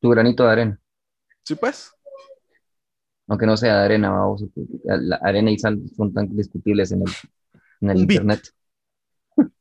Tu 0.01 0.09
granito 0.11 0.45
de 0.45 0.51
arena. 0.51 0.81
Sí, 1.45 1.55
pues. 1.55 1.96
Aunque 3.29 3.47
no 3.47 3.57
sea 3.57 3.79
de 3.79 3.85
arena, 3.85 4.11
vamos, 4.11 4.45
la 4.85 5.17
arena 5.17 5.51
y 5.51 5.59
sal 5.59 5.81
son 5.97 6.13
tan 6.13 6.35
discutibles 6.37 6.93
en 6.93 7.03
el, 7.03 7.13
en 7.81 7.91
el 7.91 7.99
internet. 7.99 8.43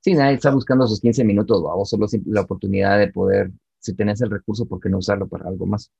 Sí, 0.00 0.12
nadie 0.12 0.34
está 0.34 0.50
buscando 0.50 0.84
esos 0.84 1.00
15 1.00 1.24
minutos, 1.24 1.62
vamos, 1.62 1.88
solo 1.88 2.06
la 2.26 2.42
oportunidad 2.42 2.98
de 2.98 3.10
poder, 3.10 3.50
si 3.78 3.94
tenés 3.94 4.20
el 4.20 4.30
recurso, 4.30 4.66
¿por 4.66 4.78
qué 4.78 4.90
no 4.90 4.98
usarlo 4.98 5.26
para 5.26 5.48
algo 5.48 5.64
más? 5.64 5.90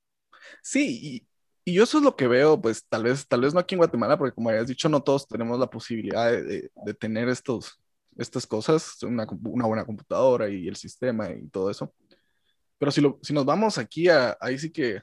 Sí, 0.61 1.25
y, 1.65 1.73
yo 1.73 1.81
eso 1.81 1.97
es 1.97 2.03
lo 2.03 2.15
que 2.15 2.27
veo, 2.27 2.61
pues 2.61 2.85
tal 2.87 3.01
vez, 3.01 3.27
tal 3.27 3.41
vez 3.41 3.55
no 3.55 3.59
aquí 3.59 3.73
en 3.73 3.79
Guatemala, 3.79 4.15
porque 4.15 4.35
como 4.35 4.49
habías 4.49 4.67
dicho, 4.67 4.87
no 4.89 5.01
todos 5.01 5.27
tenemos 5.27 5.59
la 5.59 5.67
posibilidad 5.71 6.31
de, 6.31 6.69
de, 6.85 6.93
tener 6.93 7.27
estos, 7.29 7.81
estas 8.15 8.45
cosas, 8.45 9.01
una, 9.01 9.25
una, 9.41 9.65
buena 9.65 9.85
computadora 9.85 10.47
y 10.49 10.67
el 10.67 10.75
sistema 10.75 11.31
y 11.31 11.47
todo 11.47 11.71
eso. 11.71 11.91
Pero 12.77 12.91
si, 12.91 13.01
lo, 13.01 13.17
si 13.23 13.33
nos 13.33 13.43
vamos 13.43 13.79
aquí, 13.79 14.07
a, 14.07 14.37
ahí 14.39 14.59
sí 14.59 14.71
que 14.71 15.01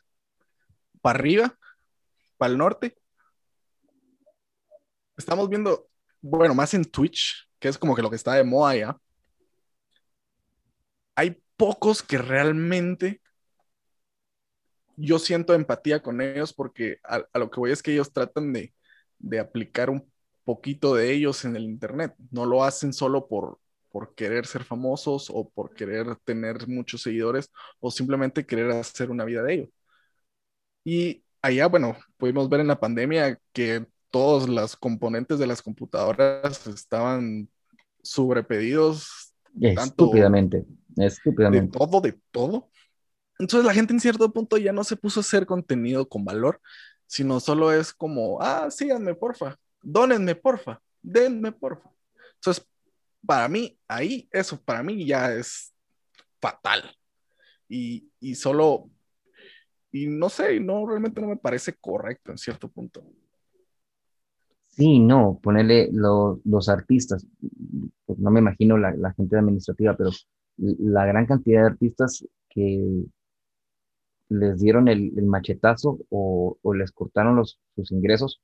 para 1.03 1.19
arriba, 1.19 1.59
para 2.39 2.53
el 2.53 2.59
norte, 2.59 2.97
estamos 5.17 5.49
viendo, 5.49 5.89
bueno, 6.21 6.55
más 6.55 6.75
en 6.75 6.85
Twitch, 6.85 7.49
que 7.59 7.69
es 7.69 7.79
como 7.79 7.95
que 7.95 8.03
lo 8.03 8.11
que 8.11 8.17
está 8.17 8.35
de 8.35 8.45
moda 8.45 8.77
ya. 8.77 8.97
Hay 11.15 11.43
pocos 11.57 12.03
que 12.03 12.19
realmente 12.19 13.21
yo 14.97 15.19
siento 15.19 15.55
empatía 15.55 16.03
con 16.03 16.21
ellos 16.21 16.53
porque 16.53 16.99
a, 17.05 17.23
lo 17.39 17.51
que 17.51 17.61
voy 17.61 17.73
es 17.73 17.83
que 17.83 17.93
ellos 17.93 18.13
tratan 18.13 18.53
de, 18.53 18.75
de, 19.19 19.41
aplicar 19.41 19.91
un 19.91 20.11
poquito 20.45 20.95
de 20.95 21.13
ellos 21.13 21.45
en 21.45 21.57
el 21.57 21.65
Internet. 21.65 22.15
No 22.31 22.47
lo 22.47 22.65
hacen 22.65 22.93
solo 22.93 23.27
por, 23.29 23.59
por 23.91 24.15
querer 24.15 24.47
ser 24.47 24.65
famosos 24.65 25.31
o 25.31 25.49
por 25.51 25.75
querer 25.75 26.17
tener 26.25 26.67
muchos 26.69 27.03
seguidores 27.03 27.51
o 27.81 27.91
simplemente 27.91 28.47
querer 28.47 28.71
hacer 28.73 29.11
una 29.11 29.25
vida 29.25 29.43
de 29.43 29.55
ellos. 29.55 29.69
Y 30.85 31.23
allá, 31.41 31.67
bueno, 31.67 31.97
pudimos 32.17 32.49
ver 32.49 32.61
en 32.61 32.69
la 32.69 32.81
pandemia 32.81 33.39
que 33.53 33.87
todos 34.11 34.49
los 34.49 34.77
componentes 34.77 35.39
de 35.39 35.47
las 35.47 35.63
computadoras 35.63 36.67
estaban 36.67 37.49
sobrepedidos. 38.03 39.35
Estúpidamente, 39.61 40.65
estúpidamente. 40.97 41.79
De 41.79 41.87
todo, 41.87 42.01
de 42.01 42.19
todo. 42.31 42.69
Entonces 43.39 43.67
la 43.67 43.75
gente 43.75 43.93
en 43.93 44.01
cierto 44.01 44.33
punto 44.33 44.57
ya 44.57 44.73
no 44.73 44.85
se 44.85 44.97
puso 44.97 45.21
a 45.21 45.23
hacer 45.23 45.47
contenido 45.47 46.09
con 46.09 46.25
valor, 46.25 46.61
sino 47.07 47.41
solo 47.41 47.73
es 47.73 47.93
como, 47.93 48.41
ah, 48.41 48.71
síganme, 48.71 49.15
porfa, 49.15 49.59
dónenme, 49.83 50.35
porfa, 50.35 50.81
denme, 51.03 51.53
porfa. 51.53 51.91
Entonces, 52.35 52.67
para 53.27 53.49
mí, 53.49 53.79
ahí, 53.89 54.29
eso 54.31 54.61
para 54.61 54.83
mí 54.83 55.07
ya 55.07 55.33
es 55.33 55.73
fatal. 56.41 56.83
Y, 57.69 58.11
y 58.21 58.35
solo 58.35 58.91
y 59.93 60.07
no 60.07 60.29
sé, 60.31 60.59
no, 60.59 60.87
realmente 60.87 61.21
no 61.21 61.29
me 61.29 61.37
parece 61.37 61.75
correcto 61.75 62.33
en 62.33 62.39
cierto 62.39 62.69
punto. 62.69 63.05
Sí, 64.69 64.99
no, 64.99 65.39
ponerle 65.43 65.91
los 65.93 66.69
artistas, 66.71 67.27
pues 68.07 68.19
no 68.19 68.31
me 68.31 68.41
imagino 68.41 68.79
la, 68.79 69.13
gente 69.13 69.37
administrativa, 69.37 69.95
pero 69.95 70.11
la 70.57 71.05
gran 71.05 71.27
cantidad 71.27 71.61
de 71.61 71.67
artistas 71.67 72.27
que 72.49 73.05
les 74.31 74.61
dieron 74.61 74.89
el, 74.89 75.13
machetazo 75.25 75.99
o, 76.09 76.57
les 76.75 76.91
cortaron 76.91 77.37
los, 77.37 77.61
sus 77.75 77.93
ingresos 77.93 78.41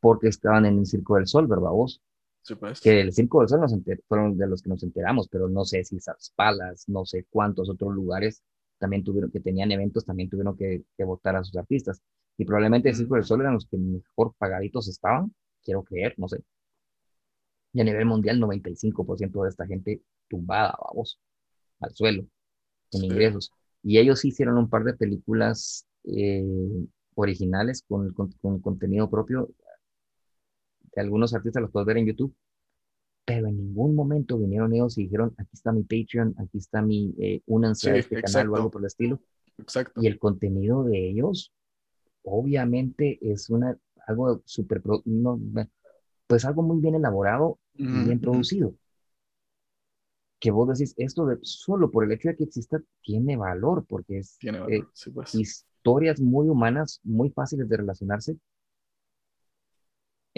porque 0.00 0.28
estaban 0.28 0.66
en 0.66 0.78
el 0.78 0.86
Circo 0.86 1.16
del 1.16 1.26
Sol, 1.26 1.46
¿verdad 1.46 1.70
vos? 1.70 2.02
Sí, 2.42 2.54
pues. 2.54 2.80
Que 2.80 3.00
el 3.00 3.12
Circo 3.12 3.40
del 3.40 3.48
Sol 3.48 3.60
nos 3.60 3.74
fueron 4.08 4.38
de 4.38 4.46
los 4.46 4.62
que 4.62 4.70
nos 4.70 4.82
enteramos, 4.82 5.28
pero 5.28 5.48
no 5.48 5.64
sé 5.64 5.84
si 5.84 5.96
esas 5.96 6.32
palas, 6.34 6.88
no 6.88 7.04
sé 7.04 7.26
cuántos 7.28 7.68
otros 7.68 7.94
lugares 7.94 8.42
también 8.78 9.04
tuvieron, 9.04 9.30
que 9.30 9.40
tenían 9.40 9.70
eventos, 9.72 10.04
también 10.04 10.28
tuvieron 10.28 10.56
que, 10.56 10.84
votar 11.04 11.36
a 11.36 11.44
sus 11.44 11.56
artistas. 11.56 12.00
Y 12.38 12.44
probablemente 12.44 12.88
el 12.90 12.94
Circo 12.96 13.14
del 13.14 13.24
Sol 13.24 13.40
eran 13.40 13.54
los 13.54 13.66
que 13.66 13.78
mejor 13.78 14.34
pagaditos 14.38 14.88
estaban, 14.88 15.34
quiero 15.62 15.82
creer, 15.84 16.14
no 16.18 16.28
sé. 16.28 16.42
Y 17.72 17.80
a 17.80 17.84
nivel 17.84 18.06
mundial, 18.06 18.40
95% 18.40 19.42
de 19.42 19.48
esta 19.48 19.66
gente 19.66 20.02
tumbada, 20.28 20.74
vamos, 20.80 21.20
al 21.80 21.94
suelo, 21.94 22.26
en 22.92 23.04
ingresos. 23.04 23.52
Y 23.82 23.98
ellos 23.98 24.24
hicieron 24.24 24.58
un 24.58 24.68
par 24.68 24.84
de 24.84 24.94
películas 24.94 25.86
eh, 26.04 26.44
originales 27.14 27.84
con, 27.86 28.12
con, 28.12 28.32
con, 28.40 28.60
contenido 28.60 29.10
propio. 29.10 29.50
De 30.94 31.00
algunos 31.02 31.34
artistas 31.34 31.62
los 31.62 31.70
puedes 31.70 31.86
ver 31.86 31.98
en 31.98 32.06
YouTube 32.06 32.34
pero 33.26 33.48
en 33.48 33.56
ningún 33.56 33.96
momento 33.96 34.38
vinieron 34.38 34.72
ellos 34.72 34.96
y 34.96 35.02
dijeron, 35.02 35.34
aquí 35.36 35.50
está 35.52 35.72
mi 35.72 35.82
Patreon, 35.82 36.36
aquí 36.38 36.58
está 36.58 36.80
mi, 36.80 37.12
eh, 37.18 37.42
únanse 37.46 37.90
a 37.90 37.96
este 37.96 38.22
canal 38.22 38.50
o 38.50 38.56
algo 38.56 38.70
por 38.70 38.82
el 38.82 38.86
estilo. 38.86 39.20
Exacto. 39.58 40.00
Y 40.00 40.06
el 40.06 40.16
contenido 40.20 40.84
de 40.84 41.10
ellos, 41.10 41.52
obviamente, 42.22 43.18
es 43.20 43.50
una, 43.50 43.76
algo 44.06 44.42
súper, 44.44 44.80
no, 45.06 45.40
pues 46.28 46.44
algo 46.44 46.62
muy 46.62 46.80
bien 46.80 46.94
elaborado 46.94 47.58
y 47.74 47.84
bien 48.04 48.20
producido. 48.20 48.74
Que 50.38 50.52
vos 50.52 50.68
decís, 50.68 50.94
esto 50.96 51.26
de, 51.26 51.38
solo 51.42 51.90
por 51.90 52.04
el 52.04 52.12
hecho 52.12 52.28
de 52.28 52.36
que 52.36 52.44
exista, 52.44 52.80
tiene 53.02 53.36
valor, 53.36 53.86
porque 53.88 54.18
es 54.18 54.38
eh, 54.42 54.84
pues. 55.12 55.34
historias 55.34 56.20
muy 56.20 56.48
humanas, 56.48 57.00
muy 57.02 57.30
fáciles 57.30 57.68
de 57.68 57.76
relacionarse, 57.78 58.38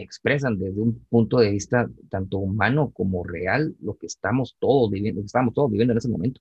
expresan 0.03 0.59
desde 0.59 0.81
un 0.81 1.05
punto 1.09 1.39
de 1.39 1.51
vista 1.51 1.89
tanto 2.09 2.39
humano 2.39 2.91
como 2.91 3.25
real 3.25 3.75
lo 3.81 3.97
que 3.97 4.07
estamos 4.07 4.57
todos 4.59 4.91
viviendo, 4.91 5.19
lo 5.19 5.23
que 5.23 5.27
estamos 5.27 5.55
todos 5.55 5.71
viviendo 5.71 5.93
en 5.93 5.99
ese 5.99 6.09
momento. 6.09 6.41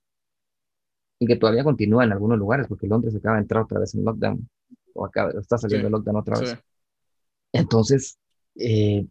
Y 1.18 1.26
que 1.26 1.36
todavía 1.36 1.64
continúa 1.64 2.04
en 2.04 2.12
algunos 2.12 2.38
lugares, 2.38 2.68
porque 2.68 2.86
Londres 2.86 3.16
acaba 3.16 3.36
de 3.36 3.42
entrar 3.42 3.64
otra 3.64 3.80
vez 3.80 3.94
en 3.94 4.04
lockdown, 4.04 4.48
o 4.94 5.04
acaba, 5.04 5.32
está 5.32 5.58
saliendo 5.58 5.88
el 5.88 5.92
lockdown 5.92 6.16
otra 6.16 6.38
vez. 6.38 6.56
Entonces, 7.52 8.18
eh, 8.54 9.04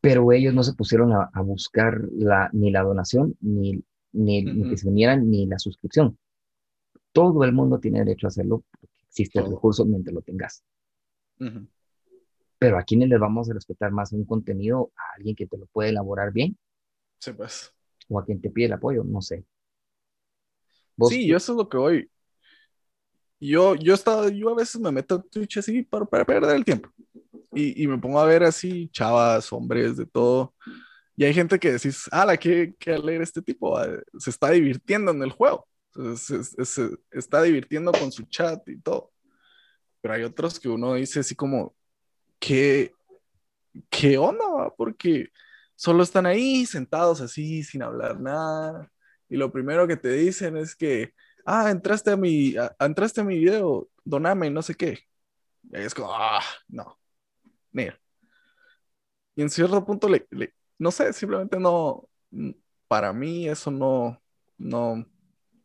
pero 0.00 0.30
ellos 0.30 0.54
no 0.54 0.62
se 0.62 0.74
pusieron 0.74 1.12
a, 1.12 1.40
buscar 1.42 2.00
la, 2.12 2.48
ni 2.52 2.70
la 2.70 2.82
donación, 2.82 3.36
ni, 3.40 3.82
ni, 4.12 4.68
que 4.70 4.76
se 4.76 4.88
unieran, 4.88 5.28
ni 5.28 5.46
la 5.46 5.58
suscripción. 5.58 6.16
Todo 7.10 7.42
el 7.42 7.52
mundo 7.52 7.80
tiene 7.80 7.98
derecho 7.98 8.26
a 8.26 8.28
hacerlo, 8.28 8.62
porque 8.70 8.86
existe 9.08 9.40
el 9.40 9.46
recurso 9.46 9.84
mientras 9.84 10.14
lo 10.14 10.22
tengas 10.22 10.62
pero 12.58 12.78
a 12.78 12.82
quiénes 12.82 13.08
les 13.08 13.20
vamos 13.20 13.48
a 13.48 13.54
respetar 13.54 13.90
más 13.92 14.12
un 14.12 14.24
contenido, 14.24 14.92
a 14.96 15.16
alguien 15.16 15.36
que 15.36 15.46
te 15.46 15.56
lo 15.56 15.66
puede 15.66 15.90
elaborar 15.90 16.32
bien. 16.32 16.58
Sí, 17.18 17.32
pues. 17.32 17.72
O 18.08 18.18
a 18.18 18.24
quien 18.24 18.40
te 18.40 18.50
pide 18.50 18.66
el 18.66 18.72
apoyo, 18.72 19.04
no 19.04 19.22
sé. 19.22 19.44
Sí, 21.08 21.26
yo 21.26 21.36
eso 21.36 21.52
es 21.52 21.58
lo 21.58 21.68
que 21.68 21.76
voy. 21.76 22.10
Yo, 23.40 23.76
yo, 23.76 23.94
estaba, 23.94 24.28
yo 24.28 24.50
a 24.50 24.56
veces 24.56 24.80
me 24.80 24.90
meto 24.90 25.14
a 25.14 25.22
Twitch 25.22 25.58
así 25.58 25.82
para, 25.82 26.04
para 26.04 26.24
perder 26.24 26.56
el 26.56 26.64
tiempo. 26.64 26.90
Y, 27.52 27.84
y, 27.84 27.86
me 27.86 27.98
pongo 27.98 28.18
a 28.18 28.26
ver 28.26 28.42
así, 28.42 28.88
chavas, 28.88 29.52
hombres, 29.52 29.96
de 29.96 30.06
todo. 30.06 30.54
Y 31.16 31.24
hay 31.24 31.34
gente 31.34 31.58
que 31.58 31.72
decís, 31.72 32.08
ala, 32.10 32.36
qué, 32.36 32.74
qué 32.78 32.98
leer 32.98 33.22
este 33.22 33.42
tipo, 33.42 33.76
ah, 33.78 33.88
se 34.18 34.30
está 34.30 34.50
divirtiendo 34.50 35.12
en 35.12 35.22
el 35.22 35.30
juego. 35.30 35.68
Se, 36.16 36.44
se, 36.44 36.90
está 37.10 37.42
divirtiendo 37.42 37.92
con 37.92 38.12
su 38.12 38.24
chat 38.24 38.68
y 38.68 38.80
todo. 38.80 39.12
Pero 40.00 40.14
hay 40.14 40.22
otros 40.24 40.58
que 40.60 40.68
uno 40.68 40.94
dice 40.94 41.20
así 41.20 41.34
como, 41.34 41.74
¿qué, 42.38 42.92
qué 43.90 44.18
onda? 44.18 44.72
Porque 44.76 45.30
solo 45.74 46.02
están 46.02 46.26
ahí 46.26 46.66
sentados 46.66 47.20
así 47.20 47.62
sin 47.62 47.82
hablar 47.82 48.20
nada. 48.20 48.90
Y 49.28 49.36
lo 49.36 49.52
primero 49.52 49.86
que 49.86 49.96
te 49.96 50.12
dicen 50.12 50.56
es 50.56 50.74
que, 50.74 51.12
ah, 51.44 51.70
entraste 51.70 52.10
a 52.10 52.16
mi, 52.16 52.54
entraste 52.80 53.20
a 53.20 53.24
mi 53.24 53.38
video, 53.38 53.88
doname, 54.04 54.50
no 54.50 54.62
sé 54.62 54.74
qué. 54.74 54.98
Y 55.70 55.76
es 55.78 55.94
como, 55.94 56.12
ah, 56.12 56.42
no, 56.68 56.98
mira. 57.72 57.98
Y 59.36 59.42
en 59.42 59.50
cierto 59.50 59.84
punto, 59.84 60.08
le, 60.08 60.26
no 60.78 60.90
sé, 60.90 61.12
simplemente 61.12 61.60
no, 61.60 62.08
para 62.88 63.12
mí 63.12 63.48
eso 63.48 63.70
no, 63.70 64.20
no, 64.56 65.06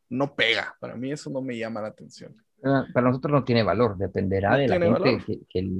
no 0.09 0.35
pega, 0.35 0.75
para 0.79 0.95
mí 0.95 1.11
eso 1.11 1.29
no 1.29 1.41
me 1.41 1.57
llama 1.57 1.81
la 1.81 1.87
atención. 1.87 2.35
Ah, 2.63 2.85
para 2.93 3.07
nosotros 3.07 3.31
no 3.31 3.43
tiene 3.43 3.63
valor, 3.63 3.97
dependerá 3.97 4.55
de 4.57 4.67
la 4.67 4.79
gente 4.79 5.23
que, 5.25 5.39
que, 5.49 5.71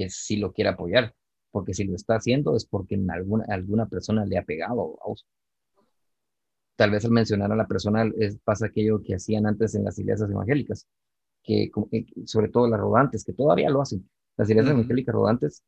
que 0.00 0.10
sí 0.10 0.36
lo 0.36 0.52
quiere 0.52 0.70
apoyar, 0.70 1.14
porque 1.50 1.74
si 1.74 1.84
lo 1.84 1.94
está 1.94 2.16
haciendo 2.16 2.56
es 2.56 2.64
porque 2.64 2.94
en 2.94 3.10
alguna, 3.10 3.44
alguna 3.48 3.86
persona 3.86 4.24
le 4.24 4.38
ha 4.38 4.44
pegado. 4.44 4.98
Tal 6.76 6.90
vez 6.90 7.04
al 7.04 7.10
mencionar 7.10 7.52
a 7.52 7.56
la 7.56 7.66
persona 7.66 8.10
es, 8.18 8.38
pasa 8.42 8.66
aquello 8.66 9.02
que 9.02 9.14
hacían 9.14 9.46
antes 9.46 9.74
en 9.74 9.84
las 9.84 9.98
iglesias 9.98 10.30
evangélicas, 10.30 10.86
que 11.42 11.70
eh, 11.92 12.06
sobre 12.24 12.48
todo 12.48 12.68
las 12.68 12.80
rodantes, 12.80 13.24
que 13.24 13.34
todavía 13.34 13.68
lo 13.70 13.82
hacen. 13.82 14.08
Las 14.36 14.48
iglesias 14.48 14.74
evangélicas 14.74 15.14
rodantes 15.14 15.62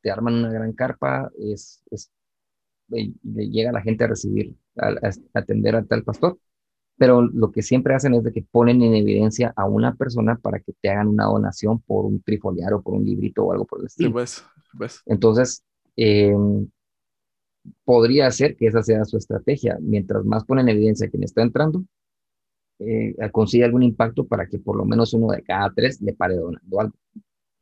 te 0.00 0.10
arman 0.10 0.34
una 0.34 0.52
gran 0.52 0.72
carpa, 0.72 1.30
es, 1.38 1.82
es 1.90 2.12
llega 2.88 3.72
la 3.72 3.82
gente 3.82 4.04
a 4.04 4.08
recibir, 4.08 4.54
a, 4.76 4.94
atender 5.34 5.76
a 5.76 5.84
tal 5.84 6.04
pastor, 6.04 6.38
pero 6.96 7.22
lo 7.22 7.50
que 7.50 7.62
siempre 7.62 7.94
hacen 7.94 8.14
es 8.14 8.22
de 8.22 8.32
que 8.32 8.42
ponen 8.42 8.82
en 8.82 8.94
evidencia 8.94 9.52
a 9.56 9.66
una 9.66 9.94
persona 9.94 10.36
para 10.36 10.60
que 10.60 10.72
te 10.80 10.90
hagan 10.90 11.08
una 11.08 11.24
donación 11.24 11.80
por 11.80 12.04
un 12.04 12.22
trifoliar 12.22 12.74
o 12.74 12.82
por 12.82 12.94
un 12.94 13.04
librito 13.04 13.44
o 13.44 13.52
algo 13.52 13.64
por 13.64 13.80
el 13.80 13.86
estilo. 13.86 14.12
Pues, 14.12 14.44
pues. 14.76 15.02
Entonces, 15.06 15.64
em, 15.96 16.68
podría 17.84 18.30
ser 18.30 18.56
que 18.56 18.66
esa 18.66 18.82
sea 18.82 19.04
su 19.04 19.16
estrategia. 19.16 19.78
Mientras 19.80 20.24
más 20.24 20.44
ponen 20.44 20.68
en 20.68 20.76
evidencia 20.76 21.08
quien 21.08 21.24
está 21.24 21.42
entrando, 21.42 21.84
eh, 22.78 23.14
consigue 23.30 23.64
algún 23.64 23.82
impacto 23.82 24.26
para 24.26 24.46
que 24.46 24.58
por 24.58 24.76
lo 24.76 24.84
menos 24.84 25.14
uno 25.14 25.28
de 25.32 25.42
cada 25.42 25.72
tres 25.74 26.00
le 26.00 26.14
pare 26.14 26.36
donando 26.36 26.80
algo. 26.80 26.94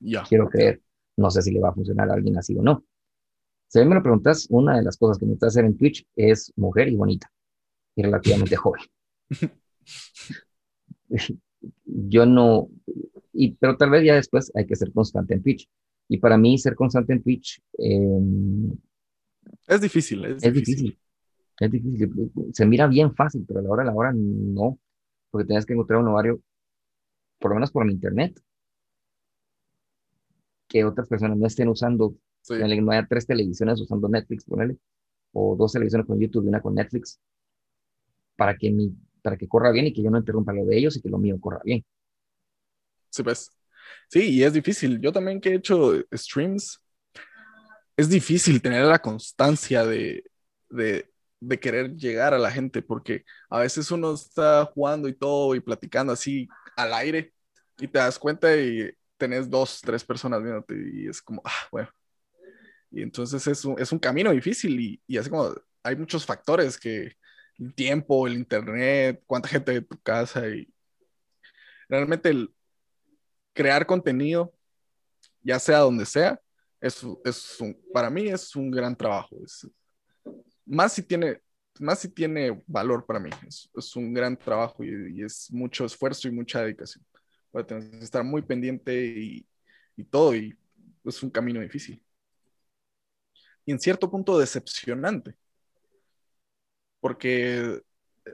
Ya. 0.01 0.23
Quiero 0.29 0.49
creer. 0.49 0.81
No 1.17 1.31
sé 1.31 1.43
si 1.43 1.51
le 1.51 1.61
va 1.61 1.71
a 1.71 1.75
funcionar 1.75 2.11
a 2.11 2.15
alguien 2.15 2.39
así 2.39 2.57
o 2.57 2.63
no. 2.63 2.85
Si 3.69 3.79
a 3.79 3.85
me 3.85 3.95
lo 3.95 4.03
preguntas, 4.03 4.47
una 4.51 4.77
de 4.77 4.83
las 4.83 4.97
cosas 4.97 5.19
que 5.19 5.27
gusta 5.27 5.47
hacer 5.47 5.65
en 5.65 5.77
Twitch 5.77 6.05
es 6.17 6.53
mujer 6.57 6.89
y 6.89 6.97
bonita 6.97 7.31
y 7.95 8.03
relativamente 8.03 8.57
joven. 8.57 8.83
Yo 11.85 12.27
no, 12.27 12.69
y, 13.33 13.53
pero 13.55 13.77
tal 13.77 13.91
vez 13.91 14.05
ya 14.05 14.15
después 14.15 14.51
hay 14.55 14.67
que 14.67 14.77
ser 14.77 14.93
constante 14.93 15.35
en 15.35 15.43
Twitch. 15.43 15.69
Y 16.09 16.19
para 16.19 16.37
mí 16.37 16.59
ser 16.59 16.75
constante 16.75 17.13
en 17.13 17.23
Twitch 17.23 17.63
em, 17.79 18.71
es 19.67 19.81
difícil. 19.81 20.25
Es, 20.25 20.41
difícil. 20.41 20.99
Es 21.59 21.71
difícil. 21.71 22.33
Se 22.53 22.67
mira 22.67 22.87
bien 22.87 23.15
fácil, 23.15 23.45
pero 23.47 23.61
a 23.61 23.63
la 23.63 23.71
hora 23.71 23.83
a 23.83 23.87
la 23.87 23.95
hora 23.95 24.13
no. 24.15 24.79
Porque 25.31 25.47
tienes 25.47 25.65
que 25.65 25.75
encontrar 25.75 26.01
un 26.01 26.09
horario, 26.09 26.41
por 27.39 27.53
lo 27.53 27.55
menos 27.55 27.71
por 27.71 27.85
el 27.85 27.93
internet, 27.93 28.41
que 30.67 30.85
otras 30.85 31.09
personas 31.09 31.39
no 31.39 31.47
estén 31.47 31.69
usando. 31.69 32.17
No 32.49 32.91
haya 32.91 33.07
tres 33.07 33.27
televisiones 33.27 33.81
usando 33.81 34.09
Netflix, 34.09 34.45
ponele, 34.45 34.77
o 35.33 35.55
dos 35.55 35.73
televisiones 35.73 36.07
con 36.07 36.19
YouTube 36.19 36.47
y 36.47 36.49
una 36.49 36.61
con 36.61 36.75
Netflix, 36.75 37.21
para 38.35 38.57
que, 38.57 38.71
mi, 38.71 38.93
para 39.23 39.37
que 39.37 39.49
corra 39.49 39.71
bien 39.71 39.87
y 39.87 39.93
que 39.93 40.03
yo 40.03 40.11
no 40.11 40.19
interrumpa 40.19 40.53
lo 40.53 40.65
de 40.65 40.77
ellos 40.79 40.97
y 40.97 41.03
que 41.03 41.09
lo 41.09 41.19
mío 41.19 41.39
corra 41.41 41.61
bien. 41.65 41.85
Sí, 43.11 43.23
pues. 43.23 43.51
Sí, 44.09 44.31
y 44.31 44.43
es 44.45 44.53
difícil. 44.53 45.01
Yo 45.01 45.13
también 45.13 45.41
que 45.41 45.51
he 45.51 45.55
hecho 45.57 45.93
streams, 46.13 46.81
es 47.97 48.09
difícil 48.09 48.63
tener 48.63 48.85
la 48.85 49.01
constancia 49.01 49.85
de, 49.85 50.25
de, 50.71 51.11
de, 51.41 51.61
querer 51.61 51.97
llegar 51.97 52.35
a 52.35 52.39
la 52.39 52.51
gente, 52.51 52.83
porque 52.83 53.25
a 53.51 53.61
veces 53.61 53.91
uno 53.91 54.15
está 54.15 54.65
jugando 54.67 55.09
y 55.09 55.15
todo 55.15 55.55
y 55.55 55.61
platicando 55.61 56.13
así 56.13 56.49
al 56.77 56.95
aire 56.95 57.35
y 57.79 57.89
te 57.89 57.99
das 57.99 58.19
cuenta 58.19 58.57
y 58.57 58.91
tenés 59.17 59.51
dos, 59.51 59.81
tres 59.83 60.05
personas 60.05 60.43
viéndote 60.43 60.75
y 60.93 61.09
es 61.09 61.21
como, 61.23 61.43
ah, 61.45 61.69
bueno. 61.71 61.91
Y 62.91 63.03
entonces 63.03 63.47
es 63.47 63.65
un, 63.65 63.79
es 63.79 63.93
un 63.93 63.99
camino 63.99 64.33
difícil 64.33 64.81
y, 64.81 65.03
y 65.07 65.19
así 65.19 65.31
como 65.31 65.55
hay 65.83 65.97
muchos 65.97 66.27
factores 66.27 66.79
que 66.79 67.17
tiempo, 67.75 68.27
el 68.27 68.35
internet, 68.35 69.23
cuánta 69.27 69.49
gente 69.49 69.73
de 69.73 69.83
tu 69.83 69.99
casa 70.01 70.49
y 70.49 70.73
realmente 71.89 72.31
el, 72.31 72.55
crear 73.53 73.87
contenido, 73.87 74.55
ya 75.43 75.59
sea 75.59 75.81
donde 75.81 76.07
sea, 76.07 76.41
es, 76.81 77.05
es 77.25 77.61
un, 77.61 77.79
para 77.93 78.11
mí 78.11 78.29
es 78.29 78.57
un 78.57 78.71
gran 78.71 78.97
trabajo. 78.97 79.37
Más, 80.65 80.93
si 80.93 81.03
tiene, 81.03 81.41
más 81.79 81.99
si 81.99 82.09
tiene 82.09 82.63
valor 82.67 83.05
para 83.05 83.21
mí. 83.21 83.31
Es, 83.47 83.97
un 83.97 84.15
gran 84.15 84.37
trabajo 84.37 84.83
y, 84.85 85.23
es 85.23 85.53
mucho 85.53 85.85
esfuerzo 85.85 86.29
y 86.29 86.31
mucha 86.31 86.63
dedicación. 86.63 87.05
Para 87.51 87.67
tener 87.67 87.91
que 87.91 88.05
estar 88.05 88.25
muy 88.25 88.43
pendiente 88.43 88.95
y, 88.95 89.47
y 89.97 90.05
todo, 90.05 90.35
y 90.35 90.57
es 91.05 91.23
un 91.23 91.31
camino 91.31 91.61
difícil. 91.61 92.03
Y 93.67 93.73
en 93.73 93.81
cierto 93.81 94.11
punto 94.11 94.39
decepcionante. 94.39 95.35
Porque 97.01 97.81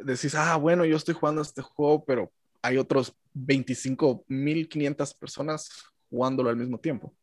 decís, 0.05 0.35
ah, 0.35 0.57
bueno, 0.57 0.85
yo 0.85 0.97
estoy 0.97 1.15
jugando 1.15 1.43
este 1.43 1.63
juego, 1.63 2.05
pero 2.05 2.33
hay 2.63 2.79
otros 2.79 3.17
25.500 3.35 5.15
personas 5.15 5.69
jugándolo 6.11 6.51
al 6.51 6.57
mismo 6.57 6.79
tiempo. 6.79 7.15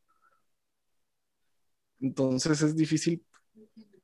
Entonces 2.00 2.62
es 2.62 2.76
difícil 2.76 3.26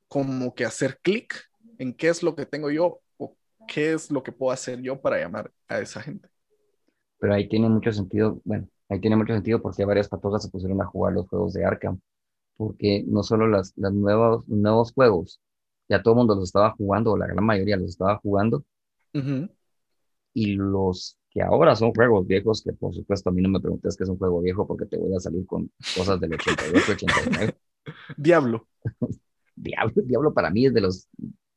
como 0.08 0.54
que 0.54 0.64
hacer 0.64 0.98
clic 1.02 1.34
en 1.78 1.94
qué 1.94 2.08
es 2.08 2.22
lo 2.22 2.34
que 2.34 2.46
tengo 2.46 2.70
yo 2.70 3.00
o 3.16 3.36
qué 3.68 3.92
es 3.92 4.10
lo 4.10 4.22
que 4.22 4.32
puedo 4.32 4.52
hacer 4.52 4.80
yo 4.80 5.00
para 5.00 5.18
llamar 5.18 5.52
a 5.68 5.78
esa 5.80 6.00
gente. 6.00 6.28
Pero 7.18 7.34
ahí 7.34 7.48
tiene 7.48 7.68
mucho 7.68 7.92
sentido, 7.92 8.40
bueno, 8.44 8.68
ahí 8.88 9.00
tiene 9.00 9.16
mucho 9.16 9.34
sentido 9.34 9.60
porque 9.60 9.84
varias 9.84 10.08
patosas 10.08 10.42
se 10.42 10.50
pusieron 10.50 10.80
a 10.80 10.86
jugar 10.86 11.12
los 11.12 11.28
juegos 11.28 11.52
de 11.52 11.64
Arkham, 11.64 12.00
porque 12.56 13.04
no 13.06 13.22
solo 13.22 13.46
las, 13.46 13.72
las 13.76 13.92
nuevos, 13.92 14.48
nuevos 14.48 14.92
juegos, 14.92 15.40
ya 15.90 16.02
todo 16.02 16.14
el 16.14 16.18
mundo 16.18 16.36
los 16.36 16.44
estaba 16.44 16.70
jugando, 16.70 17.12
o 17.12 17.18
la 17.18 17.26
gran 17.26 17.44
mayoría 17.44 17.76
los 17.76 17.90
estaba 17.90 18.16
jugando, 18.18 18.64
y 20.32 20.54
los 20.54 21.18
que 21.30 21.42
ahora 21.42 21.74
son 21.74 21.92
juegos 21.92 22.26
viejos, 22.26 22.62
que 22.62 22.72
por 22.72 22.94
supuesto 22.94 23.28
a 23.28 23.32
mí 23.32 23.42
no 23.42 23.48
me 23.48 23.60
preguntes 23.60 23.96
que 23.96 24.04
es 24.04 24.10
un 24.10 24.18
juego 24.18 24.40
viejo 24.40 24.66
porque 24.66 24.86
te 24.86 24.96
voy 24.96 25.14
a 25.14 25.20
salir 25.20 25.44
con 25.46 25.70
cosas 25.96 26.20
del 26.20 26.34
88, 26.34 26.92
89. 26.92 27.54
Diablo. 28.16 28.68
Diablo, 29.56 30.02
Diablo 30.04 30.32
para 30.32 30.50
mí 30.50 30.66
es 30.66 30.74
de 30.74 30.80
los, 30.80 31.08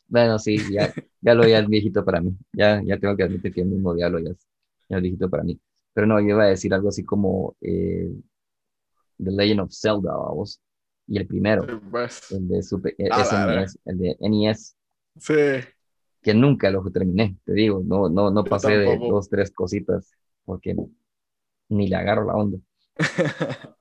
bueno, 0.07 0.38
sí, 0.39 0.57
ya, 0.71 0.93
ya 1.21 1.34
lo 1.34 1.47
ya 1.47 1.59
es 1.59 1.67
viejito 1.67 2.03
para 2.03 2.19
mí, 2.19 2.36
ya, 2.51 2.81
ya 2.84 2.99
tengo 2.99 3.15
que 3.15 3.23
admitir 3.23 3.53
que 3.53 3.61
el 3.61 3.67
mismo 3.67 3.93
Diablo 3.93 4.19
ya 4.19 4.31
es, 4.31 4.47
ya 4.89 4.97
es 4.97 5.01
viejito 5.03 5.29
para 5.29 5.43
mí. 5.43 5.59
Pero 5.93 6.07
no, 6.07 6.19
yo 6.19 6.29
iba 6.29 6.43
a 6.43 6.47
decir 6.47 6.73
algo 6.73 6.89
así 6.89 7.03
como 7.03 7.55
eh, 7.61 8.11
The 9.23 9.31
Legend 9.31 9.61
of 9.61 9.71
Zelda, 9.71 10.11
vamos, 10.15 10.59
y 11.07 11.17
el 11.17 11.27
primero, 11.27 11.81
pues. 11.91 12.31
el 12.31 12.47
de 12.47 12.63
Super, 12.63 12.95
ah, 13.11 13.65
el 13.85 13.97
de 13.97 14.17
NES. 14.19 14.75
Sí 15.17 15.33
que 16.23 16.33
nunca 16.33 16.71
lo 16.71 16.89
terminé, 16.89 17.37
te 17.43 17.53
digo, 17.53 17.83
no, 17.85 18.09
no, 18.09 18.31
no 18.31 18.43
pasé 18.45 18.77
de 18.77 18.97
dos, 18.97 19.29
tres 19.29 19.51
cositas, 19.51 20.09
porque 20.45 20.73
ni 21.67 21.87
le 21.89 21.95
agarro 21.97 22.25
la 22.25 22.33
onda. 22.33 22.57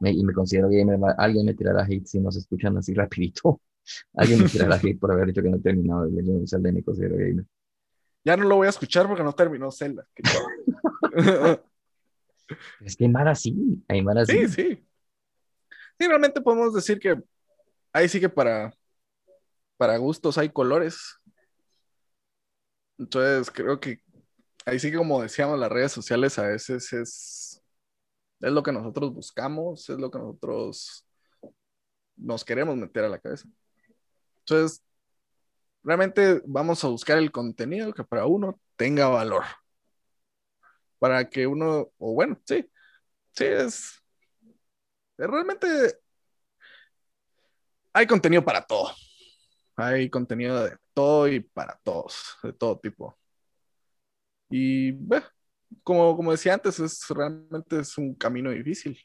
y 0.00 0.24
me 0.24 0.32
considero 0.34 0.68
gamer, 0.68 0.98
alguien 1.16 1.46
me 1.46 1.54
tirará 1.54 1.84
hate 1.84 2.06
si 2.06 2.18
no 2.20 2.32
se 2.32 2.40
escuchan 2.40 2.76
así 2.76 2.92
rapidito. 2.92 3.62
Alguien 4.14 4.42
me 4.42 4.48
tirará 4.48 4.76
hate 4.76 4.98
por 4.98 5.12
haber 5.12 5.26
dicho 5.26 5.42
que 5.42 5.50
no 5.50 5.58
he 5.58 5.60
terminado 5.60 6.04
el 6.04 6.14
Legend 6.14 6.48
Zelda 6.48 6.70
y 6.70 6.72
me 6.72 6.82
considero 6.82 7.16
gamer. 7.18 7.44
Ya 8.24 8.34
no 8.34 8.44
lo 8.44 8.56
voy 8.56 8.66
a 8.66 8.70
escuchar 8.70 9.06
porque 9.06 9.22
no 9.22 9.34
terminó 9.34 9.70
Zelda. 9.70 10.06
es 12.80 12.96
que 12.96 13.04
hay 13.04 13.10
Mara 13.10 13.34
sí, 13.34 13.84
hay 13.86 14.00
Mara 14.00 14.24
sí. 14.24 14.48
Sí, 14.48 14.48
sí. 14.48 14.86
Sí, 15.98 16.06
realmente 16.08 16.40
podemos 16.40 16.74
decir 16.74 16.98
que 16.98 17.16
ahí 17.92 18.08
sí 18.08 18.20
que 18.20 18.28
para, 18.28 18.74
para 19.76 19.96
gustos 19.96 20.38
hay 20.38 20.50
colores. 20.50 21.18
Entonces, 22.98 23.50
creo 23.50 23.78
que 23.80 24.00
ahí 24.66 24.78
sí 24.78 24.90
que 24.90 24.96
como 24.96 25.22
decíamos, 25.22 25.58
las 25.58 25.70
redes 25.70 25.92
sociales 25.92 26.38
a 26.38 26.48
veces 26.48 26.92
es, 26.92 27.62
es 28.40 28.52
lo 28.52 28.62
que 28.62 28.72
nosotros 28.72 29.12
buscamos, 29.12 29.88
es 29.88 29.98
lo 29.98 30.10
que 30.10 30.18
nosotros 30.18 31.06
nos 32.16 32.44
queremos 32.44 32.76
meter 32.76 33.04
a 33.04 33.08
la 33.08 33.18
cabeza. 33.18 33.48
Entonces, 34.40 34.82
realmente 35.82 36.42
vamos 36.46 36.82
a 36.84 36.88
buscar 36.88 37.18
el 37.18 37.32
contenido 37.32 37.92
que 37.92 38.04
para 38.04 38.26
uno 38.26 38.60
tenga 38.76 39.08
valor. 39.08 39.44
Para 40.98 41.28
que 41.28 41.46
uno, 41.46 41.90
o 41.98 42.14
bueno, 42.14 42.40
sí, 42.46 42.70
sí, 43.32 43.44
es, 43.44 44.03
realmente 45.16 45.66
hay 47.92 48.06
contenido 48.06 48.44
para 48.44 48.62
todo. 48.62 48.90
Hay 49.76 50.08
contenido 50.08 50.64
de 50.64 50.76
todo 50.92 51.28
y 51.28 51.40
para 51.40 51.78
todos, 51.82 52.36
de 52.42 52.52
todo 52.52 52.78
tipo. 52.78 53.16
Y 54.50 54.92
bueno, 54.92 55.26
como, 55.82 56.16
como 56.16 56.30
decía 56.30 56.54
antes, 56.54 56.78
es 56.78 57.06
realmente 57.08 57.80
es 57.80 57.98
un 57.98 58.14
camino 58.14 58.50
difícil. 58.50 58.98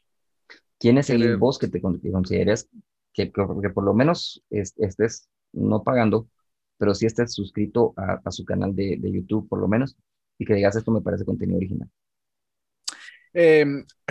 ¿Quién 0.79 0.97
es 0.97 1.09
el 1.09 1.37
voz 1.37 1.57
que 1.57 1.67
te 1.67 1.81
consideres 1.81 2.69
que, 3.13 3.31
que, 3.31 3.69
por 3.69 3.83
lo 3.83 3.93
menos 3.93 4.43
estés 4.49 5.27
no 5.51 5.83
pagando, 5.83 6.29
pero 6.77 6.93
sí 6.93 7.05
estés 7.05 7.33
suscrito 7.33 7.93
a, 7.97 8.31
su 8.31 8.45
canal 8.45 8.75
de, 8.75 8.97
de, 8.99 9.11
YouTube 9.11 9.49
por 9.49 9.59
lo 9.59 9.67
menos 9.67 9.97
y 10.37 10.45
que 10.45 10.53
digas 10.53 10.75
esto 10.75 10.91
me 10.91 11.01
parece 11.01 11.25
contenido 11.25 11.57
original? 11.57 11.89
Eh, 13.33 13.65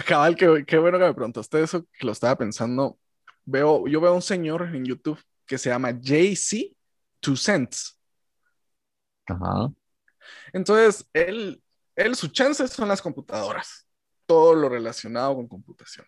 cabal, 0.06 0.36
qué, 0.36 0.64
qué, 0.66 0.78
bueno 0.78 0.98
que 0.98 1.04
me 1.04 1.14
preguntaste 1.14 1.62
eso, 1.62 1.84
que 1.92 2.06
lo 2.06 2.12
estaba 2.12 2.36
pensando. 2.36 2.98
Veo, 3.44 3.86
yo 3.86 4.00
veo 4.00 4.14
un 4.14 4.22
señor 4.22 4.74
en 4.74 4.84
YouTube 4.84 5.20
que 5.46 5.58
se 5.58 5.70
llama 5.70 5.90
JC 5.90 6.76
Two 7.20 7.36
Cents. 7.36 7.98
Ajá. 9.26 9.72
Entonces, 10.52 11.06
él, 11.12 11.62
él, 11.96 12.14
su 12.14 12.28
chance 12.28 12.66
son 12.68 12.88
las 12.88 13.02
computadoras, 13.02 13.86
todo 14.26 14.54
lo 14.54 14.68
relacionado 14.68 15.34
con 15.34 15.48
computación. 15.48 16.06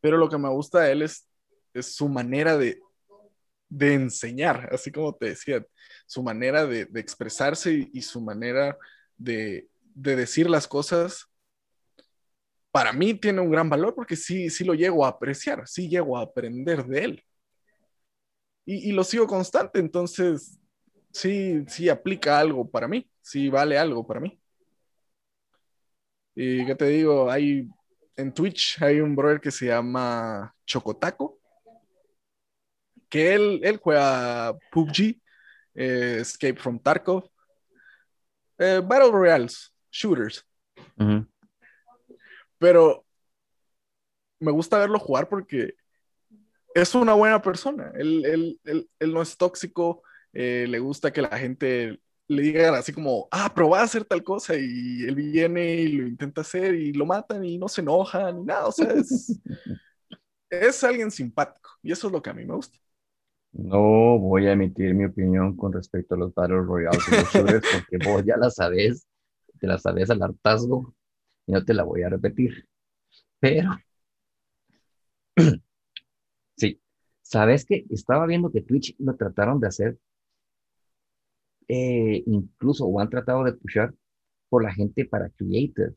Pero 0.00 0.16
lo 0.16 0.28
que 0.28 0.38
me 0.38 0.48
gusta 0.48 0.80
de 0.80 0.92
él 0.92 1.02
es, 1.02 1.28
es 1.74 1.94
su 1.94 2.08
manera 2.08 2.56
de, 2.56 2.80
de 3.68 3.94
enseñar, 3.94 4.68
así 4.72 4.92
como 4.92 5.14
te 5.14 5.26
decía, 5.26 5.64
su 6.06 6.22
manera 6.22 6.66
de, 6.66 6.86
de 6.86 7.00
expresarse 7.00 7.88
y, 7.92 8.02
su 8.02 8.20
manera 8.20 8.78
de, 9.16 9.68
de, 9.94 10.16
decir 10.16 10.48
las 10.48 10.68
cosas, 10.68 11.26
para 12.76 12.92
mí 12.92 13.14
tiene 13.14 13.40
un 13.40 13.50
gran 13.50 13.70
valor 13.70 13.94
porque 13.94 14.16
sí, 14.16 14.50
sí 14.50 14.62
lo 14.62 14.74
llego 14.74 15.06
a 15.06 15.08
apreciar, 15.08 15.66
sí 15.66 15.88
llego 15.88 16.18
a 16.18 16.20
aprender 16.20 16.84
de 16.84 17.04
él 17.04 17.24
y, 18.66 18.92
lo 18.92 19.02
sigo 19.02 19.26
constante, 19.26 19.78
entonces 19.78 20.58
sí, 21.10 21.64
sí 21.68 21.88
aplica 21.88 22.38
algo 22.38 22.70
para 22.70 22.86
mí, 22.86 23.10
sí 23.22 23.48
vale 23.48 23.78
algo 23.78 24.06
para 24.06 24.20
mí. 24.20 24.38
Y 26.34 26.66
qué 26.66 26.74
te 26.74 26.84
digo, 26.88 27.30
hay 27.30 27.66
en 28.14 28.34
Twitch 28.34 28.82
hay 28.82 29.00
un 29.00 29.16
brother 29.16 29.40
que 29.40 29.50
se 29.50 29.68
llama 29.68 30.54
Chocotaco, 30.66 31.40
que 33.08 33.34
él, 33.34 33.60
él 33.62 33.78
juega 33.78 34.54
PUBG, 34.70 35.18
eh, 35.76 36.18
Escape 36.20 36.56
from 36.56 36.78
Tarkov, 36.78 37.30
Eh, 38.58 38.82
Battle 38.84 39.12
Royales, 39.12 39.72
shooters. 39.90 40.44
Pero 42.58 43.04
me 44.40 44.52
gusta 44.52 44.78
verlo 44.78 44.98
jugar 44.98 45.28
porque 45.28 45.74
es 46.74 46.94
una 46.94 47.14
buena 47.14 47.40
persona. 47.40 47.92
Él, 47.94 48.60
no 49.00 49.22
es 49.22 49.36
tóxico, 49.36 50.02
eh, 50.32 50.66
le 50.68 50.78
gusta 50.78 51.12
que 51.12 51.22
la 51.22 51.38
gente 51.38 52.00
le 52.28 52.42
diga 52.42 52.76
así 52.76 52.92
como, 52.92 53.28
ah, 53.30 53.52
probá 53.54 53.80
a 53.80 53.84
hacer 53.84 54.04
tal 54.04 54.22
cosa 54.22 54.54
y 54.56 55.04
él 55.04 55.14
viene 55.14 55.76
y 55.76 55.92
lo 55.92 56.06
intenta 56.06 56.40
hacer 56.40 56.74
y 56.74 56.92
lo 56.92 57.06
matan 57.06 57.44
y 57.44 57.56
no 57.56 57.68
se 57.68 57.80
enoja 57.80 58.32
ni 58.32 58.44
nada. 58.44 58.66
O 58.66 58.72
sea, 58.72 58.90
es, 58.90 59.40
es 60.50 60.84
alguien 60.84 61.10
simpático 61.10 61.70
y 61.82 61.92
eso 61.92 62.08
es 62.08 62.12
lo 62.12 62.20
que 62.20 62.30
a 62.30 62.34
mí 62.34 62.44
me 62.44 62.54
gusta. 62.54 62.78
No 63.52 64.18
voy 64.18 64.46
a 64.48 64.52
emitir 64.52 64.94
mi 64.94 65.06
opinión 65.06 65.56
con 65.56 65.72
respecto 65.72 66.14
a 66.14 66.18
los 66.18 66.34
Battle 66.34 66.58
Royale 66.58 66.98
porque 67.72 68.06
vos 68.06 68.22
ya 68.24 68.36
la 68.36 68.50
sabes, 68.50 69.06
te 69.58 69.66
la 69.66 69.78
sabes 69.78 70.10
al 70.10 70.22
hartazgo 70.22 70.95
y 71.46 71.52
no 71.52 71.64
te 71.64 71.74
la 71.74 71.84
voy 71.84 72.02
a 72.02 72.08
repetir. 72.08 72.68
Pero, 73.40 73.70
sí, 76.56 76.80
sabes 77.22 77.64
que 77.64 77.86
estaba 77.90 78.26
viendo 78.26 78.50
que 78.50 78.62
Twitch 78.62 78.94
lo 78.98 79.16
trataron 79.16 79.60
de 79.60 79.68
hacer, 79.68 79.98
eh, 81.68 82.22
incluso 82.26 82.86
o 82.86 83.00
han 83.00 83.10
tratado 83.10 83.44
de 83.44 83.52
pushar 83.52 83.94
por 84.48 84.62
la 84.62 84.72
gente 84.72 85.04
para 85.04 85.30
creative, 85.30 85.94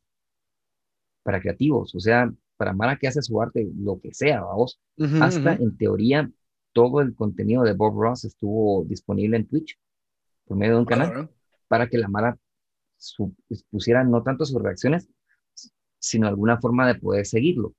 para 1.23 1.41
creativos, 1.41 1.93
o 1.93 1.99
sea, 1.99 2.31
para 2.57 2.73
Mara 2.73 2.97
que 2.97 3.07
hace 3.07 3.21
su 3.21 3.41
arte, 3.41 3.69
lo 3.77 3.99
que 4.01 4.13
sea, 4.13 4.41
vamos, 4.41 4.81
hasta 5.21 5.53
en 5.53 5.77
teoría 5.77 6.29
todo 6.73 7.01
el 7.01 7.15
contenido 7.15 7.63
de 7.63 7.73
Bob 7.73 7.99
Ross 7.99 8.25
estuvo 8.25 8.83
disponible 8.85 9.37
en 9.37 9.47
Twitch 9.47 9.79
por 10.45 10.57
medio 10.57 10.73
de 10.73 10.79
un 10.79 10.85
canal 10.85 11.29
para 11.67 11.87
que 11.87 11.97
la 11.97 12.07
Mara 12.07 12.37
pusiera 13.69 14.03
no 14.03 14.23
tanto 14.23 14.45
sus 14.45 14.61
reacciones, 14.61 15.07
sino 15.99 16.27
alguna 16.27 16.59
forma 16.59 16.87
de 16.87 16.95
poder 16.99 17.25
seguirlo. 17.25 17.73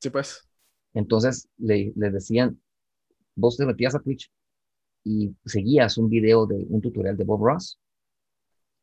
Sí, 0.00 0.10
pues. 0.10 0.48
Entonces 0.94 1.48
le, 1.58 1.92
decían, 1.94 2.60
vos 3.36 3.56
te 3.56 3.66
metías 3.66 3.94
a 3.94 4.00
Twitch 4.00 4.30
y 5.04 5.34
seguías 5.44 5.98
un 5.98 6.08
video 6.08 6.46
de 6.46 6.66
un 6.68 6.80
tutorial 6.80 7.16
de 7.16 7.24
Bob 7.24 7.44
Ross 7.44 7.78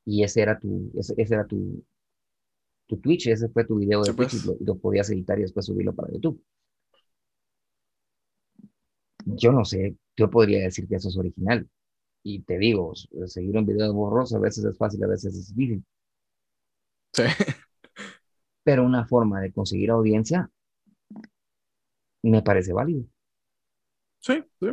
y 0.06 0.24
ese 0.24 0.42
era 0.42 0.58
tu, 0.58 0.92
ese, 0.96 1.14
era 1.18 1.46
tu, 1.46 1.84
tu 2.88 2.98
Twitch, 2.98 3.28
ese 3.28 3.50
fue 3.50 3.66
tu 3.66 3.76
video 3.76 4.02
de 4.04 4.14
Twitch 4.14 4.36
y 4.36 4.40
pues. 4.40 4.62
lo 4.62 4.78
podías 4.78 5.10
editar 5.10 5.38
y 5.38 5.44
después 5.44 5.66
subirlo 5.66 5.94
para 5.94 6.12
YouTube 6.12 6.42
yo 9.36 9.52
no 9.52 9.66
sé, 9.66 9.96
yo 10.16 10.30
podría 10.30 10.64
decir 10.64 10.88
que 10.88 10.96
eso 10.96 11.10
es 11.10 11.18
original. 11.18 11.68
Y 12.24 12.42
te 12.44 12.58
digo, 12.58 12.94
seguir 13.26 13.58
un 13.58 13.66
video 13.66 13.94
borroso 13.94 14.38
a 14.38 14.40
veces 14.40 14.66
es 14.66 14.78
fácil, 14.78 15.04
a 15.04 15.08
veces 15.08 15.36
es 15.36 15.56
difícil. 15.56 15.84
Sí. 17.18 17.24
Pero 18.64 18.86
una 18.86 19.08
forma 19.08 19.42
de 19.42 19.52
conseguir 19.52 19.90
audiencia 19.90 20.52
me 22.22 22.42
parece 22.42 22.74
válido. 22.74 23.06
Sí, 24.20 24.44
sí. 24.60 24.68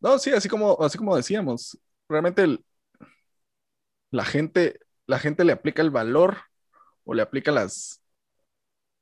No, 0.00 0.18
sí, 0.18 0.30
así 0.30 0.48
como, 0.48 0.80
así 0.82 0.98
como 0.98 1.16
decíamos, 1.16 1.78
realmente 2.08 2.58
la 4.10 4.24
gente, 4.24 4.78
la 5.06 5.18
gente 5.18 5.44
le 5.44 5.52
aplica 5.52 5.82
el 5.82 5.90
valor 5.90 6.36
o 7.04 7.14
le 7.14 7.22
aplica 7.22 7.50
las, 7.50 8.02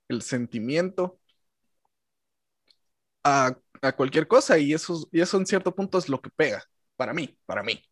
el 0.09 0.23
sentimiento 0.23 1.19
a, 3.25 3.57
cualquier 3.97 4.29
cosa 4.29 4.59
y 4.59 4.73
eso, 4.73 5.09
y 5.11 5.21
eso 5.21 5.37
en 5.37 5.47
cierto 5.47 5.75
punto 5.75 5.99
es 5.99 6.09
lo 6.09 6.21
que 6.21 6.31
pega, 6.31 6.63
para 6.97 7.13
mí, 7.13 7.37
para 7.47 7.63
mí. 7.65 7.83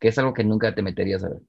Que 0.00 0.08
es 0.08 0.18
algo 0.18 0.32
que 0.32 0.44
nunca 0.44 0.74
te 0.74 0.82
meterías 0.82 1.22
a 1.24 1.28
ver. 1.28 1.42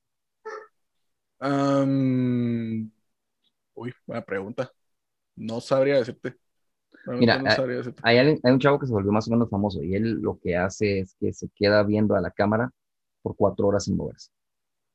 Uy, 3.76 3.94
buena 4.06 4.24
pregunta. 4.24 4.72
No 5.36 5.62
sabría 5.62 5.98
decirte. 5.98 6.36
Mira, 7.06 7.42
Hay, 8.04 8.18
hay, 8.18 8.40
un 8.44 8.60
chavo 8.60 8.80
que 8.80 8.88
se 8.88 8.92
volvió 8.92 9.12
más 9.12 9.28
o 9.28 9.32
menos 9.32 9.50
famoso 9.50 9.82
y 9.82 9.96
él 9.96 10.20
lo 10.22 10.40
que 10.40 10.58
hace 10.58 11.00
es 11.00 11.16
que 11.20 11.32
se 11.32 11.48
queda 11.56 11.84
viendo 11.84 12.16
a 12.16 12.22
la 12.22 12.32
cámara 12.32 12.72
por 13.22 13.36
cuatro 13.36 13.68
horas 13.68 13.86
sin 13.86 13.96
moverse. 13.96 14.30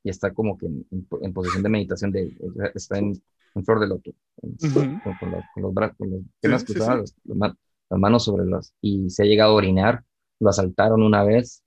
Y 0.03 0.11
está 0.11 0.32
como 0.34 0.59
que 0.59 0.66
en, 0.66 1.32
posición 1.32 1.62
de 1.62 1.68
meditación, 1.68 2.11
de, 2.11 2.36
está 2.74 2.99
en, 2.99 3.22
flor 3.64 3.80
de 3.80 3.86
loto, 3.86 4.11
con, 4.36 5.30
los, 5.57 5.74
brazos, 5.74 5.97
con 5.97 6.11
las 6.11 6.20
piernas 6.40 6.64
cruzadas, 6.64 7.14
las 7.24 8.01
manos 8.01 8.24
sobre 8.24 8.47
las, 8.47 8.74
y 8.80 9.09
se 9.11 9.22
ha 9.22 9.26
llegado 9.26 9.53
a 9.53 9.57
orinar, 9.57 10.05
lo 10.40 10.51
asaltaron 10.51 11.03
una 11.03 11.22
vez, 11.22 11.62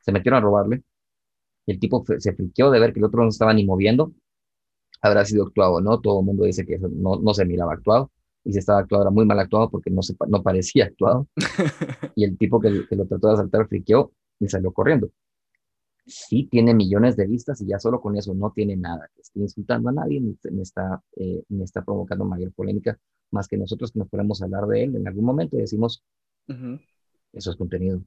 se 0.00 0.12
metieron 0.12 0.38
a 0.38 0.40
robarle, 0.40 0.82
el 1.72 1.78
tipo 1.78 2.04
se 2.18 2.32
friqueó 2.34 2.70
de 2.70 2.80
ver 2.80 2.92
que 2.92 3.00
el 3.00 3.04
otro 3.04 3.22
no 3.22 3.28
estaba 3.28 3.54
ni 3.54 3.64
moviendo, 3.64 4.12
habrá 5.02 5.24
sido 5.24 5.46
actuado, 5.46 5.80
¿no? 5.80 6.00
Todo 6.00 6.20
el 6.20 6.26
mundo 6.26 6.44
dice 6.44 6.66
que 6.66 6.78
no, 6.78 7.16
no 7.16 7.34
se 7.34 7.44
miraba 7.44 7.74
actuado, 7.74 8.10
y 8.44 8.52
si 8.52 8.58
estaba 8.58 8.80
actuado 8.80 9.04
era 9.04 9.10
muy 9.10 9.26
mal 9.26 9.38
actuado 9.38 9.70
porque 9.70 9.90
no, 9.90 10.02
se, 10.02 10.14
no 10.28 10.42
parecía 10.42 10.86
actuado, 10.86 11.28
y 12.16 12.24
el 12.24 12.36
tipo 12.38 12.60
que, 12.60 12.86
que 12.88 12.96
lo 12.96 13.06
trató 13.06 13.28
de 13.28 13.34
asaltar 13.34 13.68
friqueó 13.68 14.12
y 14.40 14.48
salió 14.48 14.72
corriendo 14.72 15.10
sí 16.08 16.48
tiene 16.50 16.74
millones 16.74 17.16
de 17.16 17.26
vistas 17.26 17.60
y 17.60 17.66
ya 17.66 17.78
solo 17.78 18.00
con 18.00 18.16
eso 18.16 18.34
no 18.34 18.50
tiene 18.52 18.76
nada 18.76 19.08
que 19.14 19.20
esté 19.20 19.40
insultando 19.40 19.90
a 19.90 19.92
nadie 19.92 20.20
ni, 20.20 20.62
está, 20.62 21.02
eh, 21.16 21.42
ni 21.48 21.62
está 21.62 21.84
provocando 21.84 22.24
mayor 22.24 22.52
polémica, 22.52 22.98
más 23.30 23.46
que 23.46 23.58
nosotros 23.58 23.92
que 23.92 23.98
nos 23.98 24.08
podemos 24.08 24.42
hablar 24.42 24.66
de 24.66 24.84
él 24.84 24.96
en 24.96 25.06
algún 25.06 25.24
momento 25.24 25.56
y 25.56 25.60
decimos, 25.60 26.02
eso 27.32 27.50
es 27.50 27.56
contenido. 27.56 28.02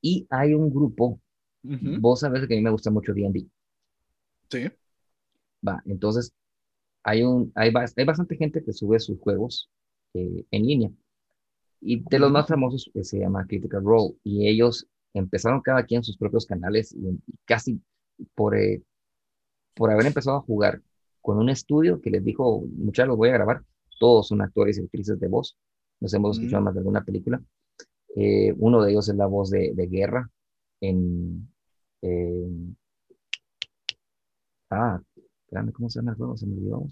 Y 0.00 0.26
hay 0.30 0.54
un 0.54 0.72
grupo, 0.72 1.20
vos 1.62 2.20
sabes 2.20 2.46
que 2.46 2.54
a 2.54 2.56
mí 2.56 2.62
me 2.62 2.70
gusta 2.70 2.90
mucho 2.90 3.14
D&D. 3.14 3.46
Sí. 4.50 4.68
Va, 5.66 5.82
entonces 5.86 6.32
hay, 7.02 7.22
un, 7.22 7.52
hay, 7.54 7.72
hay 7.96 8.04
bastante 8.04 8.36
gente 8.36 8.62
que 8.64 8.72
sube 8.72 8.98
sus 9.00 9.18
juegos 9.20 9.70
eh, 10.14 10.44
en 10.50 10.66
línea. 10.66 10.90
Y 11.80 12.02
de 12.08 12.18
los 12.18 12.30
más 12.30 12.46
famosos 12.46 12.90
eh, 12.94 13.04
se 13.04 13.18
llama 13.18 13.46
Critical 13.46 13.82
Role. 13.82 14.14
Y 14.22 14.48
ellos 14.48 14.86
empezaron 15.14 15.60
cada 15.60 15.84
quien 15.84 16.02
sus 16.02 16.16
propios 16.16 16.46
canales 16.46 16.92
y, 16.92 17.18
casi 17.44 17.80
por, 18.34 18.56
eh, 18.56 18.82
por 19.74 19.90
haber 19.90 20.06
empezado 20.06 20.38
a 20.38 20.42
jugar 20.42 20.80
con 21.20 21.38
un 21.38 21.48
estudio 21.48 22.00
que 22.00 22.10
les 22.10 22.24
dijo, 22.24 22.64
muchachos, 22.76 23.08
los 23.08 23.16
voy 23.16 23.30
a 23.30 23.34
grabar, 23.34 23.62
todos 23.98 24.28
son 24.28 24.42
actores 24.42 24.78
y 24.78 24.82
actrices 24.82 25.18
de 25.20 25.28
voz, 25.28 25.56
nos 26.00 26.12
hemos 26.14 26.36
escuchado 26.36 26.62
más 26.62 26.74
de 26.74 26.80
alguna 26.80 27.04
película. 27.04 27.40
Eh, 28.16 28.52
uno 28.58 28.82
de 28.82 28.90
ellos 28.90 29.08
es 29.08 29.14
la 29.14 29.26
voz 29.26 29.50
de, 29.50 29.72
Guerra 29.90 30.28
en... 30.80 31.48
ah, 34.70 35.00
espérame, 35.16 35.72
¿cómo 35.72 35.88
se 35.88 35.98
llama 36.00 36.12
el 36.12 36.16
juego? 36.16 36.36
Se 36.36 36.46
me 36.46 36.54
olvidó. 36.56 36.88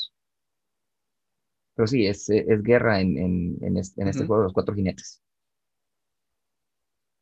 Pero 1.75 1.87
sí, 1.87 2.07
es, 2.07 2.29
es 2.29 2.63
Guerra 2.63 3.01
en, 3.01 3.17
en, 3.63 3.77
este, 3.77 4.27
juego 4.27 4.39
de 4.39 4.45
los 4.45 4.53
cuatro 4.53 4.75
jinetes. 4.75 5.23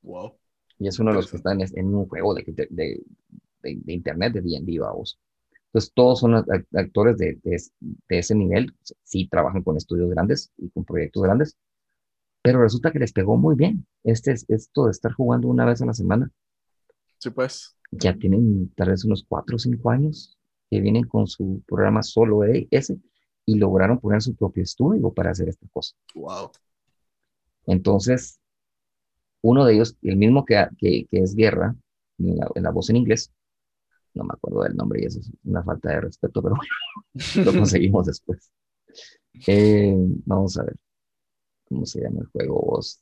Wow. 0.03 0.39
Y 0.78 0.89
es 0.89 0.99
uno 0.99 1.11
de 1.11 1.16
los 1.16 1.30
que 1.30 1.36
están 1.36 1.61
en, 1.61 1.95
un 1.95 2.07
juego 2.09 2.34
de, 2.34 2.45
de, 2.70 3.01
de, 3.62 3.93
internet 3.93 4.32
de 4.32 4.41
D&D, 4.41 4.78
vamos. 4.80 5.18
Entonces, 5.66 5.93
todos 5.95 6.20
son 6.20 6.34
actores 6.34 7.18
de, 7.18 7.39
de, 7.43 7.59
ese 8.09 8.34
nivel. 8.34 8.74
Sí 9.05 9.28
trabajan 9.28 9.62
con 9.62 9.76
estudios 9.76 10.11
grandes 10.11 10.51
y 10.57 10.70
con 10.70 10.84
proyectos 10.84 11.22
grandes, 11.22 11.57
pero 12.43 12.62
resulta 12.62 12.91
que 12.91 12.99
les 12.99 13.12
pegó 13.12 13.36
muy 13.36 13.55
bien. 13.55 13.86
Este, 14.05 14.34
esto 14.49 14.86
de 14.86 14.91
estar 14.91 15.12
jugando 15.12 15.49
una 15.49 15.66
vez 15.66 15.82
a 15.82 15.86
la 15.86 15.95
semana. 15.95 16.30
Sí, 17.18 17.30
pues. 17.30 17.78
Ya 17.91 18.14
tienen 18.14 18.70
tal 18.76 18.91
vez 18.91 19.05
unos 19.05 19.24
cuatro 19.26 19.57
o 19.57 19.59
cinco 19.59 19.91
años 19.91 20.36
que 20.70 20.80
vienen 20.80 21.05
con 21.05 21.26
su 21.26 21.62
programa 21.66 22.03
solo 22.03 22.45
ese 22.45 22.99
y 23.47 23.55
lograron 23.55 23.99
poner 23.99 24.20
su 24.20 24.34
propio 24.34 24.62
estudio 24.62 25.11
para 25.11 25.30
hacer 25.30 25.49
esta 25.49 25.66
cosa. 25.72 25.95
Wow. 26.14 26.51
Entonces, 27.66 28.39
uno 29.43 29.64
de 29.64 29.74
ellos, 29.74 29.97
el 30.03 30.16
mismo 30.16 30.45
que, 30.45 30.66
que, 30.78 31.07
es 31.11 31.34
Guerra, 31.34 31.74
en 32.18 32.62
la, 32.62 32.70
voz 32.70 32.91
en 32.91 32.97
inglés, 32.97 33.32
no 34.14 34.24
me 34.24 34.34
acuerdo 34.34 34.64
del 34.64 34.76
nombre 34.76 35.01
y 35.01 35.07
eso 35.07 35.20
es 35.20 35.30
una 35.45 35.62
falta 35.62 35.91
de 35.91 36.01
respeto, 36.03 36.43
pero 36.43 36.57
lo 37.45 37.53
conseguimos 37.59 38.07
después. 38.07 38.51
Eh, 39.47 39.95
vamos 40.26 40.59
a 40.59 40.64
ver 40.64 40.76
cómo 41.68 41.86
se 41.86 42.03
llama 42.03 42.20
el 42.20 42.26
juego. 42.26 42.61
Vos. 42.61 43.01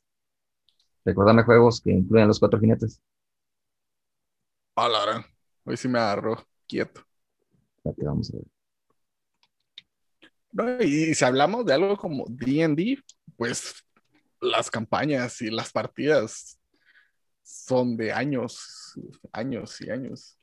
Recordame 1.03 1.43
juegos 1.43 1.81
que 1.81 1.91
incluyen 1.91 2.27
los 2.27 2.39
cuatro 2.39 2.59
jinetes. 2.59 3.01
Ah, 4.79 5.25
Hoy 5.63 5.75
sí 5.75 5.87
me 5.87 5.97
agarró 5.97 6.37
quieto. 6.67 7.01
vamos 7.83 8.31
a 8.31 8.37
ver. 8.37 8.45
No, 10.51 10.83
y 10.83 11.15
si 11.15 11.25
hablamos 11.25 11.65
de 11.65 11.73
algo 11.73 11.97
como 11.97 12.25
DD, 12.29 12.99
pues 13.35 13.73
las 14.39 14.69
campañas 14.69 15.41
y 15.41 15.49
las 15.49 15.71
partidas 15.71 16.59
son 17.41 17.97
de 17.97 18.11
años, 18.11 18.93
años 19.31 19.81
y 19.81 19.89
años. 19.89 20.37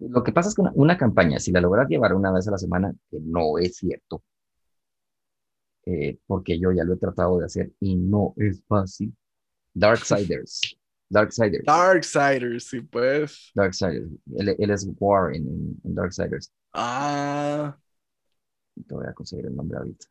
Lo 0.00 0.24
que 0.24 0.32
pasa 0.32 0.48
es 0.48 0.56
que 0.56 0.62
una, 0.74 0.98
campaña, 0.98 1.38
si 1.38 1.52
la 1.52 1.60
logras 1.60 1.88
llevar 1.88 2.14
una 2.14 2.32
vez 2.32 2.48
a 2.48 2.50
la 2.50 2.58
semana, 2.58 2.92
que 3.08 3.18
no 3.20 3.58
es 3.58 3.76
cierto, 3.76 4.24
eh, 5.86 6.18
porque 6.26 6.58
yo 6.58 6.72
ya 6.72 6.82
lo 6.82 6.94
he 6.94 6.98
tratado 6.98 7.38
de 7.38 7.44
hacer 7.44 7.70
y 7.78 7.94
no 7.94 8.34
es 8.38 8.64
fácil. 8.66 9.16
Darksiders, 9.72 10.81
Darksiders. 11.12 11.64
Darksiders, 11.66 12.64
sí, 12.64 12.80
pues. 12.80 13.52
Darksiders. 13.54 14.10
Él, 14.34 14.56
él 14.58 14.70
es 14.70 14.88
War 14.98 15.34
en, 15.34 15.78
en, 15.84 15.94
Darksiders. 15.94 16.50
Ah. 16.72 17.76
Te 18.86 18.94
voy 18.94 19.06
a 19.06 19.12
conseguir 19.12 19.44
el 19.46 19.54
nombre 19.54 19.76
ahorita. 19.76 20.06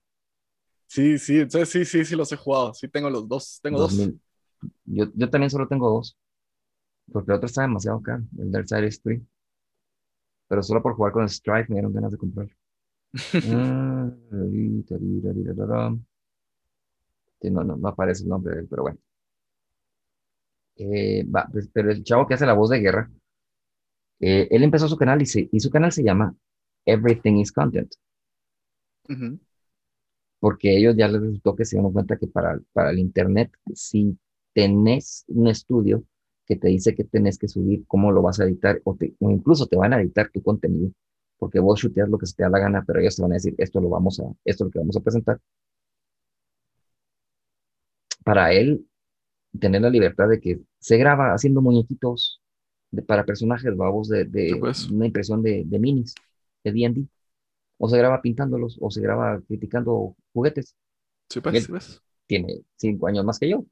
Sí, 0.85 1.17
sí, 1.17 1.39
entonces 1.39 1.69
sí, 1.69 1.85
sí, 1.85 2.05
sí 2.05 2.15
los 2.15 2.31
he 2.31 2.35
jugado. 2.35 2.75
Sí, 2.75 2.87
tengo 2.87 3.09
los 3.09 3.27
dos. 3.27 3.59
Tengo 3.63 3.79
dos. 3.79 3.97
Yo, 4.85 5.05
yo 5.15 5.29
también 5.29 5.49
solo 5.49 5.67
tengo 5.67 5.89
dos. 5.89 6.15
Porque 7.11 7.31
el 7.31 7.37
otro 7.37 7.47
está 7.47 7.63
demasiado 7.63 7.99
caro, 8.01 8.23
el 8.37 8.51
Darksiders 8.51 9.01
3. 9.01 9.21
Pero 10.49 10.61
solo 10.61 10.83
por 10.83 10.93
jugar 10.93 11.13
con 11.13 11.27
Strife 11.27 11.65
me 11.69 11.75
dieron 11.75 11.93
ganas 11.93 12.11
de 12.11 12.17
comprar. 12.17 12.47
Ah, 17.43 17.49
no, 17.49 17.63
no, 17.63 17.75
no 17.75 17.87
aparece 17.87 18.21
el 18.23 18.29
nombre 18.29 18.53
de 18.53 18.61
él, 18.61 18.67
pero 18.69 18.83
bueno. 18.83 18.99
Eh, 20.75 21.25
pues, 21.51 21.69
pero 21.73 21.91
el 21.91 22.03
chavo 22.03 22.27
que 22.27 22.33
hace 22.33 22.45
la 22.45 22.53
voz 22.53 22.69
de 22.69 22.79
guerra, 22.79 23.09
eh, 24.19 24.47
él 24.51 24.63
empezó 24.63 24.87
su 24.87 24.97
canal 24.97 25.21
y, 25.21 25.25
y, 25.51 25.59
su 25.59 25.69
canal 25.69 25.91
se 25.91 26.03
llama 26.03 26.35
Everything 26.85 27.37
is 27.37 27.51
Content. 27.51 27.93
Porque 30.39 30.77
ellos 30.77 30.95
ya 30.97 31.07
les 31.07 31.21
resultó 31.21 31.55
que 31.55 31.65
se 31.65 31.75
dieron 31.75 31.93
cuenta 31.93 32.17
que 32.17 32.27
para, 32.27 32.59
para 32.73 32.91
el 32.91 32.99
Internet, 32.99 33.51
si 33.73 34.17
tenés 34.53 35.25
un 35.27 35.47
estudio 35.47 36.03
que 36.45 36.55
te 36.55 36.67
dice 36.69 36.95
que 36.95 37.03
tenés 37.03 37.37
que 37.37 37.47
subir, 37.47 37.85
cómo 37.87 38.11
lo 38.11 38.21
vas 38.21 38.39
a 38.39 38.45
editar, 38.45 38.81
o, 38.83 38.97
o 39.19 39.31
incluso 39.31 39.67
te 39.67 39.77
van 39.77 39.93
a 39.93 40.01
editar 40.01 40.29
tu 40.31 40.41
contenido, 40.43 40.91
porque 41.37 41.59
vos 41.59 41.79
chuteas 41.79 42.09
lo 42.09 42.17
que 42.17 42.25
se 42.25 42.35
te 42.35 42.43
da 42.43 42.49
la 42.49 42.59
gana, 42.59 42.83
pero 42.85 42.99
ellos 42.99 43.15
te 43.15 43.21
van 43.21 43.31
a 43.31 43.35
decir, 43.35 43.55
esto 43.57 43.79
lo 43.81 43.89
vamos 43.89 44.19
a, 44.19 44.23
esto 44.45 44.63
es 44.63 44.67
lo 44.67 44.71
que 44.71 44.79
vamos 44.79 44.97
a 44.97 45.01
presentar. 45.01 45.39
Para 48.23 48.51
él, 48.53 48.85
tener 49.59 49.81
la 49.81 49.89
libertad 49.89 50.29
de 50.29 50.39
que 50.39 50.59
se 50.79 50.97
graba 50.97 51.33
haciendo 51.33 51.61
muñequitos 51.61 52.41
para 53.07 53.25
personajes 53.25 53.75
babos 53.75 54.09
de, 54.09 54.25
de 54.25 54.55
pues. 54.59 54.89
una 54.89 55.05
impresión 55.07 55.41
de, 55.43 55.63
de 55.65 55.79
minis, 55.79 56.15
de 56.63 56.71
D&D, 56.71 57.07
o 57.77 57.89
se 57.89 57.97
graba 57.97 58.21
pintándolos, 58.21 58.77
o 58.81 58.91
se 58.91 59.01
graba 59.01 59.41
criticando 59.47 60.15
juguetes. 60.33 60.75
Sí, 61.29 61.41
pues, 61.41 61.67
pues. 61.67 62.01
Tiene 62.27 62.61
cinco 62.77 63.07
años 63.07 63.25
más 63.25 63.39
que 63.39 63.49
yo. 63.49 63.65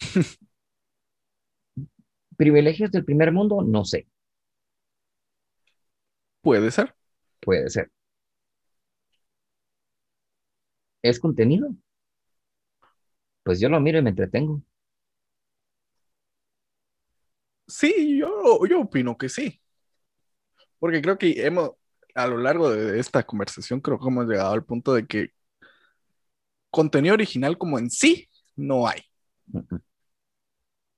¿Privilegios 2.38 2.90
del 2.90 3.04
primer 3.04 3.32
mundo? 3.32 3.62
No 3.62 3.84
sé. 3.84 4.06
Puede 6.42 6.70
ser. 6.72 6.94
Puede 7.40 7.68
ser. 7.70 7.90
¿Es 11.02 11.18
contenido? 11.18 11.74
Pues 13.48 13.60
yo 13.60 13.70
lo 13.70 13.80
miro 13.80 13.98
y 13.98 14.02
me 14.02 14.10
entretengo. 14.10 14.62
Sí, 17.66 18.18
yo, 18.18 18.66
yo 18.66 18.82
opino 18.82 19.16
que 19.16 19.30
sí. 19.30 19.58
Porque 20.78 21.00
creo 21.00 21.16
que 21.16 21.46
hemos, 21.46 21.70
a 22.14 22.26
lo 22.26 22.36
largo 22.36 22.68
de 22.68 23.00
esta 23.00 23.22
conversación, 23.24 23.80
creo 23.80 23.98
que 23.98 24.06
hemos 24.06 24.26
llegado 24.26 24.52
al 24.52 24.66
punto 24.66 24.92
de 24.92 25.06
que 25.06 25.30
contenido 26.70 27.14
original 27.14 27.56
como 27.56 27.78
en 27.78 27.88
sí 27.88 28.28
no 28.54 28.86
hay. 28.86 29.00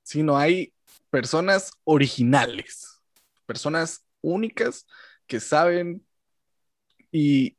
Sino 0.02 0.36
hay 0.36 0.74
personas 1.08 1.70
originales, 1.84 3.00
personas 3.46 4.04
únicas 4.22 4.88
que 5.28 5.38
saben 5.38 6.04
y, 7.12 7.54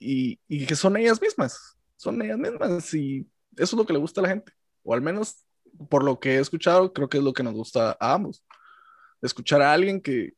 y, 0.49 0.65
que 0.65 0.75
son 0.75 0.97
ellas 0.97 1.21
mismas, 1.21 1.77
son 1.95 2.21
ellas 2.21 2.37
mismas 2.37 2.93
y 2.93 3.25
eso 3.55 3.63
es 3.63 3.73
lo 3.73 3.85
que 3.85 3.93
le 3.93 3.99
gusta 3.99 4.19
a 4.19 4.23
la 4.23 4.29
gente 4.31 4.51
o 4.83 4.93
al 4.93 5.01
menos 5.01 5.45
por 5.89 6.03
lo 6.03 6.19
que 6.19 6.35
he 6.35 6.39
escuchado, 6.39 6.93
creo 6.93 7.09
que 7.09 7.17
es 7.17 7.23
lo 7.23 7.33
que 7.33 7.43
nos 7.43 7.53
gusta 7.53 7.97
a 7.99 8.13
ambos. 8.13 8.43
Escuchar 9.21 9.61
a 9.61 9.73
alguien 9.73 10.01
que, 10.01 10.33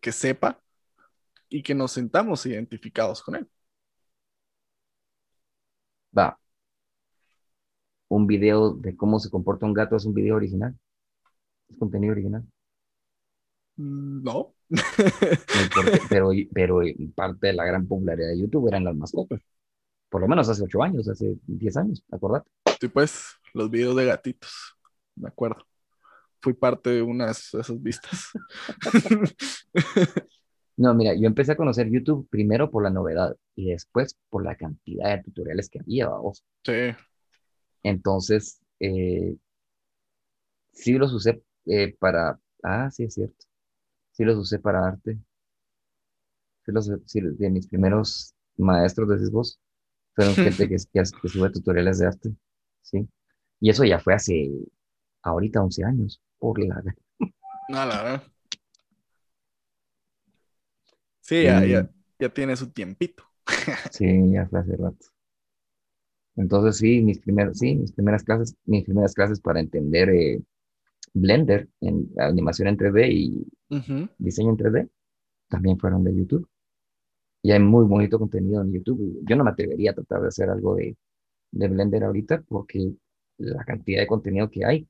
que 0.00 0.12
sepa 0.12 0.60
y 1.48 1.62
que 1.62 1.74
nos 1.74 1.92
sentamos 1.92 2.46
identificados 2.46 3.22
con 3.22 3.36
él. 3.36 3.48
Va. 6.16 6.38
Un 8.08 8.26
video 8.26 8.74
de 8.74 8.96
cómo 8.96 9.18
se 9.18 9.30
comporta 9.30 9.66
un 9.66 9.74
gato 9.74 9.96
es 9.96 10.04
un 10.04 10.14
video 10.14 10.36
original. 10.36 10.76
Es 11.68 11.76
contenido 11.78 12.12
original. 12.12 12.44
Mm, 13.76 14.22
no. 14.22 14.54
pero, 16.08 16.30
pero 16.52 16.80
parte 17.14 17.48
de 17.48 17.52
la 17.52 17.64
gran 17.64 17.86
popularidad 17.86 18.28
de 18.28 18.38
YouTube 18.40 18.68
eran 18.68 18.84
las 18.84 18.96
mascotas. 18.96 19.40
Por 20.08 20.20
lo 20.20 20.28
menos 20.28 20.48
hace 20.48 20.64
ocho 20.64 20.82
años, 20.82 21.08
hace 21.08 21.38
diez 21.46 21.76
años, 21.76 22.04
acordate. 22.10 22.50
Sí, 22.80 22.88
pues, 22.88 23.39
los 23.54 23.70
videos 23.70 23.96
de 23.96 24.06
gatitos, 24.06 24.76
me 25.16 25.28
acuerdo. 25.28 25.66
Fui 26.40 26.54
parte 26.54 26.90
de 26.90 27.02
unas 27.02 27.50
de 27.52 27.60
esas 27.60 27.82
vistas. 27.82 28.30
No, 30.80 30.94
mira, 30.94 31.12
yo 31.14 31.26
empecé 31.26 31.52
a 31.52 31.56
conocer 31.56 31.90
YouTube 31.90 32.26
primero 32.30 32.70
por 32.70 32.82
la 32.82 32.88
novedad 32.88 33.36
y 33.54 33.70
después 33.70 34.16
por 34.30 34.42
la 34.42 34.56
cantidad 34.56 35.14
de 35.14 35.22
tutoriales 35.22 35.68
que 35.68 35.78
había, 35.80 36.08
vamos. 36.08 36.42
Sí. 36.64 36.72
Entonces, 37.82 38.62
eh, 38.78 39.36
sí 40.72 40.94
los 40.94 41.12
usé 41.12 41.42
eh, 41.66 41.94
para. 41.98 42.40
Ah, 42.62 42.90
sí, 42.90 43.04
es 43.04 43.12
cierto. 43.12 43.46
Sí 44.12 44.24
los 44.24 44.38
usé 44.38 44.58
para 44.58 44.86
arte. 44.86 45.18
Sí, 46.64 46.72
los, 46.72 46.90
sí, 47.04 47.20
de 47.20 47.50
mis 47.50 47.66
primeros 47.66 48.34
maestros, 48.56 49.08
decís 49.10 49.30
vos, 49.30 49.60
fueron 50.14 50.34
gente 50.34 50.66
que, 50.66 50.76
que, 50.76 51.02
que 51.02 51.28
sube 51.28 51.50
tutoriales 51.50 51.98
de 51.98 52.06
arte. 52.06 52.34
Sí. 52.80 53.06
Y 53.60 53.70
eso 53.70 53.84
ya 53.84 53.98
fue 54.00 54.14
hace, 54.14 54.50
ahorita 55.22 55.62
11 55.62 55.84
años, 55.84 56.22
por 56.38 56.58
la... 56.58 56.82
No, 57.68 57.86
la 57.86 58.02
verdad. 58.02 58.22
Sí, 61.20 61.44
ya, 61.44 61.64
ya, 61.64 61.88
ya, 62.18 62.28
tiene 62.30 62.56
su 62.56 62.70
tiempito. 62.72 63.22
sí, 63.92 64.32
ya 64.32 64.48
fue 64.48 64.58
hace 64.58 64.76
rato. 64.76 65.06
Entonces, 66.34 66.78
sí, 66.78 67.00
mis 67.02 67.20
primeras, 67.20 67.58
sí, 67.58 67.76
mis 67.76 67.92
primeras 67.92 68.24
clases, 68.24 68.56
mis 68.64 68.84
primeras 68.84 69.14
clases 69.14 69.40
para 69.40 69.60
entender 69.60 70.08
eh, 70.10 70.42
Blender 71.12 71.68
en 71.80 72.08
animación 72.18 72.68
en 72.68 72.76
3D 72.76 73.08
y 73.10 73.46
diseño 74.18 74.50
en 74.50 74.56
3D 74.56 74.88
también 75.48 75.78
fueron 75.78 76.04
de 76.04 76.14
YouTube. 76.14 76.48
Y 77.42 77.52
hay 77.52 77.60
muy 77.60 77.84
bonito 77.84 78.18
contenido 78.18 78.62
en 78.62 78.72
YouTube. 78.72 79.20
Yo 79.22 79.36
no 79.36 79.44
me 79.44 79.50
atrevería 79.50 79.90
a 79.90 79.94
tratar 79.94 80.22
de 80.22 80.28
hacer 80.28 80.50
algo 80.50 80.76
de, 80.76 80.96
de 81.50 81.68
Blender 81.68 82.04
ahorita 82.04 82.42
porque 82.42 82.92
la 83.40 83.64
cantidad 83.64 84.00
de 84.00 84.06
contenido 84.06 84.50
que 84.50 84.64
hay. 84.64 84.88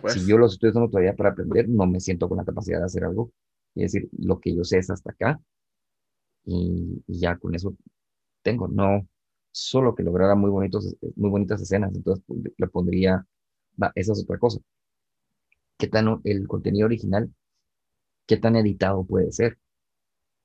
Pues. 0.00 0.14
Si 0.14 0.26
yo 0.26 0.38
lo 0.38 0.46
estoy 0.46 0.70
usando 0.70 0.88
todavía 0.88 1.14
para 1.14 1.30
aprender, 1.30 1.68
no 1.68 1.86
me 1.86 2.00
siento 2.00 2.28
con 2.28 2.38
la 2.38 2.44
capacidad 2.44 2.78
de 2.80 2.86
hacer 2.86 3.04
algo. 3.04 3.32
Es 3.74 3.92
decir, 3.92 4.08
lo 4.18 4.40
que 4.40 4.54
yo 4.54 4.64
sé 4.64 4.78
es 4.78 4.90
hasta 4.90 5.12
acá. 5.12 5.40
Y, 6.44 7.02
ya 7.06 7.36
con 7.36 7.54
eso 7.54 7.76
tengo. 8.42 8.68
No 8.68 9.06
solo 9.52 9.94
que 9.94 10.02
lograra 10.02 10.34
muy, 10.34 10.50
bonitos, 10.50 10.96
muy 11.16 11.30
bonitas 11.30 11.62
escenas. 11.62 11.94
Entonces 11.94 12.22
pues, 12.26 12.40
le 12.56 12.66
pondría, 12.68 13.24
va, 13.80 13.92
esa 13.94 14.12
es 14.12 14.22
otra 14.22 14.38
cosa. 14.38 14.60
¿Qué 15.78 15.88
tan 15.88 16.20
el 16.24 16.48
contenido 16.48 16.86
original, 16.86 17.32
qué 18.26 18.38
tan 18.38 18.56
editado 18.56 19.04
puede 19.04 19.30
ser? 19.32 19.58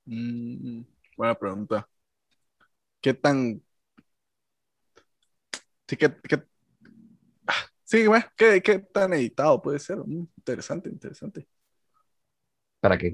Mm, 0.06 0.82
buena 1.18 1.36
pregunta. 1.36 1.88
¿Qué 3.00 3.14
tan 3.14 3.62
Sí, 5.92 5.98
que, 5.98 6.08
sí, 7.92 8.08
bueno, 8.08 8.26
¿qué, 8.38 8.62
¿qué, 8.62 8.80
tan 8.80 9.14
editado 9.14 9.62
puede 9.62 9.80
ser? 9.80 9.98
Mm, 9.98 10.28
interesante, 10.38 10.90
interesante. 10.90 11.48
Para 12.80 12.98
que 12.98 13.12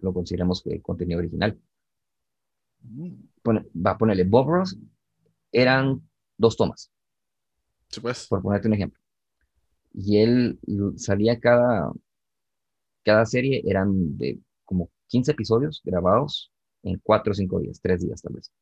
lo 0.00 0.12
consideremos 0.12 0.64
contenido 0.82 1.18
original. 1.18 1.58
Mm. 2.82 3.14
va 3.44 3.90
a 3.90 3.98
ponerle 3.98 4.24
Bob 4.24 4.48
Ross, 4.48 4.78
eran 5.52 6.00
dos 6.38 6.56
tomas. 6.56 6.90
Sí, 7.88 8.00
pues. 8.00 8.26
Por 8.28 8.40
ponerte 8.40 8.68
un 8.68 8.74
ejemplo. 8.74 9.00
Y 9.92 10.18
él 10.18 10.58
salía 10.96 11.40
cada, 11.40 11.90
cada 13.02 13.26
serie, 13.26 13.62
eran 13.66 14.16
de 14.16 14.38
como 14.64 14.90
15 15.08 15.32
episodios 15.32 15.82
grabados 15.84 16.52
en 16.84 17.00
4 17.02 17.32
o 17.32 17.34
5 17.34 17.60
días, 17.60 17.80
3 17.82 18.02
días 18.02 18.22
tal 18.22 18.34
vez. 18.34 18.52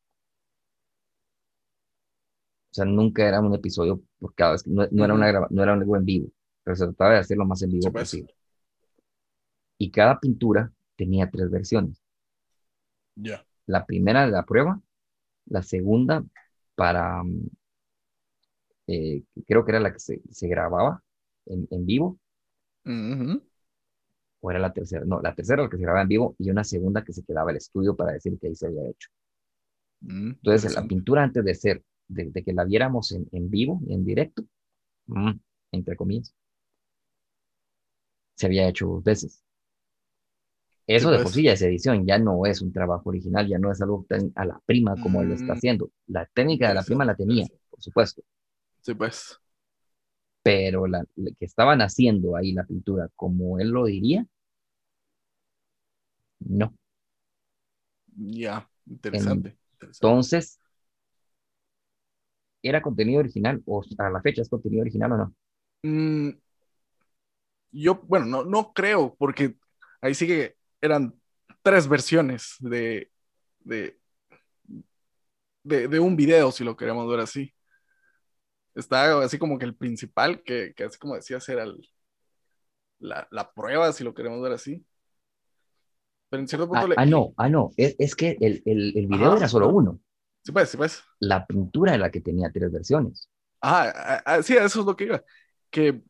O 2.70 2.74
sea, 2.74 2.84
nunca 2.84 3.26
era 3.26 3.40
un 3.40 3.54
episodio 3.54 4.02
por 4.18 4.34
cada 4.34 4.52
vez, 4.52 4.66
no, 4.66 4.86
no 4.90 5.04
era, 5.04 5.14
una 5.14 5.46
no 5.50 5.62
era 5.62 5.72
algo 5.74 5.96
en 5.96 6.04
vivo, 6.04 6.28
pero 6.62 6.76
se 6.76 6.84
trataba 6.86 7.14
de 7.14 7.18
hacerlo 7.20 7.44
más 7.46 7.62
en 7.62 7.72
vivo 7.72 7.92
pues. 7.92 7.94
posible. 7.94 8.34
Y 9.76 9.90
cada 9.90 10.20
pintura 10.20 10.72
tenía 10.94 11.28
tres 11.28 11.50
versiones. 11.50 12.00
Ya. 13.16 13.44
La 13.66 13.86
primera 13.86 14.26
de 14.26 14.32
la 14.32 14.44
prueba, 14.44 14.80
la 15.46 15.62
segunda 15.62 16.24
para, 16.76 17.22
mm, 17.24 17.48
eh, 18.86 19.22
creo 19.46 19.64
que 19.64 19.72
era 19.72 19.80
la 19.80 19.92
que 19.92 20.00
se, 20.00 20.20
se 20.30 20.48
grababa 20.48 21.02
en, 21.46 21.66
en 21.70 21.86
vivo. 21.86 22.18
O 24.40 24.50
era 24.50 24.58
la 24.58 24.72
tercera, 24.72 25.04
no, 25.04 25.20
la 25.20 25.32
tercera 25.34 25.62
la 25.62 25.68
que 25.70 25.76
se 25.76 25.82
grababa 25.84 26.02
en 26.02 26.08
vivo 26.08 26.34
y 26.38 26.50
una 26.50 26.64
segunda 26.64 27.04
que 27.04 27.12
se 27.12 27.22
quedaba 27.24 27.52
el 27.52 27.58
estudio 27.58 27.94
para 27.96 28.12
decir 28.12 28.36
que 28.40 28.48
ahí 28.48 28.54
se 28.56 28.66
había 28.66 28.88
hecho. 28.88 29.08
Mm, 30.02 30.34
Entonces, 30.42 30.74
la 30.74 30.86
pintura 30.86 31.22
antes 31.22 31.44
de 31.44 31.54
ser 31.54 31.82
de, 32.08 32.32
que 32.42 32.52
la 32.52 32.64
viéramos 32.64 33.12
en, 33.12 33.28
en 33.32 33.50
vivo, 33.50 33.80
en 33.88 34.04
directo, 34.04 34.44
mm, 35.06 35.32
entre 35.72 35.96
comillas, 35.96 36.34
se 38.34 38.46
había 38.46 38.68
hecho 38.68 38.86
dos 38.86 39.04
veces. 39.04 39.42
Eso 40.86 41.10
de 41.10 41.18
por 41.18 41.24
pues. 41.24 41.34
sí 41.34 41.42
ya 41.42 41.52
es 41.52 41.60
edición, 41.60 42.06
ya 42.06 42.18
no 42.18 42.46
es 42.46 42.62
un 42.62 42.72
trabajo 42.72 43.10
original, 43.10 43.46
ya 43.46 43.58
no 43.58 43.70
es 43.70 43.82
algo 43.82 44.06
tan 44.08 44.32
a 44.34 44.46
la 44.46 44.58
prima 44.64 44.94
como 45.02 45.20
él 45.20 45.28
lo 45.28 45.34
está 45.34 45.52
mm. 45.52 45.56
haciendo. 45.56 45.90
La 46.06 46.24
técnica 46.32 46.68
de 46.68 46.74
la 46.74 46.82
prima 46.82 47.04
la 47.04 47.14
tenía, 47.14 47.46
por 47.68 47.82
supuesto. 47.82 48.22
Sí, 48.80 48.94
pues. 48.94 49.38
Pero 50.42 50.86
la, 50.86 51.04
que 51.16 51.44
estaban 51.44 51.82
haciendo 51.82 52.36
ahí 52.36 52.52
la 52.52 52.64
pintura, 52.64 53.10
como 53.16 53.58
él 53.58 53.68
lo 53.68 53.84
diría, 53.84 54.24
no. 56.38 56.74
Ya, 58.16 58.68
interesante, 58.86 59.58
Entonces, 59.80 60.58
¿era 62.62 62.82
contenido 62.82 63.20
original 63.20 63.62
o 63.66 63.82
a 63.98 64.10
la 64.10 64.20
fecha 64.20 64.42
es 64.42 64.48
contenido 64.48 64.82
original 64.82 65.12
o 65.12 65.16
no? 65.16 65.34
Mm, 65.82 66.30
yo, 67.72 68.00
bueno, 68.04 68.26
no, 68.26 68.44
no 68.44 68.72
creo, 68.72 69.14
porque 69.18 69.56
ahí 70.00 70.14
sigue 70.14 70.56
eran 70.80 71.14
tres 71.62 71.88
versiones 71.88 72.56
de, 72.60 73.10
de, 73.60 73.98
de, 75.62 76.00
un 76.00 76.16
video, 76.16 76.50
si 76.52 76.64
lo 76.64 76.76
queremos 76.76 77.08
ver 77.08 77.20
así. 77.20 77.52
Está 78.74 79.22
así 79.22 79.38
como 79.38 79.58
que 79.58 79.64
el 79.64 79.74
principal, 79.74 80.42
que, 80.42 80.72
que 80.74 80.84
así 80.84 80.98
como 80.98 81.16
decías, 81.16 81.48
era 81.48 81.66
la, 83.00 83.26
la, 83.30 83.52
prueba, 83.52 83.92
si 83.92 84.04
lo 84.04 84.14
queremos 84.14 84.40
ver 84.40 84.52
así. 84.52 84.84
Pero 86.28 86.42
en 86.42 86.48
cierto 86.48 86.68
punto... 86.68 86.86
Ah, 86.90 86.94
ah 86.96 87.06
no, 87.06 87.34
ah, 87.36 87.48
no, 87.48 87.70
es, 87.76 87.96
es 87.98 88.14
que 88.14 88.36
el, 88.40 88.62
el, 88.64 88.96
el 88.96 89.06
video 89.08 89.36
era 89.36 89.48
solo 89.48 89.68
uno. 89.68 90.00
Sí, 90.42 90.52
pues, 90.52 90.70
sí, 90.70 90.76
pues. 90.76 91.02
La 91.20 91.46
pintura 91.46 91.92
era 91.92 92.04
la 92.04 92.10
que 92.10 92.20
tenía 92.20 92.50
tres 92.50 92.72
versiones. 92.72 93.28
Ah, 93.60 93.92
ah, 93.94 94.22
ah, 94.24 94.42
sí, 94.42 94.54
eso 94.54 94.80
es 94.80 94.86
lo 94.86 94.96
que 94.96 95.04
iba. 95.04 95.22
Que 95.70 96.02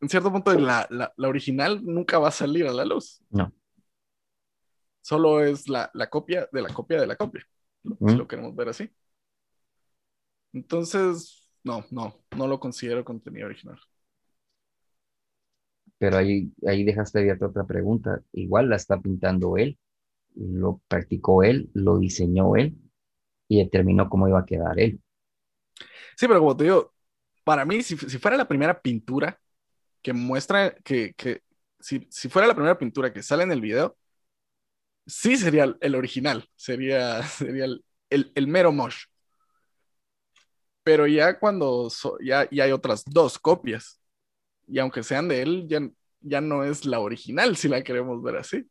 en 0.00 0.08
cierto 0.08 0.32
punto 0.32 0.52
la, 0.58 0.86
la, 0.90 1.12
la, 1.16 1.28
original 1.28 1.80
nunca 1.84 2.18
va 2.18 2.28
a 2.28 2.32
salir 2.32 2.66
a 2.66 2.72
la 2.72 2.84
luz. 2.84 3.22
No 3.30 3.52
solo 5.04 5.44
es 5.44 5.68
la, 5.68 5.90
copia 6.10 6.48
de 6.50 6.62
la 6.62 6.70
copia 6.70 6.98
de 6.98 7.06
la 7.06 7.16
copia, 7.16 7.46
si 7.82 8.16
lo 8.16 8.26
queremos 8.26 8.56
ver 8.56 8.70
así. 8.70 8.90
Entonces, 10.54 11.50
no, 11.62 11.84
no, 11.90 12.24
no 12.36 12.46
lo 12.46 12.58
considero 12.58 13.04
contenido 13.04 13.46
original. 13.46 13.78
Pero 15.98 16.16
ahí, 16.16 16.50
ahí 16.66 16.84
dejaste 16.84 17.18
abierta 17.18 17.46
otra 17.46 17.64
pregunta. 17.64 18.22
Igual 18.32 18.70
la 18.70 18.76
está 18.76 18.98
pintando 18.98 19.58
él, 19.58 19.78
lo 20.34 20.80
practicó 20.88 21.42
él, 21.42 21.70
lo 21.74 21.98
diseñó 21.98 22.56
él 22.56 22.74
y 23.54 23.64
determinó 23.64 24.08
cómo 24.08 24.28
iba 24.28 24.40
a 24.40 24.46
quedar 24.46 24.78
él. 24.78 25.00
Sí, 26.16 26.28
pero 26.28 26.40
como 26.40 26.56
te 26.56 26.64
digo, 26.64 26.94
para 27.44 27.64
mí, 27.64 27.82
si, 27.82 27.96
fuera 27.96 28.36
la 28.36 28.48
primera 28.48 28.80
pintura 28.80 29.38
que 30.02 30.12
muestra 30.12 30.74
que, 30.84 31.14
si, 31.80 32.06
si, 32.10 32.28
fuera 32.28 32.48
la 32.48 32.54
primera 32.54 32.78
pintura 32.78 33.12
que 33.12 33.22
sale 33.22 33.42
en 33.44 33.52
el 33.52 33.60
video, 33.60 33.96
sí 35.06 35.36
sería 35.36 35.74
el 35.80 35.94
original, 35.94 36.48
sería, 36.56 37.22
sería 37.28 37.64
el, 37.64 37.84
el, 38.34 38.46
mero 38.48 38.72
Mosh. 38.72 39.04
Pero 40.82 41.06
ya 41.06 41.38
cuando 41.38 41.88
ya, 42.22 42.48
ya, 42.50 42.64
hay 42.64 42.72
otras 42.72 43.04
dos 43.06 43.38
copias, 43.38 44.00
y 44.66 44.78
aunque 44.78 45.02
sean 45.02 45.28
de 45.28 45.42
él, 45.42 45.66
ya, 45.68 45.80
ya 46.20 46.40
no 46.40 46.64
es 46.64 46.84
la 46.86 47.00
original, 47.00 47.56
si 47.56 47.68
la 47.68 47.82
queremos 47.82 48.22
ver 48.22 48.36
así. 48.36 48.66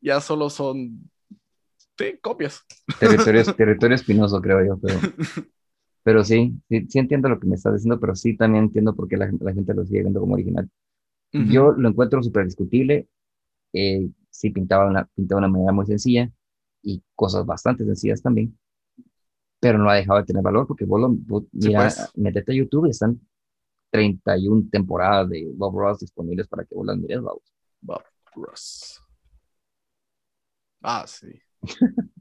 Ya 0.00 0.20
solo 0.20 0.50
son 0.50 1.10
sí, 1.98 2.18
copias. 2.20 2.64
Territorio, 2.98 3.44
territorio 3.56 3.94
espinoso, 3.94 4.40
creo 4.40 4.64
yo, 4.64 4.78
pero, 4.78 4.98
pero 6.02 6.24
sí, 6.24 6.54
sí, 6.68 6.98
entiendo 6.98 7.28
lo 7.28 7.38
que 7.38 7.46
me 7.46 7.56
estás 7.56 7.74
diciendo, 7.74 7.98
pero 8.00 8.14
sí 8.14 8.36
también 8.36 8.64
entiendo 8.64 8.94
por 8.94 9.08
qué 9.08 9.16
la, 9.16 9.30
la 9.40 9.52
gente 9.52 9.74
lo 9.74 9.84
sigue 9.84 10.00
viendo 10.00 10.20
como 10.20 10.34
original. 10.34 10.68
Yo 11.32 11.72
lo 11.72 11.88
encuentro 11.88 12.22
súper 12.22 12.44
discutible. 12.44 13.08
Eh, 13.72 14.08
sí 14.30 14.50
pintaba 14.50 14.86
una, 14.86 15.04
pintaba 15.16 15.40
de 15.40 15.46
una 15.46 15.52
manera 15.52 15.72
muy 15.72 15.84
sencilla 15.84 16.30
y 16.80 17.02
cosas 17.16 17.44
bastante 17.44 17.84
sencillas 17.84 18.22
también, 18.22 18.56
pero 19.58 19.78
no 19.78 19.90
ha 19.90 19.94
dejado 19.94 20.20
de 20.20 20.26
tener 20.26 20.42
valor 20.42 20.66
porque 20.66 20.84
vos, 20.84 21.00
lo, 21.00 21.44
mira, 21.52 21.80
pues. 21.80 22.10
metete 22.14 22.52
a 22.52 22.54
YouTube 22.54 22.86
y 22.86 22.90
están 22.90 23.20
31 23.90 24.68
temporadas 24.70 25.28
de 25.30 25.50
Bob 25.54 25.76
Ross 25.78 26.00
disponibles 26.00 26.46
para 26.46 26.64
que 26.64 26.74
vos 26.74 26.86
las 26.86 26.96
mires, 26.96 27.20
vamos. 27.22 27.42
Bob 27.80 28.02
Ross. 28.34 29.00
Ah, 30.82 31.04
sí. 31.06 31.40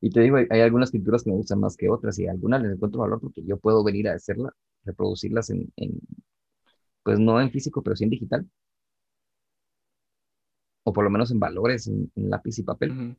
y 0.00 0.10
te 0.10 0.20
digo, 0.20 0.36
hay, 0.36 0.60
algunas 0.60 0.90
pinturas 0.90 1.22
que 1.22 1.30
me 1.30 1.36
gustan 1.36 1.60
más 1.60 1.76
que 1.76 1.88
otras 1.88 2.18
y 2.18 2.26
algunas 2.26 2.62
les 2.62 2.72
encuentro 2.72 3.00
valor 3.00 3.20
porque 3.20 3.42
yo 3.44 3.58
puedo 3.58 3.82
venir 3.84 4.08
a 4.08 4.14
hacerlas, 4.14 4.52
reproducirlas 4.84 5.50
en, 5.50 5.72
en, 5.76 6.00
pues 7.02 7.18
no 7.18 7.40
en 7.40 7.50
físico, 7.50 7.82
pero 7.82 7.96
sí 7.96 8.04
en 8.04 8.10
digital 8.10 8.46
o 10.84 10.92
por 10.92 11.04
lo 11.04 11.10
menos 11.10 11.30
en 11.30 11.38
valores, 11.38 11.86
en, 11.86 12.10
lápiz 12.16 12.58
y 12.58 12.62
papel. 12.62 13.16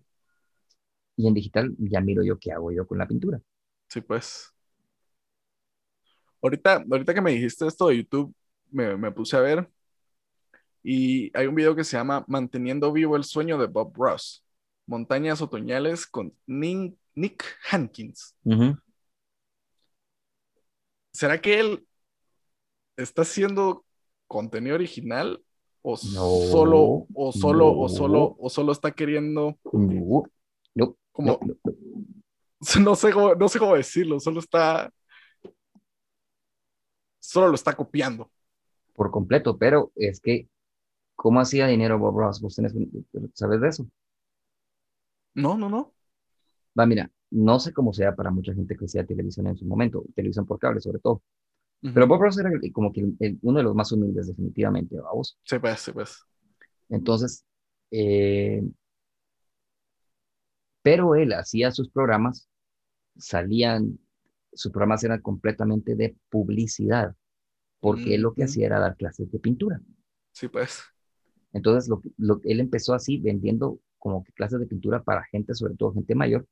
Y 1.16 1.28
en 1.28 1.34
digital 1.34 1.74
ya 1.78 2.02
miro 2.02 2.24
yo 2.24 2.38
qué 2.38 2.52
hago 2.52 2.72
yo 2.72 2.86
con 2.86 2.98
la 2.98 3.08
pintura. 3.08 3.40
Sí, 3.88 4.02
pues. 4.02 4.54
Ahorita, 6.42 6.84
ahorita 6.90 7.14
que 7.14 7.22
me 7.22 7.32
dijiste 7.32 7.66
esto 7.66 7.88
de 7.88 7.98
YouTube, 7.98 8.36
me, 8.70 8.98
me 8.98 9.12
puse 9.12 9.38
a 9.38 9.40
ver 9.40 9.70
y 10.84 11.36
hay 11.38 11.48
un 11.48 11.56
video 11.56 11.76
que 11.76 11.86
se 11.86 11.96
llama 11.96 12.26
Manteniendo 12.28 12.92
vivo 12.92 13.16
el 13.16 13.24
sueño 13.24 13.58
de 13.58 13.68
Bob 13.68 13.94
Ross, 13.96 14.43
Montañas 14.86 15.42
Otoñales 15.42 16.06
con 16.06 16.34
Nick 16.46 17.44
Hankins. 17.72 18.36
¿Será 21.14 21.40
que 21.40 21.60
él 21.60 21.88
está 22.98 23.22
haciendo 23.22 23.86
contenido 24.28 24.76
original 24.76 25.44
o 25.82 25.98
solo 25.98 27.06
o 27.14 27.32
solo 27.32 27.78
o 27.78 27.90
solo 27.90 28.36
o 28.40 28.50
solo 28.50 28.72
está 28.72 28.92
queriendo 28.92 29.58
no, 30.76 30.98
como 31.12 31.40
no, 32.82 32.96
sé 32.96 33.12
cómo, 33.12 33.36
no 33.36 33.50
sé 33.50 33.60
cómo 33.60 33.76
decirlo 33.76 34.20
solo 34.20 34.40
está 34.40 34.92
solo 37.20 37.50
lo 37.50 37.56
está 37.56 37.76
copiando 37.76 38.32
por 38.94 39.12
completo 39.12 39.58
pero 39.58 39.92
es 39.96 40.22
que 40.22 40.48
cómo 41.16 41.42
hacía 41.42 41.68
dinero 41.68 42.00
Bob 42.00 42.18
Ross 42.18 42.42
vos 42.42 42.56
sabes 43.34 43.62
de 43.62 43.68
eso 43.68 43.86
no 45.36 45.58
no 45.58 45.70
no 45.70 45.94
va 46.78 46.86
mira 46.86 47.12
no 47.32 47.60
sé 47.60 47.74
cómo 47.74 47.94
sea 47.94 48.16
para 48.16 48.32
mucha 48.32 48.54
gente 48.54 48.76
que 48.76 48.86
hacía 48.86 49.06
televisión 49.06 49.48
en 49.48 49.58
su 49.58 49.66
momento 49.66 50.04
televisión 50.16 50.46
por 50.46 50.60
cable 50.60 50.80
sobre 50.82 51.00
todo 51.00 51.22
pero 51.92 52.08
Bob 52.08 52.22
Ross 52.22 52.40
era 52.40 52.50
como 52.72 52.94
que 52.94 53.04
uno 53.42 53.58
de 53.58 53.64
los 53.64 53.76
más 53.76 53.92
humildes, 53.92 54.28
definitivamente, 54.28 54.96
vamos. 54.98 55.38
Sí, 55.44 55.60
pues, 55.60 55.82
sí, 55.82 55.92
pues. 55.92 56.24
Entonces, 56.88 57.46
eh, 57.92 58.64
pero 60.82 61.16
él 61.16 61.34
hacía 61.34 61.72
sus 61.72 61.90
programas, 61.90 62.48
salían, 63.18 64.00
sus 64.54 64.72
programas 64.72 65.04
eran 65.04 65.22
completamente 65.22 65.96
de 65.96 66.16
publicidad, 66.30 67.16
porque 67.82 68.16
él 68.16 68.22
lo 68.22 68.34
que 68.34 68.46
hacía 68.46 68.68
era 68.68 68.80
dar 68.80 68.96
clases 68.96 69.30
de 69.30 69.40
pintura. 69.40 69.82
Sí, 70.32 70.48
pues. 70.48 70.84
Entonces, 71.52 71.90
lo, 71.90 72.02
lo, 72.18 72.40
él 72.46 72.62
empezó 72.62 72.94
así, 72.94 73.18
vendiendo 73.18 73.80
como 74.04 74.22
que 74.22 74.34
clases 74.34 74.60
de 74.60 74.68
pintura 74.68 75.02
para 75.02 75.24
gente, 75.24 75.56
sobre 75.56 75.76
todo 75.76 75.94
gente 75.94 76.14
mayor, 76.14 76.46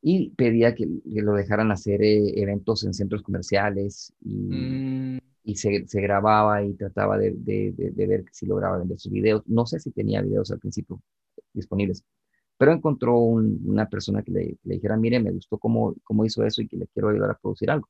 y 0.00 0.30
pedía 0.30 0.74
que, 0.74 0.86
lo 1.04 1.34
dejaran 1.34 1.70
hacer 1.70 2.02
eh, 2.02 2.40
eventos 2.40 2.82
en 2.84 2.94
centros 2.94 3.22
comerciales 3.22 4.12
y, 4.22 5.16
mm. 5.16 5.18
y 5.44 5.56
se, 5.56 5.86
se, 5.86 6.00
grababa 6.00 6.64
y 6.64 6.72
trataba 6.74 7.18
de, 7.18 7.32
de, 7.36 7.72
de, 7.72 8.06
ver 8.06 8.24
si 8.32 8.46
lograba 8.46 8.78
vender 8.78 8.98
sus 8.98 9.12
videos. 9.12 9.42
No 9.46 9.66
sé 9.66 9.80
si 9.80 9.90
tenía 9.92 10.22
videos 10.22 10.50
al 10.50 10.60
principio 10.60 11.00
disponibles, 11.52 12.04
pero 12.56 12.72
encontró 12.72 13.18
una 13.18 13.86
persona 13.88 14.22
que 14.22 14.32
le, 14.32 14.58
le, 14.64 14.74
dijera, 14.76 14.96
mire, 14.96 15.20
me 15.20 15.30
gustó 15.32 15.58
cómo, 15.58 15.94
cómo 16.04 16.24
hizo 16.24 16.44
eso 16.44 16.62
y 16.62 16.68
que 16.68 16.78
le 16.78 16.86
quiero 16.88 17.10
ayudar 17.10 17.30
a 17.32 17.38
producir 17.38 17.70
algo. 17.70 17.88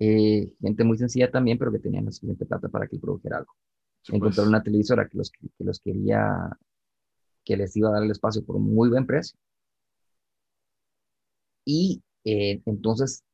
Eh, 0.00 0.52
gente 0.60 0.82
muy 0.84 0.98
sencilla 0.98 1.30
también, 1.30 1.58
pero 1.58 1.70
que 1.72 1.78
tenía 1.78 2.00
la 2.02 2.10
suficiente 2.10 2.46
plata 2.46 2.68
para 2.68 2.88
que 2.88 2.98
produjera 2.98 3.38
algo. 3.38 3.54
Pues. 4.06 4.38
una 4.38 4.62
televisora 4.62 5.08
que 5.08 5.18
los, 5.18 5.30
que 5.30 5.64
los 5.64 5.78
quería, 5.80 6.50
que 7.44 7.56
les 7.56 7.76
iba 7.76 7.90
a 7.90 7.92
dar 7.92 8.02
el 8.02 8.10
espacio 8.10 8.44
por 8.44 8.56
un 8.56 8.74
muy 8.74 8.88
buen 8.88 9.06
precio 9.06 9.38
y 11.64 12.02
eh, 12.24 12.60
entonces, 12.66 13.24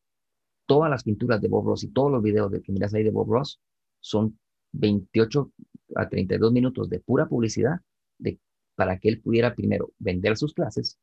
todas 0.67 0.91
las 0.91 1.05
pinturas 1.05 1.41
de 1.41 1.49
Bob 1.49 1.67
Ross 1.67 1.85
y 1.85 1.89
todos 1.89 2.11
los 2.11 2.23
videos 2.23 2.51
de 2.51 2.61
que 2.61 2.73
miras 2.73 2.95
ahí 2.95 3.03
de 3.03 3.11
Bob 3.11 3.31
Ross 3.31 3.61
son 4.01 4.39
28 4.73 5.53
a 5.97 6.09
32 6.09 6.53
minutos 6.53 6.89
de 6.89 7.01
pura 7.01 7.27
publicidad 7.27 7.81
de, 8.19 8.39
para 8.75 8.99
que 8.99 9.09
él 9.09 9.21
pudiera 9.21 9.55
primero 9.55 9.93
vender 9.99 10.37
sus 10.37 10.53
clases, 10.53 10.99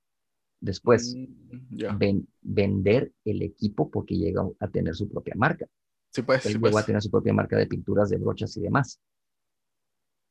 después 0.60 1.16
mm, 1.16 2.20
vender 2.42 3.12
el 3.26 3.42
equipo 3.42 3.90
porque 3.90 4.16
llega 4.16 4.44
a 4.60 4.68
tener 4.68 4.96
su 4.96 5.10
propia 5.10 5.34
marca. 5.36 5.68
Sí, 6.10 6.22
pues, 6.22 6.46
él 6.46 6.54
sí, 6.54 6.58
llegó 6.60 6.72
pues. 6.72 6.84
a 6.84 6.86
tener 6.86 7.02
su 7.02 7.10
propia 7.10 7.34
marca 7.34 7.58
de 7.58 7.68
pinturas, 7.68 8.10
de 8.10 8.18
brochas 8.18 8.56
y 8.58 8.62
demás. 8.62 9.00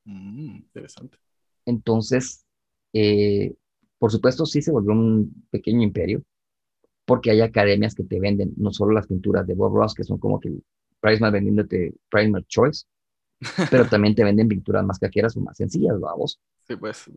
Mm, 0.05 0.57
interesante. 0.57 1.19
Entonces, 1.65 2.45
eh, 2.93 3.55
por 3.99 4.11
supuesto, 4.11 4.47
sí 4.47 4.63
se 4.63 4.73
volvió 4.73 4.93
un 4.93 5.47
pequeño 5.51 5.83
imperio 5.83 6.23
porque 7.05 7.31
hay 7.31 7.41
academias 7.41 7.95
que 7.95 8.05
te 8.05 8.21
venden 8.21 8.53
no 8.57 8.73
solo 8.73 8.93
las 8.93 9.07
pinturas 9.07 9.47
de 9.47 9.55
Bob 9.55 9.75
Ross, 9.75 9.95
que 9.95 10.05
son 10.05 10.19
como 10.19 10.41
que 10.41 10.53
Pricemark 11.01 11.33
vendiéndote 11.33 11.95
Pricemark 12.11 12.47
Choice, 12.47 12.87
pero 13.71 13.89
también 13.89 14.15
te 14.15 14.25
venden 14.25 14.49
pinturas 14.49 14.85
más 14.85 14.99
caqueras 14.99 15.37
o 15.37 15.41
más 15.41 15.57
sencillas, 15.57 15.99
vamos. 16.01 16.41
Sí, 16.67 16.77
pues. 16.77 17.11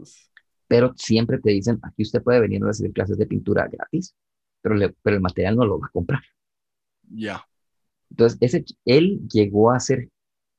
Pero 0.67 0.93
siempre 0.95 1.39
te 1.39 1.51
dicen, 1.51 1.79
aquí 1.83 2.03
usted 2.03 2.23
puede 2.23 2.39
venir 2.39 2.63
a 2.63 2.67
recibir 2.67 2.93
clases 2.93 3.17
de 3.17 3.27
pintura 3.27 3.67
gratis, 3.67 4.15
pero, 4.61 4.75
pero 5.01 5.15
el 5.15 5.21
material 5.21 5.55
no 5.55 5.65
lo 5.65 5.79
va 5.79 5.87
a 5.87 5.91
comprar. 5.91 6.21
Ya. 7.11 7.45
Entonces, 8.09 8.37
ese, 8.41 8.65
él 8.85 9.19
llegó 9.27 9.71
a 9.71 9.79
ser 9.79 10.09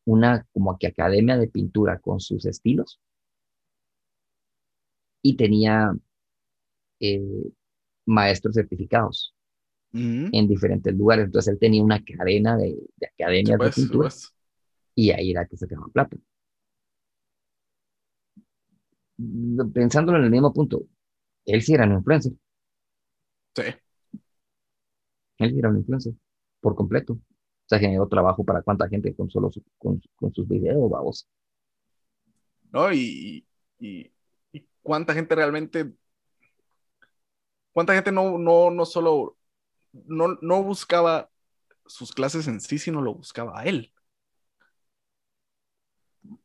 una 0.06 0.46
como 0.54 0.78
que 0.78 0.88
academia 0.88 1.36
de 1.38 1.48
pintura 1.48 1.98
con 2.00 2.20
sus 2.20 2.46
estilos 2.46 3.00
y 5.22 5.36
tenía 5.36 5.92
eh, 7.00 7.20
maestros 8.06 8.54
certificados 8.56 9.34
en 10.30 10.48
diferentes 10.48 10.94
lugares. 10.94 11.26
Entonces 11.26 11.54
él 11.54 11.58
tenía 11.58 11.82
una 11.82 12.02
cadena 12.04 12.56
de, 12.56 12.76
de 12.96 13.06
academias 13.06 13.60
de 13.60 13.70
pintura 13.70 14.10
y 14.94 15.10
ahí 15.12 15.32
era 15.32 15.46
que 15.46 15.56
se 15.56 15.68
quedaba 15.68 15.88
plata. 15.88 16.16
Pensándolo 19.74 20.18
en 20.18 20.24
el 20.24 20.30
mismo 20.30 20.52
punto, 20.54 20.82
él 21.46 21.62
sí 21.62 21.74
era 21.74 21.86
un 21.86 21.94
influencer. 21.94 22.32
Sí. 23.56 23.62
Él 25.38 25.50
sí 25.50 25.58
era 25.58 25.70
un 25.70 25.78
influencer 25.78 26.12
por 26.60 26.74
completo. 26.74 27.18
O 27.66 27.68
sea, 27.68 27.80
generó 27.80 28.06
trabajo 28.06 28.44
para 28.44 28.62
cuánta 28.62 28.88
gente 28.88 29.12
con 29.16 29.28
solo 29.28 29.50
con, 29.76 30.00
con, 30.14 30.32
sus 30.32 30.46
videos, 30.46 30.88
vamos. 30.88 31.28
No, 32.70 32.92
y, 32.92 33.44
y, 33.80 34.12
y, 34.52 34.66
cuánta 34.82 35.12
gente 35.12 35.34
realmente, 35.34 35.92
cuánta 37.72 37.92
gente 37.92 38.12
no, 38.12 38.38
no, 38.38 38.70
no 38.70 38.86
solo 38.86 39.36
no, 40.06 40.38
no 40.40 40.62
buscaba 40.62 41.28
sus 41.86 42.12
clases 42.12 42.46
en 42.46 42.60
sí, 42.60 42.78
sino 42.78 43.02
lo 43.02 43.14
buscaba 43.14 43.58
a 43.58 43.64
él. 43.64 43.92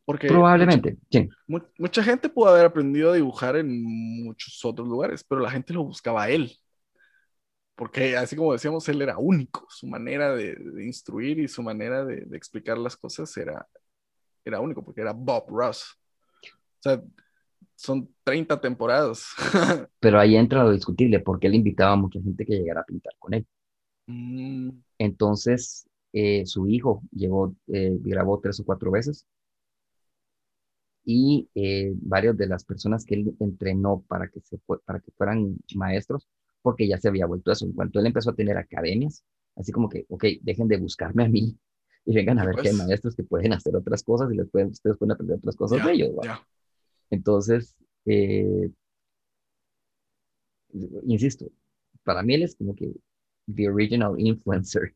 Porque 0.04 0.28
Probablemente, 0.28 0.98
mucha, 1.46 1.68
mucha, 1.78 2.04
gente 2.04 2.30
pudo 2.30 2.50
haber 2.50 2.66
aprendido 2.66 3.12
a 3.12 3.16
dibujar 3.16 3.58
en 3.58 3.84
muchos 4.24 4.66
otros 4.66 4.88
lugares, 4.88 5.24
pero 5.24 5.40
la 5.40 5.52
gente 5.52 5.72
lo 5.72 5.84
buscaba 5.84 6.24
a 6.24 6.30
él. 6.32 6.52
Porque 7.82 8.16
así 8.16 8.36
como 8.36 8.54
decíamos, 8.54 8.88
él 8.90 9.02
era 9.02 9.18
único. 9.18 9.66
Su 9.68 9.88
manera 9.88 10.36
de, 10.36 10.54
de 10.54 10.86
instruir 10.86 11.40
y 11.40 11.48
su 11.48 11.64
manera 11.64 12.06
de, 12.06 12.26
de, 12.28 12.38
explicar 12.38 12.78
las 12.78 12.96
cosas 12.96 13.36
era, 13.36 13.68
era 14.46 14.60
único, 14.60 14.86
porque 14.86 15.02
era 15.02 15.14
Bob 15.14 15.46
Ross. 15.50 15.98
O 16.44 16.82
sea, 16.84 17.02
son 17.76 18.14
30 18.24 18.62
temporadas. 18.62 19.30
Pero 20.00 20.20
ahí 20.20 20.36
entra 20.36 20.64
lo 20.64 20.72
discutible, 20.72 21.22
porque 21.22 21.48
él 21.48 21.56
invitaba 21.56 21.94
a 21.94 21.96
mucha 21.96 22.22
gente 22.22 22.46
que 22.46 22.54
llegara 22.54 22.82
a 22.82 22.86
pintar 22.86 23.14
con 23.18 23.34
él. 23.34 23.48
Mm. 24.06 24.70
Entonces, 25.00 25.90
eh, 26.14 26.46
su 26.46 26.68
hijo 26.68 27.02
llegó, 27.12 27.56
eh, 27.66 27.98
grabó 28.00 28.40
tres 28.40 28.60
o 28.60 28.64
cuatro 28.64 28.92
veces. 28.92 29.26
Y 31.04 31.50
eh, 31.56 31.94
varias 31.96 32.38
de 32.38 32.46
las 32.46 32.64
personas 32.64 33.06
que 33.06 33.16
él 33.16 33.36
entrenó 33.40 34.06
para 34.08 34.28
que, 34.28 34.40
se 34.42 34.60
para 34.86 35.00
que 35.00 35.12
fueran 35.18 35.58
maestros, 35.74 36.28
porque 36.62 36.88
ya 36.88 36.98
se 37.00 37.08
había 37.08 37.26
vuelto 37.26 37.52
eso. 37.52 37.66
En 37.66 37.74
cuanto 37.74 38.00
él 38.00 38.06
empezó 38.08 38.32
a 38.32 38.36
tener 38.36 38.58
academias, 38.58 39.24
así 39.56 39.72
como 39.72 39.90
que, 39.90 40.06
ok, 40.10 40.26
dejen 40.42 40.68
de 40.68 40.78
buscarme 40.78 41.26
a 41.26 41.30
mí 41.30 41.58
y 42.06 42.14
vengan 42.14 42.40
a 42.40 42.46
ver 42.46 42.56
pues. 42.56 42.64
que 42.64 42.70
hay 42.70 42.76
maestros 42.76 43.16
que 43.16 43.24
pueden 43.24 43.54
hacer 43.54 43.76
otras 43.76 44.04
cosas 44.04 44.32
y 44.32 44.36
les 44.36 44.50
pueden, 44.50 44.70
ustedes 44.70 44.98
pueden 44.98 45.14
aprender 45.14 45.38
otras 45.38 45.56
cosas 45.56 45.80
ya, 45.80 45.88
de 45.88 45.94
ellos. 45.94 46.12
ya. 46.24 46.46
Entonces, 47.10 47.76
eh, 48.06 48.72
insisto, 51.04 51.52
para 52.04 52.24
mí 52.24 52.36
él 52.36 52.44
es 52.44 52.56
como 52.56 52.76
que 52.76 52.94
the 53.54 53.70
original 53.70 54.20
influencer. 54.20 54.96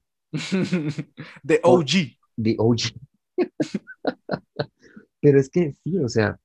the 1.43 1.59
OG. 1.63 2.17
The 2.37 2.55
OG. 2.57 2.81
Pero 5.21 5.39
es 5.39 5.49
que 5.49 5.73
sí, 5.83 5.97
o 5.97 6.07
sea, 6.07 6.39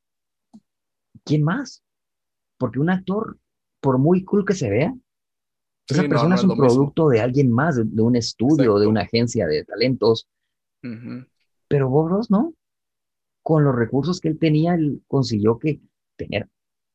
¿quién 1.24 1.42
más? 1.42 1.82
Porque 2.58 2.78
un 2.78 2.90
actor, 2.90 3.38
por 3.80 3.98
muy 3.98 4.24
cool 4.24 4.44
que 4.44 4.54
se 4.54 4.70
vea, 4.70 4.94
esa 5.92 6.02
Sí, 6.02 6.08
persona 6.08 6.30
no 6.30 6.34
es 6.36 6.40
es 6.40 6.44
un 6.44 6.50
mismo. 6.50 6.66
producto 6.68 7.08
de 7.08 7.20
alguien 7.20 7.50
más, 7.50 7.76
de, 7.76 7.84
de 7.84 8.02
un 8.02 8.16
estudio, 8.16 8.78
de 8.78 8.86
una 8.86 9.02
agencia 9.02 9.46
de 9.46 9.64
talentos. 9.64 10.28
Pero 11.68 11.88
Bob 11.88 12.08
Ross 12.08 12.30
no. 12.30 12.54
Con 13.42 13.64
los 13.64 13.74
recursos 13.74 14.20
que 14.20 14.28
él 14.28 14.38
tenía, 14.38 14.74
él 14.74 15.02
consiguió 15.08 15.58
que 15.58 15.80
tener 16.16 16.48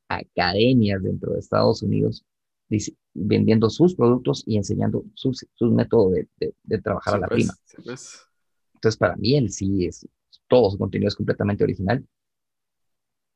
academias 0.09 1.01
dentro 1.03 1.33
de 1.33 1.39
Estados 1.39 1.83
Unidos 1.83 2.25
dice- 2.69 2.95
vendiendo 3.13 3.69
sus 3.69 3.95
productos 3.95 4.43
y 4.45 4.57
enseñando 4.57 5.03
sus, 5.15 5.45
sus 5.55 5.71
métodos 5.71 6.13
de, 6.13 6.27
de- 6.39 6.55
de 6.63 6.81
trabajar 6.81 7.15
Sí, 7.15 7.17
a 7.17 7.21
la 7.21 7.27
pues, 7.27 7.39
prima. 7.41 7.55
sí, 7.65 7.77
pues. 7.83 8.27
Entonces, 8.75 8.97
para 8.97 9.15
mí, 9.17 9.35
él 9.37 9.49
sí 9.51 9.85
es, 9.85 10.07
todo 10.47 10.69
su 10.71 10.77
contenido 10.77 11.09
es 11.09 11.15
completamente 11.15 11.63
original 11.63 12.05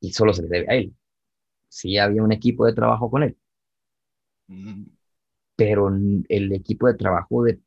y 0.00 0.12
solo 0.12 0.32
se 0.32 0.42
le 0.42 0.48
debe 0.48 0.66
a 0.70 0.76
él. 0.76 0.94
Sí 1.68 1.98
había 1.98 2.22
un 2.22 2.32
equipo 2.32 2.66
de 2.66 2.74
trabajo 2.74 3.10
con 3.10 3.22
él, 3.24 3.36
Mm. 4.48 4.90
Pero 5.60 5.88
el 6.30 6.52
equipo 6.54 6.86
de 6.86 6.94
trabajo, 6.94 7.44
de, 7.44 7.60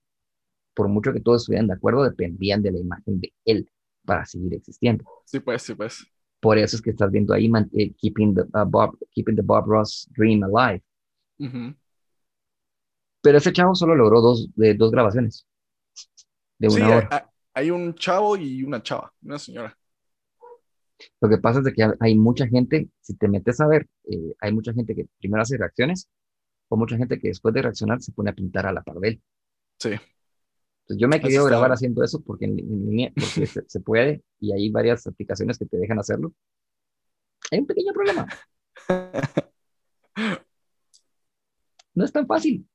por 0.74 0.88
mucho 0.90 1.14
que 1.14 1.22
todos 1.22 1.44
estuvieran 1.44 1.68
de 1.68 1.76
acuerdo, 1.76 2.04
dependían 2.04 2.64
de 2.64 2.72
la 2.72 2.80
imagen 2.80 3.22
de 3.22 3.34
él 3.46 3.70
para 4.04 4.26
seguir 4.26 4.56
existiendo. 4.56 5.06
Sí, 5.26 5.40
pues, 5.40 5.62
sí, 5.64 5.76
pues. 5.76 6.06
Por 6.42 6.58
eso 6.58 6.76
es 6.76 6.82
que 6.82 6.90
estás 6.90 7.12
viendo 7.12 7.36
ahí, 7.36 7.48
man- 7.50 7.70
eh, 7.74 7.94
keeping, 7.96 8.34
the, 8.34 8.42
uh, 8.42 8.66
Bob, 8.66 8.98
keeping 9.12 9.36
the 9.36 9.44
Bob 9.44 9.68
Ross 9.68 10.10
Dream 10.18 10.44
Alive. 10.44 10.84
Ujú. 11.40 11.76
Pero 13.24 13.40
ese 13.40 13.52
chavo 13.54 13.74
solo 13.76 13.96
logró 13.96 14.22
dos, 14.22 14.50
de, 14.56 14.76
dos 14.76 14.92
grabaciones 14.92 15.48
de 16.60 16.68
una 16.70 16.86
Sí, 16.86 16.92
hay, 16.92 16.98
hora. 16.98 17.10
hay- 17.10 17.22
hay 17.56 17.72
un 17.72 17.94
chavo 17.96 18.36
y 18.38 18.64
una 18.64 18.82
chava, 18.82 19.14
una 19.22 19.38
señora. 19.40 19.78
Lo 21.22 21.30
que 21.30 21.38
pasa 21.38 21.60
es 21.60 21.66
de 21.66 21.74
que 21.74 21.88
hay 22.00 22.16
mucha 22.16 22.48
gente, 22.48 22.90
si 23.02 23.16
te 23.16 23.28
metes 23.28 23.60
a 23.60 23.68
ver, 23.68 23.88
eh, 24.06 24.34
hay 24.40 24.54
mucha 24.54 24.74
gente 24.74 24.96
que 24.96 25.08
primero 25.20 25.42
hace 25.42 25.58
reacciones 25.58 26.08
o 26.74 26.78
mucha 26.78 26.98
gente 26.98 27.20
que 27.20 27.28
después 27.30 27.54
de 27.54 27.62
reaccionar 27.62 28.02
se 28.02 28.12
pone 28.12 28.32
a 28.32 28.34
pintar 28.34 28.66
a 28.66 28.74
la 28.74 28.82
par 28.82 28.98
de 28.98 29.10
él. 29.10 29.22
Sí. 29.80 29.90
Entonces 29.90 30.98
yo 31.02 31.08
me 31.08 31.18
he 31.18 31.22
querido 31.22 31.46
grabar 31.46 31.72
haciendo 31.72 32.04
eso 32.04 32.22
porque 32.22 32.46
en, 32.46 32.60
en 32.60 32.86
línea 32.88 33.12
porque 33.16 33.46
se, 33.46 33.64
se 33.68 33.80
puede 33.80 34.24
y 34.40 34.52
hay 34.52 34.70
varias 34.70 35.06
aplicaciones 35.08 35.58
que 35.58 35.66
te 35.66 35.78
dejan 35.78 36.00
hacerlo. 36.00 36.34
Hay 37.52 37.60
un 37.60 37.68
pequeño 37.68 37.94
problema. 37.94 38.28
No 41.96 42.06
es 42.06 42.12
tan 42.12 42.26
fácil. 42.26 42.68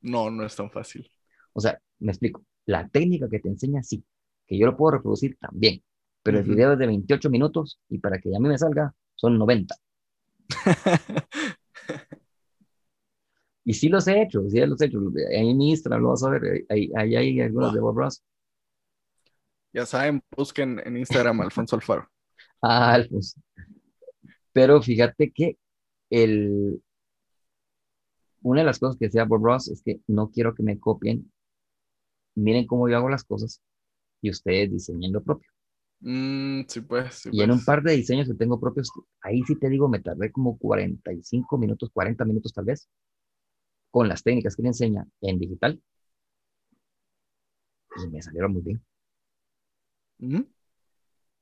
No, 0.00 0.30
no 0.30 0.44
es 0.44 0.54
tan 0.54 0.70
fácil. 0.70 1.10
O 1.52 1.60
sea, 1.60 1.80
me 1.98 2.12
explico. 2.12 2.44
La 2.66 2.88
técnica 2.88 3.28
que 3.28 3.40
te 3.40 3.48
enseña, 3.48 3.82
sí. 3.82 4.04
Que 4.46 4.56
yo 4.56 4.66
lo 4.66 4.76
puedo 4.76 4.92
reproducir 4.92 5.36
también. 5.38 5.82
Pero 6.22 6.38
el 6.38 6.44
video 6.44 6.72
es 6.72 6.78
de 6.78 6.86
28 6.86 7.30
minutos 7.30 7.80
y 7.88 7.98
para 7.98 8.18
que 8.18 8.34
a 8.34 8.38
mí 8.38 8.48
me 8.48 8.56
salga 8.56 8.94
son 9.14 9.38
90. 9.38 9.74
Y 13.64 13.74
sí 13.74 13.88
los 13.88 14.06
he 14.08 14.22
hecho, 14.22 14.42
sí 14.48 14.58
los 14.66 14.80
he 14.80 14.86
hecho. 14.86 14.98
Ahí 15.30 15.50
en 15.50 15.60
Instagram 15.60 16.02
lo 16.02 16.10
vas 16.10 16.22
a 16.24 16.30
ver. 16.30 16.64
Ahí, 16.68 16.90
ahí 16.96 17.16
hay 17.16 17.40
algunos 17.40 17.72
Va. 17.72 17.74
de 17.74 17.80
Bob 17.80 17.96
Ross. 17.98 18.22
Ya 19.72 19.84
saben, 19.86 20.22
busquen 20.36 20.80
en 20.84 20.96
Instagram 20.96 21.40
Alfonso 21.42 21.76
Alfaro. 21.76 22.08
Ah, 22.62 22.94
Alfonso. 22.94 23.40
Pero 24.52 24.80
fíjate 24.82 25.32
que 25.32 25.58
el, 26.10 26.82
una 28.42 28.60
de 28.60 28.66
las 28.66 28.78
cosas 28.78 28.96
que 28.96 29.06
decía 29.06 29.24
Bob 29.24 29.44
Ross 29.44 29.66
es 29.68 29.82
que 29.82 30.00
no 30.06 30.30
quiero 30.30 30.54
que 30.54 30.62
me 30.62 30.78
copien. 30.78 31.32
Miren 32.36 32.66
cómo 32.68 32.88
yo 32.88 32.96
hago 32.96 33.08
las 33.08 33.24
cosas 33.24 33.60
y 34.22 34.30
ustedes 34.30 34.70
diseñen 34.72 35.12
lo 35.12 35.22
propio. 35.24 35.50
Mm, 36.00 36.62
sí, 36.68 36.80
pues. 36.82 37.14
Sí, 37.22 37.30
Y 37.30 37.42
en 37.42 37.50
un 37.50 37.58
pues. 37.58 37.64
par 37.64 37.82
de 37.82 37.92
diseños 37.94 38.28
que 38.28 38.34
tengo 38.34 38.60
propios, 38.60 38.90
ahí 39.22 39.42
sí 39.46 39.56
te 39.58 39.68
digo, 39.68 39.88
me 39.88 40.00
tardé 40.00 40.30
como 40.32 40.56
45 40.58 41.58
minutos, 41.58 41.90
40 41.92 42.24
minutos 42.24 42.52
tal 42.52 42.64
vez, 42.66 42.88
con 43.94 44.08
las 44.08 44.24
técnicas 44.24 44.56
que 44.56 44.62
le 44.62 44.68
enseña 44.70 45.06
en 45.20 45.38
digital. 45.38 45.80
Y 47.96 48.06
me 48.08 48.22
salieron 48.22 48.52
muy 48.52 48.62
bien. 48.62 48.82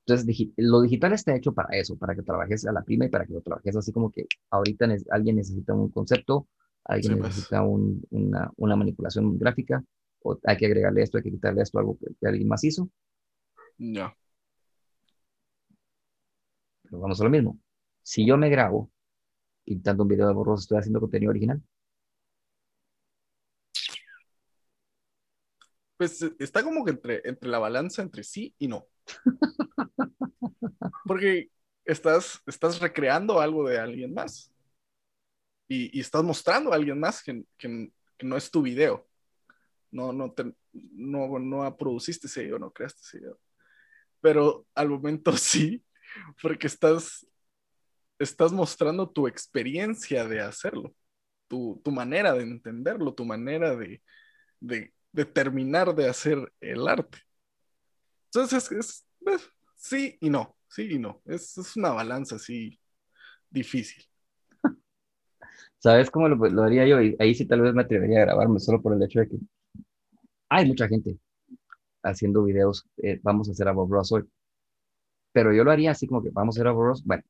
Entonces, 0.07 0.27
digi- 0.27 0.53
lo 0.57 0.81
digital 0.83 1.12
está 1.12 1.35
hecho 1.37 1.53
para 1.55 1.77
eso, 1.79 1.97
para 1.97 2.15
que 2.15 2.23
trabajes 2.23 2.66
a 2.66 2.73
la 2.73 2.83
prima 2.83 3.07
y 3.07 3.09
para 3.09 3.24
que 3.27 3.33
lo 3.35 3.41
trabajes 3.41 3.77
así 3.77 3.93
como 3.93 4.11
que 4.11 4.27
ahorita 4.51 4.87
ne- 4.87 4.99
alguien 5.11 5.37
necesita 5.37 5.74
un 5.74 5.91
concepto, 5.91 6.49
alguien 6.85 7.12
Sí, 7.15 7.16
pues. 7.20 7.35
necesita 7.35 7.62
un- 7.62 8.03
una, 8.11 8.51
una 8.57 8.77
manipulación 8.77 9.39
gráfica, 9.39 9.85
o 10.23 10.39
hay 10.45 10.57
que 10.57 10.66
agregarle 10.66 11.03
esto, 11.03 11.19
hay 11.19 11.24
que 11.24 11.31
quitarle 11.31 11.62
esto, 11.62 11.79
algo 11.79 11.97
que, 11.99 12.07
que 12.20 12.27
alguien 12.29 12.49
más 12.49 12.65
hizo, 12.65 12.89
Ya. 13.79 14.16
pero 16.83 16.99
vamos 17.01 17.20
a 17.20 17.24
lo 17.24 17.31
mismo. 17.31 17.59
Si 18.03 18.27
yo 18.27 18.37
me 18.37 18.49
grabo 18.51 18.91
pintando 19.65 20.05
un 20.05 20.11
video 20.11 20.29
de 20.29 20.35
borroso, 20.35 20.62
estoy 20.62 20.79
haciendo 20.79 21.01
contenido 21.01 21.31
original. 21.31 21.62
Pues 26.03 26.20
eh, 26.20 26.33
está 26.41 26.65
como 26.65 26.85
que 26.85 26.91
entre, 26.91 27.20
entre 27.24 27.49
la 27.49 27.61
balanza 27.61 28.03
entre 28.03 28.24
sí 28.24 28.53
y 28.59 28.66
no. 28.66 28.89
Porque 31.07 31.51
estás, 31.85 32.41
estás 32.47 32.81
recreando 32.81 33.41
algo 33.41 33.69
de 33.69 33.79
alguien 33.79 34.12
más. 34.15 34.53
Y, 35.69 35.97
y 35.97 36.01
estás 36.01 36.23
mostrando 36.23 36.73
a 36.73 36.77
alguien 36.77 36.99
más 37.01 37.23
que, 37.23 37.45
que- 37.59 37.91
que 38.19 38.27
no 38.27 38.37
es 38.37 38.51
tu 38.51 38.62
video. 38.62 39.09
no, 39.93 40.12
no, 40.12 40.33
te, 40.33 40.55
no, 40.73 41.39
no 41.39 41.77
produciste 41.77 42.27
ese 42.29 42.45
video, 42.45 42.59
no 42.59 42.73
creaste 42.73 43.01
ese 43.03 43.19
video. 43.20 43.41
Pero 44.20 44.66
al 44.74 44.89
momento 44.91 45.33
sí, 45.37 45.85
porque 46.43 46.66
estás, 46.69 47.27
estás 48.19 48.53
mostrando 48.53 49.11
tu 49.11 49.29
experiencia 49.29 50.27
de 50.29 50.41
hacerlo, 50.41 50.95
tu, 51.49 51.81
tu 51.85 51.91
manera 51.93 52.35
de 52.35 52.43
entenderlo, 52.45 53.15
tu 53.15 53.24
manera 53.27 53.77
de, 53.77 54.03
de, 54.61 54.95
de, 55.12 55.24
terminar 55.24 55.94
de 55.94 56.09
hacer 56.09 56.52
el 56.60 56.89
arte. 56.89 57.18
Entonces, 58.26 58.72
es, 58.72 59.06
es, 59.26 59.51
sí 59.76 60.16
y 60.20 60.30
no, 60.30 60.56
sí 60.68 60.89
y 60.90 60.98
no. 60.98 61.20
Es, 61.24 61.56
es 61.59 61.76
una 61.76 61.90
balanza 61.90 62.36
así 62.36 62.78
difícil. 63.51 64.05
¿Sabes 65.78 66.10
cómo 66.10 66.28
lo, 66.28 66.36
lo, 66.36 66.62
haría 66.62 66.86
yo? 66.86 66.98
Ahí 67.18 67.34
sí 67.34 67.47
tal 67.47 67.60
vez 67.60 67.74
me 67.74 67.82
atrevería 67.82 68.18
a 68.18 68.26
grabarme 68.26 68.60
solo 68.60 68.80
por 68.80 68.94
el 68.94 69.02
hecho 69.02 69.20
de 69.20 69.28
que 69.28 69.36
hay 70.48 70.66
mucha 70.66 70.86
gente 70.86 71.18
haciendo 72.02 72.44
videos, 72.44 72.86
eh, 72.98 73.20
vamos 73.22 73.48
a 73.48 73.52
hacer 73.52 73.68
a 73.68 73.72
Bob 73.72 73.90
Ross 73.90 74.12
hoy. 74.12 74.24
Pero 75.32 75.52
yo 75.52 75.64
lo 75.64 75.70
haría 75.70 75.93
así 75.93 76.06
como 76.06 76.22
que 76.22 76.30
vamos 76.30 76.56
a 76.56 76.60
hacer 76.60 76.68
a 76.68 76.72
Bob 76.72 76.84
Ross, 76.89 77.05
bueno, 77.05 77.22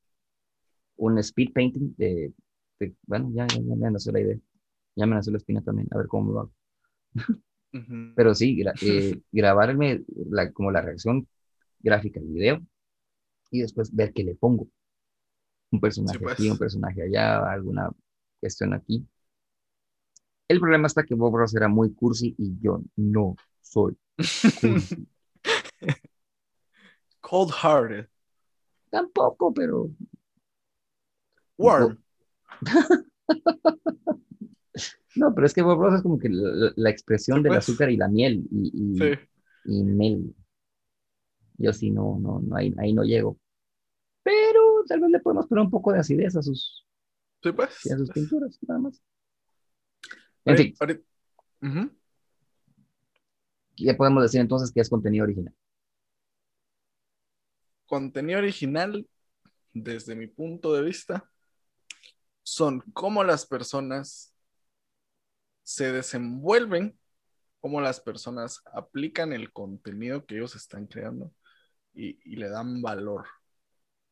un 0.96 1.18
speed 1.18 1.52
painting 1.52 1.94
de, 1.96 2.32
de 2.80 2.94
bueno, 3.06 3.30
ya, 3.34 3.46
ya, 3.46 3.59
ya, 3.59 3.76
me 3.76 3.90
nació 3.90 4.12
la 4.12 4.20
idea. 4.20 4.38
Ya 4.96 5.06
me 5.06 5.14
nació 5.14 5.32
la 5.32 5.38
espina 5.38 5.62
también, 5.62 5.88
a 5.92 5.98
ver 5.98 6.06
cómo 6.09 6.32
lo 6.32 6.40
hago. 6.40 6.52
Uh 7.73 7.78
-huh. 7.78 8.12
Pero 8.15 8.35
sí, 8.35 8.57
gra 8.57 8.73
eh, 8.82 9.20
grabarme 9.32 10.05
la, 10.31 10.53
como 10.53 10.70
la 10.70 10.81
reacción 10.81 11.27
gráfica 11.81 12.20
del 12.20 12.31
video 12.31 12.61
y 13.51 13.61
después 13.61 13.94
ver 13.94 14.12
qué 14.12 14.24
le 14.24 14.35
pongo. 14.35 14.69
Un 15.70 15.81
personaje 15.81 16.19
sí, 16.19 16.24
pues. 16.24 16.35
aquí, 16.35 16.51
un 16.51 16.59
personaje 16.59 17.03
allá, 17.03 17.51
alguna 17.51 17.90
cuestión 18.40 18.74
aquí. 18.74 19.07
El 20.49 20.61
problema 20.61 20.86
está 20.86 21.03
que 21.05 21.15
Bob 21.15 21.36
Ross 21.36 21.55
era 21.55 21.69
muy 21.69 21.94
cursi 21.94 22.35
y 22.39 22.59
yo 22.61 22.82
no 22.97 23.36
soy 23.61 23.97
cursi. 24.61 25.07
Cold 27.20 27.53
hearted. 27.53 28.09
Tampoco, 28.90 29.55
pero. 29.55 29.90
Warm. 31.57 31.99
no, 35.16 35.34
pero 35.34 35.47
es 35.47 35.52
que 35.52 35.62
Bob 35.62 35.80
Ross 35.80 35.94
es 35.94 36.02
como 36.02 36.18
que 36.18 36.28
la, 36.28 36.72
la 36.74 36.90
expresión 36.90 37.39
sí, 37.39 37.43
del 37.43 37.52
pues. 37.52 37.59
azúcar 37.68 37.90
y 37.90 37.97
la 37.97 38.09
miel 38.09 38.44
y, 38.51 38.70
y, 38.74 38.98
sí. 38.98 39.18
y 39.66 39.82
miel. 39.82 40.34
Yo 41.59 41.72
sí 41.72 41.90
no, 41.90 42.18
no, 42.18 42.40
no 42.40 42.56
ahí, 42.56 42.74
ahí 42.78 42.93
no 42.93 43.05
llego. 43.05 43.39
Pero 44.22 44.84
tal 44.86 45.01
vez 45.01 45.10
le 45.10 45.20
podemos 45.20 45.47
poner 45.47 45.64
un 45.64 45.70
poco 45.70 45.93
de 45.93 45.98
acidez 45.98 46.36
a 46.36 46.43
sus, 46.43 46.86
sí, 47.43 47.52
pues. 47.52 47.70
a 47.90 47.97
sus 47.97 48.10
pinturas, 48.10 48.59
nada 48.62 48.80
más. 48.80 49.02
En 50.44 50.56
fin. 50.56 50.74
Uh 51.60 51.66
-huh. 51.66 51.90
¿Qué 53.76 53.94
podemos 53.94 54.22
decir 54.22 54.40
entonces 54.40 54.72
que 54.72 54.80
es 54.80 54.89
contenido 54.89 55.24
original? 55.24 55.55
Contenido 57.86 58.39
original, 58.39 59.06
desde 59.72 60.14
mi 60.14 60.26
punto 60.26 60.72
de 60.72 60.82
vista, 60.82 61.30
son 62.43 62.80
cómo 62.93 63.22
las 63.22 63.47
personas 63.47 64.31
se 65.73 65.90
desenvuelven, 65.90 66.99
cómo 67.61 67.81
las 67.81 68.01
personas 68.01 68.62
aplican 68.74 69.32
el 69.32 69.53
contenido 69.53 70.27
que 70.27 70.35
ellos 70.36 70.55
están 70.55 70.86
creando 70.86 71.32
y, 71.94 72.19
y 72.31 72.36
le 72.36 72.51
dan 72.51 72.82
valor. 72.82 73.24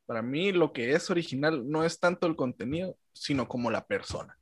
Para 0.06 0.22
mí 0.22 0.52
lo 0.52 0.72
que 0.72 0.92
es 0.92 1.10
original 1.10 1.68
no 1.68 1.84
es 1.84 2.00
tanto 2.00 2.26
el 2.26 2.34
contenido, 2.34 2.96
sino 3.12 3.46
como 3.46 3.70
la 3.70 3.86
persona. 3.86 4.38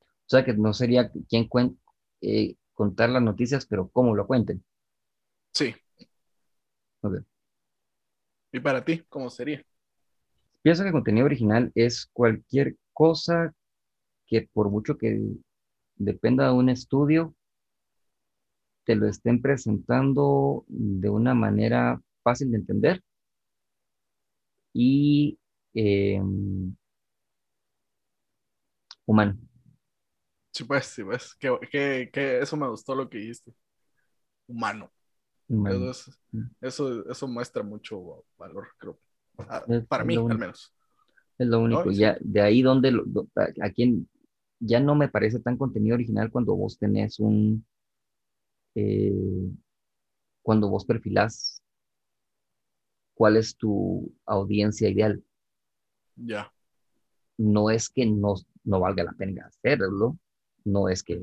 O 0.00 0.30
sea, 0.30 0.42
que 0.44 0.54
no 0.54 0.72
sería 0.72 1.10
quien 1.28 1.46
cuen 1.48 1.78
eh, 2.22 2.56
contar 2.72 3.10
las 3.10 3.22
noticias, 3.22 3.66
pero 3.66 3.88
cómo 3.90 4.14
lo 4.14 4.26
cuenten. 4.26 4.64
Sí. 5.52 5.74
Okay. 7.02 7.20
¿Y 8.52 8.60
para 8.60 8.82
ti, 8.82 9.04
cómo 9.08 9.28
sería? 9.28 9.62
Pienso 10.62 10.82
que 10.82 10.88
el 10.88 10.94
contenido 10.94 11.26
original 11.26 11.70
es 11.74 12.06
cualquier 12.06 12.76
cosa 12.94 13.54
que 14.26 14.48
por 14.52 14.70
mucho 14.70 14.96
que 14.96 15.20
dependa 15.98 16.46
de 16.46 16.52
un 16.52 16.68
estudio, 16.68 17.34
te 18.84 18.96
lo 18.96 19.06
estén 19.06 19.42
presentando 19.42 20.64
de 20.68 21.10
una 21.10 21.34
manera 21.34 22.00
fácil 22.22 22.50
de 22.50 22.56
entender 22.56 23.02
y 24.72 25.38
eh, 25.74 26.22
humano. 29.04 29.36
Sí, 30.52 30.64
pues, 30.64 30.86
sí, 30.86 31.04
pues, 31.04 31.34
que, 31.34 31.56
que, 31.70 32.10
que, 32.12 32.38
eso 32.40 32.56
me 32.56 32.68
gustó 32.68 32.94
lo 32.94 33.08
que 33.08 33.18
dijiste. 33.18 33.52
Humano. 34.46 34.90
humano. 35.48 35.90
Eso, 35.90 36.10
eso, 36.60 37.10
eso, 37.10 37.28
muestra 37.28 37.62
mucho 37.62 38.24
valor, 38.36 38.68
creo. 38.78 38.98
Ah, 39.38 39.64
para 39.88 40.04
mí, 40.04 40.16
al 40.16 40.38
menos. 40.38 40.74
Es 41.38 41.46
lo 41.46 41.60
único. 41.60 41.84
¿No? 41.84 41.92
Ya, 41.92 42.16
de 42.20 42.40
ahí 42.40 42.62
donde, 42.62 42.90
lo, 42.90 43.04
a 43.36 43.70
quien 43.70 44.08
ya 44.60 44.80
no 44.80 44.94
me 44.94 45.08
parece 45.08 45.40
tan 45.40 45.56
contenido 45.56 45.94
original 45.94 46.30
cuando 46.30 46.54
vos 46.56 46.78
tenés 46.78 47.18
un, 47.20 47.64
eh, 48.74 49.50
cuando 50.42 50.68
vos 50.68 50.84
perfilás 50.84 51.62
cuál 53.14 53.36
es 53.36 53.56
tu 53.56 54.14
audiencia 54.24 54.88
ideal. 54.88 55.22
Ya. 56.16 56.52
No 57.36 57.70
es 57.70 57.88
que 57.88 58.06
no, 58.06 58.34
no 58.64 58.80
valga 58.80 59.04
la 59.04 59.12
pena 59.12 59.46
hacerlo, 59.46 60.18
no 60.64 60.88
es 60.88 61.02
que, 61.02 61.20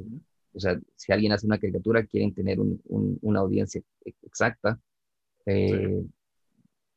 o 0.54 0.60
sea, 0.60 0.80
si 0.96 1.12
alguien 1.12 1.32
hace 1.32 1.46
una 1.46 1.60
caricatura, 1.60 2.06
quieren 2.06 2.34
tener 2.34 2.60
un, 2.60 2.82
un, 2.86 3.18
una 3.22 3.40
audiencia 3.40 3.82
exacta. 4.22 4.80
Eh, 5.46 6.02
sí. 6.02 6.12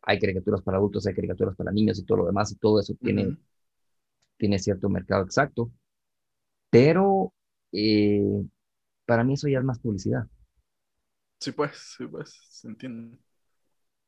Hay 0.02 0.19
caricaturas 0.19 0.62
para 0.62 0.78
adultos, 0.78 1.06
hay 1.06 1.15
caricaturas 1.15 1.55
para 1.56 1.73
niños 1.73 1.98
y 1.98 2.05
todo 2.05 2.19
lo 2.19 2.27
demás, 2.27 2.51
y 2.52 2.56
todo 2.56 2.81
eso 2.81 2.94
tiene, 2.94 3.27
uh 3.27 3.31
-huh. 3.31 3.39
tiene 4.36 4.59
cierto 4.59 4.89
mercado 4.89 5.24
exacto. 5.24 5.70
Pero 6.70 7.32
eh, 7.73 8.23
para 9.07 9.24
mí 9.24 9.35
eso 9.35 9.49
ya 9.49 9.59
es 9.59 9.65
más 9.65 9.78
publicidad. 9.81 10.27
Sí, 11.40 11.53
pues, 11.53 11.77
sí, 11.97 12.07
pues, 12.07 12.32
se 12.51 12.69
entiende. 12.69 13.19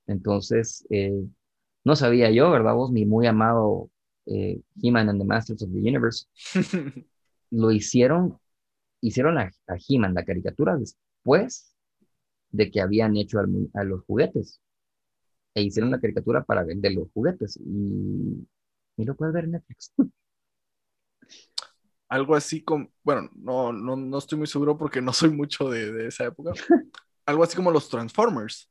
Entonces, 0.06 0.86
eh, 0.90 1.12
no 1.84 1.96
sabía 1.96 2.30
yo, 2.30 2.50
¿verdad? 2.50 2.74
Vos, 2.74 2.90
mi 2.92 3.06
muy 3.06 3.26
amado 3.26 3.90
eh, 4.26 4.60
He-Man 4.82 5.08
and 5.08 5.20
the 5.20 5.26
Masters 5.26 5.62
of 5.62 5.70
the 5.72 5.78
Universe, 5.78 6.26
lo 7.50 7.70
hicieron, 7.72 8.38
hicieron 9.00 9.38
a, 9.38 9.50
a 9.68 9.76
He-Man 9.88 10.14
la 10.14 10.24
caricatura 10.24 10.76
después 10.76 11.74
de 12.50 12.70
que 12.70 12.80
habían 12.80 13.16
hecho 13.16 13.40
al, 13.40 13.70
a 13.74 13.84
los 13.84 14.04
juguetes. 14.06 14.60
E 15.54 15.62
hicieron 15.62 15.90
la 15.92 16.00
caricatura 16.00 16.44
para 16.44 16.64
vender 16.64 16.92
los 16.94 17.10
juguetes. 17.12 17.58
Y, 17.58 18.46
y 18.96 19.04
lo 19.04 19.16
puedes 19.16 19.34
ver 19.34 19.44
en 19.44 19.52
Netflix. 19.52 19.92
Algo 22.10 22.34
así 22.34 22.62
como, 22.62 22.90
bueno, 23.04 23.30
no, 23.36 23.72
no, 23.72 23.94
no 23.96 24.18
estoy 24.18 24.36
muy 24.36 24.48
seguro 24.48 24.76
porque 24.76 25.00
no 25.00 25.12
soy 25.12 25.30
mucho 25.30 25.70
de, 25.70 25.92
de 25.92 26.08
esa 26.08 26.24
época. 26.24 26.52
Algo 27.24 27.44
así 27.44 27.54
como 27.54 27.70
los 27.70 27.88
Transformers. 27.88 28.68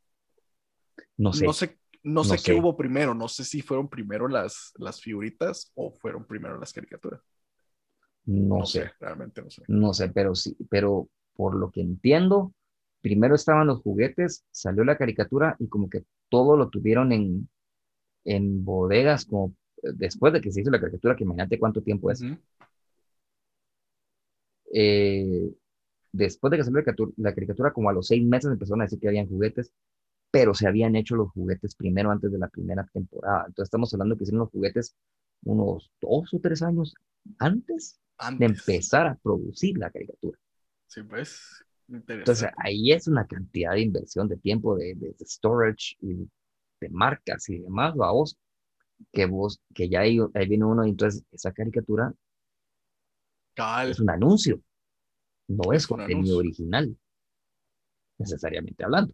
No 1.17 1.31
sé. 1.31 1.45
No 1.45 1.53
sé, 1.53 1.79
no 2.03 2.23
sé 2.25 2.29
no 2.31 2.35
qué 2.35 2.39
sé. 2.39 2.59
hubo 2.59 2.75
primero. 2.75 3.13
No 3.13 3.29
sé 3.29 3.45
si 3.45 3.61
fueron 3.61 3.87
primero 3.87 4.27
las, 4.27 4.73
las 4.77 5.01
figuritas 5.01 5.71
o 5.75 5.91
fueron 5.91 6.25
primero 6.25 6.59
las 6.59 6.73
caricaturas. 6.73 7.21
No, 8.25 8.59
no 8.59 8.65
sé. 8.65 8.83
sé. 8.83 8.91
Realmente 8.99 9.41
no 9.41 9.49
sé. 9.49 9.63
No 9.69 9.93
sé, 9.93 10.09
pero 10.09 10.35
sí, 10.35 10.57
pero 10.69 11.09
por 11.33 11.55
lo 11.55 11.71
que 11.71 11.79
entiendo, 11.79 12.53
primero 13.01 13.35
estaban 13.35 13.67
los 13.67 13.79
juguetes, 13.79 14.43
salió 14.51 14.83
la 14.83 14.97
caricatura 14.97 15.55
y 15.59 15.69
como 15.69 15.89
que 15.89 16.03
todo 16.27 16.57
lo 16.57 16.69
tuvieron 16.69 17.13
en, 17.13 17.49
en 18.25 18.65
bodegas 18.65 19.23
como 19.25 19.55
después 19.81 20.33
de 20.33 20.41
que 20.41 20.51
se 20.51 20.61
hizo 20.61 20.71
la 20.71 20.79
caricatura, 20.81 21.15
que 21.15 21.23
imagínate 21.23 21.57
cuánto 21.57 21.81
tiempo 21.81 22.11
es. 22.11 22.21
Uh 22.21 22.25
-huh. 22.25 22.39
Eh, 24.73 25.51
después 26.11 26.51
de 26.51 26.57
que 26.57 26.63
salió 26.63 26.83
la 27.17 27.33
caricatura, 27.33 27.73
como 27.73 27.89
a 27.89 27.93
los 27.93 28.07
seis 28.07 28.23
meses 28.25 28.51
empezaron 28.51 28.81
a 28.81 28.85
decir 28.85 28.99
que 28.99 29.07
habían 29.07 29.27
juguetes, 29.27 29.73
pero 30.31 30.53
se 30.53 30.67
habían 30.67 30.95
hecho 30.95 31.15
los 31.15 31.31
juguetes 31.31 31.75
primero 31.75 32.11
antes 32.11 32.31
de 32.31 32.37
la 32.39 32.49
primera 32.49 32.87
temporada. 32.93 33.45
Entonces 33.47 33.67
estamos 33.67 33.93
hablando 33.93 34.17
que 34.17 34.23
hicieron 34.23 34.41
los 34.41 34.51
juguetes 34.51 34.95
unos 35.43 35.91
dos 36.01 36.33
o 36.33 36.39
tres 36.39 36.61
años 36.61 36.93
antes, 37.39 37.99
antes. 38.17 38.39
de 38.39 38.45
empezar 38.45 39.07
a 39.07 39.15
producir 39.15 39.77
la 39.77 39.89
caricatura. 39.89 40.37
Sí, 40.87 41.03
pues. 41.03 41.63
Entonces 41.87 42.49
ahí 42.57 42.91
es 42.91 43.07
una 43.07 43.25
cantidad 43.25 43.71
de 43.73 43.81
inversión 43.81 44.27
de 44.27 44.37
tiempo, 44.37 44.75
de, 44.77 44.93
de, 44.95 45.15
de 45.17 45.25
storage 45.25 45.95
y 46.01 46.29
de 46.81 46.89
marcas 46.89 47.49
y 47.49 47.59
demás, 47.59 47.95
a 47.99 48.11
vos, 48.11 48.37
que 49.11 49.25
vos, 49.25 49.59
que 49.73 49.89
ya 49.89 50.01
ahí, 50.01 50.19
ahí 50.33 50.47
viene 50.47 50.65
uno 50.65 50.85
y 50.85 50.91
entonces 50.91 51.23
esa 51.31 51.51
caricatura 51.51 52.13
Es 53.89 53.99
un 53.99 54.09
anuncio, 54.09 54.61
no 55.47 55.73
es, 55.73 55.83
es 55.83 55.87
contenido 55.87 56.37
original, 56.37 56.97
necesariamente 58.17 58.83
hablando. 58.83 59.13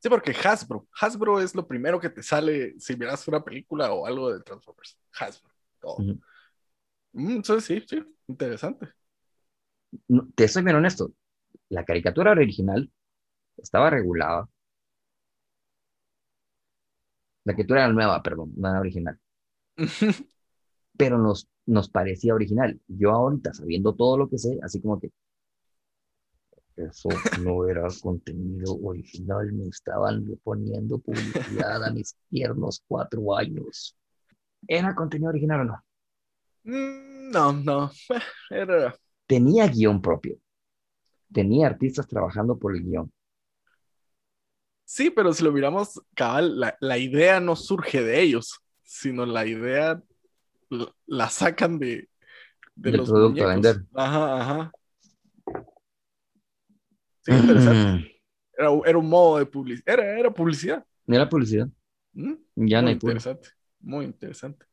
Sí, 0.00 0.08
porque 0.08 0.32
Hasbro, 0.32 0.88
Hasbro 0.98 1.40
es 1.40 1.54
lo 1.54 1.66
primero 1.66 2.00
que 2.00 2.08
te 2.08 2.22
sale 2.22 2.74
si 2.80 2.96
miras 2.96 3.28
una 3.28 3.44
película 3.44 3.92
o 3.92 4.06
algo 4.06 4.32
de 4.32 4.40
Transformers. 4.42 4.98
Hasbro. 5.12 5.50
Todo. 5.78 5.96
Uh 5.98 6.02
-huh. 6.02 6.20
mm, 7.12 7.42
sí, 7.42 7.60
sí, 7.60 7.84
sí, 7.86 8.02
interesante. 8.26 8.88
No, 10.08 10.28
te 10.34 10.48
soy 10.48 10.62
bien 10.62 10.76
honesto, 10.76 11.12
la 11.68 11.84
caricatura 11.84 12.32
original 12.32 12.90
estaba 13.56 13.90
regulada. 13.90 14.48
La 17.44 17.52
caricatura 17.54 17.84
era 17.84 17.92
nueva, 17.92 18.22
perdón, 18.22 18.52
no 18.56 18.68
era 18.68 18.80
original. 18.80 19.18
Pero 20.96 21.18
nos, 21.18 21.48
nos 21.70 21.88
parecía 21.88 22.34
original. 22.34 22.80
Yo 22.88 23.12
ahorita, 23.12 23.54
sabiendo 23.54 23.94
todo 23.94 24.18
lo 24.18 24.28
que 24.28 24.38
sé, 24.38 24.58
así 24.62 24.80
como 24.80 24.98
que 25.00 25.10
eso 26.76 27.08
no 27.42 27.68
era 27.68 27.86
contenido 28.02 28.76
original, 28.82 29.52
me 29.52 29.68
estaban 29.68 30.24
poniendo 30.42 30.98
publicidad 30.98 31.84
a 31.84 31.90
mis 31.90 32.16
tiernos 32.28 32.82
cuatro 32.88 33.36
años. 33.36 33.96
¿Era 34.66 34.94
contenido 34.94 35.30
original 35.30 35.60
o 35.60 35.64
no? 35.64 35.84
Mm, 36.64 37.30
no, 37.30 37.52
no. 37.52 37.90
Era... 38.50 38.94
Tenía 39.26 39.66
guion 39.68 40.00
propio. 40.00 40.38
Tenía 41.32 41.68
artistas 41.68 42.06
trabajando 42.06 42.58
por 42.58 42.74
el 42.74 42.82
guion. 42.82 43.12
Sí, 44.84 45.10
pero 45.10 45.32
si 45.32 45.44
lo 45.44 45.52
miramos, 45.52 46.02
cabal, 46.16 46.58
la, 46.58 46.76
la 46.80 46.98
idea 46.98 47.38
no 47.38 47.54
surge 47.54 48.02
de 48.02 48.22
ellos, 48.22 48.60
sino 48.82 49.24
la 49.24 49.46
idea 49.46 50.02
la, 51.06 51.28
sacan 51.28 51.78
de, 51.78 52.08
de 52.74 52.92
los 52.92 53.08
producto 53.08 53.44
a 53.44 53.48
vender. 53.48 53.84
Ajá, 53.94 54.40
ajá. 54.40 54.72
Sí, 57.22 57.32
interesante. 57.32 58.22
Era, 58.56 58.70
era, 58.86 58.98
un 58.98 59.08
modo 59.08 59.38
de 59.38 59.46
publicidad. 59.46 59.94
Era, 59.94 60.18
era 60.18 60.30
publicidad. 60.30 60.84
Era 61.06 61.28
publicidad. 61.28 61.68
¿Mm? 62.12 62.34
Ya 62.56 62.82
no 62.82 62.88
hay 62.88 62.94
interesante. 62.94 63.50
Muy 63.80 64.04
interesante. 64.04 64.66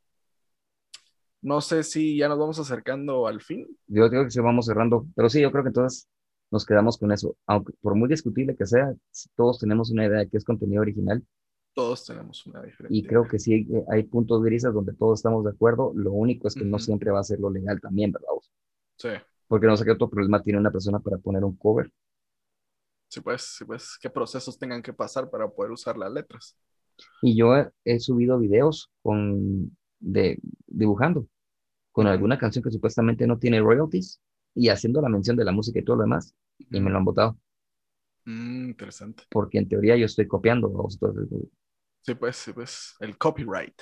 No 1.42 1.62
sé 1.62 1.84
si 1.84 2.18
ya 2.18 2.28
nos 2.28 2.40
vamos 2.40 2.60
acercando 2.60 3.28
al 3.28 3.42
fin. 3.42 3.68
Yo 3.88 4.10
creo 4.10 4.26
que 4.26 4.32
se 4.32 4.42
vamos 4.42 4.66
cerrando, 4.66 5.08
pero 5.16 5.30
sí, 5.30 5.42
yo 5.42 5.52
creo 5.52 5.64
que 5.64 5.70
entonces 5.70 6.08
nos 6.52 6.66
quedamos 6.66 6.98
con 6.98 7.12
eso. 7.12 7.38
Aunque 7.46 7.74
por 7.82 7.96
muy 7.96 8.10
discutible 8.10 8.56
que 8.56 8.66
sea, 8.66 8.94
todos 9.36 9.60
tenemos 9.60 9.92
una 9.92 10.06
idea 10.06 10.20
de 10.20 10.30
que 10.30 10.38
es 10.38 10.44
contenido 10.44 10.82
original. 10.82 11.24
Todos 11.78 12.08
tenemos 12.08 12.44
una 12.48 12.64
diferente. 12.64 12.98
Y 12.98 13.04
creo 13.04 13.28
que 13.28 13.38
sí 13.38 13.68
hay 13.88 14.02
puntos 14.02 14.42
grises 14.42 14.74
donde 14.74 14.96
todos 14.96 15.20
estamos 15.20 15.46
de 15.46 15.52
acuerdo. 15.52 15.94
Lo 15.94 16.12
único 16.12 16.48
es 16.48 16.56
que 16.56 16.66
no 16.66 16.80
siempre 16.80 17.12
va 17.12 17.20
a 17.20 17.24
ser 17.24 17.40
lo 17.40 17.52
legal 17.52 17.80
también, 17.80 18.12
¿verdad? 18.12 18.30
Sí. 18.96 19.10
Porque 19.48 19.68
no 19.68 19.78
sé 19.78 19.86
qué 19.86 19.92
otro 19.92 20.10
problema 20.10 20.42
tiene 20.42 20.58
una 20.58 20.72
persona 20.72 20.98
para 20.98 21.20
poner 21.20 21.44
un 21.44 21.56
cover. 21.56 21.92
Sí, 23.10 23.22
pues, 23.22 23.44
sí, 23.44 23.64
pues, 23.64 23.96
qué 24.02 24.10
procesos 24.10 24.58
tengan 24.58 24.82
que 24.82 24.92
pasar 24.92 25.30
para 25.30 25.48
poder 25.48 25.72
usar 25.72 26.00
las 26.00 26.12
letras. 26.12 26.58
Y 27.22 27.38
yo 27.38 27.54
he, 27.86 28.00
subido 28.00 28.40
videos 28.40 28.90
con, 29.04 29.78
de, 30.00 30.40
dibujando 30.66 31.28
con 31.92 32.08
alguna 32.08 32.40
canción 32.40 32.64
que 32.64 32.72
supuestamente 32.72 33.28
no 33.28 33.38
tiene 33.38 33.60
royalties 33.60 34.20
y 34.56 34.70
haciendo 34.70 35.00
la 35.00 35.10
mención 35.10 35.38
de 35.38 35.46
la 35.46 35.52
música 35.52 35.78
y 35.78 35.84
todo 35.84 35.98
lo 35.98 36.02
demás, 36.02 36.34
y 36.58 36.82
me 36.82 36.90
lo 36.90 36.98
han 36.98 37.06
votado. 37.06 37.38
Mm, 38.26 38.70
interesante. 38.70 39.26
Porque 39.30 39.60
en 39.60 39.70
teoría 39.70 39.96
yo 39.96 40.08
estoy 40.08 40.26
copiando. 40.26 40.72
Sí, 42.08 42.16
pues, 42.16 42.38
sí, 42.38 42.54
pues, 42.54 42.96
el 43.02 43.18
copyright. 43.18 43.82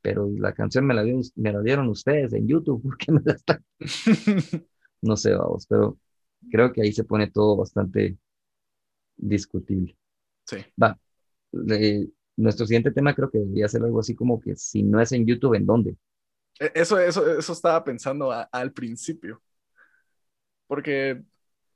Pero 0.00 0.26
la 0.38 0.54
canción 0.54 0.86
me 0.86 0.94
la, 0.94 1.02
dieron, 1.02 1.20
me 1.36 1.52
la 1.52 1.60
dieron 1.60 1.86
ustedes 1.88 2.32
en 2.32 2.48
YouTube, 2.48 2.82
¿por 2.82 2.96
qué 2.96 3.12
me 3.12 3.20
la 3.22 3.34
están? 3.34 3.62
no 5.02 5.16
sé, 5.18 5.34
vamos, 5.34 5.66
pero 5.66 5.98
creo 6.50 6.72
que 6.72 6.80
ahí 6.80 6.92
se 6.92 7.04
pone 7.04 7.30
todo 7.30 7.58
bastante 7.58 8.16
discutible. 9.16 9.98
Sí. 10.46 10.56
Va. 10.82 10.98
nuestro 12.36 12.66
siguiente 12.66 12.90
tema 12.90 13.14
creo 13.14 13.30
que 13.30 13.38
debería 13.38 13.68
ser 13.68 13.82
algo 13.82 14.00
así 14.00 14.14
como 14.14 14.40
que 14.40 14.56
si 14.56 14.82
no 14.82 14.98
es 14.98 15.12
en 15.12 15.26
YouTube, 15.26 15.54
¿en 15.54 15.66
dónde? 15.66 15.96
E, 16.58 16.72
eso, 16.74 16.98
eso, 16.98 17.38
eso 17.38 17.52
estaba 17.52 17.84
pensando 17.84 18.32
al 18.50 18.72
principio. 18.72 19.42
Porque, 20.66 21.22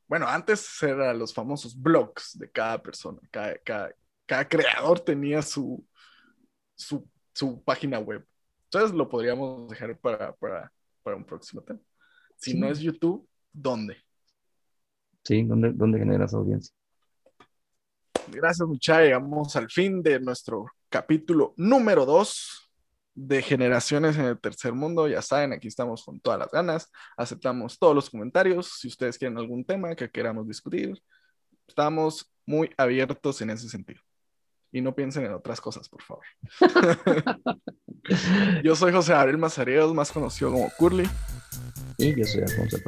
bueno, 0.08 0.26
antes 0.26 0.82
eran 0.82 1.18
los 1.18 1.34
famosos 1.34 1.78
blogs 1.78 2.38
de 2.38 2.50
cada 2.50 2.82
persona. 2.82 3.20
Cada, 3.30 3.58
cada, 3.58 3.94
creador 4.48 5.00
tenía 5.00 5.42
su, 5.42 5.84
su, 6.74 7.08
su, 7.32 7.62
página 7.62 7.98
web. 7.98 8.26
Entonces 8.64 8.92
lo 8.92 9.08
podríamos 9.08 9.68
dejar 9.68 9.98
para, 9.98 10.34
para, 10.34 10.72
para 11.02 11.16
un 11.16 11.24
próximo 11.24 11.62
tema. 11.62 11.80
Si 12.36 12.58
no 12.58 12.68
es 12.68 12.80
YouTube, 12.80 13.28
¿dónde? 13.52 13.96
Sí, 15.24 15.42
¿dónde, 15.44 15.72
dónde 15.72 15.98
generas 15.98 16.34
audiencia? 16.34 16.74
Gracias, 18.28 18.66
muchachos. 18.66 19.04
Llegamos 19.04 19.56
al 19.56 19.70
fin 19.70 20.02
de 20.02 20.18
nuestro 20.18 20.66
capítulo 20.88 21.54
número 21.56 22.06
2 22.06 22.70
de 23.14 23.42
Generaciones 23.42 24.16
en 24.16 24.24
el 24.24 24.40
Tercer 24.40 24.72
Mundo. 24.72 25.06
Ya 25.08 25.22
saben, 25.22 25.52
aquí 25.52 25.68
estamos 25.68 26.04
con 26.04 26.20
todas 26.20 26.38
las 26.38 26.50
ganas. 26.50 26.90
Aceptamos 27.16 27.78
todos 27.78 27.94
los 27.94 28.10
comentarios. 28.10 28.78
Si 28.78 28.88
ustedes 28.88 29.18
quieren 29.18 29.38
algún 29.38 29.64
tema 29.64 29.94
que 29.94 30.10
queramos 30.10 30.48
discutir, 30.48 31.00
estamos 31.66 32.32
muy 32.46 32.70
abiertos 32.76 33.40
en 33.42 33.50
ese 33.50 33.68
sentido. 33.68 34.00
Y 34.72 34.80
no 34.80 34.94
piensen 34.94 35.26
en 35.26 35.34
otras 35.34 35.60
cosas, 35.60 35.88
por 35.88 36.02
favor. 36.02 36.24
yo 38.64 38.74
soy 38.74 38.92
José 38.92 39.12
Gabriel 39.12 39.38
Mazareos, 39.38 39.94
más 39.94 40.10
conocido 40.10 40.50
como 40.50 40.70
Curly. 40.78 41.08
Y 41.98 42.18
yo 42.18 42.24
soy 42.24 42.42
Alfonso 42.42 42.78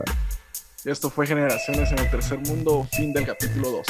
Y 0.84 0.90
esto 0.90 1.10
fue 1.10 1.26
Generaciones 1.26 1.92
en 1.92 1.98
el 1.98 2.10
Tercer 2.10 2.38
Mundo, 2.38 2.88
fin 2.92 3.12
del 3.12 3.26
capítulo 3.26 3.70
2. 3.70 3.86